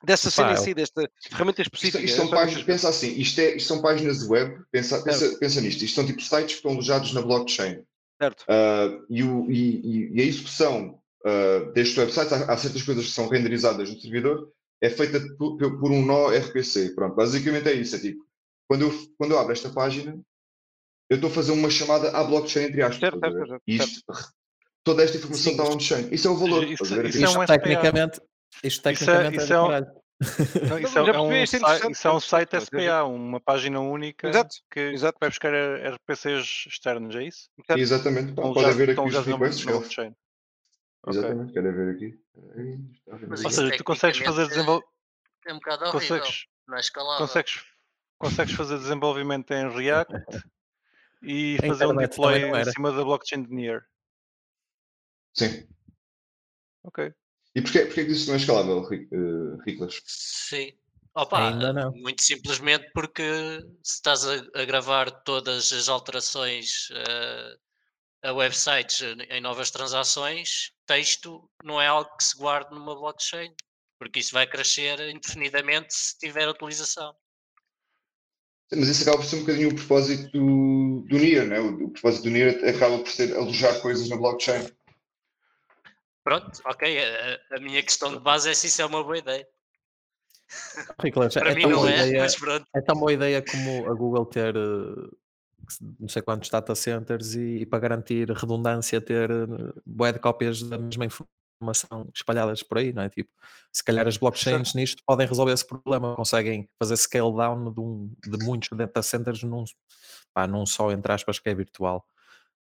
Dessa 0.03 0.29
si, 0.29 0.73
desta 0.73 1.09
ferramenta 1.29 1.61
Isto, 1.61 1.73
específica? 1.75 2.03
isto 2.03 2.13
é 2.13 2.17
são 2.17 2.25
isso 2.25 2.35
páginas, 2.35 2.63
pensa 2.63 2.89
assim, 2.89 3.19
isto, 3.19 3.39
é, 3.41 3.55
isto 3.55 3.67
são 3.67 3.81
páginas 3.81 4.23
web, 4.29 4.61
pensa, 4.71 5.01
pensa, 5.01 5.37
pensa 5.39 5.59
nisto, 5.61 5.83
isto 5.83 5.95
são 5.95 6.05
tipo 6.05 6.21
sites 6.21 6.45
que 6.45 6.53
estão 6.53 6.71
alojados 6.71 7.13
na 7.13 7.21
blockchain. 7.21 7.83
Certo. 8.21 8.45
Ah, 8.47 8.89
e, 9.09 9.23
o- 9.23 9.49
e- 9.51 10.11
e- 10.15 10.21
a 10.21 10.25
execução 10.25 10.99
ah, 11.25 11.71
destes 11.73 11.97
websites, 11.97 12.31
há, 12.31 12.53
há 12.53 12.57
certas 12.57 12.83
coisas 12.83 13.05
que 13.05 13.11
são 13.11 13.27
renderizadas 13.27 13.89
no 13.91 13.99
servidor, 13.99 14.51
é 14.81 14.89
feita 14.89 15.19
por, 15.37 15.57
por 15.57 15.91
um 15.91 16.05
nó 16.05 16.31
RPC. 16.31 16.93
Pronto, 16.93 17.15
basicamente 17.15 17.67
é 17.67 17.73
isso. 17.73 17.95
É 17.95 17.99
tipo, 17.99 18.23
quando 18.67 18.83
eu, 18.83 18.91
quando 19.17 19.31
eu 19.31 19.39
abro 19.39 19.51
esta 19.51 19.69
página, 19.69 20.17
eu 21.09 21.15
estou 21.15 21.29
a 21.29 21.33
fazer 21.33 21.51
uma 21.53 21.69
chamada 21.69 22.11
à 22.11 22.23
blockchain, 22.23 22.65
entre 22.65 22.81
aspas. 22.83 22.99
Certo, 22.99 23.19
certo, 23.19 23.61
E 23.67 23.75
isto, 23.77 24.01
toda 24.83 25.03
esta 25.03 25.17
informação 25.17 25.43
Sim, 25.43 25.51
está 25.59 25.63
on-chain. 25.73 26.09
Isso 26.13 26.27
é 26.27 26.31
o 26.31 26.35
valor. 26.37 26.63
Isso- 26.63 26.83
a 26.83 26.87
ver? 26.87 27.05
isso 27.07 27.17
é 27.17 27.23
Isto 27.23 27.39
um 27.39 27.45
tecnicamente, 27.45 28.21
isto 28.63 28.65
Isso 28.67 28.79
é- 28.79 28.93
tecnicamente 28.93 29.39
é, 29.39 29.43
isso 29.43 29.53
é 29.53 29.61
um-. 29.61 29.67
Não, 30.67 30.79
isso, 30.79 30.97
é, 30.97 31.09
é 31.09 31.19
um, 31.19 31.31
isso 31.31 31.55
é 31.57 31.91
isso 31.91 32.07
é 32.07 32.11
um 32.11 32.19
site 32.19 32.59
SPA, 32.59 33.03
uma 33.03 33.39
página 33.39 33.79
única 33.79 34.27
Exato, 34.27 34.55
que 34.71 34.79
exato. 34.79 35.17
vai 35.19 35.29
buscar 35.29 35.53
RPCs 35.53 36.65
externos, 36.67 37.15
é 37.15 37.23
isso? 37.25 37.49
certo. 37.67 37.79
Exatamente. 37.79 38.33
Pá, 38.33 38.41
Estão 38.41 38.53
pode 38.53 38.65
haver 38.65 38.89
aqui 38.89 38.99
os 39.01 39.13
na, 39.13 39.21
requests. 39.21 39.65
na 39.65 39.71
blockchain. 39.73 40.15
Ok. 41.03 41.19
Exatamente, 41.19 41.53
quero 41.53 41.71
ver 41.75 41.95
aqui. 41.95 42.19
Mas 43.27 43.41
Ou 43.43 43.49
isso 43.51 43.61
seja, 43.61 43.77
tu 43.77 43.83
consegues 43.83 44.17
fazer 44.17 44.47
tecnicamente 44.47 44.49
desenvol... 44.55 44.83
É 45.45 45.53
um 45.53 45.57
bocado 45.57 45.85
horrível. 45.85 46.17
consegues, 46.19 46.45
Não 46.67 46.75
é 46.77 46.79
escalável. 46.79 47.27
consegues, 47.27 47.63
consegues 48.17 48.55
fazer 48.55 48.77
desenvolvimento 48.79 49.51
em 49.51 49.69
React 49.69 50.13
e 51.21 51.57
fazer 51.61 51.85
um 51.85 51.95
deploy 51.95 52.41
em 52.59 52.65
cima 52.65 52.91
da 52.91 53.03
blockchain 53.03 53.43
de 53.43 53.53
Near. 53.53 53.85
Sim. 55.35 55.67
Ok. 56.83 57.13
E 57.57 57.61
porquê, 57.61 57.85
porquê 57.85 58.05
que 58.05 58.11
isso 58.11 58.27
não 58.27 58.35
é 58.35 58.37
escalável, 58.37 58.87
eh, 58.91 59.63
Riclas? 59.65 59.99
Sim. 60.05 60.73
Opa, 61.15 61.49
Ainda 61.49 61.73
não. 61.73 61.91
muito 61.91 62.21
simplesmente 62.21 62.91
porque 62.93 63.23
se 63.83 63.95
estás 63.95 64.23
a, 64.27 64.35
a 64.53 64.63
gravar 64.63 65.09
todas 65.23 65.71
as 65.71 65.89
alterações 65.89 66.89
eh, 66.91 67.57
a 68.21 68.31
websites 68.31 69.01
em 69.31 69.41
novas 69.41 69.71
transações, 69.71 70.71
texto 70.85 71.49
não 71.63 71.81
é 71.81 71.87
algo 71.87 72.15
que 72.15 72.23
se 72.23 72.37
guarde 72.37 72.69
numa 72.75 72.93
blockchain, 72.95 73.51
porque 73.97 74.19
isso 74.19 74.33
vai 74.33 74.45
crescer 74.45 74.99
indefinidamente 75.09 75.95
se 75.95 76.15
tiver 76.19 76.47
utilização. 76.47 77.15
Mas 78.71 78.87
isso 78.87 79.01
acaba 79.01 79.17
por 79.17 79.25
ser 79.25 79.37
um 79.37 79.39
bocadinho 79.39 79.69
o 79.69 79.75
propósito 79.75 80.31
do, 80.31 81.05
do 81.09 81.17
NIR, 81.17 81.47
né? 81.47 81.59
O, 81.59 81.85
o 81.85 81.89
propósito 81.89 82.25
do 82.25 82.29
NIR 82.29 82.69
acaba 82.69 82.99
por 82.99 83.09
ser 83.09 83.35
alojar 83.35 83.81
coisas 83.81 84.07
na 84.09 84.15
blockchain. 84.15 84.67
Pronto, 86.27 86.59
ok. 86.65 86.83
A, 86.99 87.55
a 87.55 87.59
minha 87.61 87.81
questão 87.81 88.11
de 88.11 88.19
base 88.19 88.49
é 88.49 88.53
se 88.53 88.67
isso 88.67 88.81
é 88.81 88.85
uma 88.85 89.01
boa 89.01 89.17
ideia. 89.17 89.47
Riclas, 91.01 91.33
Para 91.35 91.51
é 91.51 91.55
mim 91.55 91.61
não 91.67 91.87
é, 91.87 92.01
ideia- 92.01 92.21
mas 92.23 92.35
pronto. 92.35 92.65
É 92.75 92.81
tão 92.81 92.97
boa 92.99 93.13
ideia 93.13 93.41
como 93.41 93.89
a 93.89 93.93
Google 93.93 94.25
ter 94.25 94.53
eh, 94.53 95.09
não 95.97 96.09
sei 96.09 96.21
quantos 96.21 96.49
data 96.49 96.75
centers 96.75 97.33
e, 97.33 97.59
e 97.59 97.65
para 97.65 97.79
garantir 97.79 98.29
redundância 98.29 98.99
ter 98.99 99.31
eh, 99.31 99.45
bué 99.85 100.11
de 100.11 100.19
cópias 100.19 100.61
da 100.63 100.77
mesma 100.77 101.05
informação 101.05 102.09
espalhadas 102.13 102.61
por 102.61 102.77
aí, 102.79 102.91
não 102.91 103.03
é? 103.03 103.09
Tipo, 103.09 103.29
se 103.71 103.81
calhar 103.81 104.05
as 104.05 104.17
blockchains 104.17 104.73
nisto 104.73 105.01
podem 105.05 105.25
resolver 105.25 105.53
esse 105.53 105.65
problema, 105.65 106.13
conseguem 106.13 106.69
fazer 106.77 106.97
scale 106.97 107.33
down 107.37 107.71
de, 107.71 107.79
um- 107.79 108.13
de 108.21 108.37
muitos 108.43 108.67
data 108.77 109.01
centers 109.01 109.43
num, 109.43 109.63
pá, 110.33 110.45
num 110.45 110.65
só, 110.65 110.91
entre 110.91 111.09
aspas, 111.13 111.39
que 111.39 111.47
é 111.47 111.55
virtual. 111.55 112.05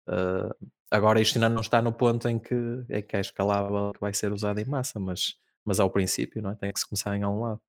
Eh, 0.07 0.49
agora 0.91 1.21
isto 1.21 1.37
ainda 1.37 1.49
não 1.49 1.61
está 1.61 1.81
no 1.81 1.93
ponto 1.93 2.27
em 2.27 2.39
que, 2.39 2.55
em 2.89 3.01
que 3.01 3.15
é 3.15 3.21
escalável, 3.21 3.91
que 3.93 3.99
vai 3.99 4.13
ser 4.13 4.31
usado 4.31 4.59
em 4.59 4.65
massa, 4.65 4.99
mas, 4.99 5.35
mas 5.65 5.79
ao 5.79 5.89
princípio, 5.89 6.41
não 6.41 6.51
é? 6.51 6.55
Tem 6.55 6.71
que 6.71 6.79
se 6.79 6.87
começar 6.87 7.15
em 7.15 7.23
algum 7.23 7.41
lado. 7.41 7.61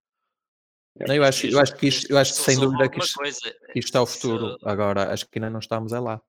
Não, 0.97 1.15
eu, 1.15 1.25
acho, 1.25 1.47
eu 1.47 1.59
acho 1.59 1.77
que 1.77 1.89
isto, 1.89 2.11
eu 2.11 2.17
acho 2.17 2.35
que 2.35 2.41
sem 2.41 2.59
dúvida 2.59 2.89
que 2.89 3.01
isto, 3.01 3.21
que 3.73 3.79
isto 3.81 3.99
é 3.99 4.01
o 4.01 4.07
futuro. 4.07 4.57
Agora, 4.65 5.13
acho 5.13 5.29
que 5.29 5.39
ainda 5.39 5.51
não 5.51 5.59
estamos 5.59 5.93
é 5.93 5.99
lá. 5.99 6.21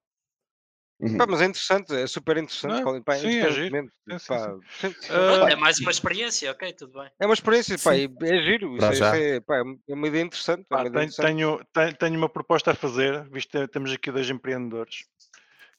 Uhum. 0.98 1.18
Pá, 1.18 1.26
mas 1.28 1.42
é 1.42 1.44
interessante, 1.44 1.94
é 1.94 2.06
super 2.06 2.38
interessante. 2.38 2.72
Não, 2.72 2.82
Colin, 2.82 3.02
pá, 3.02 3.14
sim, 3.16 3.28
é 3.28 3.50
giro. 3.52 3.66
independentemente, 3.66 3.92
Sim, 4.08 4.18
sim, 4.18 4.26
pá, 4.28 4.56
sempre- 4.80 4.98
Ah, 5.10 5.50
é 5.52 5.56
mais 5.56 5.78
uma 5.78 5.90
experiência, 5.90 6.50
ok, 6.50 6.72
tudo 6.72 6.94
bem. 6.98 7.10
é 7.20 7.26
uma 7.26 7.34
experiência, 7.34 7.78
pá, 7.78 7.94
é 7.94 8.42
giro. 8.42 8.76
Isso, 8.76 8.86
é- 8.86 8.92
isso 8.94 9.04
é, 9.04 9.40
pá, 9.40 9.58
é 9.58 9.94
uma 9.94 10.08
ideia 10.08 10.22
interessante. 10.22 10.62
É 10.62 10.64
Pá, 10.64 10.78
uma 10.78 10.88
ideia 10.88 11.10
tenho, 11.10 11.48
interessante. 11.52 11.68
tenho, 11.74 11.96
tenho 11.96 12.16
uma 12.18 12.28
proposta 12.30 12.70
a 12.70 12.74
fazer, 12.74 13.28
visto 13.28 13.50
que 13.50 13.68
temos 13.68 13.92
aqui 13.92 14.10
dois 14.10 14.28
empreendedores, 14.30 15.04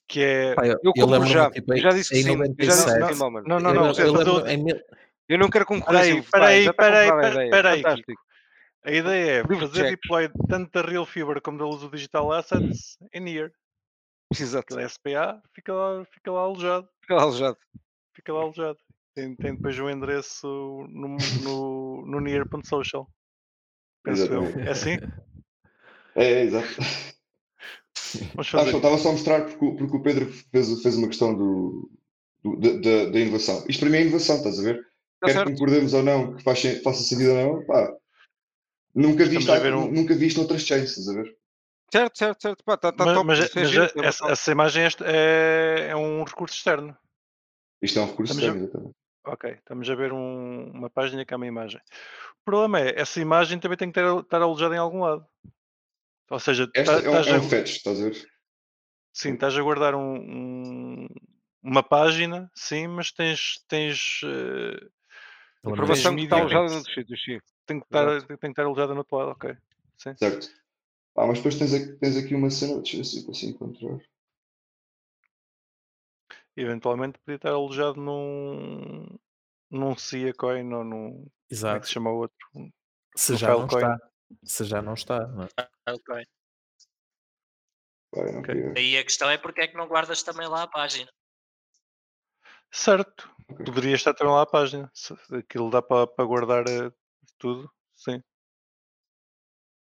que 0.07 0.21
é. 0.21 0.55
Pá, 0.55 0.65
eu, 0.65 0.79
Eu 0.95 1.05
lembro-me, 1.05 1.33
já, 1.33 1.49
tipo, 1.51 1.75
já 1.77 1.89
disse 1.89 2.09
que 2.09 2.23
sim, 2.23 2.31
eu 2.31 2.37
já 2.37 2.43
disse 2.47 2.85
97. 2.85 3.19
Não, 3.47 3.59
não, 3.59 3.69
eu, 3.69 3.75
não, 3.75 3.91
eu 3.91 4.13
lembro 4.13 4.33
outro- 4.33 4.49
em 4.49 4.63
mil- 4.63 4.81
Eu 5.29 5.37
não 5.37 5.49
quero 5.49 5.65
concorrência. 5.65 6.23
Peraí, 6.31 6.71
peraí, 6.71 6.73
peraí, 6.73 7.09
a 7.09 7.13
peraí, 7.15 7.31
ideia. 7.31 7.49
peraí, 7.51 7.81
Fantástico. 7.81 8.21
A 8.85 8.91
ideia 8.91 9.31
é 9.41 9.59
fazer 9.59 9.81
check. 9.81 9.89
deploy 10.01 10.29
tanto 10.47 10.71
da 10.71 10.89
Real 10.89 11.05
Fiber 11.05 11.41
como 11.41 11.57
da 11.57 11.65
luz 11.65 11.81
do 11.81 11.89
Digital 11.89 12.31
Assets 12.31 12.97
em 13.13 13.19
Near. 13.19 13.51
Exato. 14.31 14.73
Aquele 14.73 14.87
SPA 14.89 15.41
fica 15.53 15.73
lá, 15.73 16.05
fica 16.05 16.31
lá 16.31 16.41
alojado. 16.41 16.87
Fica 17.01 17.15
lá 17.15 17.23
alojado. 17.23 17.57
Fica 18.15 18.33
lá 18.33 18.41
alojado. 18.41 18.77
Tem, 19.13 19.35
tem 19.35 19.55
depois 19.55 19.77
o 19.79 19.89
endereço 19.89 20.47
no, 20.89 21.17
no, 21.43 22.05
no 22.05 22.19
near.social. 22.21 23.09
Penso 24.03 24.31
eu. 24.31 24.43
É 24.61 24.69
assim? 24.69 24.97
É, 26.15 26.23
é, 26.23 26.41
exato. 26.43 26.67
Vamos 28.15 28.53
Ah, 28.53 28.65
só- 28.65 28.77
Estava 28.77 28.97
só 28.97 29.09
a 29.09 29.11
mostrar 29.13 29.45
porque, 29.45 29.65
o- 29.65 29.75
porque 29.75 29.97
o 29.97 30.01
Pedro 30.01 30.31
fez, 30.31 30.81
fez 30.81 30.95
uma 30.95 31.07
questão 31.07 31.35
do, 31.35 31.89
do- 32.43 32.57
da, 32.59 33.09
da- 33.11 33.19
inovação. 33.19 33.63
Isto 33.67 33.81
para 33.81 33.89
mim 33.89 33.97
é 33.97 34.01
inovação, 34.03 34.37
estás 34.37 34.59
a 34.59 34.63
ver? 34.63 34.75
Está 34.75 34.87
Quer 35.25 35.33
certo. 35.33 35.51
concordemos 35.51 35.93
ou 35.93 36.03
não, 36.03 36.35
que 36.35 36.55
sen- 36.55 36.81
faça 36.81 37.03
sentido 37.03 37.31
ou 37.31 37.35
não, 37.59 37.65
pá. 37.65 37.93
Nunca 38.93 39.25
vi, 39.25 39.37
isto, 39.37 39.51
a 39.51 39.59
ver 39.59 39.73
um- 39.75 39.91
nunca 39.91 40.15
vi 40.15 40.27
isto 40.27 40.37
noutras 40.39 40.61
chains, 40.63 40.89
estás 40.91 41.09
a 41.09 41.13
ver? 41.13 41.37
Certo, 41.91 42.17
certo, 42.17 42.41
certo. 42.41 42.63
Pá, 42.63 42.73
está 42.73 42.91
tá 42.91 43.05
mas 43.05 43.13
top. 43.15 43.27
mas, 43.27 43.39
é 43.39 43.49
mas 43.59 43.69
giro, 43.69 43.83
a- 43.83 44.05
essa, 44.05 44.27
essa 44.27 44.51
imagem 44.51 44.83
é, 44.83 44.87
é, 45.05 45.87
é 45.89 45.95
um 45.95 46.23
recurso 46.23 46.55
externo. 46.55 46.97
Isto 47.81 47.99
é 47.99 48.01
um 48.01 48.07
recurso 48.07 48.33
Estamos 48.33 48.43
a- 48.43 48.47
externo, 48.47 48.63
exatamente. 48.65 48.97
Ok, 49.25 49.51
estamos 49.51 49.89
a 49.89 49.95
ver 49.95 50.13
um- 50.13 50.71
uma 50.71 50.89
página 50.89 51.25
que 51.25 51.33
é 51.33 51.37
uma 51.37 51.45
imagem. 51.47 51.79
O 52.41 52.45
problema 52.45 52.79
é, 52.79 52.99
essa 52.99 53.19
imagem 53.19 53.59
também 53.59 53.77
tem 53.77 53.89
que 53.91 53.93
ter, 53.99 54.05
estar 54.19 54.41
alojada 54.41 54.73
em 54.73 54.79
algum 54.79 55.01
lado. 55.01 55.25
Ou 56.29 56.39
seja, 56.39 56.69
Esta 56.73 57.01
tá- 57.01 57.07
é 57.07 57.09
um, 57.09 57.19
estás 57.19 57.27
é 57.27 57.31
a- 57.33 57.39
um 57.39 57.49
fetch, 57.49 57.69
estás 57.77 58.01
a 58.01 58.03
ver? 58.05 58.29
sim, 59.13 59.33
estás 59.33 59.57
a 59.57 59.61
guardar 59.61 59.95
um- 59.95 60.19
um- 60.19 61.07
uma 61.63 61.81
página, 61.83 62.51
sim, 62.55 62.87
mas 62.87 63.11
tens, 63.11 63.63
tens 63.67 64.21
eh, 64.23 64.87
Informação 65.65 66.15
que 66.15 66.23
está 66.23 66.37
alojada 66.37 66.69
noutros 66.69 66.93
sítios, 66.93 67.23
sim. 67.23 67.39
tem, 67.65 67.79
que 67.79 67.85
estar, 67.85 68.07
Exato. 68.07 68.27
tem 68.27 68.37
que 68.37 68.47
estar 68.47 68.63
alojada 68.63 68.93
no 68.93 68.99
outro 68.99 69.17
lado, 69.17 69.31
ok. 69.31 69.57
Sim. 69.97 70.15
Certo. 70.15 70.49
Ah, 71.15 71.25
mas 71.25 71.37
depois 71.39 71.57
tens 71.57 71.73
aqui, 71.73 71.93
tens 71.93 72.15
aqui 72.17 72.35
uma 72.35 72.49
cena, 72.49 72.75
deixa 72.75 72.95
eu 72.95 72.99
ver 72.99 73.05
se 73.05 73.25
consigo 73.25 73.51
encontrar. 73.53 73.99
Eventualmente 76.55 77.19
podia 77.19 77.35
estar 77.35 77.49
alojado 77.51 77.99
num, 77.99 79.05
num 79.69 79.95
Cia 79.97 80.33
Coin 80.33 80.71
ou 80.73 80.83
num. 80.83 81.11
Como 81.11 81.23
é 81.23 81.29
que 81.49 81.55
Exato. 81.55 81.87
se 81.87 81.93
chama 81.93 82.11
o 82.11 82.17
outro? 82.17 82.37
Se 83.15 83.35
já 83.35 83.47
não 83.49 83.67
Filecoin. 83.67 83.83
está. 83.93 84.09
Se 84.43 84.63
já 84.65 84.81
não 84.81 84.93
está. 84.93 85.25
não 85.27 85.43
é? 85.43 85.47
Ok. 85.91 86.25
Vai, 88.13 88.31
não 88.31 88.39
Ok. 88.39 88.53
queria. 88.53 88.73
Aí 88.77 88.97
a 88.97 89.03
questão 89.03 89.29
é 89.29 89.37
porque 89.37 89.61
é 89.61 89.67
que 89.67 89.75
não 89.77 89.87
guardas 89.87 90.23
também 90.23 90.47
lá 90.47 90.63
a 90.63 90.67
página. 90.67 91.11
Certo, 92.71 93.29
Ok. 93.49 93.65
poderia 93.65 93.95
estar 93.95 94.13
também 94.13 94.33
lá 94.33 94.41
a 94.41 94.45
página. 94.45 94.91
Aquilo 95.31 95.69
dá 95.69 95.81
para 95.81 96.05
para 96.07 96.25
guardar 96.25 96.67
eh, 96.67 96.91
tudo, 97.37 97.71
sim. 97.95 98.21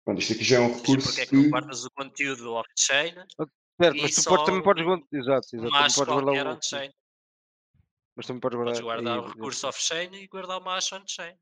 Pronto, 0.04 0.20
isto 0.20 0.34
aqui 0.34 0.44
já 0.44 0.56
é 0.56 0.60
um 0.60 0.68
Mas 0.68 0.80
recurso 0.80 1.06
porque 1.08 1.20
é 1.22 1.26
que 1.26 1.34
não 1.34 1.50
guardas 1.50 1.84
o 1.84 1.90
conteúdo 1.90 2.52
off-chain, 2.52 3.14
Certo, 3.78 3.96
E 3.96 4.02
mas 4.02 4.14
tu 4.14 4.22
só 4.22 4.44
também 4.44 4.62
podes 4.62 4.84
guardar. 4.84 5.06
Exato, 5.12 5.46
exato. 5.54 5.68
Também 5.70 5.70
mas 5.70 5.94
podes 5.94 6.14
guardar 6.14 6.46
o. 6.46 6.50
on-chain. 6.50 6.90
Mas 8.14 8.26
também 8.26 8.40
podes 8.40 8.56
guardar. 8.56 8.74
Podes 8.74 8.84
guardar 8.84 9.18
aí, 9.18 9.24
o 9.24 9.28
recurso 9.28 9.68
off-chain 9.68 10.14
e 10.14 10.26
guardar 10.28 10.58
uma 10.58 10.74
hash 10.74 10.92
on-chain. 10.92 11.38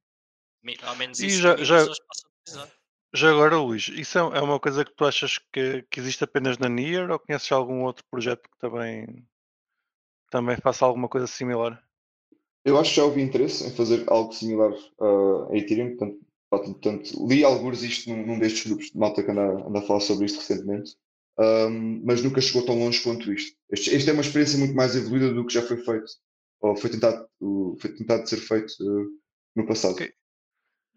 Ao 0.82 0.96
menos 0.96 1.20
E 1.20 1.26
isso 1.26 1.38
já- 1.42 1.56
já, 1.58 1.64
já- 1.64 1.76
pessoas 1.78 1.98
possam 2.00 2.30
utilizar. 2.40 2.76
Já 3.14 3.30
agora, 3.30 3.56
Luís, 3.58 3.88
isso 3.94 4.18
é 4.18 4.38
é 4.38 4.40
uma 4.40 4.58
coisa 4.58 4.84
que 4.84 4.92
tu 4.92 5.04
achas 5.04 5.38
que, 5.52 5.82
que 5.88 6.00
existe 6.00 6.24
apenas 6.24 6.58
na 6.58 6.68
Nier 6.68 7.08
ou 7.12 7.18
conheces 7.20 7.50
algum 7.52 7.84
outro 7.84 8.04
projeto 8.10 8.42
que 8.42 8.58
também, 8.58 9.24
também 10.32 10.56
faça 10.56 10.84
alguma 10.84 11.08
coisa 11.08 11.28
similar? 11.28 11.80
Eu 12.64 12.76
acho 12.76 12.90
que 12.90 12.96
já 12.96 13.04
houve 13.04 13.22
interesse 13.22 13.64
em 13.64 13.70
fazer 13.70 14.04
algo 14.08 14.32
similar 14.32 14.72
ah, 15.00 15.48
a 15.48 15.56
Ethereum, 15.56 15.96
portanto, 15.96 16.26
portanto, 16.50 17.26
li 17.28 17.44
alguns 17.44 17.84
isto 17.84 18.10
num, 18.10 18.26
num 18.26 18.38
destes 18.40 18.66
grupos 18.66 18.90
de 18.90 18.98
malta 18.98 19.22
que 19.22 19.30
anda, 19.30 19.64
anda 19.64 19.78
a 19.78 19.82
falar 19.82 20.00
sobre 20.00 20.26
isto 20.26 20.40
recentemente, 20.40 20.96
ahm, 21.38 22.02
mas 22.04 22.20
nunca 22.20 22.40
chegou 22.40 22.66
tão 22.66 22.76
longe 22.76 23.00
quanto 23.00 23.32
isto. 23.32 23.56
Este, 23.70 23.94
este 23.94 24.10
é 24.10 24.12
uma 24.12 24.22
experiência 24.22 24.58
muito 24.58 24.74
mais 24.74 24.96
evoluída 24.96 25.32
do 25.32 25.46
que 25.46 25.54
já 25.54 25.62
foi 25.62 25.76
feito, 25.76 26.10
ou 26.60 26.74
foi 26.74 26.90
tentado, 26.90 27.28
foi 27.78 27.94
tentado 27.94 28.28
ser 28.28 28.38
feito 28.38 28.74
ah, 28.80 29.04
no 29.54 29.66
passado. 29.66 29.92
Ok. 29.92 30.12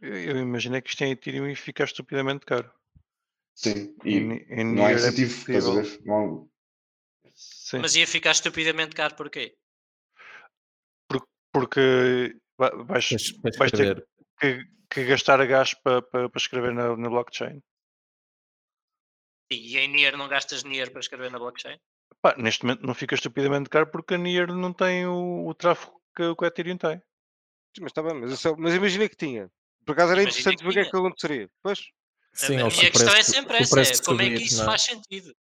Eu, 0.02 0.38
imaginei 0.38 0.82
que 0.82 0.90
isto 0.90 1.04
em 1.04 1.12
Ethereum 1.12 1.48
ia 1.48 1.56
ficar 1.56 1.86
estupidamente 1.86 2.46
caro. 2.46 2.72
Sim, 3.56 3.96
Em, 4.06 4.16
e 4.16 4.20
Ni- 4.20 4.46
em 4.50 4.64
não 4.76 4.86
há 4.86 4.92
é 4.92 4.96
incentivo, 4.96 5.32
estás 5.32 5.68
a 5.68 5.82
ver? 5.82 6.00
Não 6.06 6.16
há- 6.44 6.58
Sim, 7.34 7.80
Mas 7.80 7.96
ia 7.96 8.08
ficar 8.08 8.32
estupidamente 8.32 8.96
caro 8.96 9.16
porquê? 9.16 9.56
porque 11.52 12.36
va- 12.58 12.70
vais, 12.84 13.10
vais 13.58 13.72
ter 13.72 14.08
que, 14.40 14.64
que 14.90 15.06
gastar 15.06 15.44
gás 15.48 15.74
para 15.74 16.04
para 16.04 16.30
para 16.30 16.40
escrever 16.40 16.72
na, 16.72 16.96
na 16.96 17.10
blockchain. 17.10 17.64
E 19.50 19.78
em 19.78 19.88
Nier 19.88 20.16
não 20.18 20.28
gastas 20.28 20.64
Nier 20.64 20.92
para 20.92 21.00
escrever 21.00 21.32
na 21.32 21.40
blockchain? 21.40 21.80
Pá, 22.22 22.36
neste 22.38 22.64
momento 22.64 22.86
não 22.86 22.94
fica 22.94 23.16
estupidamente 23.16 23.70
caro 23.70 23.88
porque 23.90 24.14
a 24.16 24.18
Nier 24.18 24.48
não 24.54 24.72
tem 24.72 25.08
o, 25.08 25.48
o 25.48 25.54
tráfego 25.56 26.00
que, 26.16 26.24
o 26.24 26.36
que 26.36 26.46
a 26.46 26.48
Ethereum 26.50 26.78
tem. 26.78 26.98
Sim, 27.76 27.82
mas 27.82 27.92
está 27.92 28.04
bem, 28.04 28.14
mas, 28.14 28.46
é- 28.46 28.56
mas 28.56 28.76
imagina 28.76 29.10
que 29.10 29.16
tinha. 29.16 29.50
Por 29.88 29.94
acaso 29.94 30.12
era 30.12 30.22
Imagina 30.22 30.40
interessante 30.54 30.64
ver 30.64 30.70
o 30.70 30.74
que 30.74 30.80
é 30.80 30.92
que 30.92 30.98
aconteceria. 30.98 31.50
Pois, 31.64 31.80
Sim, 32.34 32.58
a 32.60 32.66
ou 32.66 32.70
minha 32.72 32.90
o 32.90 32.92
questão 32.92 33.14
é 33.16 33.24
preço- 33.24 33.32
sempre 33.32 33.56
se 33.56 33.60
o 33.60 33.64
essa, 33.64 33.76
preço 33.76 34.02
é 34.02 34.06
como 34.06 34.22
é 34.22 34.30
que 34.30 34.44
isso 34.44 34.56
não 34.58 34.64
é? 34.64 34.66
faz 34.66 34.82
sentido? 34.84 35.34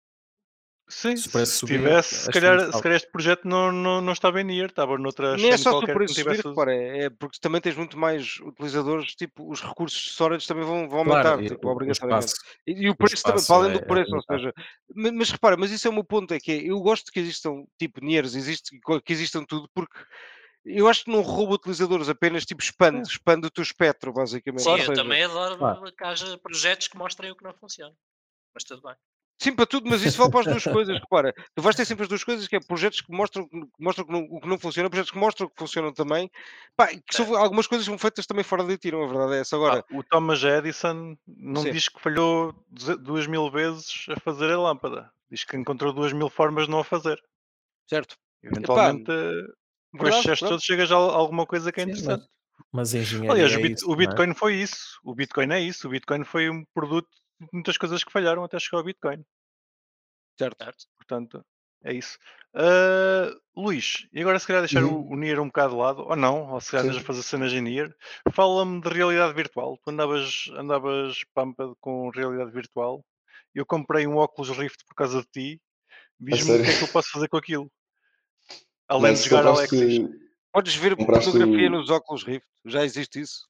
Sim, 0.88 1.16
Se 1.16 1.26
o 1.26 1.30
se 1.32 1.46
subir, 1.46 1.78
tivesse, 1.78 2.14
se 2.14 2.30
calhar, 2.30 2.72
se 2.72 2.80
calhar 2.80 2.96
este 2.96 3.10
projeto 3.10 3.48
não, 3.48 3.72
não, 3.72 4.00
não 4.00 4.12
estava 4.12 4.40
em 4.40 4.44
Nier, 4.44 4.66
estava 4.70 4.96
noutra 4.96 5.36
nem 5.36 5.46
é 5.50 5.56
chain 5.56 5.62
só 5.64 5.70
se 5.70 5.76
o 5.78 5.80
não 5.88 5.94
preço 5.94 6.14
subir, 6.14 6.30
tivesse. 6.30 6.48
repara, 6.48 6.72
é, 6.72 7.04
é 7.06 7.10
porque 7.10 7.38
também 7.40 7.60
tens 7.60 7.74
muito 7.76 7.98
mais 7.98 8.38
utilizadores, 8.38 9.16
tipo, 9.16 9.50
os 9.50 9.60
recursos 9.60 10.00
de 10.00 10.10
storage 10.10 10.46
também 10.46 10.62
vão, 10.62 10.88
vão 10.88 11.02
Claro, 11.02 11.28
aumentar, 11.28 11.42
e 11.42 11.48
tipo, 11.48 11.66
o- 11.66 11.70
o 11.70 11.72
obrigatoriamente. 11.72 12.32
E, 12.68 12.70
e 12.84 12.88
o 12.88 12.94
preço 12.94 13.20
também, 13.20 13.40
espaço 13.40 13.46
para 13.48 13.56
além 13.56 13.72
do 13.72 13.80
é- 13.80 13.82
é 13.82 13.84
preço, 13.88 14.14
ou 14.14 14.22
limitado. 14.22 14.40
seja, 14.40 14.54
mas, 14.94 15.12
mas 15.12 15.30
repara, 15.32 15.56
mas 15.56 15.70
isso 15.72 15.88
é 15.88 15.90
o 15.90 15.94
meu 15.94 16.04
ponto, 16.04 16.32
é 16.32 16.38
que 16.38 16.52
é, 16.52 16.56
eu 16.70 16.78
gosto 16.78 17.10
que 17.10 17.18
existam, 17.18 17.64
tipo, 17.76 18.00
Niers, 18.00 18.36
existe, 18.36 18.78
que 19.04 19.12
existam 19.12 19.44
tudo, 19.44 19.68
porque 19.74 19.98
eu 20.66 20.88
acho 20.88 21.04
que 21.04 21.10
não 21.10 21.20
rouba 21.22 21.54
utilizadores, 21.54 22.08
apenas, 22.08 22.44
tipo, 22.44 22.62
expande, 22.62 23.08
expande 23.08 23.46
o 23.46 23.50
teu 23.50 23.62
espectro, 23.62 24.12
basicamente. 24.12 24.62
Sim, 24.62 24.70
Ou 24.70 24.76
eu 24.78 24.84
seja, 24.84 24.94
também 25.02 25.22
adoro 25.24 25.56
Claro. 25.58 25.92
que 25.92 26.04
haja 26.04 26.38
projetos 26.38 26.88
que 26.88 26.96
mostrem 26.98 27.30
o 27.30 27.36
que 27.36 27.44
não 27.44 27.54
funciona. 27.54 27.94
Mas 28.54 28.64
tudo 28.64 28.82
bem. 28.82 28.94
Sim, 29.38 29.54
para 29.54 29.66
tudo, 29.66 29.86
mas 29.90 30.00
isso 30.02 30.16
vale 30.16 30.30
para 30.30 30.40
as 30.40 30.46
duas 30.46 30.64
coisas. 30.64 30.98
Repara, 30.98 31.34
tu 31.54 31.60
vais 31.60 31.76
ter 31.76 31.84
sempre 31.84 32.04
as 32.04 32.08
duas 32.08 32.24
coisas, 32.24 32.48
que 32.48 32.56
é 32.56 32.60
projetos 32.60 33.02
que 33.02 33.12
mostram, 33.12 33.46
que 33.46 33.60
mostram 33.78 34.06
que 34.06 34.10
não- 34.12 34.26
o 34.30 34.40
que 34.40 34.48
não 34.48 34.58
funciona, 34.58 34.88
projetos 34.88 35.10
que 35.12 35.18
mostram 35.18 35.46
que 35.46 35.54
funcionam 35.58 35.92
também. 35.92 36.30
Pá, 36.74 36.86
que 36.88 37.02
são- 37.14 37.36
algumas 37.36 37.66
coisas 37.66 37.84
são 37.84 37.98
feitas 37.98 38.24
também 38.26 38.42
fora 38.42 38.64
de 38.64 38.72
Ethereum, 38.72 39.04
a 39.04 39.06
verdade 39.06 39.34
é 39.34 39.40
essa. 39.40 39.54
Agora, 39.56 39.82
Pá, 39.82 39.94
o 39.94 40.02
Thomas 40.02 40.42
Edison 40.42 41.18
não 41.26 41.60
Sim. 41.62 41.70
diz 41.70 41.86
que 41.86 42.00
falhou 42.00 42.54
duas 43.00 43.26
mil 43.26 43.50
vezes 43.50 44.06
a 44.08 44.18
fazer 44.20 44.50
a 44.50 44.58
lâmpada. 44.58 45.12
Diz 45.30 45.44
que 45.44 45.54
encontrou 45.54 45.92
duas 45.92 46.14
mil 46.14 46.30
formas 46.30 46.64
de 46.64 46.70
não 46.70 46.78
a 46.78 46.84
fazer. 46.84 47.22
certo? 47.86 48.16
Eventualmente, 48.42 49.12
com 49.96 50.06
estes 50.08 50.24
Verdade, 50.24 50.26
gestos 50.26 50.48
todos, 50.48 50.64
chegas 50.64 50.92
a 50.92 50.94
al- 50.96 51.10
alguma 51.10 51.46
coisa 51.46 51.72
que 51.72 51.80
é 51.80 51.84
Sim, 51.84 51.90
interessante. 51.90 52.26
Mas 52.72 52.94
a 52.94 52.98
engenharia 52.98 53.30
Aliás, 53.32 53.52
é 53.52 53.56
o, 53.56 53.62
Bit- 53.62 53.74
isso, 53.78 53.86
o 53.86 53.88
não 53.88 53.94
é? 53.94 54.06
Bitcoin 54.06 54.34
foi 54.34 54.54
isso. 54.56 54.98
O 55.04 55.14
Bitcoin 55.14 55.52
é 55.52 55.60
isso. 55.60 55.86
O 55.86 55.90
Bitcoin 55.90 56.24
foi 56.24 56.50
um 56.50 56.64
produto 56.74 57.08
de 57.40 57.48
muitas 57.52 57.76
coisas 57.78 58.02
que 58.02 58.12
falharam 58.12 58.44
até 58.44 58.58
chegar 58.58 58.78
ao 58.78 58.84
Bitcoin. 58.84 59.24
Certo. 60.38 60.64
Certo? 60.64 60.84
Portanto, 60.96 61.44
é 61.84 61.92
isso. 61.92 62.18
Ah, 62.54 63.30
Luís, 63.56 64.06
e 64.12 64.20
agora 64.20 64.38
se 64.38 64.46
calhar 64.46 64.62
deixar 64.62 64.82
Uhum. 64.84 65.00
o, 65.08 65.12
o 65.12 65.16
Nier 65.16 65.40
um 65.40 65.46
bocado 65.46 65.74
de 65.74 65.78
lado, 65.78 66.02
ou 66.02 66.16
não, 66.16 66.50
ou 66.52 66.60
se 66.60 66.70
calhar 66.72 66.98
fazer 67.02 67.22
cenas 67.22 67.52
em 67.52 67.60
Nier, 67.60 67.94
fala-me 68.32 68.80
de 68.80 68.88
realidade 68.88 69.34
virtual. 69.34 69.78
Tu 69.82 69.90
andavas, 69.90 70.46
andavas 70.56 71.24
pampa 71.34 71.74
com 71.80 72.08
realidade 72.10 72.50
virtual. 72.50 73.04
Eu 73.54 73.64
comprei 73.66 74.06
um 74.06 74.16
óculos 74.16 74.50
Rift 74.56 74.84
por 74.86 74.94
causa 74.94 75.20
de 75.20 75.26
ti. 75.28 75.62
Diz-me 76.18 76.52
o 76.60 76.64
que 76.64 76.70
é 76.70 76.78
que 76.78 76.84
eu 76.84 76.88
posso 76.88 77.10
fazer 77.10 77.28
com 77.28 77.36
aquilo. 77.36 77.70
Além 78.88 79.12
Mas 79.12 79.22
de 79.24 79.28
jogar 79.30 79.44
compraste, 79.44 79.76
Alexis. 79.76 80.08
Podes 80.52 80.74
ver 80.76 80.96
fotografia 80.96 81.68
o- 81.68 81.70
nos 81.70 81.90
óculos 81.90 82.24
Rift. 82.24 82.46
Já 82.64 82.84
existe 82.84 83.20
isso? 83.20 83.46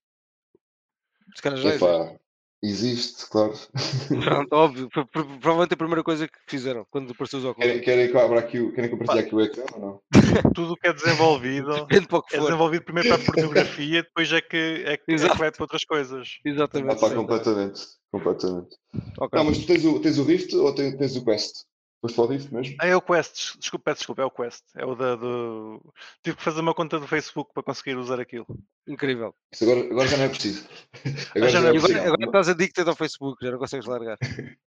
Se 1.34 1.42
calhar 1.42 1.58
já 1.58 1.68
existe. 1.70 1.84
epá, 1.84 2.16
existe, 2.62 3.26
claro. 3.28 3.52
Pronto, 4.48 4.52
óbvio. 4.52 4.88
Provavelmente 5.12 5.74
a 5.74 5.76
primeira 5.76 6.02
coisa 6.02 6.26
que 6.26 6.38
fizeram 6.48 6.86
quando 6.90 7.12
apareceu 7.12 7.38
os 7.40 7.44
óculos 7.44 7.64
Querem, 7.66 7.74
Rift. 7.80 7.84
querem 7.84 8.10
que 8.10 8.16
eu 8.16 8.20
abra 8.20 8.40
aqui, 8.40 8.58
o- 8.60 8.72
querem 8.72 8.88
que 8.90 8.94
eu 8.94 8.98
partilhe 8.98 9.20
aqui 9.26 9.34
o 9.34 9.40
ecrã 9.40 9.64
ou 9.74 9.80
não? 9.80 10.02
Tudo 10.54 10.72
o 10.72 10.76
que 10.76 10.88
é 10.88 10.92
desenvolvido 10.92 11.74
Depende 11.86 12.08
para 12.08 12.18
o 12.18 12.22
que 12.22 12.34
é 12.34 12.38
for. 12.38 12.46
desenvolvido 12.46 12.84
primeiro 12.84 13.08
para 13.08 13.22
a 13.22 13.24
pornografia, 13.26 14.02
depois 14.02 14.32
é 14.32 14.40
que, 14.40 14.56
é 14.86 14.96
que, 14.96 15.10
é 15.10 15.14
Exato. 15.14 15.36
para 15.36 15.52
outras 15.60 15.84
coisas. 15.84 16.28
Ah, 16.44 16.48
Exatamente. 16.48 17.00
pá, 17.00 17.08
sim. 17.08 17.14
completamente, 17.14 17.80
completamente. 18.10 18.76
Ok. 19.18 19.38
Não, 19.38 19.44
mas 19.44 19.58
tu 19.58 19.66
tens 19.66 19.84
o, 19.84 20.00
tens 20.00 20.18
o 20.18 20.24
Rift 20.24 20.54
ou 20.56 20.74
tens, 20.74 20.96
tens 20.96 21.16
o 21.16 21.24
Quest? 21.24 21.64
Foste 22.00 22.14
para 22.14 22.24
o 22.24 22.26
Rift 22.26 22.54
mesmo? 22.54 22.76
Ah, 22.80 22.86
é 22.86 22.94
o 22.94 23.00
Quest, 23.00 23.58
desculpa, 23.58 23.84
peço 23.86 24.00
desculpa, 24.00 24.22
é 24.22 24.24
o 24.24 24.30
Quest. 24.30 24.62
É 24.76 24.84
o 24.84 24.94
da 24.94 25.16
do. 25.16 25.94
Tive 26.22 26.36
que 26.36 26.42
fazer 26.42 26.60
uma 26.60 26.74
conta 26.74 27.00
do 27.00 27.06
Facebook 27.08 27.52
para 27.54 27.62
conseguir 27.62 27.96
usar 27.96 28.20
aquilo. 28.20 28.46
Incrível. 28.86 29.34
Isso 29.52 29.64
agora, 29.64 29.80
agora 29.86 30.08
já 30.08 30.16
não 30.16 30.24
é 30.24 30.28
preciso. 30.28 30.68
Agora 31.34 31.50
já 31.50 31.60
já 31.60 31.60
não 31.60 31.66
é 31.68 31.74
é 31.74 31.78
agora, 31.78 31.80
preciso. 31.80 31.98
agora 32.06 32.24
estás 32.24 32.48
addicted 32.48 32.88
ao 32.88 32.96
Facebook, 32.96 33.44
já 33.44 33.50
não 33.50 33.58
consegues 33.58 33.86
largar. 33.86 34.18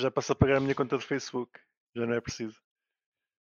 Já 0.00 0.10
passo 0.10 0.32
a 0.32 0.34
pagar 0.34 0.56
a 0.56 0.60
minha 0.60 0.74
conta 0.74 0.96
do 0.96 1.04
Facebook. 1.04 1.50
Já 1.94 2.06
não 2.06 2.14
é 2.14 2.20
preciso. 2.20 2.56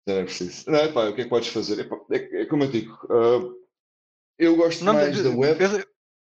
Já 0.09 0.14
não 0.14 0.22
é 0.22 0.24
preciso. 0.24 0.68
Não, 0.68 0.80
epá, 0.80 1.09
o 1.09 1.14
que 1.14 1.20
é 1.20 1.24
que 1.24 1.30
podes 1.30 1.49
fazer? 1.49 1.78
Epá, 1.78 1.97
é, 2.11 2.43
é 2.43 2.47
como 2.47 2.64
eu 2.64 2.70
digo, 2.72 2.99
ah, 3.09 3.55
eu 4.37 4.57
gosto 4.57 4.85
Não, 4.85 4.95
mais 4.95 5.22
da 5.22 5.30
web. 5.30 5.59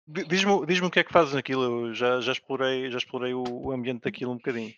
Diz-me 0.07 0.65
diz 0.65 0.79
o 0.79 0.89
que 0.89 0.99
é 0.99 1.03
que 1.03 1.11
fazes 1.11 1.33
naquilo. 1.33 1.87
Eu 1.89 1.93
já, 1.93 2.21
já 2.21 2.31
explorei, 2.31 2.89
já 2.89 2.97
explorei 2.97 3.33
o, 3.33 3.43
o 3.43 3.71
ambiente 3.73 4.03
daquilo 4.03 4.31
um 4.31 4.37
bocadinho. 4.37 4.73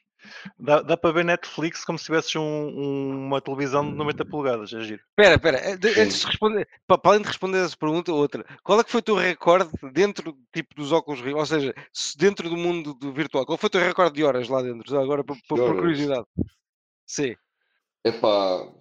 Dá, 0.59 0.82
dá 0.82 0.97
para 0.97 1.11
ver 1.13 1.26
Netflix 1.26 1.84
como 1.86 1.97
se 1.97 2.05
tivesses 2.05 2.36
um- 2.36 2.41
um- 2.41 3.26
uma 3.28 3.41
televisão 3.41 3.89
de 3.89 3.95
90 3.97 4.26
polegadas. 4.26 4.74
É 4.74 4.82
giro. 4.82 5.01
Espera, 5.09 5.36
espera, 5.36 5.57
eh, 5.59 6.01
antes 6.01 6.20
de 6.22 6.26
responder, 6.28 6.67
pa- 6.88 6.97
para 6.97 7.11
além 7.11 7.22
de 7.22 7.28
responder 7.28 7.57
essa 7.65 7.78
pergunta, 7.78 8.11
outra. 8.11 8.45
Qual 8.63 8.80
é 8.80 8.84
que 8.84 8.91
foi 8.91 8.99
o 8.99 9.03
teu 9.03 9.15
recorde 9.15 9.72
dentro 9.93 10.38
tipo, 10.53 10.76
dos 10.76 10.91
óculos? 10.91 11.22
Ou 11.22 11.45
seja, 11.45 11.74
se 11.93 12.17
dentro 12.17 12.49
do 12.49 12.57
mundo 12.57 12.93
do 12.93 13.11
virtual, 13.13 13.45
qual 13.45 13.57
foi 13.57 13.67
o 13.67 13.72
teu 13.72 13.82
recorde 13.82 14.15
de 14.15 14.24
horas 14.24 14.47
lá 14.49 14.61
dentro? 14.61 14.99
Agora, 14.99 15.24
por, 15.24 15.38
por- 15.47 15.57
por 15.59 15.76
curiosidade. 15.78 16.26
Sim. 17.05 17.36
Epá, 18.03 18.72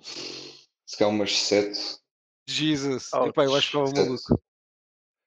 se 0.87 0.97
calhar 0.99 1.13
umas 1.15 1.37
7. 1.37 1.99
Jesus. 2.47 3.13
Ouch. 3.13 3.29
Epá, 3.29 3.45
eu 3.45 3.55
acho 3.55 3.71
que 3.71 3.77
estava 3.79 4.07
maluco. 4.07 4.41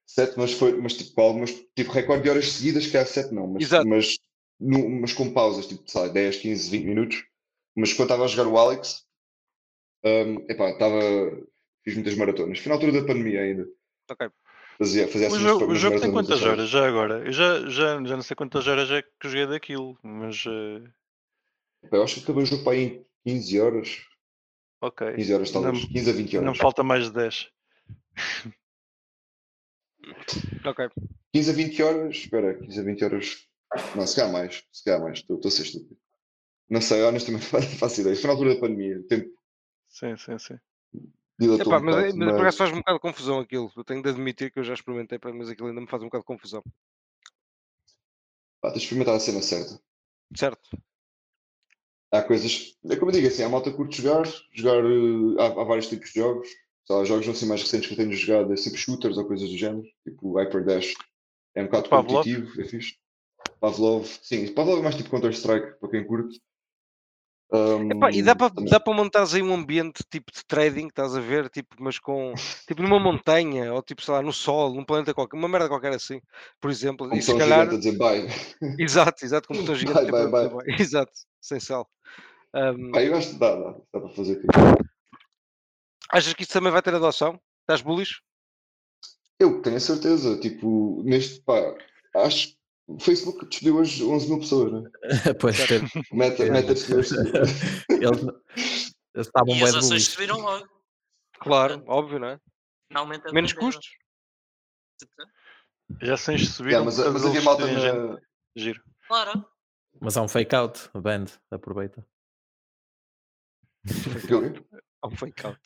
7, 0.05 0.33
mas 0.37 0.51
foi, 0.53 0.73
mas 0.79 0.93
tipo, 0.93 1.21
algumas, 1.21 1.51
tipo, 1.75 1.91
recorde 1.91 2.23
de 2.23 2.29
horas 2.29 2.51
seguidas, 2.51 2.85
que 2.87 2.97
há 2.97 3.05
7 3.05 3.33
não, 3.33 3.47
mas, 3.47 3.63
Exato. 3.63 3.87
mas, 3.87 4.17
no- 4.61 4.89
mas 5.01 5.11
com 5.13 5.33
pausas, 5.33 5.67
tipo, 5.67 5.83
sei 5.89 6.01
lá, 6.01 6.07
10, 6.07 6.37
15, 6.37 6.69
20 6.69 6.85
minutos. 6.85 7.25
Mas 7.75 7.91
quando 7.93 8.07
estava 8.09 8.25
a 8.25 8.27
jogar 8.27 8.49
o 8.49 8.57
Alex, 8.57 9.05
hum, 10.05 10.45
epá, 10.49 10.69
estava, 10.69 10.99
fiz 11.83 11.95
muitas 11.95 12.15
maratonas. 12.15 12.59
Foi 12.59 12.69
na 12.69 12.75
altura 12.75 12.91
da 12.93 13.05
pandemia 13.07 13.41
ainda. 13.41 13.67
Ok. 14.09 14.29
Fazia, 14.77 15.07
fazia 15.07 15.27
O 15.29 15.35
assim 15.35 15.43
jogo, 15.43 15.65
o 15.71 15.75
jogo 15.75 15.99
tem 15.99 16.11
quantas 16.11 16.41
horas 16.41 16.67
já 16.69 16.87
agora? 16.87 17.19
Eu 17.25 17.31
já, 17.31 17.59
já, 17.69 18.03
já 18.03 18.15
não 18.15 18.21
sei 18.23 18.35
quantas 18.35 18.67
horas 18.67 18.89
é 18.91 19.01
que 19.01 19.09
joguei 19.27 19.45
daquilo, 19.47 19.97
mas 20.01 20.43
Epá, 21.83 21.97
Eu 21.97 22.03
acho 22.03 22.15
que 22.15 22.21
acabei 22.23 22.43
o 22.43 22.45
jogo 22.45 22.63
para 22.63 22.73
aí 22.73 23.05
em 23.25 23.33
15 23.35 23.59
horas. 23.61 24.05
ok. 24.81 25.13
15 25.15 25.33
horas 25.33 25.51
talvez. 25.51 25.81
Não- 25.81 25.87
15 25.89 26.09
a 26.09 26.13
20 26.13 26.33
Não 26.33 26.41
horas. 26.43 26.53
me 26.53 26.59
falta 26.61 26.83
mais 26.83 27.05
de 27.05 27.11
10. 27.13 27.49
Ok. 30.65 30.89
15 31.33 31.49
a 31.51 31.53
20 31.53 31.83
horas, 31.83 32.15
espera, 32.15 32.53
15 32.55 32.79
a 32.79 32.83
20 32.83 33.03
horas. 33.05 33.47
Não, 33.95 34.05
se 34.05 34.15
calhar 34.15 34.31
mais, 34.31 34.63
se 34.71 34.83
calhar 34.83 35.01
mais, 35.01 35.19
estou 35.19 35.37
estou 35.37 35.49
a 35.49 35.51
ser 35.51 35.63
estúpido. 35.63 35.97
Não 36.69 36.81
sei, 36.81 37.01
honestamente 37.03 37.51
não 37.53 37.61
faço 37.61 38.01
ideia. 38.01 38.15
Foi 38.15 38.27
na 38.27 38.33
altura 38.33 38.55
da 38.55 38.59
pandemia, 38.59 39.01
tempo 39.07 39.29
Sim, 39.91 40.15
sim, 40.17 40.37
sim. 40.39 40.59
Epá, 41.59 41.79
um 41.79 41.83
mas, 41.83 42.13
por 42.13 42.41
acaso 42.41 42.57
faz 42.57 42.71
um 42.71 42.77
bocado 42.77 42.97
de 42.97 43.01
confusão 43.01 43.39
aquilo. 43.39 43.71
Eu 43.75 43.83
tenho 43.83 44.01
de 44.01 44.09
admitir 44.09 44.51
que 44.51 44.59
eu 44.59 44.63
já 44.63 44.73
experimentei, 44.73 45.19
mas 45.33 45.49
aquilo 45.49 45.67
ainda 45.67 45.81
me 45.81 45.87
faz 45.87 46.01
um 46.01 46.05
bocado 46.05 46.21
de 46.21 46.27
confusão. 46.27 46.63
pá, 48.61 48.69
tens 48.69 48.81
de 48.81 48.83
experimentar 48.85 49.15
a 49.15 49.19
cena 49.19 49.41
certa. 49.41 49.81
Certo? 50.35 50.69
Há 52.11 52.21
coisas, 52.21 52.77
é 52.89 52.95
como 52.95 53.09
eu 53.11 53.15
digo 53.15 53.27
assim, 53.27 53.43
há 53.43 53.49
malta 53.49 53.71
curte 53.71 54.01
jogar, 54.01 54.25
jogar, 54.53 54.83
eh, 54.83 55.41
há, 55.41 55.45
há 55.45 55.63
vários 55.63 55.87
tipos 55.87 56.09
de 56.09 56.19
jogos. 56.19 56.47
Lá, 56.89 57.05
jogos 57.05 57.27
assim 57.27 57.45
mais 57.45 57.61
recentes 57.61 57.87
que 57.87 57.93
eu 57.93 57.97
tenho 57.97 58.13
jogado, 58.13 58.51
é 58.51 58.57
sempre 58.57 58.77
shooters 58.77 59.17
ou 59.17 59.25
coisas 59.25 59.49
do 59.49 59.57
género, 59.57 59.87
tipo 60.03 60.37
Hyper 60.37 60.65
Dash. 60.65 60.93
É 61.55 61.61
um 61.61 61.65
bocado 61.65 61.89
Pavlov? 61.89 62.23
competitivo, 62.23 62.61
é 62.61 62.65
fixe. 62.65 63.00
Pavlov, 63.61 64.07
sim, 64.23 64.51
Pavlov 64.53 64.79
é 64.79 64.81
mais 64.81 64.95
tipo 64.95 65.11
Counter-Strike, 65.11 65.79
para 65.79 65.89
quem 65.89 66.03
curte. 66.05 66.41
Epá, 67.91 68.09
e 68.11 68.23
dá 68.23 68.35
para 68.35 68.49
dá 68.69 68.79
para 68.79 68.93
montares 68.93 69.33
aí 69.35 69.41
um 69.43 69.53
ambiente 69.53 70.03
tipo 70.09 70.31
de 70.31 70.43
trading, 70.45 70.87
estás 70.87 71.15
a 71.15 71.19
ver? 71.21 71.47
Tipo, 71.49 71.75
mas 71.79 71.99
com 71.99 72.33
tipo 72.65 72.81
numa 72.81 72.99
montanha, 72.99 73.71
ou 73.73 73.83
tipo, 73.83 74.01
sei 74.01 74.13
lá, 74.15 74.21
no 74.21 74.33
sol, 74.33 74.73
num 74.73 74.83
planeta 74.83 75.13
qualquer, 75.13 75.37
uma 75.37 75.47
merda 75.47 75.67
qualquer 75.67 75.93
assim, 75.93 76.19
por 76.59 76.71
exemplo. 76.71 77.07
com 77.07 77.15
E 77.15 77.21
se 77.21 77.37
calhar. 77.37 77.67
a 77.69 77.77
dizer 77.77 77.97
bye. 77.97 78.25
Exato, 78.79 79.23
exato, 79.25 79.47
com 79.47 79.55
botão 79.57 79.75
gigante. 79.75 80.09
Bye, 80.09 80.23
é 80.23 80.27
bye, 80.27 80.49
para- 80.49 80.63
Exato, 80.81 81.11
sem 81.39 81.59
sal. 81.59 81.87
Ahm, 82.53 82.91
Pá, 82.91 83.03
eu 83.03 83.15
acho 83.15 83.29
que 83.31 83.35
dá, 83.35 83.53
dá, 83.55 83.71
dá 83.93 83.99
para 83.99 84.09
fazer 84.09 84.33
aquilo. 84.37 84.51
achas 86.09 86.33
que 86.33 86.43
isso 86.43 86.53
também 86.53 86.71
vai 86.71 86.81
ter 86.81 86.95
adoção? 86.95 87.39
Estás 87.61 87.81
bullish? 87.81 88.21
Eu 89.37 89.61
tenho 89.61 89.75
a 89.75 89.79
certeza, 89.79 90.39
tipo, 90.39 91.03
neste, 91.03 91.41
pá, 91.41 91.75
acho 92.15 92.47
que 92.49 92.60
o 92.95 92.99
Facebook 92.99 93.45
despediu 93.47 93.77
hoje 93.77 94.03
11 94.03 94.29
mil 94.29 94.39
pessoas, 94.39 94.71
né? 94.73 94.89
pois 95.39 95.67
teve, 95.67 95.87
Meta, 96.11 96.43
É. 96.43 96.49
meta 96.49 96.73
despediu 96.73 96.99
eles, 97.89 98.21
eles 99.15 99.27
estavam 99.27 99.53
E 99.55 99.59
bem 99.59 99.63
as 99.63 99.75
ações 99.75 100.07
subiram 100.07 100.39
logo. 100.39 100.67
Claro, 101.39 101.83
óbvio, 101.87 102.19
não 102.19 102.27
é? 102.29 102.39
Finalmente 102.87 103.27
a 103.27 103.31
Menos 103.33 103.53
custos. 103.53 103.89
Já 106.01 106.15
sem 106.15 106.37
subir. 106.37 106.71
Yeah, 106.71 106.85
mas, 106.85 106.97
mas 106.97 107.25
havia 107.25 107.41
malta 107.41 107.65
na, 107.65 108.17
Giro. 108.55 108.81
Claro. 109.07 109.45
Mas 109.99 110.15
há 110.15 110.21
um 110.21 110.27
fake 110.27 110.55
out, 110.55 110.89
a 110.93 110.99
band, 110.99 111.25
aproveita. 111.49 112.05
Há 115.01 115.07
um 115.07 115.15
fake 115.15 115.45
out. 115.45 115.59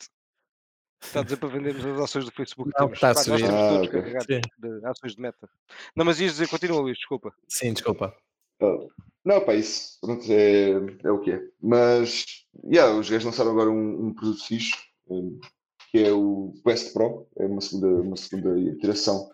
Está 1.02 1.20
a 1.20 1.22
dizer 1.22 1.36
para 1.36 1.48
vendermos 1.48 1.84
as 1.84 2.00
ações 2.00 2.24
do 2.24 2.32
Facebook. 2.32 2.70
Não, 2.78 2.86
temos. 2.86 2.94
está 2.96 3.10
a 3.10 3.14
Pá, 3.14 3.18
nós 3.18 3.24
subir. 3.24 3.40
estamos 3.44 3.60
Ah, 3.62 3.68
todos 3.68 3.88
carregados 3.90 4.26
de 4.26 4.86
ações 4.86 5.14
de 5.14 5.20
meta. 5.20 5.50
Não, 5.94 6.04
mas 6.04 6.20
ias 6.20 6.32
dizer, 6.32 6.48
continua 6.48 6.80
Luís, 6.80 6.96
desculpa. 6.96 7.32
Sim, 7.48 7.72
desculpa. 7.72 8.16
Ah, 8.60 8.78
Não, 9.24 9.40
pá, 9.44 9.54
isso 9.54 9.98
pronto, 10.00 10.24
é, 10.30 10.70
é 11.04 11.10
o 11.10 11.20
que 11.20 11.32
é. 11.32 11.40
Mas, 11.60 12.24
yeah, 12.64 12.94
os 12.94 13.08
gajos 13.10 13.24
lançaram 13.26 13.50
agora 13.50 13.70
um, 13.70 14.06
um 14.06 14.14
produto 14.14 14.44
fixe, 14.46 14.72
um, 15.08 15.38
que 15.90 15.98
é 15.98 16.12
o 16.12 16.54
Quest 16.64 16.92
Pro, 16.92 17.26
é 17.38 17.44
uma 17.46 17.60
segunda, 17.60 17.86
uma 18.02 18.16
segunda 18.16 18.58
iteração 18.58 19.30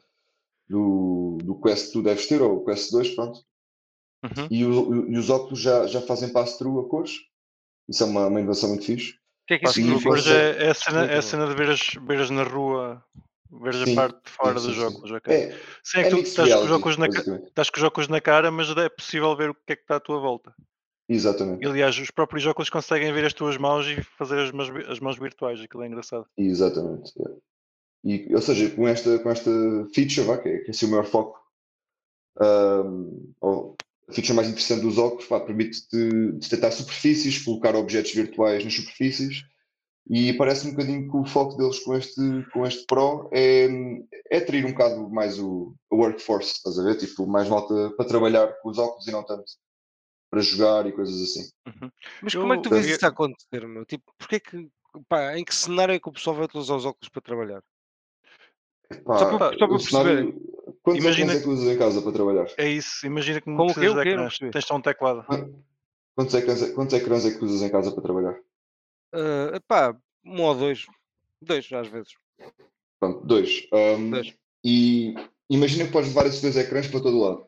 do, 0.69 1.39
do 1.45 1.55
Quest 1.61 1.87
que 1.89 1.93
tu 1.93 2.03
deves 2.03 2.27
ter, 2.27 2.43
ou 2.43 2.57
o 2.59 2.65
Quest 2.65 2.91
2, 2.91 3.15
pronto. 3.15 3.41
Uhum. 4.25 4.47
E, 4.51 4.65
o- 4.65 5.11
e 5.11 5.19
os 5.19 5.31
óculos 5.31 5.61
já, 5.61 5.87
já 5.87 6.01
fazem 6.01 6.33
pass-through 6.33 6.81
a 6.81 6.89
cores. 6.89 7.19
Isso 7.89 8.03
é 8.03 8.07
uma, 8.07 8.27
uma 8.29 8.41
inovação 8.41 8.69
muito 8.71 8.85
fixe. 8.85 9.19
O 9.43 9.47
que 9.47 9.55
é 9.55 9.59
que 9.59 9.65
isso 9.67 9.75
Sim, 9.75 10.33
é, 10.33 10.67
é 10.67 10.71
a 10.71 10.75
cena, 10.75 11.05
é 11.05 11.19
a 11.19 11.23
cena 11.23 11.47
de 11.49 11.55
ver 11.55 11.71
as, 11.71 11.81
ver 12.07 12.21
as 12.21 12.31
na 12.31 12.45
rua, 12.45 13.05
ver 13.51 13.75
a 13.75 13.87
Sim, 13.87 13.95
parte 13.95 14.17
de 14.25 14.31
fora 14.31 14.59
sim, 14.59 14.69
dos 14.69 14.79
óculos. 14.79 15.11
ok. 15.11 15.35
É, 15.35 15.53
Sim, 15.83 15.99
é 15.99 16.01
é 16.01 16.05
que 16.05 16.11
tu 16.11 16.21
estás 16.21 16.37
com, 16.37 16.43
os 16.45 16.49
reality, 16.49 16.73
óculos 16.73 16.97
na, 16.97 17.07
estás 17.49 17.71
com 17.71 17.77
os 17.79 17.83
óculos 17.83 18.09
na 18.09 18.21
cara, 18.21 18.51
mas 18.51 18.71
é 18.77 18.89
possível 18.89 19.35
ver 19.37 19.51
o 19.51 19.55
que 19.55 19.73
é 19.73 19.77
que 19.77 19.83
está 19.83 19.97
à 19.97 20.01
tua 20.01 20.21
volta. 20.21 20.55
Exatamente, 21.09 21.65
E, 21.65 21.69
aliás, 21.69 21.99
os 21.99 22.11
próprios 22.11 22.47
óculos 22.47 22.71
conseguem 22.71 23.13
ver 23.13 23.25
as 23.25 23.35
tuas 23.35 23.59
mãos 23.59 23.87
e 23.87 24.01
fazer 24.17 24.39
as 24.39 24.53
mãos, 24.53 24.71
as 24.89 25.01
mãos 25.01 25.19
virtuais. 25.19 25.61
Aquilo 25.61 25.83
é 25.83 25.89
engraçado. 25.89 26.27
exatamente. 26.37 27.13
é. 27.21 27.53
E, 28.05 28.35
ou 28.35 28.41
seja, 28.41 28.71
com 28.71 28.89
esta, 28.89 29.19
com 29.19 29.31
esta 29.31 29.51
feature, 29.95 30.27
vá, 30.27 30.39
que, 30.39 30.49
é, 30.49 30.59
que 30.59 30.69
é 30.69 30.71
assim 30.71 30.87
o 30.87 30.91
maior 30.91 31.05
foco, 31.05 31.39
ahm, 32.41 33.33
ou 33.41 33.77
a 34.13 34.15
feature 34.15 34.35
mais 34.35 34.49
interessante 34.49 34.83
dos 34.83 34.99
óculos, 34.99 35.25
pá, 35.27 35.41
permite-te 35.41 36.33
detectar 36.33 36.71
superfícies, 36.71 37.43
colocar 37.43 37.75
objetos 37.75 38.13
virtuais 38.13 38.63
nas 38.63 38.75
superfícies, 38.75 39.43
e 40.11 40.33
parece 40.35 40.67
um 40.67 40.73
bocadinho 40.73 41.11
que 41.11 41.17
o 41.17 41.25
foco 41.25 41.57
deles 41.57 41.79
com 41.81 41.97
este, 41.97 42.21
com 42.53 42.67
este 42.67 42.85
Pro 42.87 43.31
é, 43.33 43.67
é 44.31 44.37
atrair 44.39 44.67
um 44.67 44.73
bocado 44.73 45.09
mais 45.09 45.39
o, 45.39 45.75
o 45.91 45.97
workforce, 45.97 46.53
estás 46.53 46.79
a 46.79 46.83
ver? 46.83 46.97
Tipo, 46.99 47.27
mais 47.27 47.49
malta 47.49 47.91
para 47.97 48.07
trabalhar 48.07 48.49
com 48.61 48.69
os 48.71 48.79
óculos 48.79 49.07
e 49.07 49.13
não 49.13 49.25
tanto 49.25 49.45
para 50.31 50.41
jogar 50.41 50.87
e 50.87 50.93
coisas 50.93 51.21
assim. 51.23 51.49
Mas 52.23 52.35
como 52.35 52.53
é 52.53 52.57
que 52.57 52.63
tu 52.65 52.71
vês 52.71 52.87
eu- 52.89 52.97
isso 52.97 53.07
a 53.07 53.09
acontecer, 53.09 53.67
meu? 53.67 53.87
Tipo, 53.87 54.13
porque 54.19 54.37
é 54.37 54.41
que, 54.41 54.69
pá, 55.09 55.39
em 55.39 55.45
que 55.45 55.55
cenário 55.55 55.95
é 55.95 56.01
que 56.01 56.09
o 56.09 56.13
pessoal 56.13 56.37
vai 56.37 56.45
utilizar 56.47 56.77
os 56.77 56.85
óculos 56.85 57.09
para 57.09 57.23
trabalhar? 57.23 57.63
Pá, 59.05 59.19
Só 59.19 59.39
para- 59.39 59.59
só 59.59 59.67
para 59.67 59.77
o 59.77 59.79
cenário- 59.79 60.33
perceber. 60.33 60.52
Quantos 60.83 61.03
Imagina 61.05 61.33
ecrãs 61.33 61.41
é 61.41 61.43
que 61.45 61.49
usas 61.49 61.75
em 61.75 61.79
casa 61.79 62.03
para 62.03 62.13
trabalhar? 62.13 62.47
É 62.57 62.69
isso. 62.69 63.07
Imagina 63.07 63.41
que 63.41 63.49
não 63.51 63.57
Com 63.57 63.63
o 63.65 63.67
quê? 63.69 63.73
precisas 63.75 63.97
O 63.97 64.05
de? 64.05 64.11
Não 64.17 64.27
ecrãs. 64.27 64.39
Tens 64.53 64.65
só 64.65 64.77
um 64.77 64.81
teclado. 64.83 65.25
Quantos 66.15 66.35
ecrãs, 66.35 66.63
é- 66.63 66.73
quantos 66.73 66.95
ecrãs 66.95 67.25
é 67.25 67.31
que 67.37 67.45
usas 67.45 67.63
em 67.63 67.71
casa 67.71 67.93
para 67.93 68.03
trabalhar? 68.03 68.39
Ah, 69.13 69.61
pá, 69.67 69.97
um 70.25 70.43
ou 70.43 70.55
dois. 70.55 70.87
Dois, 71.41 71.71
às 71.73 71.89
vezes. 71.89 72.13
Pronto, 73.01 73.27
dois. 73.27 73.67
Ahm, 73.73 74.11
Dois. 74.11 74.35
E 74.65 75.15
imagina 75.51 75.85
que 75.87 75.93
podes 75.93 76.11
levar 76.11 76.27
esses 76.27 76.41
dois 76.41 76.57
ecrãs 76.57 76.87
para 76.87 77.01
todo 77.03 77.19
lado. 77.19 77.47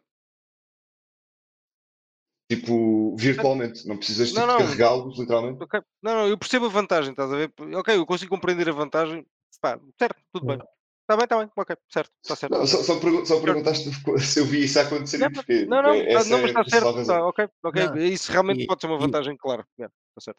Tipo, 2.50 3.16
virtualmente. 3.16 3.86
Não 3.86 3.96
precisas 3.96 4.28
tipo, 4.28 4.40
Não, 4.40 4.46
não. 4.46 4.58
carregá-los, 4.58 5.18
literalmente. 5.18 5.62
Ok. 5.62 5.80
Não, 6.02 6.14
não, 6.14 6.28
eu 6.28 6.36
percebo 6.36 6.66
a 6.66 6.68
vantagem, 6.68 7.12
estás 7.12 7.32
a 7.32 7.36
ver? 7.36 7.52
Ok, 7.76 7.96
eu 7.96 8.04
consigo 8.04 8.30
compreender 8.34 8.68
a 8.68 8.72
vantagem. 8.72 9.26
Pá, 9.60 9.78
certo, 9.98 10.20
tudo 10.32 10.46
bem. 10.46 10.58
Está 11.04 11.16
bem, 11.16 11.24
está 11.24 11.36
bem, 11.38 11.50
ok, 11.54 11.76
certo, 11.86 12.10
está 12.22 12.34
certo. 12.34 12.56
Não, 12.56 12.66
só, 12.66 12.82
só, 12.82 12.98
pergu- 12.98 13.26
só 13.26 13.38
perguntaste 13.38 13.90
se 14.20 14.40
eu 14.40 14.46
vi 14.46 14.64
isso 14.64 14.80
acontecer 14.80 15.18
Não, 15.18 15.26
e 15.26 15.30
porquê. 15.30 15.66
Não, 15.66 15.82
não, 15.82 15.90
É- 15.90 16.02
não, 16.24 16.38
é 16.38 16.40
mas 16.40 16.44
está 16.50 16.64
certo, 16.64 17.06
tá, 17.06 17.26
ok, 17.26 17.48
ok. 17.62 17.86
Não, 17.88 17.96
Isso 17.98 18.32
realmente 18.32 18.62
e- 18.62 18.66
pode 18.66 18.80
ser 18.80 18.86
uma 18.86 18.96
e- 18.96 19.00
vantagem, 19.00 19.36
claro. 19.36 19.66
Está 19.78 19.92
certo. 20.20 20.38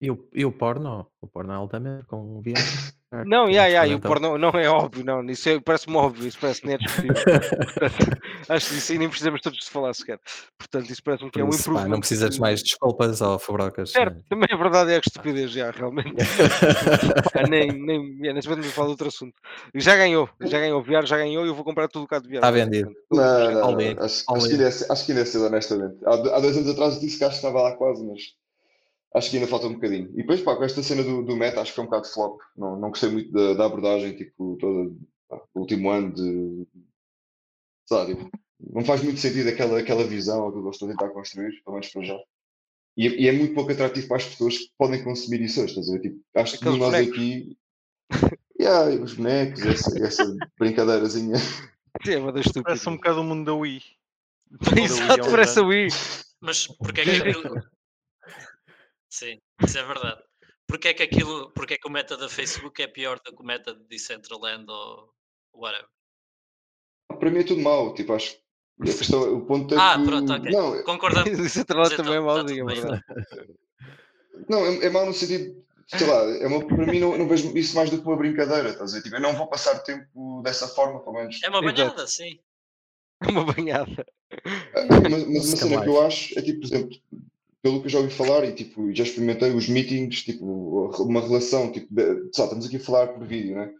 E 0.00 0.10
o, 0.10 0.28
e 0.34 0.44
o 0.44 0.52
porno? 0.52 1.06
O 1.22 1.26
porno 1.26 1.52
é 1.52 1.56
altamente 1.56 2.04
com 2.06 2.40
VR. 2.42 2.58
Não, 3.24 3.48
yeah, 3.48 3.66
yeah, 3.66 3.86
e 3.86 3.94
o 3.94 4.00
340. 4.00 4.08
porno 4.08 4.36
não 4.38 4.50
é 4.60 4.68
óbvio, 4.68 5.04
não. 5.04 5.24
Isso 5.30 5.48
é- 5.48 5.60
parece-me 5.60 5.96
óbvio, 5.96 6.26
isso 6.26 6.36
parece 6.38 6.66
nem 6.66 6.74
é 6.74 6.78
acho 8.48 8.68
que 8.68 8.74
isso 8.76 8.92
aí 8.92 8.98
nem 8.98 9.08
precisamos 9.08 9.40
todos 9.40 9.58
de 9.58 9.70
falar 9.70 9.94
sequer. 9.94 10.18
Portanto, 10.58 10.90
isso 10.90 11.02
parece-me 11.02 11.30
que 11.30 11.40
é 11.40 11.44
um 11.44 11.48
improvement. 11.48 11.88
não 11.88 12.00
precisas 12.00 12.30
de 12.34 12.40
mais 12.40 12.62
desculpas 12.62 13.20
ou 13.20 13.38
Fabrocas. 13.38 13.90
Certo, 13.92 14.22
também 14.28 14.48
é 14.50 14.56
verdade, 14.56 14.92
é 14.92 15.00
que 15.00 15.08
estupidez, 15.08 15.50
já, 15.50 15.70
realmente. 15.70 16.14
Pá, 17.32 17.42
nem, 17.48 17.68
nem, 17.72 18.16
nem 18.18 18.42
se 18.42 18.48
vamos 18.48 18.66
falar 18.72 18.88
de 18.88 18.92
outro 18.92 19.08
assunto. 19.08 19.34
E 19.74 19.80
Já 19.80 19.96
ganhou, 19.96 20.28
já 20.42 20.58
ganhou 20.58 20.80
o 20.80 20.82
VR, 20.82 21.06
já 21.06 21.16
ganhou 21.16 21.44
e 21.44 21.48
eu 21.48 21.54
vou 21.54 21.64
comprar 21.64 21.88
tudo 21.88 22.04
o 22.04 22.08
cá 22.08 22.18
de 22.18 22.28
VR. 22.28 22.34
Está 22.36 22.50
vendido. 22.50 22.90
Não, 23.10 23.50
não, 23.50 23.70
não. 23.72 24.04
Acho, 24.04 24.24
acho, 24.28 24.46
que 24.46 24.52
ainda 24.52 24.64
é, 24.64 24.70
ce- 24.70 24.92
acho 24.92 25.06
que 25.06 25.12
ainda 25.12 25.22
é 25.22 25.24
cedo, 25.24 25.46
honestamente. 25.46 25.96
Há, 26.04 26.12
há 26.12 26.40
dois 26.40 26.56
anos 26.56 26.68
atrás 26.70 26.94
eu 26.94 27.00
disse 27.00 27.18
que 27.18 27.24
acho 27.24 27.40
que 27.40 27.46
estava 27.46 27.62
lá 27.62 27.76
quase, 27.76 28.04
mas 28.04 28.20
acho 29.14 29.30
que 29.30 29.36
ainda 29.36 29.48
falta 29.48 29.66
um 29.66 29.74
bocadinho. 29.74 30.10
E 30.12 30.16
depois, 30.18 30.40
pá, 30.42 30.56
com 30.56 30.64
esta 30.64 30.82
cena 30.82 31.02
do, 31.02 31.22
do 31.22 31.36
meta, 31.36 31.60
acho 31.60 31.70
que 31.72 31.76
foi 31.76 31.84
um 31.84 31.88
bocado 31.88 32.08
flop. 32.08 32.40
Não, 32.56 32.78
não 32.78 32.90
gostei 32.90 33.10
muito 33.10 33.32
da, 33.32 33.54
da 33.54 33.66
abordagem, 33.66 34.16
tipo, 34.16 34.56
toda, 34.60 34.90
pá, 35.28 35.36
do 35.54 35.60
último 35.60 35.90
ano 35.90 36.12
de. 36.12 36.66
Sabe, 37.88 38.14
tipo, 38.16 38.30
não 38.60 38.84
faz 38.84 39.02
muito 39.02 39.20
sentido 39.20 39.48
aquela, 39.48 39.78
aquela 39.78 40.04
visão, 40.04 40.48
aquilo 40.48 40.62
que 40.62 40.66
eles 40.68 40.74
estão 40.76 40.88
a 40.88 40.90
tentar 40.92 41.08
construir, 41.10 41.62
pelo 41.62 41.74
menos 41.76 41.88
para 41.92 42.02
já. 42.02 42.18
E, 42.96 43.06
é- 43.06 43.20
e 43.20 43.28
é 43.28 43.32
muito 43.32 43.54
pouco 43.54 43.70
atrativo 43.72 44.08
para 44.08 44.16
as 44.16 44.24
pessoas 44.24 44.58
que 44.58 44.70
podem 44.78 45.04
consumir 45.04 45.40
isso 45.42 45.60
hoje, 45.60 45.70
estás 45.70 45.88
a 45.88 45.92
ver? 45.92 46.00
Tipo, 46.00 46.20
acho 46.34 46.52
que 46.58 46.64
Aqueles 46.64 46.78
nós 46.78 46.90
bonecos. 46.90 47.12
aqui. 47.14 47.58
Yeah, 48.58 49.02
os 49.02 49.12
bonecos, 49.14 49.66
essa, 49.66 49.98
essa 50.02 50.36
brincadeirazinha. 50.58 51.36
Sim, 52.04 52.12
é. 52.14 52.62
Parece 52.62 52.88
um 52.88 52.96
bocado 52.96 53.20
o 53.20 53.24
mundo 53.24 53.44
da 53.44 53.54
Wii. 53.54 53.82
O 54.76 54.78
Exato, 54.78 55.30
parece 55.30 55.58
a. 55.58 55.62
Wii. 55.62 55.88
Mas 56.40 56.66
porque 56.68 57.00
é 57.00 57.04
que. 57.04 57.10
Sim, 59.16 59.40
isso 59.64 59.78
é 59.78 59.82
verdade. 59.82 60.22
Porque 60.66 60.88
é 60.88 60.94
que 60.94 61.02
aquilo. 61.02 61.50
Porque 61.52 61.74
é 61.74 61.78
que 61.78 61.88
o 61.88 61.90
meta 61.90 62.18
da 62.18 62.28
Facebook 62.28 62.82
é 62.82 62.86
pior 62.86 63.18
do 63.24 63.34
que 63.34 63.42
o 63.42 63.46
meta 63.46 63.74
de 63.74 63.82
Decentraland 63.84 64.66
ou 64.68 65.10
whatever? 65.54 65.88
Para 67.18 67.30
mim 67.30 67.38
é 67.38 67.44
tudo 67.44 67.62
mau, 67.62 67.94
tipo, 67.94 68.12
acho 68.12 68.36
a 68.78 68.84
questão, 68.84 69.34
o 69.34 69.46
ponto 69.46 69.74
é 69.74 69.78
Ah, 69.78 69.98
que. 69.98 70.04
pronto, 70.04 70.30
ok. 70.34 70.52
Não, 70.52 70.82
Concordamos. 70.84 71.38
Isso 71.38 71.62
atrás 71.62 71.88
Mas 71.88 71.96
também 71.96 72.12
é 72.12 72.16
tá 72.18 72.22
mauzinho, 72.22 72.68
é 72.68 72.74
bem. 72.74 72.82
verdade. 72.82 73.04
não 74.50 74.66
é, 74.66 74.84
é 74.84 74.90
mau 74.90 75.06
no 75.06 75.14
sentido, 75.14 75.64
sei 75.86 76.06
lá, 76.06 76.22
é 76.38 76.46
uma, 76.46 76.66
para 76.66 76.86
mim 76.86 77.00
não, 77.00 77.16
não 77.16 77.26
vejo 77.26 77.56
isso 77.56 77.74
mais 77.74 77.88
do 77.88 77.98
que 78.02 78.06
uma 78.06 78.18
brincadeira, 78.18 78.68
estás 78.68 78.92
a 78.92 78.96
ver? 78.96 79.02
Tipo, 79.02 79.16
eu 79.16 79.20
não 79.22 79.34
vou 79.34 79.46
passar 79.48 79.78
tempo 79.78 80.42
dessa 80.42 80.68
forma, 80.68 81.00
pelo 81.00 81.16
menos. 81.16 81.42
É 81.42 81.48
uma 81.48 81.60
Exato. 81.60 81.74
banhada, 81.74 82.06
sim. 82.06 82.38
Uma 83.30 83.46
banhada. 83.46 84.04
Ah, 84.74 84.84
Mas, 85.10 85.26
mas 85.26 85.48
uma 85.48 85.56
cena 85.56 85.82
que 85.82 85.88
eu 85.88 86.02
acho 86.04 86.38
é 86.38 86.42
tipo, 86.42 86.60
por 86.60 86.66
exemplo, 86.66 86.98
pelo 87.66 87.80
que 87.80 87.86
eu 87.86 87.90
já 87.90 87.98
ouvi 87.98 88.14
falar 88.14 88.44
e 88.44 88.54
tipo, 88.54 88.94
já 88.94 89.02
experimentei 89.02 89.50
os 89.50 89.68
meetings, 89.68 90.22
tipo, 90.22 90.88
uma 91.02 91.20
relação, 91.20 91.72
tipo, 91.72 91.88
de, 91.90 92.30
só 92.32 92.44
estamos 92.44 92.64
aqui 92.64 92.76
a 92.76 92.80
falar 92.80 93.08
por 93.08 93.26
vídeo, 93.26 93.56
né? 93.56 93.72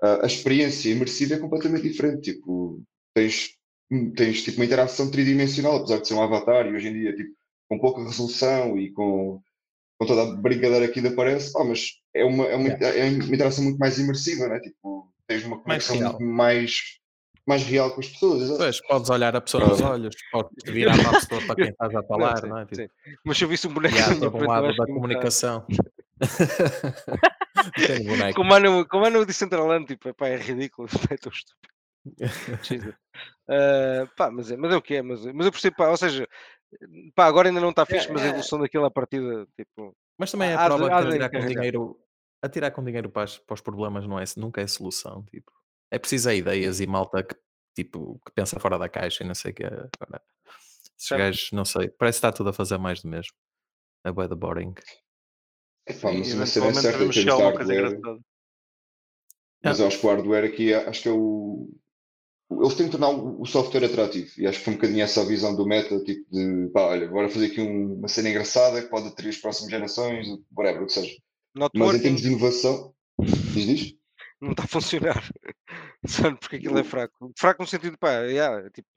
Ah, 0.00 0.20
a 0.22 0.26
experiência 0.26 0.90
imersiva 0.92 1.34
é 1.34 1.38
completamente 1.40 1.88
diferente, 1.88 2.34
tipo, 2.34 2.80
tens, 3.12 3.56
tens 4.14 4.44
tipo 4.44 4.58
uma 4.58 4.64
interação 4.64 5.10
tridimensional, 5.10 5.78
apesar 5.78 5.98
de 5.98 6.06
ser 6.06 6.14
um 6.14 6.22
avatar 6.22 6.66
e 6.66 6.76
hoje 6.76 6.86
em 6.86 6.92
dia, 6.92 7.16
tipo, 7.16 7.34
com 7.68 7.80
pouca 7.80 8.04
resolução 8.04 8.78
e 8.78 8.92
com, 8.92 9.40
com 9.98 10.06
toda 10.06 10.22
a 10.22 10.36
brincadeira 10.36 10.86
que 10.86 11.00
ainda 11.00 11.10
aparece, 11.10 11.52
pá, 11.52 11.64
mas 11.64 11.94
é 12.14 12.24
uma, 12.24 12.44
é 12.44 12.54
uma, 12.54 12.68
é 12.68 13.10
uma 13.10 13.34
interação 13.34 13.64
muito 13.64 13.78
mais 13.78 13.98
imersiva, 13.98 14.46
né? 14.46 14.60
Tipo, 14.60 15.12
tens 15.26 15.44
uma 15.44 15.60
Mais 15.66 15.84
conexão 15.84 16.10
muito 16.12 16.22
mais, 16.22 17.00
mais 17.46 17.62
real 17.64 17.90
com 17.92 18.00
as 18.00 18.08
pessoas. 18.08 18.56
Pois, 18.58 18.80
podes 18.86 19.10
olhar 19.10 19.36
a 19.36 19.40
pessoa 19.40 19.66
nos 19.68 19.80
olhos, 19.80 20.14
podes 20.32 20.50
virar 20.72 20.94
a 20.98 21.12
pessoa 21.12 21.40
para 21.46 21.54
quem 21.56 21.68
estás 21.68 21.94
a 21.94 22.02
falar, 22.02 22.40
sim, 22.40 22.48
não 22.48 22.58
é? 22.58 22.64
Tipo, 22.66 22.76
sim. 22.76 22.88
Mas 23.24 23.38
se 23.38 23.44
eu 23.44 23.48
visse 23.48 23.66
um 23.68 23.74
boneco 23.74 23.94
todo 24.20 24.36
um 24.36 24.46
lado 24.46 24.74
da 24.76 24.86
comunicação. 24.86 25.64
Como 28.34 28.54
é 28.54 28.60
no, 28.60 28.86
como 28.86 29.06
é 29.06 29.10
no 29.10 29.24
Decentraland, 29.26 29.86
tipo, 29.86 30.12
pá, 30.14 30.28
é 30.28 30.36
ridículo, 30.36 30.88
é 31.10 31.16
tão 31.16 31.32
estúpido. 31.32 32.94
Ah, 33.48 34.06
pá, 34.16 34.30
mas, 34.30 34.50
é, 34.50 34.56
mas 34.56 34.72
é 34.72 34.76
o 34.76 34.82
que 34.82 34.96
é, 34.96 35.02
mas, 35.02 35.24
mas 35.26 35.46
eu 35.46 35.52
percebo, 35.52 35.76
pá, 35.76 35.88
ou 35.88 35.96
seja, 35.96 36.28
pá, 37.14 37.26
agora 37.26 37.48
ainda 37.48 37.60
não 37.60 37.70
está 37.70 37.86
fixe, 37.86 38.10
mas 38.12 38.22
a 38.22 38.28
evolução 38.28 38.58
daquilo 38.60 38.84
à 38.84 38.90
partida, 38.90 39.46
tipo, 39.56 39.94
Mas 40.18 40.30
também 40.30 40.50
é 40.50 40.54
a 40.54 40.58
de- 40.58 40.64
prova 40.64 40.86
há 40.94 41.02
que 41.02 41.10
de 41.10 41.24
atirar 41.24 41.30
com 41.30 41.46
dinheiro, 41.46 42.00
atirar 42.42 42.70
com 42.72 42.84
dinheiro 42.84 43.10
para, 43.10 43.22
as- 43.24 43.38
para 43.38 43.54
os 43.54 43.60
problemas 43.60 44.06
não 44.06 44.18
é, 44.18 44.24
nunca 44.36 44.60
é 44.60 44.66
solução. 44.66 45.24
Tipo, 45.30 45.50
é 45.90 45.98
preciso 45.98 46.28
é 46.30 46.36
ideias 46.36 46.80
e 46.80 46.86
malta 46.86 47.22
que, 47.22 47.36
tipo, 47.74 48.20
que 48.26 48.32
pensa 48.32 48.58
fora 48.60 48.78
da 48.78 48.88
caixa 48.88 49.22
e 49.24 49.26
não 49.26 49.34
sei 49.34 49.52
o 49.52 49.54
que. 49.54 49.64
Agora, 49.64 50.22
esses 50.46 51.08
Certo. 51.08 51.18
gajos, 51.20 51.52
não 51.52 51.64
sei, 51.64 51.88
parece 51.88 52.16
que 52.16 52.26
está 52.26 52.32
tudo 52.32 52.50
a 52.50 52.52
fazer 52.52 52.78
mais 52.78 53.02
do 53.02 53.08
mesmo. 53.08 53.32
É 54.04 54.10
bué 54.12 54.26
de 54.28 54.34
boring. 54.34 54.74
Epá, 55.88 56.10
E 56.12 56.18
mas 56.18 56.34
uma 56.34 56.46
cena 56.46 56.66
é 56.66 56.70
em 56.70 56.74
hardware, 56.74 58.20
mas 59.62 59.80
acho 59.80 59.98
que 60.00 60.06
o 60.06 60.08
hardware 60.10 60.44
aqui 60.44 60.72
é- 60.72 60.88
acho 60.88 61.02
que 61.02 61.08
é 61.08 61.12
o. 61.12 61.68
Eles 62.48 62.74
têm 62.74 62.86
que 62.86 62.92
tornar 62.92 63.10
o 63.10 63.44
software 63.44 63.84
atrativo 63.86 64.30
e 64.38 64.46
acho 64.46 64.58
que 64.60 64.64
foi 64.64 64.72
um 64.74 64.76
bocadinho 64.76 65.02
essa 65.02 65.20
a 65.20 65.24
visão 65.24 65.56
do 65.56 65.66
meta, 65.66 65.98
tipo 66.04 66.24
de 66.30 66.68
pá, 66.72 66.82
olha, 66.82 67.08
bora 67.08 67.28
fazer 67.28 67.46
aqui 67.46 67.60
um- 67.60 67.94
uma 67.94 68.06
cena 68.08 68.28
engraçada 68.28 68.80
que 68.82 68.88
pode 68.88 69.08
atrair 69.08 69.30
as 69.30 69.36
próximas 69.38 69.70
gerações, 69.70 70.28
whatever, 70.56 70.84
o 70.84 70.86
que 70.86 70.92
seja. 70.92 71.16
Mas 71.54 71.64
em 71.74 71.78
networking 71.80 72.02
termos 72.02 72.20
de 72.22 72.28
inovação, 72.28 72.94
diz, 73.18 73.66
diz? 73.66 73.94
Não 74.40 74.50
está 74.50 74.64
a 74.64 74.68
funcionar. 74.68 75.22
Sabe, 76.06 76.36
porque 76.38 76.56
aquilo 76.56 76.78
é 76.78 76.84
fraco. 76.84 77.32
Fraco 77.36 77.62
no 77.62 77.68
sentido, 77.68 77.98
pá, 77.98 78.20
yeah, 78.22 78.70
tipo, 78.70 78.88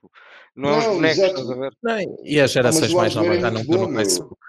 não 0.54 0.70
é 0.70 0.78
os 0.78 0.84
Não, 0.86 0.94
bonecos, 0.94 1.18
estás 1.18 1.50
a 1.50 1.54
ver? 1.54 1.72
Não, 1.82 1.98
e 2.24 2.40
as 2.40 2.52
gerações 2.52 2.92
mais 2.94 3.14
novas 3.14 3.40
já 3.40 3.50
não 3.50 3.60
estão 3.62 3.88
no. 3.88 3.94
Facebook. 3.96 4.40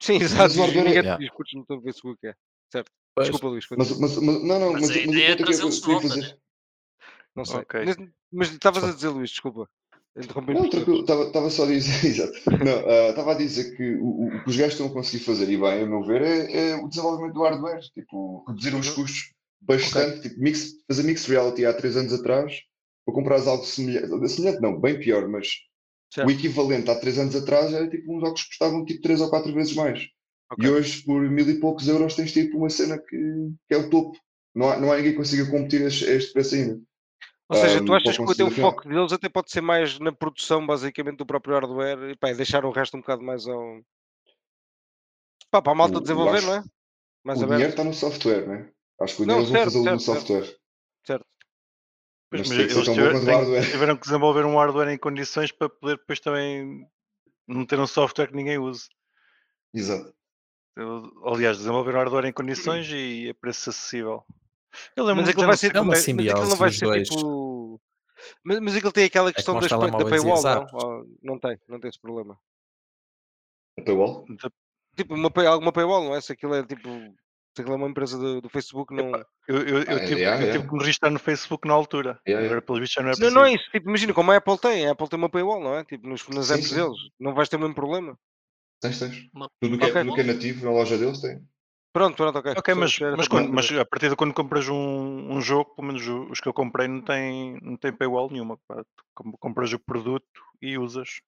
Sim, 0.00 0.16
exato, 0.22 0.54
é- 0.54 0.66
ninguém 0.66 0.84
Yeah. 0.92 1.16
te 1.16 1.20
discute 1.24 1.56
no 1.56 1.66
teu 1.66 1.80
Facebook, 1.82 2.26
é. 2.26 2.34
Certo. 2.70 2.90
Pois. 3.14 3.28
Desculpa, 3.28 3.48
Luís, 3.48 3.66
Mas, 3.76 3.98
mas, 3.98 4.16
mas- 4.16 4.42
não, 4.44 4.60
não, 4.60 4.72
Mas 4.74 4.82
mas, 4.82 4.90
a 4.90 4.96
ideia 4.98 5.32
é 5.32 5.36
trazê-los 5.36 5.80
de 5.80 5.86
volta, 5.86 6.16
né? 6.16 6.36
não 7.34 7.44
sei. 7.44 7.56
Ok. 7.60 7.84
Mas, 7.84 7.96
mas 8.32 8.50
estavas 8.52 8.84
a 8.84 8.92
dizer, 8.92 9.08
Luís, 9.08 9.30
desculpa. 9.30 9.68
Interrompi 10.16 10.52
Não, 10.54 10.68
tranquilo, 10.68 11.00
estava 11.00 11.50
só 11.50 11.64
a 11.64 11.66
dizer, 11.66 12.06
exato. 12.08 12.32
Não, 12.64 12.88
ah, 12.88 13.08
estava 13.10 13.32
a 13.32 13.34
dizer 13.34 13.76
que 13.76 13.94
o, 13.96 14.04
o- 14.06 14.26
o 14.36 14.44
que 14.44 14.50
os 14.50 14.56
gajos 14.56 14.74
estão 14.74 14.86
a 14.86 14.92
conseguir 14.92 15.24
fazer, 15.24 15.48
e 15.50 15.56
bem, 15.56 15.82
a 15.82 15.86
meu 15.86 16.02
ver, 16.04 16.22
é, 16.22 16.70
é 16.70 16.76
o 16.76 16.88
desenvolvimento 16.88 17.34
do 17.34 17.42
hardware, 17.42 17.80
tipo, 17.92 18.44
reduzir 18.48 18.74
os 18.74 18.88
Uhum. 18.88 18.94
custos 18.94 19.32
bastante, 19.60 20.28
tipo, 20.28 20.40
mix, 20.40 20.72
fazer 20.86 21.02
mixed 21.02 21.30
reality 21.30 21.64
há 21.64 21.72
três 21.72 21.96
anos 21.96 22.12
atrás, 22.12 22.60
para 23.04 23.14
comprares 23.14 23.46
algo 23.46 23.64
semelhante, 23.64 24.28
semelhante 24.28 24.60
não, 24.60 24.80
bem 24.80 24.98
pior, 24.98 25.28
mas 25.28 25.48
Certo. 26.12 26.26
o 26.26 26.30
equivalente 26.30 26.90
há 26.90 26.98
três 26.98 27.18
anos 27.18 27.36
atrás 27.36 27.72
era 27.72 27.88
tipo 27.88 28.16
uns 28.16 28.22
óculos 28.22 28.42
que 28.42 28.48
custavam 28.48 28.84
tipo 28.84 29.02
três 29.02 29.20
ou 29.20 29.28
quatro 29.28 29.52
vezes 29.52 29.74
mais. 29.74 30.08
Ok. 30.50 30.64
E 30.64 30.70
hoje, 30.70 31.02
por 31.04 31.20
mil 31.22 31.48
e 31.48 31.60
poucos 31.60 31.86
euros, 31.86 32.14
tens 32.14 32.32
tipo 32.32 32.56
uma 32.56 32.70
cena 32.70 32.98
que, 32.98 33.52
que 33.68 33.74
é 33.74 33.76
o 33.76 33.90
topo. 33.90 34.18
Não 34.54 34.70
há, 34.70 34.80
não 34.80 34.90
há 34.90 34.96
ninguém 34.96 35.12
que 35.12 35.18
consiga 35.18 35.50
competir 35.50 35.82
a 35.82 35.86
este 35.86 36.32
preço 36.32 36.54
ainda. 36.54 36.80
Ou 37.50 37.56
seja, 37.56 37.84
tu 37.84 37.94
achas 37.94 38.16
que 38.16 38.22
até 38.22 38.44
o 38.44 38.50
foco 38.50 38.88
deles 38.88 39.12
até 39.12 39.28
pode 39.28 39.50
ser 39.50 39.60
mais 39.60 39.98
na 39.98 40.12
produção, 40.12 40.66
basicamente, 40.66 41.18
do 41.18 41.26
próprio 41.26 41.54
hardware 41.54 42.10
e 42.10 42.16
pá, 42.16 42.32
deixar 42.32 42.64
o 42.64 42.70
resto 42.70 42.96
um 42.96 43.00
bocado 43.00 43.22
mais 43.22 43.46
ao. 43.46 43.80
Pá, 45.50 45.62
para 45.62 45.72
a 45.72 45.74
malta 45.74 46.00
desenvolver, 46.00 46.42
não 46.42 46.54
é? 46.54 46.64
Mais 47.24 47.40
o 47.40 47.44
aberto. 47.44 47.58
dinheiro 47.58 47.70
está 47.70 47.84
no 47.84 47.94
software, 47.94 48.46
né? 48.46 48.70
Acho 49.00 49.16
que 49.16 49.22
o 49.22 49.26
Não, 49.26 49.42
dinheiro 49.42 49.58
eles 49.62 49.72
vão 49.74 49.82
certo, 49.84 49.94
no 49.94 50.00
certo, 50.00 50.26
certo. 50.26 50.26
software. 50.44 50.58
Certo. 51.06 51.26
Pois, 52.30 52.40
Mas 52.40 52.48
mas 52.48 52.58
tem 52.58 52.66
que 52.66 52.72
eles 52.74 52.84
tão 52.84 52.94
bom 52.94 53.00
tiver- 53.00 53.12
quanto 53.12 53.22
o 53.22 53.26
têm- 53.26 53.34
hardware. 53.36 53.60
tiveram 53.70 53.96
que 53.96 54.02
desenvolver 54.02 54.44
um 54.44 54.56
hardware 54.58 54.88
em 54.88 54.98
condições 54.98 55.52
para 55.52 55.68
poder 55.68 55.96
depois 55.98 56.20
também 56.20 56.86
não 57.46 57.64
ter 57.64 57.78
um 57.80 57.86
software 57.86 58.26
que 58.28 58.36
ninguém 58.36 58.58
use. 58.58 58.88
Exato. 59.72 60.14
Eu, 60.76 61.10
aliás, 61.24 61.56
desenvolver 61.58 61.92
um 61.94 61.98
hardware 61.98 62.26
em 62.26 62.32
condições 62.32 62.86
e 62.90 63.30
a 63.30 63.34
preço 63.34 63.70
acessível. 63.70 64.24
Eu 64.94 65.04
lembro 65.04 65.22
Mas 65.22 65.24
que 65.24 65.30
aquilo 65.30 65.42
já 65.42 65.46
vai 65.46 65.52
não 65.54 65.58
ser, 65.58 65.66
é 65.76 65.80
uma 65.80 65.86
quando 65.86 65.88
mas 65.88 65.98
aquilo 65.98 66.18
não 66.18 66.34
simbiose 66.34 66.56
vai 66.58 66.70
ser 66.70 66.84
dois. 66.84 67.08
tipo. 67.08 67.80
Mas, 68.44 68.60
mas 68.60 68.76
aquilo 68.76 68.92
tem 68.92 69.04
aquela 69.04 69.32
questão 69.32 69.54
como 69.54 69.64
os 69.64 69.70
das 69.70 69.78
da 69.80 70.04
paywall, 70.10 70.42
não? 70.42 71.06
não 71.22 71.38
tem, 71.38 71.58
não 71.68 71.80
tem 71.80 71.88
esse 71.88 72.00
problema. 72.00 72.38
A 73.78 73.82
paywall? 73.82 74.26
Tipo, 74.96 75.14
uma 75.14 75.30
pay, 75.30 75.46
alguma 75.46 75.72
paywall, 75.72 76.04
não 76.04 76.14
é? 76.14 76.20
Se 76.20 76.32
aquilo 76.32 76.54
é 76.54 76.64
tipo. 76.66 76.88
Se 77.58 77.62
aquilo 77.62 77.74
é 77.74 77.78
uma 77.78 77.88
empresa 77.88 78.16
do, 78.16 78.40
do 78.40 78.48
Facebook, 78.48 78.94
não. 78.94 79.10
Eu, 79.48 79.56
eu, 79.66 79.82
eu 79.82 79.96
Ah, 79.96 80.00
tive, 80.06 80.20
yeah, 80.20 80.36
eu 80.36 80.46
yeah. 80.46 80.52
tive 80.52 80.68
que 80.68 80.72
me 80.72 80.78
registrar 80.78 81.10
no 81.10 81.18
Facebook 81.18 81.66
na 81.66 81.74
altura. 81.74 82.20
Yeah, 82.24 82.38
Agora, 82.46 82.60
yeah. 82.60 82.62
pelo 82.64 82.78
visto, 82.78 83.02
não 83.02 83.10
é 83.10 83.14
Não, 83.18 83.30
não 83.32 83.44
é 83.46 83.54
isso. 83.54 83.68
Tipo, 83.72 83.88
imagina 83.88 84.14
como 84.14 84.30
a 84.30 84.36
Apple 84.36 84.58
tem. 84.58 84.86
A 84.86 84.92
Apple 84.92 85.08
tem 85.08 85.18
uma 85.18 85.28
paywall, 85.28 85.60
não 85.60 85.74
é? 85.74 85.82
Tipo, 85.84 86.06
nos, 86.06 86.28
nas 86.28 86.46
Sim, 86.46 86.54
apps 86.54 86.68
sim. 86.68 86.74
deles. 86.76 86.96
Não 87.18 87.34
vais 87.34 87.48
ter 87.48 87.56
o 87.56 87.58
mesmo 87.58 87.74
problema. 87.74 88.16
Tens, 88.80 89.00
tens. 89.00 89.28
Uma- 89.34 89.50
Tudo 89.60 89.76
que, 89.76 89.84
é, 89.86 89.88
Ok. 89.88 90.00
tudo 90.02 90.12
o 90.12 90.14
que 90.14 90.20
é 90.20 90.24
nativo 90.24 90.64
na 90.66 90.70
loja 90.70 90.96
deles 90.96 91.20
tem. 91.20 91.42
Pronto, 91.92 92.16
pronto, 92.16 92.38
ok. 92.38 92.52
Ok, 92.56 92.74
Só- 92.74 92.80
mas, 92.80 92.98
mas, 93.16 93.26
quando, 93.26 93.52
mas 93.52 93.72
a 93.72 93.84
partir 93.84 94.08
de 94.08 94.14
quando 94.14 94.32
compras 94.32 94.68
um, 94.68 95.32
um 95.32 95.40
jogo, 95.40 95.74
pelo 95.74 95.88
menos 95.88 96.06
os 96.30 96.38
que 96.40 96.48
eu 96.48 96.54
comprei 96.54 96.86
não 96.86 97.00
tem, 97.00 97.58
não 97.60 97.76
tem 97.76 97.92
paywall 97.92 98.30
nenhuma. 98.30 98.56
pá. 98.68 98.84
Tu 98.84 99.36
compras 99.40 99.72
o 99.72 99.80
produto 99.80 100.24
e 100.62 100.78
usas. 100.78 101.20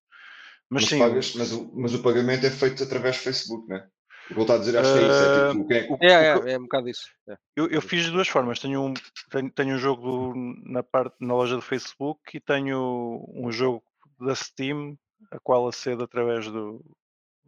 Mas, 0.71 0.83
Mas, 0.85 0.91
sim, 0.91 0.99
pagas, 1.01 1.35
mas, 1.35 1.51
o, 1.51 1.73
mas 1.75 1.93
o 1.95 2.03
pagamento 2.05 2.47
é 2.47 2.51
feito 2.51 2.85
através 2.85 3.17
do 3.17 3.23
Facebook, 3.25 3.69
né? 3.69 3.89
O 3.89 4.00
eu 4.31 4.41
estou 4.41 4.57
a 4.57 4.59
dizer, 4.59 4.77
acho 4.79 4.93
que 4.93 4.99
é 4.99 5.03
isso. 5.03 5.23
É 5.23 5.53
tipo, 5.53 5.73
é 5.73 5.87
o- 5.91 5.99
É, 6.01 6.51
é, 6.51 6.53
é 6.55 6.59
um 6.59 6.63
bocado 6.63 6.89
isso. 6.89 7.09
é. 7.29 7.37
eu, 7.57 7.67
eu 7.69 7.83
fiz 7.83 8.05
de 8.05 8.11
duas 8.11 8.29
formas. 8.29 8.59
Tenho 8.59 8.81
um, 8.83 8.95
tenho, 9.31 9.51
tenho 9.51 9.75
um 9.75 9.79
jogo 9.79 10.03
do- 10.03 10.35
na, 10.71 10.83
parte, 10.83 11.17
na 11.21 11.35
loja 11.35 11.57
do 11.57 11.63
Facebook 11.63 12.21
e 12.37 12.41
tenho 12.41 13.25
um 13.35 13.51
jogo 13.51 13.83
da 14.19 14.35
Steam, 14.35 14.97
a 15.31 15.39
qual 15.41 15.67
acedo 15.69 16.05
através 16.05 16.47
do, 16.51 16.85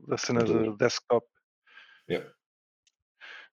da 0.08 0.16
cena 0.16 0.40
de 0.44 0.52
Computador. 0.52 0.76
desktop. 0.76 1.26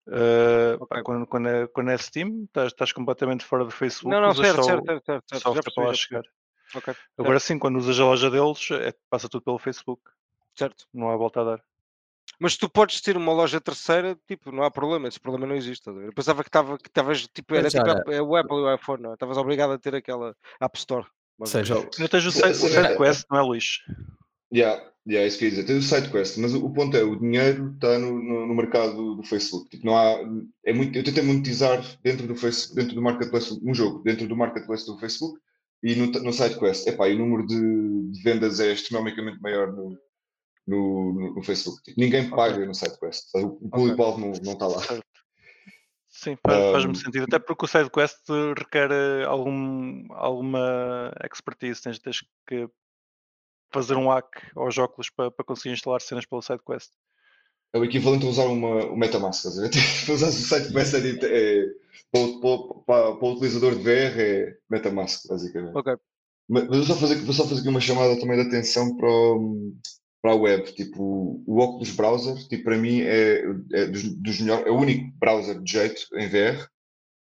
Uh, 0.07 0.80
pá, 0.88 0.97
Ok. 0.97 1.03
quando, 1.03 1.27
quando, 1.27 1.47
é, 1.49 1.68
quando 1.68 1.91
é 1.91 1.97
Steam, 1.97 2.45
estás, 2.45 2.68
estás 2.72 2.91
completamente 2.91 3.45
fora 3.45 3.64
do 3.64 3.69
Facebook. 3.72 4.10
Não, 4.15 4.22
não, 4.22 4.31
usas 4.31 4.47
certo, 4.47 4.56
só 4.56 4.64
certo, 4.64 4.85
certo, 4.85 5.06
certo, 5.06 5.30
certo. 5.30 5.43
Software 5.43 5.73
para 5.76 5.84
lá 5.85 5.93
chegar. 5.93 6.22
percebi. 6.22 6.39
Ok, 6.76 6.93
Agora 7.18 7.39
sim, 7.39 7.60
quando 7.60 7.77
usas 7.77 7.99
a 7.99 8.06
loja 8.06 8.30
deles, 8.30 8.69
é, 8.72 8.93
passa 9.10 9.30
tudo 9.30 9.43
pelo 9.43 9.60
Facebook. 9.60 10.01
certo. 10.56 10.85
Não 10.93 11.10
há 11.10 11.15
volta 11.18 11.41
a 11.41 11.43
dar. 11.43 11.64
Mas 12.40 12.56
tu 12.56 12.70
podes 12.70 13.02
ter 13.02 13.18
uma 13.18 13.34
loja 13.34 13.60
terceira, 13.60 14.18
tipo, 14.26 14.49
não 14.52 14.64
há 14.64 14.72
problema, 14.72 15.10
esse 15.10 15.20
problema 15.20 15.45
não 15.45 15.56
existe. 15.56 15.88
Eu 15.90 16.14
pensava 16.14 16.41
que 16.41 16.49
estava 16.49 16.78
que 16.78 16.88
estavas, 16.88 17.28
tipo, 17.28 17.53
era 17.53 17.64
Mas 17.64 17.74
tipo 17.74 18.11
é 18.11 18.22
o 18.22 18.36
Apple 18.36 18.57
e 18.57 18.61
o 18.61 18.74
iPhone, 18.74 19.03
não 19.03 19.11
é? 19.11 19.14
Estavas 19.14 19.38
obrigado 19.38 19.72
a 19.72 19.78
ter 19.78 19.94
aquela 19.94 20.34
App 20.61 20.78
Store. 20.78 21.06
Ou 21.38 21.45
seja, 21.45 21.76
Ainda 21.76 22.10
tens 22.10 22.26
o, 22.26 22.32
SideQuest, 22.32 23.26
não 23.30 23.40
é, 23.40 23.41
Luís? 23.41 23.80
Yeah, 24.53 24.82
yeah, 25.07 25.28
isso 25.28 25.38
que 25.38 25.45
eu 25.45 25.49
ia 25.49 25.56
dizer. 25.56 25.66
Tens 25.68 25.86
o 25.86 25.88
SideQuest, 25.88 26.38
mas 26.40 26.53
o, 26.53 26.66
o 26.66 26.74
ponto 26.74 26.95
é, 26.95 27.03
o 27.03 27.18
dinheiro 27.18 27.74
está 27.74 27.99
no, 27.99 28.22
no, 28.22 28.48
no 28.48 28.56
mercado 28.56 29.16
do, 29.16 29.24
Facebook. 29.24 29.70
Tipo, 29.70 29.86
não 29.86 29.98
há, 29.98 30.20
é 30.66 30.74
muito, 30.74 30.98
eu 30.98 31.03
tentei 31.03 31.24
monetizar 31.24 31.84
dentro 32.03 32.26
do, 32.26 32.36
face, 32.36 32.74
dentro 32.74 32.95
do 32.95 33.02
marketplace, 33.02 33.60
um 33.64 33.74
jogo, 33.74 34.02
dentro 34.03 34.28
do 34.28 34.36
marketplace 34.36 34.86
do 34.86 34.98
Facebook 34.98 35.40
e 35.84 35.95
no, 35.95 36.07
no 36.07 36.34
SideQuest. 36.34 36.88
Epá, 36.88 37.10
e 37.10 37.16
o 37.16 37.20
número 37.20 37.45
de, 37.45 38.11
de 38.11 38.24
vendas 38.24 38.60
é 38.60 38.72
astronomicamente 38.72 39.41
maior 39.41 39.72
no, 39.72 39.98
no, 40.70 41.14
no, 41.14 41.34
no 41.36 41.44
Facebook. 41.44 41.82
Tipo, 41.84 42.00
ninguém 42.00 42.30
paga 42.30 42.66
no 42.66 42.74
SideQuest. 42.74 43.36
O, 43.36 43.70
público-alvo 43.70 44.20
não 44.20 44.32
não 44.44 44.54
está 44.54 44.68
lá. 44.68 44.82
Certo. 44.82 45.04
Sim, 46.08 46.38
faz- 46.46 46.72
faz-me 46.72 46.91
Um, 46.91 46.96
sentido. 46.96 47.24
Até 47.24 47.40
porque 47.40 47.66
o 47.66 47.68
SideQuest 47.68 48.20
requer 48.58 48.90
eh, 48.91 49.24
algum, 49.26 50.06
alguma 50.14 51.12
expertise. 51.32 51.82
Tens, 51.82 52.00
tens 52.00 52.22
que 52.48 52.68
fazer 53.72 53.96
um 53.96 54.10
hack 54.10 54.52
aos 54.56 54.78
óculos 54.78 55.10
para, 55.10 55.30
para 55.32 55.46
conseguir 55.46 55.74
instalar 55.74 56.02
cenas 56.02 56.26
pelo 56.26 56.41
SideQuest. 56.41 56.91
É 57.72 57.78
o 57.78 57.86
equivalente 57.86 58.26
a 58.26 58.30
usar 58.30 58.46
uma, 58.46 58.86
o 58.88 58.98
MetaMask, 58.98 59.46
estás 59.46 59.60
a 59.60 59.62
ver? 59.62 59.70
Para 60.06 60.14
usar 60.16 60.28
o 60.28 60.32
SideQuest 60.32 60.94
é, 60.96 61.62
é, 61.62 61.66
para, 62.12 62.22
o- 62.22 62.84
para, 62.84 63.16
para, 63.16 63.26
o 63.28 63.32
utilizador 63.34 63.76
de 63.76 63.84
VR 63.84 64.20
é 64.20 64.58
MetaMask, 64.72 65.28
basicamente. 65.28 65.76
Ok. 65.78 65.94
Mas, 66.50 66.64
eu 66.64 66.84
só 66.84 66.96
fazer, 66.96 67.16
vou 67.24 67.34
só 67.34 67.44
fazer 67.48 67.60
aqui 67.60 67.70
uma 67.70 67.80
chamada 67.80 68.20
também 68.20 68.41
de 68.41 68.48
atenção 68.48 68.98
para, 68.98 69.08
o- 69.08 69.76
para 70.22 70.32
a 70.32 70.36
web. 70.36 70.72
Tipo, 70.74 71.44
o 71.46 71.60
Oculus 71.60 71.91
Browser, 71.91 72.36
tipo, 72.48 72.64
para 72.64 72.78
mim 72.78 73.02
é, 73.02 73.44
é 73.74 73.86
dos, 73.88 74.04
dos 74.04 74.40
melhores, 74.40 74.68
é 74.68 74.72
o 74.72 74.78
único 74.78 75.12
browser 75.18 75.62
de 75.62 75.72
jeito 75.72 76.02
em 76.16 76.28
VR. 76.28 76.68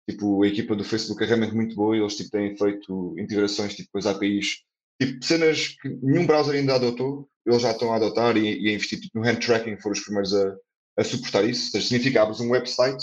Tipo, 0.09 0.43
a 0.43 0.47
equipa 0.47 0.77
do 0.77 0.85
Facebook 0.85 1.23
é 1.23 1.27
realmente 1.27 1.55
muito 1.55 1.75
boa 1.75 1.97
e 1.97 2.01
eles 2.01 2.16
tipo, 2.16 2.31
têm 2.31 2.57
feito 2.57 3.15
integrações 3.19 3.75
tipo, 3.75 3.89
com 3.93 3.99
as 3.99 4.07
APIs. 4.07 4.62
Tipo, 5.01 5.25
cenas 5.25 5.69
que 5.81 5.89
nenhum 6.03 6.27
browser 6.27 6.55
ainda 6.55 6.75
adotou, 6.75 7.29
eles 7.47 7.62
já 7.62 7.73
estão 7.73 7.93
a 7.93 7.97
adotar 7.97 8.37
e, 8.37 8.61
e 8.61 8.69
a 8.69 8.73
investir 8.73 9.01
tipo, 9.01 9.19
no 9.19 9.25
hand 9.25 9.41
tracking, 9.41 9.79
foram 9.79 9.95
os 9.95 10.05
primeiros 10.05 10.35
a, 10.35 10.57
a 10.99 11.05
suportar 11.05 11.45
isso. 11.45 11.71
Seja, 11.71 11.87
significa 11.89 12.23
abres 12.23 12.41
um 12.41 12.51
website 12.51 13.03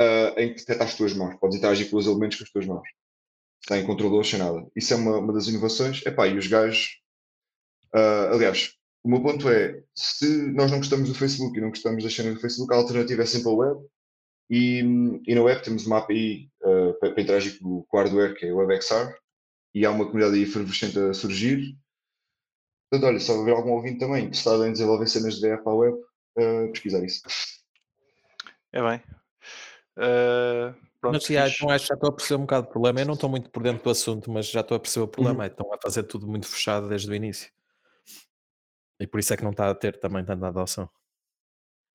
ah, 0.00 0.34
em 0.38 0.54
que 0.54 0.60
detecta 0.60 0.84
as 0.84 0.94
tuas 0.94 1.12
mãos, 1.14 1.36
podes 1.38 1.58
interagir 1.58 1.90
com 1.90 1.96
os 1.98 2.06
elementos 2.06 2.38
com 2.38 2.44
as 2.44 2.50
tuas 2.50 2.66
mãos 2.66 2.88
sem 3.68 3.84
controlador, 3.84 4.24
sem 4.24 4.38
nada. 4.38 4.66
Isso 4.74 4.94
é 4.94 4.96
uma, 4.96 5.18
uma 5.18 5.32
das 5.32 5.46
inovações. 5.48 6.04
Epá, 6.06 6.26
e 6.26 6.38
os 6.38 6.46
gajos. 6.46 6.98
ah, 7.94 8.30
aliás, 8.32 8.72
o 9.02 9.08
meu 9.08 9.22
ponto 9.22 9.48
é: 9.48 9.82
se 9.94 10.52
nós 10.52 10.70
não 10.70 10.78
gostamos 10.78 11.08
do 11.08 11.14
Facebook 11.14 11.56
e 11.56 11.60
não 11.60 11.70
gostamos 11.70 12.02
das 12.02 12.14
cenas 12.14 12.34
do 12.34 12.40
Facebook, 12.40 12.72
a 12.72 12.76
alternativa 12.76 13.22
é 13.22 13.26
sempre 13.26 13.48
a 13.48 13.54
web. 13.54 13.80
E, 14.50 14.80
e 15.26 15.34
na 15.34 15.42
web 15.42 15.62
temos 15.62 15.86
uma 15.86 15.98
API 15.98 16.50
ah, 16.62 16.92
para, 16.98 17.12
para 17.12 17.22
interagir 17.22 17.58
com, 17.60 17.86
o 17.90 17.96
hardware, 17.96 18.34
que 18.34 18.46
é 18.46 18.52
o 18.52 18.56
WebXR, 18.56 19.14
e 19.74 19.86
há 19.86 19.90
uma 19.90 20.04
comunidade 20.04 20.36
aí 20.36 20.42
efervescente 20.42 20.98
a 20.98 21.14
surgir. 21.14 21.76
Portanto, 22.90 23.08
olha, 23.08 23.20
se 23.20 23.30
houver 23.30 23.54
algum 23.54 23.70
ouvinte 23.72 24.00
também 24.00 24.24
interessado 24.24 24.66
em 24.66 24.72
desenvolver 24.72 25.06
cenas 25.06 25.36
de 25.36 25.48
VR 25.48 25.62
para 25.62 25.72
a 25.72 25.76
web, 25.76 25.98
ah, 26.38 26.68
pesquisar 26.72 27.04
isso. 27.04 27.22
É 28.72 28.82
bem. 28.82 29.02
Eh, 29.98 30.74
pronto, 31.00 31.14
Mas 31.14 31.24
já, 31.24 31.48
então 31.48 31.68
acho 31.70 31.84
que 31.84 31.88
já 31.88 31.94
estou 31.94 32.08
a 32.08 32.12
perceber 32.12 32.38
um 32.38 32.44
bocado 32.44 32.66
o 32.66 32.70
problema. 32.70 33.00
Eu 33.00 33.06
não 33.06 33.14
estou 33.14 33.28
muito 33.28 33.50
por 33.50 33.62
dentro 33.62 33.84
do 33.84 33.90
assunto, 33.90 34.30
mas 34.30 34.46
já 34.46 34.60
estou 34.60 34.76
a 34.76 34.80
perceber 34.80 35.04
o 35.04 35.08
problema. 35.08 35.46
Estão 35.46 35.72
a 35.72 35.78
fazer 35.80 36.04
tudo 36.04 36.26
muito 36.26 36.46
fechado 36.46 36.88
desde 36.88 37.10
o 37.10 37.14
início. 37.14 37.50
E 39.00 39.06
por 39.06 39.18
isso 39.18 39.32
é 39.32 39.36
que 39.36 39.42
não 39.42 39.50
está 39.50 39.70
a 39.70 39.74
ter 39.74 39.98
também 39.98 40.22
tanta 40.22 40.46
adoção. 40.46 40.88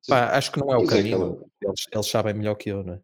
Pá, 0.08 0.36
acho 0.36 0.52
que 0.52 0.60
não 0.60 0.72
é 0.72 0.78
o 0.78 0.84
é, 0.84 0.88
caminho. 0.88 1.52
Eles, 1.62 1.86
eles 1.92 2.08
sabem 2.08 2.34
melhor 2.34 2.56
que 2.56 2.70
eu, 2.70 2.84
não 2.84 2.96
é? 2.96 3.02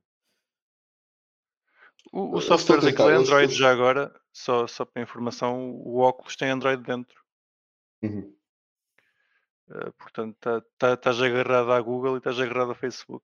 O, 2.11 2.35
o 2.37 2.41
software 2.41 2.81
daquele 2.81 3.11
é 3.11 3.15
Android 3.15 3.53
já 3.53 3.71
agora, 3.71 4.13
só, 4.33 4.65
só 4.67 4.83
para 4.83 5.01
informação, 5.01 5.71
o 5.75 5.99
óculos 5.99 6.35
tem 6.35 6.49
Android 6.49 6.83
dentro. 6.83 7.23
Uhum. 8.01 8.35
Eh, 9.69 9.91
portanto, 9.91 10.35
tá- 10.39 10.61
tá- 10.77 10.93
estás 10.93 11.21
agarrado 11.21 11.71
à 11.71 11.79
Google 11.79 12.15
e 12.15 12.17
estás 12.17 12.39
agarrado 12.39 12.69
ao 12.69 12.75
Facebook. 12.75 13.23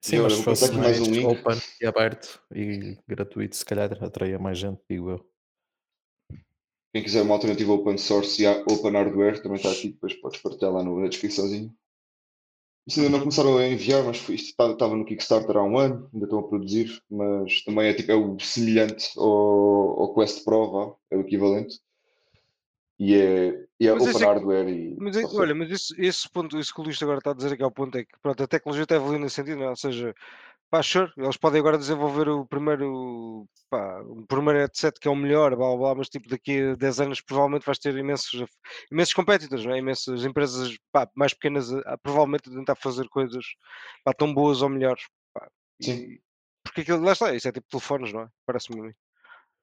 Sim, 0.00 0.16
E 0.16 0.20
mas 0.20 0.32
se 0.34 0.42
fosse 0.42 0.72
mais 0.72 0.98
mais 0.98 1.00
um 1.00 1.12
link. 1.12 1.26
open 1.26 1.58
e 1.80 1.86
aberto 1.86 2.42
e 2.54 2.98
gratuito, 3.06 3.56
se 3.56 3.64
calhar 3.64 3.92
atraía 4.02 4.38
mais 4.38 4.58
gente, 4.58 4.80
digo 4.88 5.10
eu. 5.10 5.31
Quem 6.92 7.02
quiser 7.02 7.22
uma 7.22 7.34
alternativa 7.34 7.72
open 7.72 7.96
source 7.98 8.42
e 8.42 8.46
a- 8.46 8.62
open 8.70 8.92
hardware 8.92 9.42
também 9.42 9.56
está 9.56 9.70
aqui, 9.70 9.88
depois 9.92 10.14
podes 10.14 10.40
partilhar 10.40 10.72
lá 10.72 10.82
no, 10.82 11.00
na 11.00 11.08
descriçãozinho. 11.08 11.74
Isso 12.86 12.98
ainda 13.00 13.12
não 13.12 13.20
começaram 13.20 13.56
a 13.58 13.66
enviar, 13.66 14.02
mas 14.02 14.16
isto 14.28 14.48
estava 14.60 14.96
no 14.96 15.04
Kickstarter 15.04 15.56
há 15.56 15.62
um 15.62 15.78
ano, 15.78 16.10
ainda 16.12 16.26
estão 16.26 16.40
a 16.40 16.48
produzir, 16.48 17.00
mas 17.08 17.62
também 17.62 17.88
é, 17.88 17.94
tipo, 17.94 18.10
é 18.10 18.14
o 18.16 18.38
semelhante 18.40 19.10
ao, 19.16 20.00
ao 20.00 20.14
Quest 20.14 20.44
Pro, 20.44 20.70
vá, 20.70 20.94
é 21.10 21.16
o 21.16 21.20
equivalente. 21.20 21.78
E 22.98 23.14
é, 23.14 23.66
e 23.80 23.88
é 23.88 23.92
Mas 23.94 24.02
open 24.02 24.22
é- 24.22 24.26
hardware 24.26 24.68
e 24.68 24.96
Mas, 24.98 25.16
é- 25.16 25.24
olha, 25.24 25.54
mas 25.54 25.70
esse, 25.70 25.94
esse 26.00 26.28
ponto, 26.28 26.58
isso 26.58 26.74
que 26.74 26.80
o 26.80 26.84
Luís 26.84 27.02
agora 27.02 27.18
está 27.18 27.30
a 27.30 27.34
dizer 27.34 27.52
aqui 27.52 27.62
ao 27.62 27.70
ponto 27.70 27.96
é 27.98 28.04
que 28.04 28.12
pronto, 28.20 28.42
a 28.42 28.46
tecnologia 28.46 28.82
está 28.84 28.94
evoluindo 28.96 29.24
nesse 29.24 29.36
sentido, 29.36 29.58
não 29.58 29.66
é? 29.66 29.70
ou 29.70 29.76
seja, 29.76 30.14
pá, 30.72 30.82
sure, 30.82 31.12
eles 31.18 31.36
podem 31.36 31.60
agora 31.60 31.76
desenvolver 31.76 32.30
o 32.30 32.46
primeiro, 32.46 33.46
pá, 33.68 34.00
o 34.06 34.26
primeiro 34.26 34.58
headset 34.60 34.98
que 34.98 35.06
é 35.06 35.10
o 35.10 35.14
melhor, 35.14 35.54
blá, 35.54 35.76
blá, 35.76 35.94
mas 35.94 36.08
tipo 36.08 36.26
daqui 36.30 36.62
a 36.62 36.74
10 36.76 36.98
anos 37.00 37.20
provavelmente 37.20 37.66
vais 37.66 37.78
ter 37.78 37.94
imensos, 37.94 38.42
imensos 38.90 39.12
competitors, 39.12 39.66
não 39.66 39.74
é? 39.74 39.78
imensas 39.78 40.24
empresas 40.24 40.74
pá, 40.90 41.06
mais 41.14 41.34
pequenas 41.34 41.70
a, 41.70 41.80
a 41.80 41.98
provavelmente 41.98 42.48
a 42.48 42.54
tentar 42.54 42.74
fazer 42.76 43.06
coisas 43.10 43.44
pá, 44.02 44.14
tão 44.14 44.32
boas 44.32 44.62
ou 44.62 44.70
melhores. 44.70 45.02
Pá, 45.34 45.46
Sim. 45.82 45.92
e- 45.92 46.20
porque 46.64 46.80
aquilo, 46.80 47.02
lá 47.04 47.12
está, 47.12 47.34
isso 47.34 47.46
é 47.48 47.52
tipo 47.52 47.66
telefones, 47.68 48.12
não 48.14 48.22
é? 48.22 48.28
Parece-me 48.46 48.80
a 48.80 48.84
mim. 48.84 48.92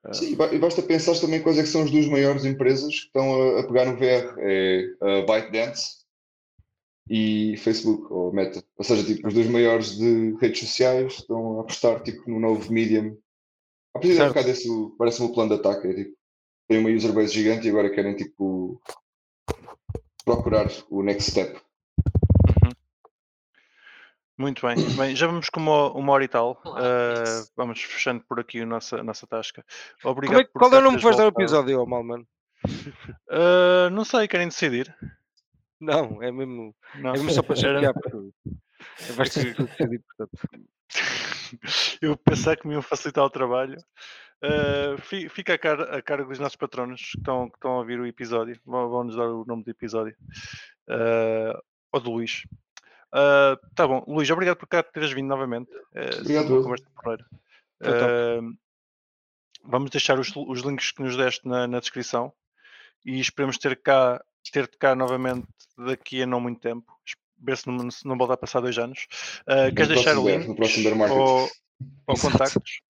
Ah, 0.04 0.14
Sim, 0.14 0.34
e 0.34 0.36
ba- 0.36 0.54
e 0.54 0.60
basta 0.60 0.84
pensar 0.84 1.20
também 1.20 1.42
quais 1.42 1.58
é 1.58 1.64
que 1.64 1.70
são 1.70 1.82
as 1.82 1.90
duas 1.90 2.06
maiores 2.06 2.46
empresas 2.46 2.94
que 2.94 3.06
estão 3.08 3.58
a, 3.58 3.62
a 3.62 3.64
pegar 3.68 3.86
no 3.86 3.98
VR. 3.98 4.36
É 4.38 4.84
a 5.02 5.26
ByteDance 5.26 5.99
e 7.10 7.58
Facebook, 7.58 8.12
ou 8.14 8.32
Meta. 8.32 8.64
Ou 8.78 8.84
seja, 8.84 9.04
tipo, 9.04 9.28
os 9.28 9.34
dois 9.34 9.48
maiores 9.48 9.98
de 9.98 10.36
redes 10.40 10.60
sociais 10.60 11.14
estão 11.14 11.58
a 11.58 11.62
apostar 11.62 12.02
tipo, 12.04 12.30
no 12.30 12.40
novo 12.40 12.72
medium. 12.72 13.18
A 13.96 14.00
partir 14.00 14.16
de 14.16 14.22
um 14.22 14.28
bocado 14.28 14.50
esse, 14.50 14.70
parece-me 14.98 15.28
o 15.28 15.34
plano 15.34 15.50
de 15.50 15.60
ataque. 15.60 15.88
É, 15.88 15.94
tipo, 15.94 16.16
tem 16.68 16.78
uma 16.78 16.90
user 16.90 17.12
base 17.12 17.34
gigante 17.34 17.66
e 17.66 17.72
agora 17.72 17.90
querem 17.90 18.16
tipo, 18.16 18.80
procurar 20.24 20.68
o 20.90 21.02
next 21.02 21.32
step. 21.32 21.60
Uhum. 22.64 22.72
Muito 24.38 24.66
bem. 24.66 24.76
Bem, 24.96 25.16
já 25.16 25.26
vamos 25.26 25.50
com 25.50 25.60
uma, 25.60 25.92
uma 25.94 26.14
hora 26.14 26.24
e 26.24 26.28
tal. 26.28 26.62
Alex. 26.64 27.52
vamos 27.58 27.82
fechando 27.82 28.24
por 28.30 28.40
aqui 28.40 28.62
a 28.62 28.66
nossa, 28.68 28.98
a 28.98 29.04
nossa 29.04 29.26
tasca. 29.26 29.66
Obrigado 30.04 30.42
é, 30.42 30.46
qual 30.46 30.72
é 30.72 30.78
o 30.78 30.82
nome 30.82 30.98
que 30.98 31.04
vais 31.04 31.18
dar 31.18 31.24
ao 31.24 31.32
voltado. 31.32 31.44
episódio, 31.44 31.86
Malman? 31.88 32.24
Eh, 33.32 33.90
não 33.92 34.04
sei, 34.04 34.28
querem 34.28 34.48
decidir? 34.48 34.94
Não, 35.80 36.22
é 36.22 36.32
mesmo, 36.32 36.76
Não. 36.96 37.10
é 37.12 37.14
mesmo 37.14 37.32
só 37.32 37.42
para 37.42 37.56
chatear, 37.94 37.94
ter 37.94 39.56
que 39.56 39.64
decidir, 39.64 40.04
portanto. 40.18 40.32
Eu 42.02 42.16
pensar 42.18 42.56
que 42.58 42.68
me 42.68 42.74
iam 42.74 42.82
facilitar 42.82 43.24
o 43.24 43.30
trabalho. 43.30 43.78
Fi- 45.00 45.28
fica 45.30 45.54
a, 45.56 45.58
car 45.58 45.82
a 45.82 46.02
cargo 46.02 46.30
dos 46.30 46.40
nossos 46.40 46.56
patronos 46.56 47.02
que 47.12 47.18
estão, 47.18 47.50
que 47.50 47.58
estão 47.58 47.72
a 47.72 47.78
ouvir 47.80 48.00
o 48.00 48.06
episódio. 48.06 48.60
Vão- 48.66 48.90
Vão-nos 48.90 49.16
dar 49.16 49.28
o 49.28 49.44
nome 49.46 49.64
do 49.64 49.70
episódio. 49.72 50.16
Eh, 50.88 51.60
ou 51.92 52.00
do 52.00 52.12
Luís. 52.12 52.44
Eh, 53.14 53.58
tá 53.76 53.88
bom, 53.88 54.04
Luís, 54.08 54.30
obrigado 54.30 54.58
por 54.58 54.68
cá 54.68 54.82
teres 54.84 55.12
vindo 55.12 55.28
novamente. 55.28 55.70
Sempre 55.94 56.20
Obrigado, 56.20 56.64
conversa 56.64 56.86
porreira. 56.96 57.26
Eh, 57.82 58.40
vamos 59.64 59.90
deixar 59.90 60.20
os, 60.20 60.32
os 60.36 60.60
links 60.62 60.92
que 60.92 61.02
nos 61.02 61.18
deste 61.18 61.48
na, 61.48 61.68
na 61.68 61.80
descrição 61.80 62.32
e 63.06 63.20
esperemos 63.20 63.58
ter 63.58 63.76
cá 63.82 64.24
ter-te 64.52 64.78
cá 64.78 64.96
novamente 64.96 65.48
daqui 65.78 66.22
a 66.22 66.26
não 66.26 66.40
muito 66.40 66.60
tempo. 66.60 66.92
Ver 67.42 67.58
se 67.58 67.68
não, 67.68 67.90
se 67.90 68.06
não 68.06 68.18
volta 68.18 68.34
a 68.34 68.38
passar 68.38 68.60
dois 68.60 68.78
anos. 68.78 69.08
No 69.48 69.74
queres 69.74 69.88
deixar 69.88 70.18
o 70.18 70.30
link 70.30 70.46
no 70.46 70.56
próximo 70.56 71.06
ou, 71.10 71.50
ou 72.08 72.20
contactos? 72.20 72.82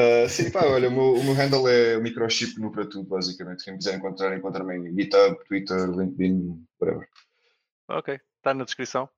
Uh, 0.00 0.28
sim, 0.28 0.50
pá, 0.50 0.64
olha, 0.64 0.88
o 0.88 0.92
meu, 0.92 1.14
o 1.14 1.24
meu 1.24 1.34
handle 1.34 1.68
é 1.68 1.96
o 1.96 2.02
microchip 2.02 2.58
no 2.58 2.72
para 2.72 2.86
tudo, 2.86 3.08
basicamente. 3.08 3.64
Quem 3.64 3.76
quiser 3.76 3.96
encontrar, 3.96 4.36
encontra-me 4.36 4.76
em 4.76 4.94
GitHub, 4.94 5.36
Twitter, 5.46 5.90
LinkedIn, 5.90 6.64
whatever. 6.80 7.08
Ok, 7.88 8.18
está 8.38 8.54
na 8.54 8.64
descrição. 8.64 9.08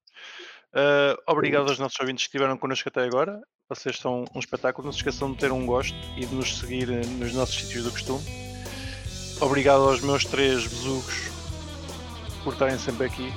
Uh, 0.74 1.14
obrigado 1.26 1.68
aos 1.68 1.78
nossos 1.78 2.00
ouvintes 2.00 2.24
que 2.24 2.30
estiveram 2.30 2.56
connosco 2.56 2.88
até 2.88 3.02
agora. 3.02 3.40
Vocês 3.68 3.98
são 3.98 4.24
um 4.34 4.38
espetáculo. 4.38 4.86
Não 4.86 4.92
se 4.92 4.98
esqueçam 4.98 5.32
de 5.32 5.38
ter 5.38 5.52
um 5.52 5.66
gosto 5.66 5.96
e 6.16 6.26
de 6.26 6.34
nos 6.34 6.58
seguir 6.58 6.90
eh, 6.90 7.06
nos 7.18 7.32
nossos 7.32 7.54
sítios 7.54 7.84
do 7.84 7.90
costume. 7.90 8.51
Obrigado 9.42 9.82
aos 9.88 10.00
meus 10.00 10.24
três 10.24 10.66
besugos 10.66 11.30
por 12.44 12.52
estarem 12.52 12.78
sempre 12.78 13.06
aqui. 13.06 13.32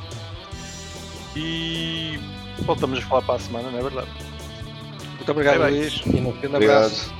E 1.35 2.19
voltamos 2.61 2.99
a 2.99 3.01
falar 3.01 3.21
para 3.23 3.35
a 3.35 3.39
semana, 3.39 3.69
não 3.71 3.79
é 3.79 3.81
verdade? 3.81 4.07
Muito 5.15 5.31
obrigado, 5.31 5.57
Bye, 5.59 5.71
bye. 5.71 5.79
Luís. 5.81 6.01
E 6.05 6.21
não, 6.21 6.31
Grande 6.31 6.55
Obrigado. 6.55 6.77
abraço. 6.85 7.13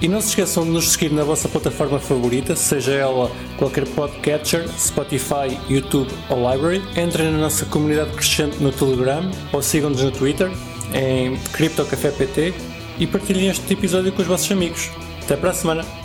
e 0.00 0.08
não 0.08 0.20
se 0.20 0.28
esqueçam 0.28 0.64
de 0.64 0.70
nos 0.70 0.90
seguir 0.92 1.12
na 1.12 1.24
vossa 1.24 1.48
plataforma 1.48 1.98
favorita, 1.98 2.54
seja 2.56 2.92
ela 2.92 3.30
qualquer 3.58 3.86
podcatcher, 3.88 4.66
Spotify, 4.78 5.58
YouTube 5.68 6.10
ou 6.30 6.50
Library. 6.50 6.82
Entrem 6.96 7.30
na 7.32 7.38
nossa 7.38 7.66
comunidade 7.66 8.10
crescente 8.12 8.56
no 8.62 8.70
Telegram 8.72 9.28
ou 9.52 9.60
sigam-nos 9.60 10.02
no 10.02 10.10
Twitter 10.12 10.50
em 10.94 11.36
CryptoCafépt 11.52 12.54
e 12.98 13.06
partilhem 13.06 13.48
este 13.48 13.72
episódio 13.72 14.12
com 14.12 14.22
os 14.22 14.28
vossos 14.28 14.50
amigos. 14.50 14.90
Até 15.24 15.36
para 15.36 15.50
a 15.50 15.54
semana! 15.54 16.01